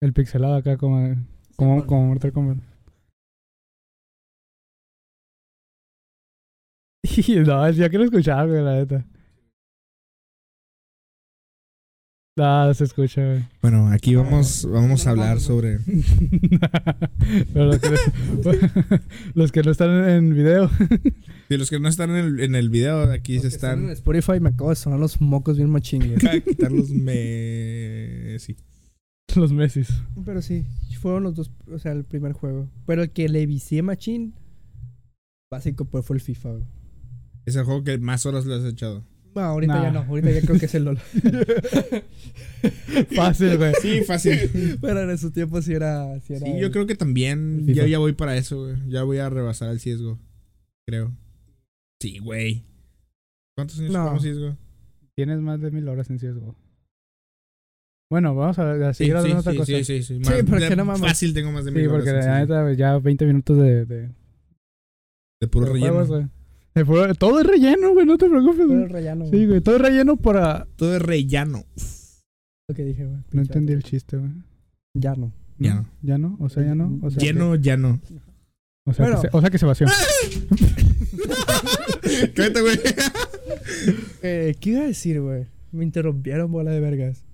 El 0.00 0.12
pixelado 0.12 0.54
acá 0.56 0.76
como, 0.78 1.14
como, 1.56 1.86
como 1.86 2.06
Mortal 2.08 2.32
Kombat. 2.32 2.58
Y 7.04 7.36
no, 7.46 7.68
ya 7.70 7.88
quiero 7.88 8.04
escuchar, 8.04 8.48
güey, 8.48 8.62
la 8.62 8.74
neta. 8.76 9.06
No, 12.34 12.72
se 12.72 12.84
escucha, 12.84 13.26
güey. 13.26 13.44
Bueno, 13.60 13.88
aquí 13.88 14.14
vamos, 14.14 14.66
vamos 14.70 15.06
a 15.06 15.10
hablar 15.10 15.38
sobre. 15.40 15.80
Los 17.54 17.78
que, 17.78 17.90
los 19.34 19.52
que 19.52 19.62
no 19.62 19.70
están 19.70 20.08
en 20.08 20.34
video. 20.34 20.70
Si 21.48 21.58
los 21.58 21.68
que 21.68 21.78
no 21.78 21.88
están 21.88 22.08
en 22.10 22.16
el, 22.16 22.40
en 22.40 22.54
el 22.54 22.70
video, 22.70 23.12
aquí 23.12 23.34
Los 23.34 23.42
se 23.42 23.48
que 23.50 23.54
están 23.56 23.84
en. 23.84 23.90
Spotify 23.90 24.40
me 24.40 24.48
acabo 24.48 24.70
de 24.70 24.76
sonar 24.76 24.98
los 24.98 25.20
mocos 25.20 25.58
bien. 25.58 26.26
A 26.26 26.40
quitar 26.40 26.72
los 26.72 26.88
me. 26.88 28.38
Sí. 28.38 28.56
Los 29.36 29.52
Messis. 29.52 29.88
Pero 30.24 30.40
sí, 30.40 30.64
fueron 30.94 31.24
los 31.24 31.34
dos, 31.34 31.50
o 31.70 31.78
sea, 31.78 31.92
el 31.92 32.04
primer 32.04 32.32
juego. 32.32 32.70
Pero 32.86 33.02
el 33.02 33.10
que 33.10 33.28
le 33.28 33.44
vicié 33.44 33.82
machín, 33.82 34.34
básico, 35.50 35.84
pues 35.84 36.06
fue 36.06 36.16
el 36.16 36.22
FIFA, 36.22 36.50
güey. 36.52 36.64
Es 37.44 37.56
el 37.56 37.64
juego 37.64 37.84
que 37.84 37.98
más 37.98 38.24
horas 38.24 38.46
le 38.46 38.54
has 38.54 38.64
echado. 38.64 39.04
No, 39.34 39.40
ahorita 39.40 39.74
Nah. 39.74 39.82
ya 39.84 39.90
no, 39.92 40.00
ahorita 40.00 40.30
ya 40.30 40.40
creo 40.42 40.58
que 40.58 40.66
es 40.66 40.74
el 40.74 40.84
LOL. 40.84 40.98
Fácil, 43.16 43.56
güey. 43.56 43.72
Sí, 43.80 44.02
fácil. 44.02 44.78
Pero 44.80 45.10
en 45.10 45.18
su 45.18 45.30
tiempo 45.30 45.60
sí 45.62 45.72
era. 45.74 46.18
Sí, 46.20 46.34
era 46.34 46.46
Sí, 46.46 46.60
yo 46.60 46.70
creo 46.70 46.86
que 46.86 46.94
también. 46.94 47.66
Ya, 47.66 47.86
ya 47.86 47.98
voy 47.98 48.12
para 48.12 48.36
eso, 48.36 48.64
güey. 48.64 48.76
Ya 48.88 49.02
voy 49.02 49.18
a 49.18 49.30
rebasar 49.30 49.70
el 49.70 49.78
CSGO. 49.78 50.18
Creo. 50.86 51.12
Sí, 52.00 52.18
güey. 52.18 52.64
¿Cuántos 53.56 53.78
años 53.80 53.92
No. 53.92 54.16
CSGO? 54.18 54.56
Tienes 55.16 55.40
más 55.40 55.60
de 55.60 55.70
mil 55.70 55.88
horas 55.88 56.08
en 56.10 56.18
CSGO. 56.18 56.56
Bueno, 58.10 58.34
vamos 58.34 58.58
a, 58.58 58.88
a 58.88 58.94
Sí, 58.94 58.98
seguir 59.04 59.14
sí, 59.14 59.18
hablando 59.18 59.34
de 59.36 59.40
otra 59.40 59.52
sí, 59.52 59.58
cosa. 59.58 59.72
sí, 59.72 59.84
sí, 59.84 60.02
sí. 60.02 60.14
Sí, 60.22 60.30
Más- 60.30 60.42
porque 60.48 60.68
de- 60.68 60.76
no 60.76 60.84
mames. 60.84 61.00
Fácil 61.02 61.32
tengo 61.34 61.50
más 61.50 61.64
de 61.64 61.72
Sí, 61.72 61.78
mil 61.78 61.88
porque 61.88 62.10
horas 62.10 62.26
en 62.26 62.30
la 62.32 62.40
CSGO. 62.44 62.54
neta, 62.64 62.72
ya 62.74 62.98
20 62.98 63.26
minutos 63.26 63.56
de, 63.58 63.86
de, 63.86 64.10
De 65.40 65.48
puro 65.48 65.66
de 65.66 65.72
relleno. 65.72 65.92
juegos, 66.04 66.26
todo 67.18 67.40
es 67.40 67.46
relleno, 67.46 67.92
güey, 67.92 68.06
no 68.06 68.18
te 68.18 68.28
preocupes, 68.28 68.66
güey. 68.66 68.82
el 68.82 68.88
rellano, 68.88 69.24
Sí, 69.26 69.30
güey. 69.32 69.46
güey, 69.46 69.60
todo 69.60 69.76
es 69.76 69.82
relleno 69.82 70.16
para... 70.16 70.66
Todo 70.76 70.96
es 70.96 71.02
rellano. 71.02 71.64
Lo 72.68 72.74
que 72.74 72.84
dije, 72.84 73.04
güey. 73.04 73.18
No 73.32 73.42
entendí 73.42 73.72
el 73.72 73.82
chiste, 73.82 74.16
güey. 74.16 74.30
Ya 74.94 75.14
no. 75.14 75.32
Ya 75.58 75.74
¿No? 75.74 75.88
¿Ya 76.02 76.18
no? 76.18 76.36
O 76.40 76.48
sea, 76.48 76.64
ya 76.64 76.74
no. 76.74 76.98
O 77.02 77.10
sea, 77.10 77.22
Lleno, 77.22 77.54
ya 77.56 77.76
no. 77.76 78.00
O 78.86 78.92
sea, 78.92 79.06
Bueno. 79.06 79.20
que, 79.22 79.28
se, 79.28 79.36
o 79.36 79.40
sea 79.40 79.50
que 79.50 79.58
se 79.58 79.66
vació. 79.66 79.86
Cállate, 82.34 82.60
güey. 82.60 82.78
Eh, 84.22 84.54
¿Qué 84.60 84.70
iba 84.70 84.82
a 84.82 84.86
decir, 84.86 85.20
güey? 85.20 85.46
Me 85.72 85.84
interrumpieron, 85.84 86.50
bola 86.52 86.70
de 86.70 86.78
vergas. 86.80 87.24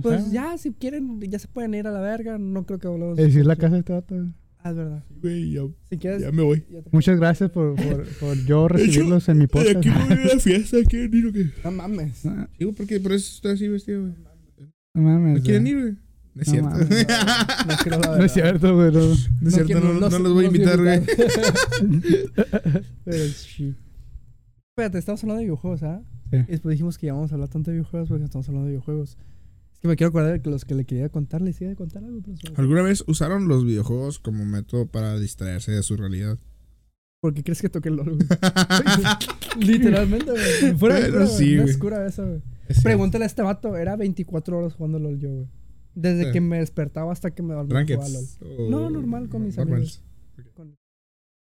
Pues 0.00 0.30
ya, 0.30 0.56
si 0.58 0.72
quieren, 0.72 1.20
ya 1.20 1.38
se 1.40 1.48
pueden 1.48 1.74
ir 1.74 1.86
a 1.88 1.90
la 1.90 2.00
verga. 2.00 2.38
No 2.38 2.64
creo 2.64 2.78
que 2.78 2.86
volvamos. 2.88 3.18
Es 3.18 3.26
decir, 3.26 3.44
la 3.46 3.56
casa 3.56 3.74
de 3.74 3.80
este. 3.80 4.14
Ah, 4.68 4.70
es 4.70 4.76
verdad. 4.76 5.04
Güey, 5.22 5.50
ya, 5.52 5.62
Si 5.88 5.96
quieres. 5.96 6.20
ya 6.22 6.30
me 6.32 6.42
voy. 6.42 6.62
ya 6.70 6.82
te- 6.82 6.90
Muchas 6.92 7.18
gracias 7.18 7.50
por, 7.50 7.74
por, 7.74 8.04
por 8.20 8.36
yo 8.44 8.68
recibirlos 8.68 9.28
en 9.30 9.38
mi 9.38 9.46
podcast. 9.46 9.76
aquí 9.78 9.88
me 9.88 10.04
voy 10.14 10.24
a 10.30 10.34
la 10.34 10.40
fiesta. 10.40 10.76
¿Quieren 10.88 11.14
ir 11.14 11.26
o 11.26 11.32
qué? 11.32 11.46
No 11.64 11.70
mames. 11.70 12.24
No 12.24 12.46
Sí, 12.58 12.64
güey, 12.64 12.74
porque 12.76 13.00
por 13.00 13.12
eso 13.12 13.32
estoy 13.34 13.52
así 13.52 13.68
vestido, 13.68 14.02
güey. 14.02 14.12
mames. 14.94 15.38
¿No 15.38 15.42
quieren 15.44 15.66
ir, 15.66 15.80
güey? 15.80 15.92
No 16.34 16.42
es 16.42 16.48
No 16.48 16.52
cierto. 16.52 16.70
mames. 16.70 16.88
No 17.66 17.76
creo 17.82 18.00
la 18.00 18.18
No 18.18 18.24
es 18.24 18.32
cierto, 18.32 18.74
güey. 18.76 18.92
No. 18.92 19.00
No 19.40 19.48
es 19.48 19.54
cierto, 19.54 19.80
no, 19.80 20.08
no 20.10 20.18
los 20.18 20.32
voy 20.34 20.44
a 20.44 20.48
invitar, 20.48 20.78
güey. 20.78 21.00
Pero 23.04 23.24
sí. 23.28 23.74
Espérate, 24.72 24.98
estamos 24.98 25.22
hablando 25.24 25.38
de 25.40 25.44
videojuegos, 25.46 25.82
¿ah? 25.82 26.02
Sí. 26.30 26.36
Y 26.36 26.50
después 26.52 26.72
dijimos 26.72 26.98
que 26.98 27.06
íbamos 27.06 27.32
a 27.32 27.34
hablar 27.34 27.48
tanto 27.48 27.70
de 27.70 27.78
videojuegos 27.78 28.08
porque 28.08 28.24
estamos 28.24 28.46
hablando 28.48 28.66
de 28.66 28.72
videojuegos. 28.72 29.16
Es 29.78 29.82
que 29.82 29.88
me 29.88 29.96
quiero 29.96 30.08
acordar 30.08 30.32
de 30.32 30.42
que 30.42 30.50
los 30.50 30.64
que 30.64 30.74
le 30.74 30.84
quería 30.84 31.08
contar, 31.08 31.40
les 31.40 31.60
iba 31.60 31.70
a 31.70 31.76
contar 31.76 32.02
algo, 32.02 32.20
me- 32.26 32.34
¿Alguna 32.56 32.82
vez 32.82 33.04
usaron 33.06 33.46
los 33.46 33.64
videojuegos 33.64 34.18
como 34.18 34.44
método 34.44 34.86
para 34.88 35.16
distraerse 35.18 35.70
de 35.70 35.82
su 35.84 35.96
realidad? 35.96 36.36
¿Por 37.20 37.32
qué 37.34 37.42
crees 37.44 37.62
que 37.62 37.68
toqué 37.68 37.88
el 37.88 37.96
LOL, 37.96 38.14
güey? 38.16 38.28
Literalmente, 39.58 40.30
güey. 40.30 40.74
Fuera 40.76 41.00
de 41.00 41.26
sí, 41.26 41.44
güey. 41.44 41.56
No 41.56 41.62
güey. 41.62 41.70
es 41.70 41.78
cura 41.78 42.06
esa, 42.06 42.24
güey. 42.24 42.42
Es. 42.68 42.82
Pregúntale 42.82 43.24
a 43.24 43.26
este 43.26 43.42
vato. 43.42 43.76
Era 43.76 43.96
24 43.96 44.58
horas 44.58 44.74
jugando 44.74 44.98
LOL 44.98 45.18
yo, 45.18 45.30
güey. 45.32 45.46
Desde 45.94 46.26
Sí. 46.26 46.32
que 46.32 46.40
me 46.40 46.58
despertaba 46.58 47.12
hasta 47.12 47.30
que 47.32 47.42
me 47.42 47.54
dormía 47.54 47.84
jugaba 47.84 48.08
LOL. 48.08 48.24
o- 48.58 48.70
No, 48.70 48.90
normal, 48.90 49.28
con 49.28 49.44
mis 49.44 49.56
normals. 49.56 50.02
Con- 50.54 50.76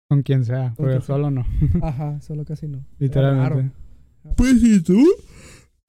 Con 0.08 0.22
quien 0.22 0.44
sea, 0.44 0.74
porque 0.76 1.00
solo 1.00 1.30
no. 1.30 1.44
Ajá, 1.82 2.20
solo 2.20 2.44
casi 2.44 2.66
no. 2.68 2.78
Era 2.78 2.84
Literalmente. 2.98 3.74
Pues 4.36 4.60
sí, 4.60 4.80
tú. 4.82 5.04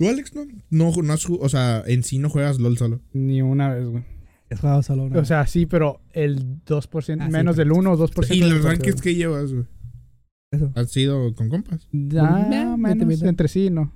¿Tú, 0.04 0.10
Alex, 0.10 0.36
no? 0.36 0.46
No, 0.70 0.92
no 1.02 1.14
has 1.14 1.30
o 1.30 1.48
sea, 1.48 1.82
en 1.88 2.04
sí 2.04 2.18
no 2.18 2.30
juegas 2.30 2.60
LOL 2.60 2.78
solo. 2.78 3.00
Ni 3.14 3.42
una 3.42 3.74
vez, 3.74 3.88
güey. 3.88 4.04
He 4.50 4.58
jugado 4.58 4.84
solo 4.84 5.06
una 5.06 5.18
O 5.20 5.24
sea, 5.24 5.48
sí, 5.48 5.66
pero 5.66 6.02
el 6.12 6.62
2%, 6.66 7.18
Ah, 7.22 7.30
menos 7.30 7.56
del 7.56 7.72
1 7.72 7.90
o 7.90 7.98
2%. 7.98 8.36
¿Y 8.36 8.42
los 8.42 8.64
rankings 8.66 9.02
que 9.02 9.16
llevas, 9.16 9.54
güey? 9.54 9.66
Eso. 10.52 10.74
¿Has 10.76 10.92
sido 10.92 11.34
con 11.36 11.48
compas? 11.48 11.88
Ya, 11.94 12.24
Meh, 12.50 12.76
menos, 12.76 13.22
entre 13.22 13.48
sí, 13.48 13.70
no. 13.70 13.94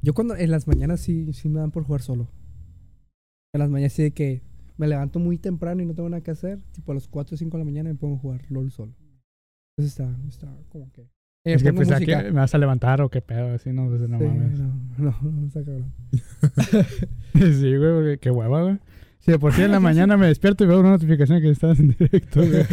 Yo 0.00 0.14
cuando 0.14 0.34
en 0.34 0.50
las 0.50 0.66
mañanas 0.66 1.00
sí, 1.00 1.30
sí 1.34 1.50
me 1.50 1.60
dan 1.60 1.72
por 1.72 1.84
jugar 1.84 2.00
solo. 2.00 2.28
En 3.52 3.58
las 3.58 3.68
mañanas 3.68 3.92
sí 3.92 4.02
de 4.02 4.12
que 4.12 4.42
me 4.78 4.88
levanto 4.88 5.18
muy 5.18 5.36
temprano 5.36 5.82
y 5.82 5.86
no 5.86 5.94
tengo 5.94 6.08
nada 6.08 6.22
que 6.22 6.30
hacer. 6.30 6.58
Tipo 6.72 6.92
a 6.92 6.94
las 6.94 7.06
4 7.06 7.34
o 7.34 7.38
5 7.38 7.58
de 7.58 7.60
la 7.60 7.64
mañana 7.66 7.90
me 7.90 7.96
pongo 7.96 8.16
a 8.16 8.18
jugar 8.18 8.50
LOL 8.50 8.72
solo. 8.72 8.94
Entonces 9.76 9.92
está, 9.92 10.16
está 10.26 10.48
como 10.70 10.90
que... 10.90 11.06
Eh, 11.44 11.54
Es 11.54 11.62
que 11.62 11.72
pensaba 11.72 11.98
música. 11.98 12.22
que 12.22 12.30
me 12.30 12.38
vas 12.40 12.54
a 12.54 12.58
levantar 12.58 13.00
o 13.02 13.08
qué 13.10 13.20
pedo, 13.20 13.52
así, 13.54 13.70
no, 13.72 13.88
pues, 13.88 14.00
no 14.08 14.18
Sí, 14.18 14.24
mames. 14.24 14.58
no, 14.58 14.74
no, 14.98 15.16
no, 15.22 15.46
está 15.46 15.60
cabrón. 15.64 15.92
Sí, 17.34 17.76
güey, 17.76 17.92
porque 17.94 18.18
qué 18.20 18.30
hueva, 18.30 18.62
güey. 18.62 18.78
Si 19.20 19.30
de 19.32 19.38
por 19.38 19.52
sí 19.52 19.62
en 19.62 19.72
la 19.72 19.80
mañana 19.80 20.16
me 20.16 20.26
despierto 20.26 20.62
y 20.64 20.66
veo 20.68 20.80
una 20.80 20.90
notificación 20.90 21.40
que 21.40 21.50
estás 21.50 21.78
en 21.80 21.96
directo, 21.98 22.40
güey. 22.46 22.64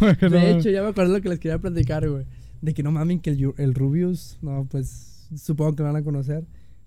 No 0.20 0.30
De 0.30 0.50
hecho, 0.50 0.70
ya 0.70 0.82
me 0.82 0.88
acuerdo 0.88 1.14
lo 1.14 1.22
que 1.22 1.28
les 1.30 1.38
quería 1.38 1.58
platicar, 1.58 2.08
güey. 2.08 2.26
De 2.60 2.74
que 2.74 2.82
no 2.82 2.90
mamen 2.92 3.20
que 3.20 3.30
el, 3.30 3.52
el 3.58 3.74
Rubius, 3.74 4.38
no, 4.42 4.66
pues 4.70 5.28
supongo 5.36 5.74
que 5.76 5.82
lo 5.82 5.88
van 5.92 5.96
a 5.96 6.02
conocer. 6.04 6.44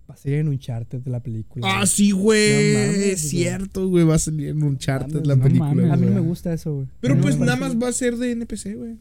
Va 0.10 0.14
a 0.14 0.18
salir 0.18 0.38
en 0.40 0.48
un 0.48 0.58
charter 0.60 1.02
de 1.04 1.12
la 1.12 1.20
película. 1.22 1.68
Ah, 1.68 1.78
güey. 1.80 1.88
sí, 1.88 2.12
güey. 2.12 2.74
No 2.74 2.80
mames, 2.80 2.98
es 3.00 3.22
cierto, 3.30 3.88
güey. 3.90 4.06
Va 4.06 4.16
a 4.16 4.20
salir 4.20 4.50
en 4.50 4.64
un 4.64 4.78
chart 4.78 5.08
mames, 5.12 5.28
la 5.28 5.36
no 5.36 5.44
película. 5.44 5.74
mames, 5.74 5.92
A 5.92 5.96
mí 5.98 6.06
no 6.06 6.14
me 6.14 6.22
gusta 6.22 6.54
eso, 6.54 6.74
güey. 6.76 6.88
Pero 7.02 7.18
pues 7.18 7.38
nada 7.40 7.56
más 7.58 7.76
va 7.76 7.90
a 7.90 7.92
ser 7.92 8.16
de 8.18 8.32
NPC, 8.32 8.76
güey. 8.76 8.98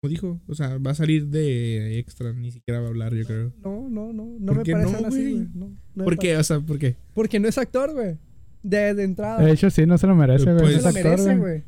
Como 0.00 0.08
dijo. 0.10 0.40
O 0.46 0.54
sea, 0.54 0.78
va 0.78 0.92
a 0.92 0.94
salir 0.94 1.26
de 1.26 1.98
extra. 1.98 2.32
Ni 2.32 2.50
siquiera 2.50 2.80
va 2.80 2.86
a 2.86 2.88
hablar, 2.88 3.14
yo 3.14 3.26
creo. 3.26 3.52
No, 3.62 3.88
no, 3.90 4.12
no. 4.14 4.36
No 4.40 4.46
¿Por 4.46 4.56
me 4.58 4.62
qué 4.62 4.72
parece 4.72 4.90
no, 4.92 4.96
algo 4.96 5.08
así, 5.08 5.32
güey? 5.32 5.48
No, 5.94 6.04
¿Por 6.04 6.14
qué? 6.18 6.28
parece. 6.28 6.36
O 6.40 6.44
sea, 6.44 6.60
¿por 6.60 6.78
qué? 6.78 6.96
Porque 7.12 7.38
no 7.38 7.48
es 7.48 7.58
actor, 7.58 7.92
güey. 7.92 8.16
De, 8.62 8.94
de 8.94 9.04
entrada. 9.04 9.42
De 9.42 9.52
hecho, 9.52 9.68
sí, 9.68 9.84
no 9.84 9.98
se 9.98 10.06
lo 10.06 10.14
merece, 10.16 10.44
güey. 10.44 10.58
Pues- 10.58 10.82
no 10.82 10.90
se 10.90 11.02
lo 11.02 11.08
actor, 11.10 11.26
merece, 11.26 11.36
güey. 11.36 11.62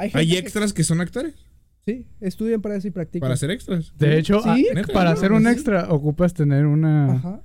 Hay, 0.00 0.10
Hay 0.14 0.26
gente 0.26 0.26
que- 0.34 0.38
extras 0.40 0.72
que 0.72 0.82
son 0.82 1.00
actores. 1.00 1.34
Sí, 1.86 2.06
estudian 2.20 2.60
para 2.62 2.76
eso 2.76 2.88
y 2.88 2.90
practican. 2.90 3.26
Para 3.26 3.36
ser 3.36 3.50
extras. 3.52 3.92
De 3.98 4.18
hecho, 4.18 4.40
Sí, 4.40 4.66
ah, 4.74 4.82
para 4.92 5.10
no, 5.10 5.16
hacer 5.16 5.32
un 5.32 5.42
sí. 5.44 5.48
extra 5.50 5.88
ocupas 5.92 6.32
tener 6.34 6.64
una 6.66 7.12
Ajá. 7.14 7.42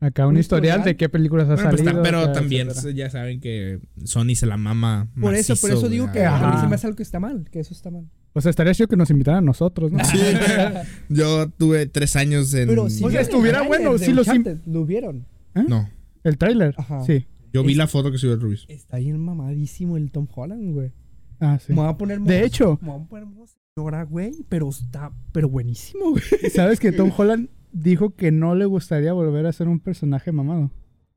acá 0.00 0.26
un, 0.26 0.34
Un 0.34 0.40
historial, 0.40 0.78
historial. 0.80 0.84
de 0.84 0.96
qué 0.96 1.08
películas 1.10 1.48
has 1.48 1.56
Bueno, 1.56 1.70
pues, 1.70 1.82
salido. 1.84 2.02
pero 2.02 2.32
también 2.32 2.68
etcétera. 2.68 2.94
ya 2.94 3.10
saben 3.10 3.40
que 3.40 3.80
Sony 4.04 4.34
se 4.36 4.46
la 4.46 4.56
mama. 4.56 5.08
Por 5.20 5.34
eso, 5.34 5.54
por 5.56 5.70
eso 5.70 5.88
digo 5.88 6.10
que 6.12 6.24
a 6.24 6.50
mí 6.54 6.60
se 6.60 6.66
me 6.66 6.74
hace 6.76 6.86
algo 6.86 6.96
que 6.96 7.02
está 7.02 7.20
mal. 7.20 7.46
Que 7.50 7.60
eso 7.60 7.72
está 7.74 7.90
mal. 7.90 8.08
O 8.38 8.40
sea, 8.40 8.50
estaría 8.50 8.72
chido 8.74 8.88
que 8.88 8.96
nos 8.96 9.10
invitaran 9.10 9.38
a 9.38 9.46
nosotros, 9.46 9.92
¿no? 9.92 10.04
Sí, 10.04 10.18
Yo 11.08 11.48
tuve 11.50 11.86
tres 11.86 12.16
años 12.16 12.52
en. 12.54 12.68
Pero 12.68 12.88
si 12.88 13.04
O 13.04 13.10
sea, 13.10 13.20
estuviera 13.20 13.62
bueno, 13.62 13.96
tráiler 13.96 14.00
de 14.00 14.06
sí 14.06 14.60
lo 14.66 14.84
vieron. 14.86 15.26
No. 15.54 15.90
El 16.24 16.38
tráiler. 16.38 16.74
Ajá. 16.76 17.02
Sí. 17.04 17.26
Yo 17.52 17.62
vi 17.62 17.72
Es- 17.72 17.78
la 17.78 17.86
foto 17.86 18.10
que 18.12 18.18
subió 18.18 18.34
el 18.34 18.40
Rubius. 18.40 18.66
Está 18.68 18.98
bien 18.98 19.18
mamadísimo 19.18 19.96
el 19.96 20.10
Tom 20.10 20.26
Holland, 20.34 20.72
güey. 20.74 20.92
Ah, 21.40 21.58
sí. 21.58 21.72
Me 21.72 21.80
voy 21.80 21.88
a 21.88 21.96
poner 21.96 22.20
De 22.20 22.44
hecho- 22.44 22.78
Me 22.82 22.88
voy 22.90 23.00
a 23.02 23.08
poner 23.08 23.26
señora, 23.74 24.02
güey. 24.04 24.32
Pero 24.48 24.68
está... 24.68 25.12
Pero 25.32 25.48
buenísimo, 25.48 26.10
güey. 26.10 26.22
¿Sabes 26.52 26.80
que 26.80 26.92
Tom 26.92 27.10
Holland 27.16 27.48
dijo 27.72 28.14
que 28.14 28.30
no 28.32 28.54
le 28.54 28.66
gustaría 28.66 29.12
volver 29.12 29.46
a 29.46 29.52
ser 29.52 29.68
un 29.68 29.80
personaje 29.80 30.32
mamado? 30.32 30.70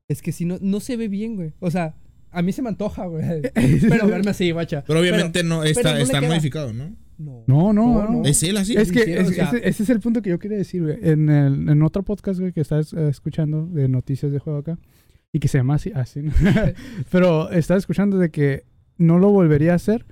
Es 0.08 0.22
que 0.22 0.32
si 0.32 0.44
no... 0.44 0.58
No 0.60 0.80
se 0.80 0.96
ve 0.96 1.08
bien, 1.08 1.36
güey. 1.36 1.52
O 1.60 1.70
sea... 1.70 1.96
A 2.34 2.40
mí 2.40 2.52
se 2.52 2.62
me 2.62 2.70
antoja, 2.70 3.04
güey. 3.06 3.22
Pero 3.54 4.06
verme 4.06 4.30
así, 4.30 4.50
guacha. 4.52 4.82
Pero 4.86 5.00
obviamente 5.00 5.44
no 5.44 5.64
está, 5.64 5.92
no 5.92 5.98
está 5.98 6.22
modificado, 6.22 6.72
¿no? 6.72 6.96
No. 7.18 7.44
No, 7.46 7.72
no, 7.72 8.08
No. 8.10 8.24
Es 8.24 8.42
él 8.42 8.56
así. 8.56 8.74
Es 8.76 8.90
que 8.92 9.00
es- 9.20 9.28
o 9.28 9.32
sea- 9.32 9.48
ese, 9.50 9.68
ese 9.68 9.82
es 9.84 9.90
el 9.90 10.00
punto 10.00 10.22
que 10.22 10.30
yo 10.30 10.38
quería 10.38 10.58
decir, 10.58 10.82
güey. 10.82 10.98
En, 11.02 11.28
el- 11.28 11.68
en 11.68 11.82
otro 11.82 12.02
podcast, 12.02 12.40
güey, 12.40 12.52
que 12.52 12.60
estás 12.60 12.92
eh, 12.92 13.08
escuchando 13.08 13.66
de 13.66 13.88
noticias 13.88 14.32
de 14.32 14.38
juego 14.38 14.58
acá, 14.60 14.78
y 15.32 15.38
que 15.40 15.48
se 15.48 15.58
llama 15.58 15.74
así, 15.76 15.92
así 15.94 16.22
¿no? 16.22 16.32
Pero 17.10 17.50
estaba 17.50 17.78
escuchando 17.78 18.18
de 18.18 18.30
que 18.30 18.64
no 18.98 19.18
lo 19.18 19.30
volvería 19.30 19.72
a 19.72 19.76
hacer 19.76 20.04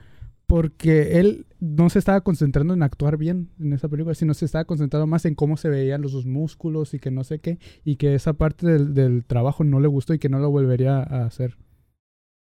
porque 0.46 1.20
él 1.20 1.46
no 1.60 1.90
se 1.90 2.00
estaba 2.00 2.22
concentrando 2.22 2.74
en 2.74 2.82
actuar 2.82 3.16
bien 3.16 3.50
en 3.60 3.72
esa 3.72 3.88
película, 3.88 4.14
sino 4.16 4.34
se 4.34 4.44
estaba 4.46 4.64
concentrando 4.64 5.06
más 5.06 5.24
en 5.24 5.36
cómo 5.36 5.56
se 5.56 5.68
veían 5.68 6.02
los 6.02 6.10
sus 6.10 6.26
músculos 6.26 6.92
y 6.94 6.98
que 6.98 7.10
no 7.12 7.22
sé 7.22 7.38
qué, 7.38 7.58
y 7.84 7.96
que 7.96 8.14
esa 8.16 8.32
parte 8.32 8.66
del, 8.66 8.92
del 8.94 9.24
trabajo 9.24 9.62
no 9.62 9.78
le 9.78 9.86
gustó 9.86 10.12
y 10.14 10.18
que 10.18 10.28
no 10.28 10.40
lo 10.40 10.50
volvería 10.50 10.98
a 10.98 11.24
hacer. 11.24 11.56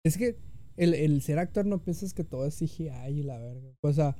Es 0.06 0.18
que 0.18 0.38
el, 0.78 0.93
el 0.93 1.22
ser 1.22 1.39
actor 1.39 1.66
no 1.66 1.82
piensas 1.82 2.14
que 2.14 2.24
todo 2.24 2.45
es 2.45 2.60
CGI 2.60 2.89
y 3.10 3.24
la 3.24 3.39
verga. 3.39 3.70
O 3.82 3.91
sea, 3.93 4.16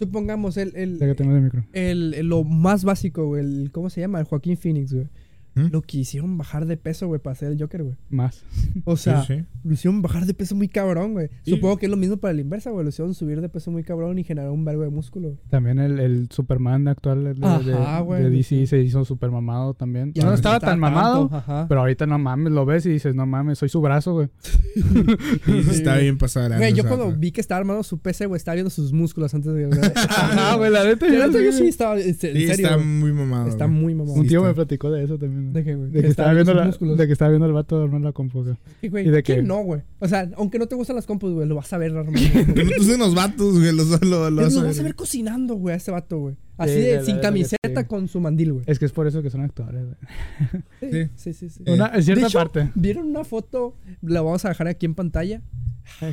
supongamos 0.00 0.56
el, 0.56 0.72
el, 0.74 0.98
Ya 0.98 1.06
que 1.06 1.14
tengo 1.14 1.36
el 1.36 1.42
micro. 1.42 1.64
el, 1.72 2.14
el- 2.14 2.26
lo 2.26 2.42
más 2.44 2.84
básico, 2.84 3.26
güey. 3.26 3.44
El, 3.44 3.70
¿Cómo 3.72 3.88
se 3.90 4.00
llama? 4.00 4.18
El 4.18 4.24
Joaquín 4.26 4.56
Phoenix, 4.56 4.92
güey. 4.92 5.06
¿Mm? 5.54 5.66
Lo 5.72 5.82
quisieron 5.82 6.38
bajar 6.38 6.66
de 6.66 6.76
peso, 6.76 7.06
güey, 7.08 7.20
para 7.20 7.34
ser 7.34 7.50
el 7.52 7.60
Joker, 7.60 7.82
güey. 7.82 7.96
Más. 8.08 8.44
O 8.84 8.96
sea, 8.96 9.22
Sí, 9.24 9.38
sí. 9.38 9.44
lo 9.64 9.72
hicieron 9.72 10.00
bajar 10.02 10.24
de 10.26 10.34
peso 10.34 10.54
muy 10.54 10.68
cabrón, 10.68 11.12
güey. 11.14 11.28
Sí. 11.42 11.52
Supongo 11.52 11.76
que 11.76 11.86
es 11.86 11.90
lo 11.90 11.96
mismo 11.96 12.16
para 12.18 12.34
la 12.34 12.40
inversa, 12.40 12.70
güey. 12.70 12.84
Lo 12.84 12.90
hicieron 12.90 13.14
subir 13.14 13.40
de 13.40 13.48
peso 13.48 13.70
muy 13.70 13.82
cabrón 13.82 14.18
y 14.18 14.24
generar 14.24 14.50
un 14.50 14.64
verbo 14.64 14.82
de 14.82 14.90
músculo. 14.90 15.36
También 15.50 15.78
el, 15.78 15.98
el 15.98 16.28
Superman 16.30 16.86
actual 16.88 17.24
de, 17.34 17.46
Ajá, 17.46 18.04
de- 18.04 18.30
DC 18.30 18.66
se 18.66 18.80
hizo 18.80 19.04
super 19.04 19.30
mamado 19.30 19.74
también. 19.74 20.12
Ya 20.14 20.22
no 20.22 20.30
no 20.30 20.34
estaba 20.36 20.60
tan 20.60 20.78
mamado, 20.78 21.28
ajá. 21.32 21.66
pero 21.68 21.80
ahorita 21.80 22.06
no 22.06 22.18
mames, 22.18 22.52
lo 22.52 22.64
ves 22.64 22.86
y 22.86 22.90
dices, 22.90 23.14
no 23.14 23.26
mames, 23.26 23.58
soy 23.58 23.68
su 23.68 23.80
brazo, 23.80 24.12
güey. 24.14 24.28
Está 25.70 25.96
bien 25.98 26.18
pasada. 26.18 26.56
Güey, 26.58 26.72
yo 26.74 26.86
cuando 26.86 27.12
vi 27.16 27.32
que 27.32 27.40
estaba 27.40 27.58
armando 27.60 27.82
su 27.82 27.98
PC, 27.98 28.26
güey, 28.26 28.36
estaba 28.36 28.54
viendo 28.54 28.70
sus 28.70 28.92
músculos 28.92 29.34
antes 29.34 29.52
de... 29.52 29.68
Ajá, 29.96 30.54
güey, 30.58 30.70
la 30.70 30.84
neta 30.84 31.06
La 31.06 31.12
yo 31.12 31.26
neta, 31.26 31.42
yo 31.42 31.52
sí 31.52 31.68
estaba... 31.68 31.96
este, 31.98 32.30
En 32.30 32.36
Sí, 32.36 32.46
serio, 32.46 32.66
está 32.66 32.78
muy 32.78 33.12
mamado. 33.12 33.48
Está 33.48 33.66
muy 33.66 33.94
mamado. 33.94 34.18
Un 34.18 34.26
tío 34.26 34.42
me 34.42 34.54
platicó 34.54 34.90
de 34.90 35.04
eso 35.04 35.18
también. 35.18 35.39
¿De 35.52 35.64
qué, 35.64 35.74
güey? 35.74 35.90
De 35.90 36.02
que, 36.02 36.06
estaba 36.08 36.32
viendo 36.32 36.54
la- 36.54 36.70
de 36.70 37.06
que 37.06 37.12
estaba 37.12 37.30
viendo 37.30 37.46
el 37.46 37.52
vato 37.52 37.82
armar 37.82 38.00
la 38.00 38.12
compu, 38.12 38.42
güey. 38.44 38.56
Sí, 38.80 38.88
güey. 38.90 39.08
¿Y 39.08 39.10
de 39.10 39.22
¿Quién 39.22 39.40
qué? 39.40 39.42
no, 39.46 39.62
güey? 39.62 39.82
O 39.98 40.08
sea, 40.08 40.28
aunque 40.36 40.58
no 40.58 40.66
te 40.66 40.74
gustan 40.76 40.96
las 40.96 41.06
compus, 41.06 41.32
güey, 41.32 41.48
lo 41.48 41.54
vas 41.56 41.72
a 41.72 41.78
ver 41.78 41.96
armando. 41.96 42.20
Que 42.54 42.64
no 42.64 42.70
te 42.70 42.80
usen 42.80 42.98
los 42.98 43.14
vatos, 43.14 43.58
güey. 43.58 43.72
Los, 43.74 43.88
lo, 44.02 44.08
lo, 44.08 44.30
lo 44.30 44.42
vas 44.42 44.56
a 44.56 44.62
vas 44.64 44.78
a 44.78 44.82
ver. 44.82 44.94
cocinando, 44.94 45.54
güey, 45.54 45.74
a 45.74 45.76
ese 45.76 45.90
vato, 45.90 46.18
güey. 46.18 46.36
Así 46.56 46.74
Sí, 46.74 46.80
de, 46.80 46.96
la 46.96 47.04
sin 47.04 47.14
que 47.16 47.20
camiseta 47.22 47.86
con 47.86 48.06
su 48.08 48.20
mandil, 48.20 48.52
güey. 48.52 48.64
Es 48.66 48.78
que 48.78 48.84
es 48.84 48.92
por 48.92 49.06
eso 49.06 49.22
que 49.22 49.30
son 49.30 49.40
actores, 49.40 49.82
güey. 49.86 50.62
Sí, 50.92 51.10
sí, 51.16 51.32
sí. 51.32 51.48
sí. 51.50 51.62
Una, 51.66 51.90
en 51.94 52.02
cierta 52.02 52.20
de 52.22 52.26
hecho, 52.28 52.38
parte. 52.38 52.70
¿Vieron 52.74 53.06
una 53.06 53.24
foto? 53.24 53.74
La 54.02 54.20
vamos 54.20 54.44
a 54.44 54.48
dejar 54.50 54.68
aquí 54.68 54.84
en 54.86 54.94
pantalla. 54.94 55.40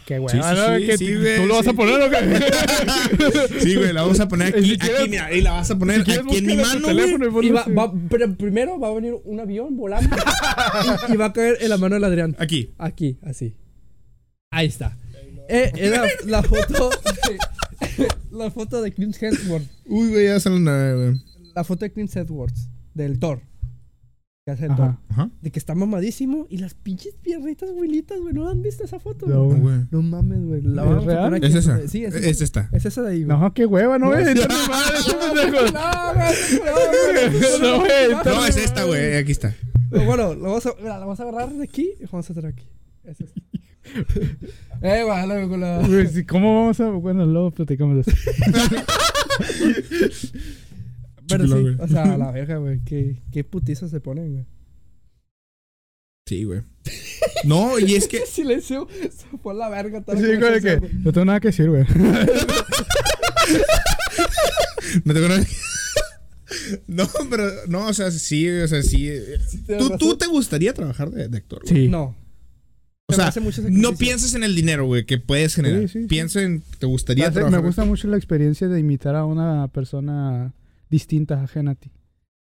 Qué 0.05 0.19
güey. 0.19 0.35
Sí, 0.35 0.41
sí, 0.41 0.43
Ah, 0.43 0.53
no, 0.53 0.77
sí, 0.79 0.85
que 0.85 0.97
sí, 0.97 1.13
tú- 1.13 1.19
güey, 1.21 1.37
¿Tú 1.37 1.45
lo 1.47 1.55
vas 1.55 1.63
sí. 1.63 1.69
a 1.69 1.73
poner 1.73 2.01
o 2.01 2.09
qué? 2.09 3.59
Sí, 3.61 3.75
güey, 3.75 3.93
la 3.93 4.01
vamos 4.01 4.19
a 4.19 4.27
poner 4.27 4.47
aquí. 4.55 4.69
si 4.71 4.77
quieres- 4.77 4.99
aquí, 5.01 5.09
mira, 5.09 5.33
y 5.33 5.41
la 5.41 5.51
vas 5.53 5.71
a 5.71 5.79
poner 5.79 5.97
Si 5.99 6.03
quieres, 6.03 6.25
aquí 6.27 6.37
en 6.37 6.45
mi 6.45 6.55
mano, 6.57 6.87
teléfono 6.87 7.25
y 7.25 7.29
ponlo 7.29 7.47
Y 7.47 7.51
va, 7.51 7.61
así. 7.61 7.71
va- 7.73 7.93
pero 8.09 8.35
primero 8.35 8.79
va 8.79 8.89
a 8.89 8.93
venir 8.93 9.15
un 9.23 9.39
avión 9.39 9.77
volando 9.77 10.15
y, 11.09 11.13
y 11.13 11.15
va 11.15 11.25
a 11.25 11.33
caer 11.33 11.57
en 11.61 11.69
la 11.69 11.77
mano 11.77 11.95
del 11.95 12.03
Adrián. 12.03 12.35
Aquí. 12.39 12.73
Aquí, 12.77 13.17
así. 13.23 13.55
Ahí 14.51 14.67
está. 14.67 14.97
Eh, 15.49 15.71
era 15.77 16.03
la 16.25 16.43
foto. 16.43 16.89
la 18.31 18.51
foto 18.51 18.81
de 18.81 18.91
Chris 18.95 19.21
Hemsworth. 19.23 19.65
Uy, 19.85 20.09
güey, 20.09 20.25
ya 20.25 20.39
sale 20.41 20.57
una, 20.57 20.93
güey. 20.93 21.13
La 21.55 21.63
foto 21.63 21.85
de 21.85 21.91
Chris 21.93 22.13
Hemsworth. 22.15 22.55
Del 22.93 23.19
Thor. 23.19 23.41
Que 24.47 24.51
hace 24.51 24.67
el. 24.67 24.71
Ajá. 24.71 24.97
Ajá. 25.09 25.29
De 25.41 25.51
que 25.51 25.59
está 25.59 25.75
mamadísimo 25.75 26.47
y 26.49 26.59
las 26.59 26.73
pinches 26.73 27.15
piernitas 27.15 27.69
buenitas, 27.73 28.17
güey. 28.21 28.33
¿No 28.33 28.47
han 28.47 28.61
visto 28.61 28.85
esa 28.85 28.97
foto? 28.97 29.25
No, 29.27 29.43
güey? 29.43 29.79
No 29.91 30.01
mames, 30.01 30.39
güey. 30.41 30.61
La 30.61 30.85
¿Es 30.89 31.03
real? 31.03 31.33
aquí. 31.33 31.47
Es 31.47 31.55
esa. 31.55 31.85
Sí, 31.85 32.05
es, 32.05 32.15
Es 32.15 32.39
esta. 32.39 32.69
es 32.71 32.85
esa 32.85 33.01
de 33.01 33.11
ahí, 33.11 33.25
güey. 33.25 33.37
No, 33.37 33.53
qué 33.53 33.65
hueva, 33.65 33.99
no, 33.99 34.07
güey. 34.11 34.23
No, 34.35 34.39
güey, 35.33 35.51
no, 35.51 35.71
No, 37.59 37.79
güey, 37.79 38.15
No, 38.23 38.45
es 38.45 38.55
esta, 38.55 38.85
güey. 38.85 39.17
Aquí 39.17 39.33
está. 39.33 39.53
Pero 39.91 40.05
Bueno, 40.05 40.33
lo 40.33 40.43
vamos 40.43 40.65
a, 40.65 40.69
mira, 40.79 40.93
lo 40.93 41.01
vamos 41.01 41.19
a 41.19 41.23
agarrar 41.23 41.51
de 41.51 41.65
aquí 41.65 41.89
y 41.99 42.05
vamos 42.05 42.29
a 42.29 42.31
hacer 42.31 42.45
aquí. 42.45 42.63
Es 43.03 43.19
esta. 43.19 43.41
eh, 44.81 46.07
sí, 46.07 46.23
¿Cómo 46.25 46.55
vamos 46.61 46.79
a...? 46.79 46.89
Bueno, 46.91 47.25
luego 47.25 47.51
platicamos 47.51 47.95
de 48.05 48.13
eso. 48.13 48.17
Pero 51.27 51.45
sí, 51.47 51.53
güey. 51.53 51.75
o 51.79 51.87
sea, 51.87 52.13
a 52.13 52.17
la 52.17 52.31
verga, 52.33 52.57
güey. 52.57 52.81
Qué, 52.83 53.21
qué 53.31 53.43
putizas 53.43 53.91
se 53.91 53.99
ponen, 53.99 54.33
güey. 54.33 54.45
Sí, 56.27 56.43
güey. 56.43 56.61
No, 57.45 57.79
y 57.79 57.95
es 57.95 58.07
que. 58.07 58.19
Qué 58.19 58.25
silencio. 58.31 58.87
Se 58.89 59.37
fue 59.37 59.53
a 59.53 59.55
la 59.55 59.69
verga. 59.69 60.03
la 60.05 60.15
Sí, 60.15 60.35
güey, 60.35 60.61
que 60.61 60.81
no 61.03 61.11
tengo 61.13 61.25
nada 61.25 61.39
que 61.39 61.47
decir, 61.49 61.69
güey. 61.69 61.85
No 65.03 65.13
te 65.13 65.21
conozco. 65.21 65.45
No, 66.87 67.07
pero. 67.29 67.49
No, 67.67 67.87
o 67.87 67.93
sea, 67.93 68.09
sí, 68.09 68.49
o 68.49 68.67
sea, 68.67 68.81
sí. 68.81 69.11
¿Tú, 69.77 69.97
tú 69.97 70.17
te 70.17 70.27
gustaría 70.27 70.73
trabajar 70.73 71.11
de, 71.11 71.27
de 71.27 71.37
actor? 71.37 71.61
güey? 71.63 71.83
Sí. 71.83 71.89
No. 71.89 72.15
O 73.09 73.13
sea, 73.13 73.31
no 73.69 73.95
pienses 73.95 74.33
en 74.33 74.43
el 74.43 74.53
dinero, 74.53 74.85
güey, 74.85 75.05
que 75.05 75.17
puedes 75.17 75.55
generar. 75.55 75.81
Sí, 75.81 75.87
sí, 75.87 76.01
sí. 76.01 76.07
Piensa 76.07 76.41
en. 76.41 76.61
¿Te 76.79 76.85
gustaría 76.85 77.31
trabajar? 77.31 77.61
me 77.61 77.65
gusta 77.65 77.85
mucho 77.85 78.07
la 78.07 78.17
experiencia 78.17 78.67
de 78.67 78.79
imitar 78.79 79.15
a 79.15 79.25
una 79.25 79.67
persona 79.69 80.53
distinta, 80.89 81.41
ajena 81.43 81.71
a 81.71 81.75
ti. 81.75 81.91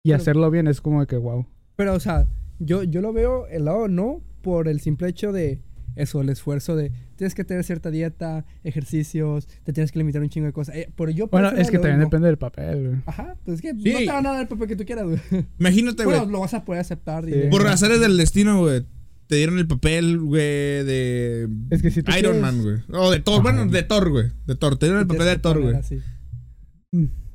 Y 0.05 0.11
Pero- 0.11 0.17
hacerlo 0.17 0.51
bien 0.51 0.67
es 0.69 0.81
como 0.81 1.01
de 1.01 1.07
que, 1.07 1.17
wow. 1.17 1.47
Pero, 1.77 1.95
o 1.95 2.01
sea, 2.01 2.27
yo, 2.59 2.83
yo 2.83 3.01
lo 3.01 3.13
veo 3.13 3.47
el 3.49 3.65
lado 3.67 3.89
no 3.89 4.21
por 4.43 4.69
el 4.69 4.81
simple 4.81 5.09
hecho 5.09 5.33
de 5.33 5.61
eso, 5.95 6.23
el 6.23 6.31
esfuerzo 6.31 6.75
de 6.75 6.91
tienes 7.17 7.35
que 7.35 7.45
tener 7.45 7.63
cierta 7.65 7.91
dieta, 7.91 8.45
ejercicios, 8.65 9.47
te 9.63 9.73
tienes 9.73 9.93
que 9.93 9.99
limitar 9.99 10.23
un 10.23 10.29
chingo 10.31 10.47
de 10.47 10.53
cosas. 10.53 10.75
Eh, 10.75 10.91
por 10.97 11.11
yo 11.11 11.27
por 11.29 11.41
Bueno, 11.43 11.57
es 11.57 11.71
que 11.71 11.79
también 11.79 11.99
no. 11.99 12.05
depende 12.07 12.27
del 12.29 12.39
papel, 12.39 12.89
güey. 12.89 13.01
Ajá, 13.07 13.37
pues 13.45 13.57
es 13.57 13.63
que 13.63 13.71
Sí. 13.81 13.93
no 13.93 13.99
te 13.99 14.07
van 14.07 14.27
a 14.27 14.33
dar 14.33 14.41
el 14.43 14.49
papel 14.49 14.69
que 14.69 14.77
tú 14.77 14.85
quieras, 14.85 15.05
güey. 15.05 15.19
Imagínate, 15.59 16.05
güey. 16.05 16.17
Bueno, 16.17 16.33
lo 16.33 16.41
vas 16.41 16.55
a 16.55 16.65
poder 16.65 16.81
aceptar. 16.81 17.25
Sí. 17.27 17.33
y- 17.47 17.51
Por 17.51 17.63
razones 17.63 18.01
del 18.01 18.17
destino, 18.17 18.59
güey. 18.61 18.85
Te 19.29 19.37
dieron 19.37 19.59
el 19.59 19.67
papel, 19.69 20.19
güey, 20.19 20.41
de. 20.85 21.49
Es 21.71 21.81
que 21.83 21.91
si 21.91 22.01
Iron 22.01 22.13
quieres- 22.13 22.41
Man, 22.43 22.63
güey. 22.63 22.77
O 22.93 23.11
de 23.11 23.21
Thor, 23.21 23.43
bueno, 23.43 23.67
de 23.67 23.83
Thor, 23.83 24.11
güey. 24.11 24.31
De 24.47 24.57
Thor. 24.57 24.77
Te 24.79 24.87
dieron 24.87 25.01
el 25.03 25.07
papel 25.07 25.27
de 25.27 25.39
Thor, 25.39 25.55
poner 25.59 25.71
güey. 25.73 25.77
así. 25.85 26.01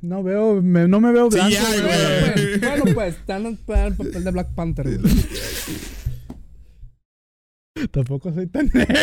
No 0.00 0.22
veo, 0.22 0.62
me- 0.62 0.86
no 0.86 1.00
me 1.00 1.10
veo 1.12 1.28
Sí, 1.30 1.36
blanco, 1.36 1.52
ya, 1.52 1.62
güey. 1.68 1.82
güey. 1.82 2.60
Pues, 2.60 2.60
bueno, 3.26 3.56
pues, 3.66 3.76
el 3.86 3.94
papel 3.96 4.24
de 4.24 4.30
Black 4.30 4.54
Panther, 4.54 4.98
güey. 5.00 5.14
Tampoco 7.90 8.32
soy 8.32 8.46
tan 8.46 8.70
negro. 8.72 8.94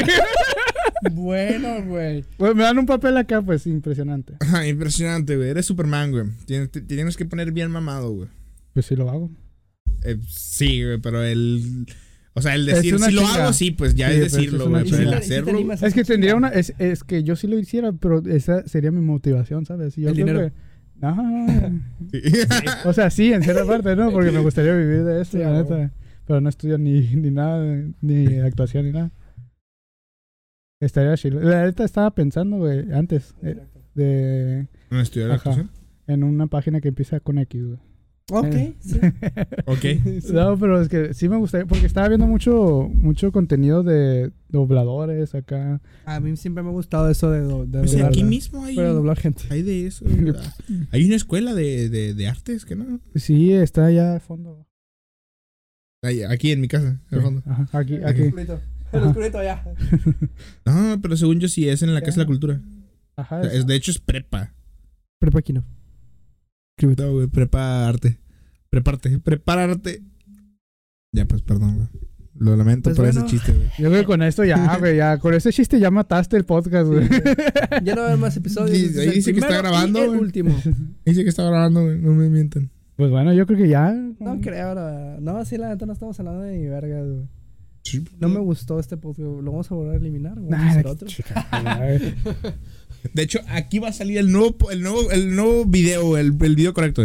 bueno, 1.11 1.83
güey. 1.85 2.23
Pues 2.37 2.55
me 2.55 2.63
dan 2.63 2.77
un 2.77 2.85
papel 2.85 3.17
acá, 3.17 3.41
pues, 3.41 3.67
impresionante. 3.67 4.35
Ajá, 4.39 4.67
impresionante, 4.67 5.35
güey. 5.35 5.49
Eres 5.49 5.65
Superman, 5.65 6.11
güey. 6.11 6.25
Tienes, 6.45 6.71
te- 6.71 6.81
tienes 6.81 7.15
que 7.17 7.25
poner 7.25 7.51
bien 7.51 7.71
mamado, 7.71 8.11
güey. 8.11 8.29
Pues 8.73 8.85
sí 8.85 8.95
lo 8.95 9.09
hago. 9.09 9.31
Eh, 10.03 10.17
sí, 10.29 10.83
güey, 10.83 10.99
pero 10.99 11.23
el. 11.23 11.85
O 12.37 12.41
sea, 12.41 12.53
el 12.55 12.65
decir, 12.65 12.99
si 12.99 13.11
lo 13.13 13.25
hago, 13.25 13.53
sí, 13.53 13.71
pues 13.71 13.95
ya 13.95 14.09
Sí, 14.09 14.15
es 14.15 14.19
pues, 14.19 14.25
es 14.27 14.33
decirlo, 14.35 14.69
güey. 14.69 14.83
Pero 14.83 14.97
el 15.03 15.09
si 15.09 15.13
hacerlo. 15.15 15.73
Es 15.73 15.93
que 15.93 16.03
tendría 16.03 16.35
una... 16.35 16.49
Es, 16.49 16.73
es 16.79 17.03
que 17.05 17.23
yo 17.23 17.35
sí 17.37 17.47
lo 17.47 17.57
hiciera, 17.57 17.93
pero 17.93 18.21
esa 18.27 18.67
sería 18.67 18.91
mi 18.91 18.99
motivación, 18.99 19.65
¿sabes? 19.65 19.97
Y 19.97 20.01
yo 20.01 20.09
El 20.09 20.15
creo 20.15 20.25
dinero. 20.27 20.49
que- 20.49 21.05
Ajá. 21.05 21.23
Sí. 22.11 22.21
O 22.85 22.93
sea, 22.93 23.09
sí, 23.09 23.31
en 23.33 23.41
cierta 23.41 23.65
parte, 23.65 23.95
¿no? 23.95 24.11
Porque 24.11 24.31
me 24.31 24.39
gustaría 24.39 24.73
vivir 24.75 25.03
de 25.05 25.21
eso, 25.21 25.31
Sí, 25.33 25.37
la 25.37 25.51
neta. 25.53 25.91
Pero 26.27 26.41
no 26.41 26.49
estudio 26.49 26.77
ni, 26.77 27.01
ni 27.15 27.31
nada, 27.31 27.63
ni 28.01 28.39
actuación 28.39 28.85
ni 28.85 28.91
nada. 28.91 29.11
Estaría 30.81 31.15
chido. 31.15 31.39
La 31.39 31.63
neta 31.65 31.83
estaba 31.85 32.11
pensando, 32.13 32.57
güey, 32.57 32.91
antes, 32.91 33.33
eh, 33.43 33.61
de... 33.93 34.67
¿No 34.89 34.99
estudiar 34.99 35.29
Ajá. 35.31 35.37
actuación? 35.37 35.71
En 36.07 36.23
una 36.23 36.47
página 36.47 36.81
que 36.81 36.89
empieza 36.89 37.19
con 37.19 37.37
X, 37.39 37.63
güey. 37.65 37.79
Ok, 38.31 38.45
Eh. 38.53 38.73
sí. 38.79 38.99
Ok. 39.67 39.85
No, 40.33 40.57
pero 40.57 40.81
es 40.81 40.89
que 40.89 41.13
sí 41.13 41.29
me 41.29 41.37
gustaría, 41.37 41.67
porque 41.67 41.85
estaba 41.85 42.07
viendo 42.07 42.25
mucho, 42.25 42.89
mucho 42.91 43.31
contenido 43.31 43.83
de 43.83 44.31
dobladores 44.49 45.35
acá. 45.35 45.79
A 46.05 46.19
mí 46.19 46.35
siempre 46.35 46.63
me 46.63 46.69
ha 46.69 46.73
gustado 46.73 47.09
eso 47.09 47.29
de, 47.29 47.41
do- 47.41 47.65
de 47.67 47.79
Pues 47.79 47.91
doblar. 47.91 48.09
aquí 48.09 48.23
mismo 48.23 48.63
hay. 48.65 48.75
Doblar 48.75 49.17
gente. 49.17 49.43
Hay 49.51 49.61
de 49.61 49.85
eso. 49.85 50.05
Hay 50.91 51.05
una 51.05 51.15
escuela 51.15 51.53
de, 51.53 51.89
de, 51.89 52.13
de 52.15 52.27
artes 52.27 52.65
que 52.65 52.75
no. 52.75 52.99
Sí, 53.13 53.53
está 53.53 53.85
allá 53.85 54.13
al 54.15 54.21
fondo. 54.21 54.65
Ahí, 56.03 56.23
aquí 56.23 56.51
en 56.51 56.61
mi 56.61 56.67
casa, 56.67 57.01
al 57.11 57.21
fondo. 57.21 57.43
Ajá, 57.45 57.67
aquí, 57.73 57.95
El 57.95 58.05
aquí. 58.07 58.21
oscurito. 58.23 58.59
El 58.91 59.03
oscurito 59.03 59.43
ya. 59.43 59.63
No, 60.65 60.99
pero 61.01 61.15
según 61.17 61.39
yo 61.39 61.47
sí 61.47 61.67
es 61.69 61.81
en 61.83 61.93
la 61.93 62.01
Casa 62.01 62.17
de 62.17 62.23
la 62.23 62.27
Cultura. 62.27 62.61
Ajá. 63.17 63.41
Es, 63.41 63.65
de 63.67 63.75
hecho 63.75 63.91
es 63.91 63.99
prepa. 63.99 64.53
Prepa 65.19 65.39
aquí 65.39 65.53
no. 65.53 65.63
Güey, 66.77 67.27
prepa 67.27 67.87
arte. 67.87 68.19
Preparte, 68.69 69.19
prepararte. 69.19 70.03
Ya, 71.13 71.25
pues, 71.25 71.41
perdón, 71.41 71.75
güey. 71.77 71.87
Lo 72.37 72.57
lamento 72.57 72.89
Pues 72.89 72.97
por 72.97 73.05
bueno. 73.05 73.21
ese 73.21 73.29
chiste, 73.29 73.53
güey. 73.53 73.69
Yo 73.79 73.87
creo 73.89 74.01
que 74.01 74.05
con 74.05 74.21
esto 74.21 74.43
ya, 74.43 74.77
güey, 74.77 74.97
ya. 74.97 75.17
Con 75.19 75.33
ese 75.33 75.53
chiste 75.53 75.79
ya 75.79 75.89
mataste 75.89 76.35
el 76.35 76.43
podcast, 76.43 76.87
güey. 76.87 77.07
Ya 77.81 77.95
no 77.95 78.01
va 78.01 78.07
a 78.07 78.09
haber 78.09 78.19
más 78.19 78.35
episodios. 78.35 78.77
Sí, 78.77 78.85
este 78.87 79.03
es 79.03 79.07
ahí 79.09 79.15
dice 79.15 79.31
que 79.33 79.39
está 79.39 79.57
grabando, 79.57 80.05
güey. 80.05 80.19
último. 80.19 80.53
Dice 81.05 81.23
que 81.23 81.29
está 81.29 81.43
grabando, 81.43 81.83
güey. 81.83 81.97
No 82.01 82.13
me 82.13 82.27
mientan. 82.29 82.69
Pues 82.97 83.09
bueno, 83.09 83.33
yo 83.33 83.45
creo 83.45 83.57
que 83.57 83.69
ya. 83.69 83.93
No 84.19 84.41
creo, 84.41 84.67
ahora. 84.67 85.17
No, 85.21 85.45
sí, 85.45 85.57
la 85.57 85.69
neta 85.69 85.85
no 85.85 85.93
estamos 85.93 86.19
hablando 86.19 86.41
de 86.41 86.57
mi 86.57 86.67
verga, 86.67 87.01
güey. 87.03 87.29
Sí. 87.83 88.03
No 88.19 88.27
me 88.27 88.39
gustó 88.39 88.79
este 88.79 88.97
podcast. 88.97 89.21
Lo 89.29 89.51
vamos 89.51 89.71
a 89.71 89.75
volver 89.75 89.93
a 89.93 89.97
eliminar. 89.97 90.35
Vamos 90.35 90.51
a 90.53 90.57
Nah, 90.57 90.69
hacer 90.71 90.83
qué 90.83 90.89
otro. 90.91 91.07
chica, 91.07 91.47
güey. 91.79 92.15
De 93.13 93.23
hecho, 93.23 93.39
aquí 93.47 93.79
va 93.79 93.89
a 93.89 93.93
salir 93.93 94.17
el 94.17 94.31
nuevo, 94.31 94.71
el 94.71 94.81
nuevo, 94.81 95.11
el 95.11 95.35
nuevo 95.35 95.65
video, 95.65 96.17
el, 96.17 96.33
el 96.41 96.55
video 96.55 96.73
correcto. 96.73 97.03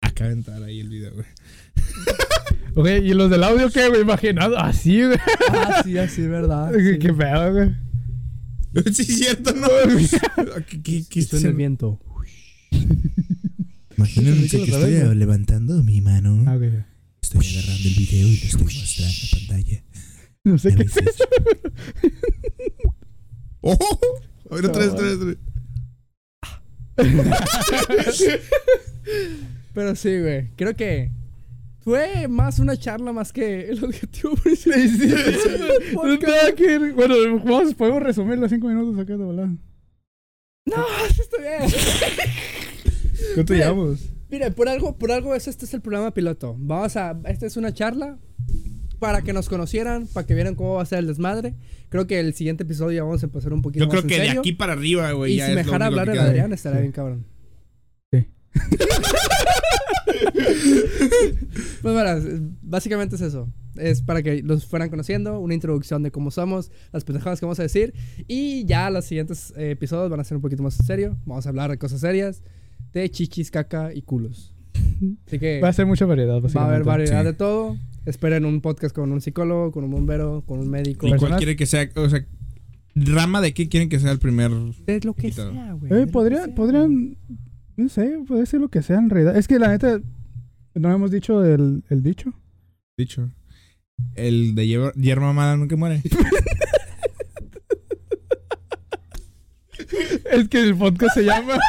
Acaba 0.00 0.28
de 0.30 0.36
entrar 0.36 0.62
ahí 0.62 0.80
el 0.80 0.88
video, 0.88 1.12
güey. 1.14 1.26
Ok, 2.78 2.88
¿y 3.02 3.14
los 3.14 3.30
del 3.30 3.42
audio 3.42 3.70
qué, 3.70 3.88
güey? 3.88 4.02
Imaginado 4.02 4.58
así, 4.58 5.02
güey. 5.02 5.18
Ah, 5.48 5.80
sí, 5.82 5.96
así, 5.96 6.26
¿verdad? 6.26 6.70
Qué 6.76 6.92
Sí. 6.92 6.98
qué 6.98 7.12
pedo, 7.14 7.52
güey. 7.54 7.70
sí, 8.92 9.02
es 9.02 9.18
cierto, 9.18 9.54
no. 9.54 9.66
¿Qué, 10.66 10.82
qué, 11.08 11.26
en 11.32 11.46
el 11.46 11.54
viento. 11.54 11.98
Imagínense 13.96 14.58
que 14.58 14.64
estoy 14.64 15.14
levantando 15.14 15.82
mi 15.82 16.02
mano. 16.02 16.44
Ah. 16.46 16.58
Estoy 17.22 17.46
agarrando 17.46 17.88
el 17.88 17.94
video 17.94 18.28
y 18.28 18.36
lo 18.36 18.44
estoy 18.44 18.62
mostrando 18.64 19.14
en 19.22 19.30
pantalla. 19.38 19.84
No 20.44 20.58
sé 20.58 20.74
qué 20.74 20.82
es 20.82 20.96
eso. 20.98 21.24
¡Oh! 23.66 23.76
A 24.50 24.54
ver, 24.54 24.66
otra 24.66 24.82
vez, 24.82 24.92
otra 24.92 25.06
vez, 25.06 25.14
otra 25.14 25.26
vez. 25.26 25.38
Pero 29.74 29.96
sí, 29.96 30.20
güey. 30.20 30.50
Creo 30.56 30.76
que 30.76 31.10
fue 31.80 32.28
más 32.28 32.60
una 32.60 32.76
charla 32.76 33.12
más 33.12 33.32
que 33.32 33.68
el 33.68 33.82
objetivo 33.84 34.34
principal. 34.36 34.80
Sí, 34.80 34.88
sí, 34.88 35.08
sí. 35.08 35.08
Nada 36.22 36.54
que 36.56 36.78
ver. 36.78 36.92
Bueno, 36.92 37.14
vamos, 37.44 37.74
podemos 37.74 38.02
resumir 38.02 38.38
los 38.38 38.50
cinco 38.50 38.68
minutos 38.68 38.98
acá 38.98 39.16
de 39.16 39.24
volada. 39.24 39.54
No, 40.66 40.84
sí 41.12 41.20
está 41.20 41.38
bien. 41.38 41.62
¿Cuánto 43.34 43.52
Mira, 43.52 43.66
llevamos? 43.66 44.00
Mire, 44.30 44.52
por 44.52 44.68
algo, 44.68 44.96
por 44.96 45.10
algo 45.10 45.34
es, 45.34 45.48
este 45.48 45.64
es 45.64 45.74
el 45.74 45.80
programa 45.80 46.14
piloto. 46.14 46.54
Vamos 46.58 46.96
a, 46.96 47.18
esta 47.26 47.46
es 47.46 47.56
una 47.56 47.72
charla 47.72 48.18
para 48.98 49.22
que 49.22 49.32
nos 49.32 49.48
conocieran, 49.48 50.06
para 50.08 50.26
que 50.26 50.34
vieran 50.34 50.54
cómo 50.54 50.74
va 50.74 50.82
a 50.82 50.86
ser 50.86 50.98
el 51.00 51.06
desmadre. 51.06 51.54
Creo 51.88 52.06
que 52.06 52.18
el 52.20 52.34
siguiente 52.34 52.64
episodio 52.64 52.96
ya 52.98 53.04
vamos 53.04 53.22
a 53.22 53.26
empezar 53.26 53.52
un 53.52 53.62
poquito 53.62 53.84
Yo 53.84 53.88
más 53.88 53.92
creo 53.92 54.02
en 54.02 54.08
que 54.08 54.18
de 54.20 54.26
serio. 54.26 54.40
aquí 54.40 54.52
para 54.52 54.72
arriba, 54.74 55.12
güey. 55.12 55.34
y 55.34 55.36
ya 55.36 55.46
si 55.46 55.52
me 55.52 55.58
dejara 55.64 55.86
hablar 55.86 56.08
el. 56.08 56.18
Adrián, 56.18 56.52
estaría 56.52 56.78
Sí. 56.78 56.82
bien 56.82 56.92
cabrón. 56.92 57.26
Sí. 58.12 58.26
Pues 61.82 61.94
bueno, 61.94 62.10
básicamente 62.62 63.16
es 63.16 63.22
eso. 63.22 63.48
Es 63.76 64.02
para 64.02 64.22
que 64.22 64.42
los 64.42 64.66
fueran 64.66 64.88
conociendo, 64.88 65.38
una 65.40 65.54
introducción 65.54 66.02
de 66.02 66.10
cómo 66.10 66.30
somos, 66.30 66.70
las 66.92 67.04
pendejadas 67.04 67.38
que 67.40 67.46
vamos 67.46 67.58
a 67.60 67.62
decir. 67.62 67.92
Y 68.26 68.64
ya 68.64 68.90
los 68.90 69.04
siguientes 69.04 69.52
eh, 69.56 69.70
episodios 69.72 70.10
van 70.10 70.20
a 70.20 70.24
ser 70.24 70.36
un 70.36 70.42
poquito 70.42 70.62
más 70.62 70.78
en 70.80 70.86
serio. 70.86 71.16
Vamos 71.26 71.46
a 71.46 71.50
hablar 71.50 71.70
de 71.70 71.78
cosas 71.78 72.00
serias, 72.00 72.42
de 72.92 73.08
chichis, 73.10 73.50
caca 73.50 73.92
y 73.94 74.02
culos. 74.02 74.54
Así 75.26 75.38
que 75.38 75.60
Va 75.60 75.68
a 75.68 75.72
ser 75.72 75.86
mucha 75.86 76.06
variedad, 76.06 76.40
va 76.40 76.62
a 76.62 76.66
haber 76.66 76.84
variedad 76.84 77.20
sí. 77.20 77.26
de 77.26 77.32
todo. 77.34 77.76
Esperen 78.06 78.44
un 78.44 78.60
podcast 78.60 78.94
con 78.94 79.10
un 79.12 79.20
psicólogo, 79.20 79.72
con 79.72 79.84
un 79.84 79.90
bombero, 79.90 80.42
con 80.46 80.60
un 80.60 80.70
médico. 80.70 81.06
¿Y 81.06 81.10
cuál 81.10 81.20
Personas- 81.20 81.38
quiere 81.38 81.56
que 81.56 81.66
sea? 81.66 81.88
O 81.96 82.08
sea, 82.08 82.24
rama 82.94 83.40
de 83.40 83.52
qué 83.52 83.68
quieren 83.68 83.88
que 83.88 83.98
sea 84.00 84.12
el 84.12 84.18
primer. 84.20 84.50
De 84.52 85.00
lo 85.02 85.14
que 85.14 85.32
sea, 85.32 85.72
güey. 85.72 85.92
Eh, 85.92 85.94
de 85.94 86.00
lo 86.02 86.06
que 86.06 86.12
podría, 86.12 86.44
sea. 86.44 86.54
podrían, 86.54 87.16
no 87.76 87.88
sé, 87.88 88.18
puede 88.26 88.46
ser 88.46 88.60
lo 88.60 88.68
que 88.68 88.82
sea 88.82 88.98
en 88.98 89.10
realidad. 89.10 89.36
Es 89.36 89.48
que 89.48 89.58
la 89.58 89.68
neta, 89.68 90.00
no 90.74 90.92
hemos 90.92 91.10
dicho 91.10 91.44
el, 91.44 91.84
el 91.90 92.02
dicho. 92.02 92.32
Dicho. 92.96 93.30
El 94.14 94.54
de 94.54 94.66
hierba, 94.66 94.92
hierba 94.92 95.32
mala 95.32 95.56
nunca 95.56 95.76
muere. 95.76 96.02
Es 100.32 100.48
que 100.48 100.60
el 100.60 100.76
podcast 100.76 101.14
se 101.14 101.24
llama. 101.24 101.54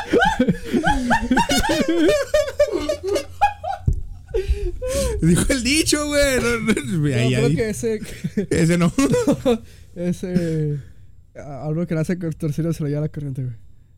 Dijo 5.22 5.44
el 5.54 5.64
dicho, 5.64 6.06
güey. 6.08 6.22
No, 6.42 6.60
no, 6.60 6.74
No, 7.00 7.06
ahí, 7.16 7.34
creo 7.34 7.46
ahí. 7.48 7.56
que 7.56 7.70
ese. 7.70 8.00
Ese 8.50 8.78
no. 8.78 8.92
ese. 9.96 10.78
Algo 11.36 11.86
que 11.86 11.94
le 11.94 12.02
hace 12.02 12.16
torcido 12.16 12.74
se 12.74 12.84
lo 12.84 12.90
lleva 12.90 13.00
a 13.00 13.02
la 13.04 13.10
corriente, 13.10 13.44
güey. 13.44 13.56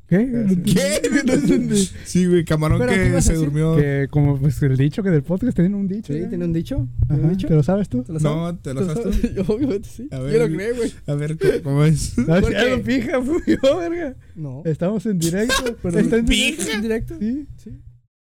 ¿Qué? 0.08 0.18
¿Qué? 0.66 1.24
No 1.24 1.34
entendí. 1.34 1.88
Sí, 2.04 2.26
güey, 2.26 2.44
camarón 2.44 2.80
Pero, 2.80 2.92
¿qué 2.92 3.12
que 3.12 3.22
se 3.22 3.36
durmió. 3.36 3.76
Que 3.78 4.08
como 4.10 4.40
pues 4.40 4.60
el 4.64 4.76
dicho 4.76 5.04
que 5.04 5.12
del 5.12 5.22
podcast 5.22 5.56
tiene 5.56 5.76
un 5.76 5.88
dicho. 5.88 6.12
Sí, 6.12 6.24
tiene 6.28 6.46
un 6.46 6.52
dicho. 6.54 6.88
¿Tiene 7.08 7.24
un 7.24 7.30
dicho? 7.30 7.48
¿Te 7.48 7.54
lo 7.54 7.62
sabes 7.62 7.88
tú? 7.90 8.02
¿Te 8.04 8.14
lo 8.14 8.20
sabes? 8.20 8.36
No, 8.38 8.58
¿te 8.58 8.74
lo 8.74 8.88
¿Te 8.88 8.94
sabes 8.96 9.22
tú? 9.22 9.28
Yo, 9.36 9.44
Obviamente 9.54 9.88
sí. 9.88 10.08
A 10.12 10.18
Yo 10.18 10.24
ver. 10.24 10.50
lo 10.50 10.56
creé, 10.58 10.72
güey. 10.74 10.92
A 11.06 11.14
ver, 11.14 11.38
¿cómo- 11.38 11.54
¿cómo 11.64 11.86
es? 11.86 12.18
No, 12.18 12.26
¿Por 12.42 12.52
ya 12.52 12.64
qué? 12.64 12.70
lo 12.72 12.84
pija, 12.84 13.22
fui 13.22 13.42
yo, 13.64 13.78
verga. 13.78 14.16
No. 14.36 14.64
Estamos 14.66 15.06
en 15.06 15.20
directo. 15.20 15.78
Pero 15.84 16.00
¿Está 16.00 16.18
en 16.18 16.26
pija. 16.26 16.58
directo? 16.58 16.74
¿En 16.74 16.82
directo? 16.82 17.16
Sí. 17.20 17.48
Sí. 17.58 17.72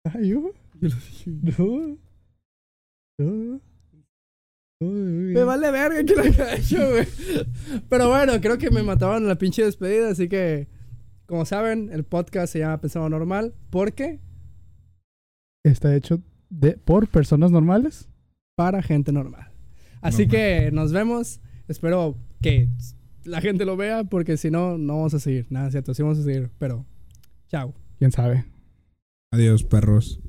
Ah, 0.05 0.17
¿yo? 0.21 0.53
Yo 0.79 0.87
lo 0.89 0.95
dije. 0.95 1.31
No. 1.57 1.97
Me 3.17 3.59
vale 5.43 5.71
verga 5.71 6.03
que 6.03 6.15
lo 6.15 6.21
haya 6.21 6.55
hecho, 6.55 6.77
güey. 6.77 7.07
Pero 7.89 8.09
bueno, 8.09 8.33
creo 8.41 8.57
que 8.57 8.71
me 8.71 8.83
mataban 8.83 9.23
en 9.23 9.29
la 9.29 9.37
pinche 9.37 9.63
despedida, 9.63 10.09
así 10.09 10.27
que. 10.27 10.67
Como 11.25 11.45
saben, 11.45 11.89
el 11.91 12.03
podcast 12.03 12.53
se 12.53 12.59
llama 12.59 12.81
Pensado 12.81 13.09
Normal. 13.09 13.55
¿Por 13.71 13.93
qué? 13.93 14.19
Está 15.63 15.95
hecho 15.95 16.21
de, 16.51 16.77
por 16.77 17.07
personas 17.07 17.49
normales. 17.49 18.07
Para 18.55 18.83
gente 18.83 19.11
normal. 19.11 19.51
Así 20.01 20.27
Normal. 20.27 20.29
que 20.29 20.71
nos 20.71 20.93
vemos. 20.93 21.41
Espero 21.67 22.15
que 22.41 22.69
la 23.23 23.41
gente 23.41 23.65
lo 23.65 23.75
vea, 23.75 24.03
porque 24.03 24.37
si 24.37 24.51
no, 24.51 24.77
no 24.77 24.97
vamos 24.97 25.15
a 25.15 25.19
seguir. 25.19 25.47
Nada, 25.49 25.71
cierto, 25.71 25.95
sí 25.95 26.03
vamos 26.03 26.19
a 26.19 26.23
seguir. 26.23 26.51
Pero, 26.59 26.85
chao. 27.47 27.73
¿Quién 27.97 28.11
sabe? 28.11 28.45
Adiós, 29.31 29.63
perros. 29.63 30.21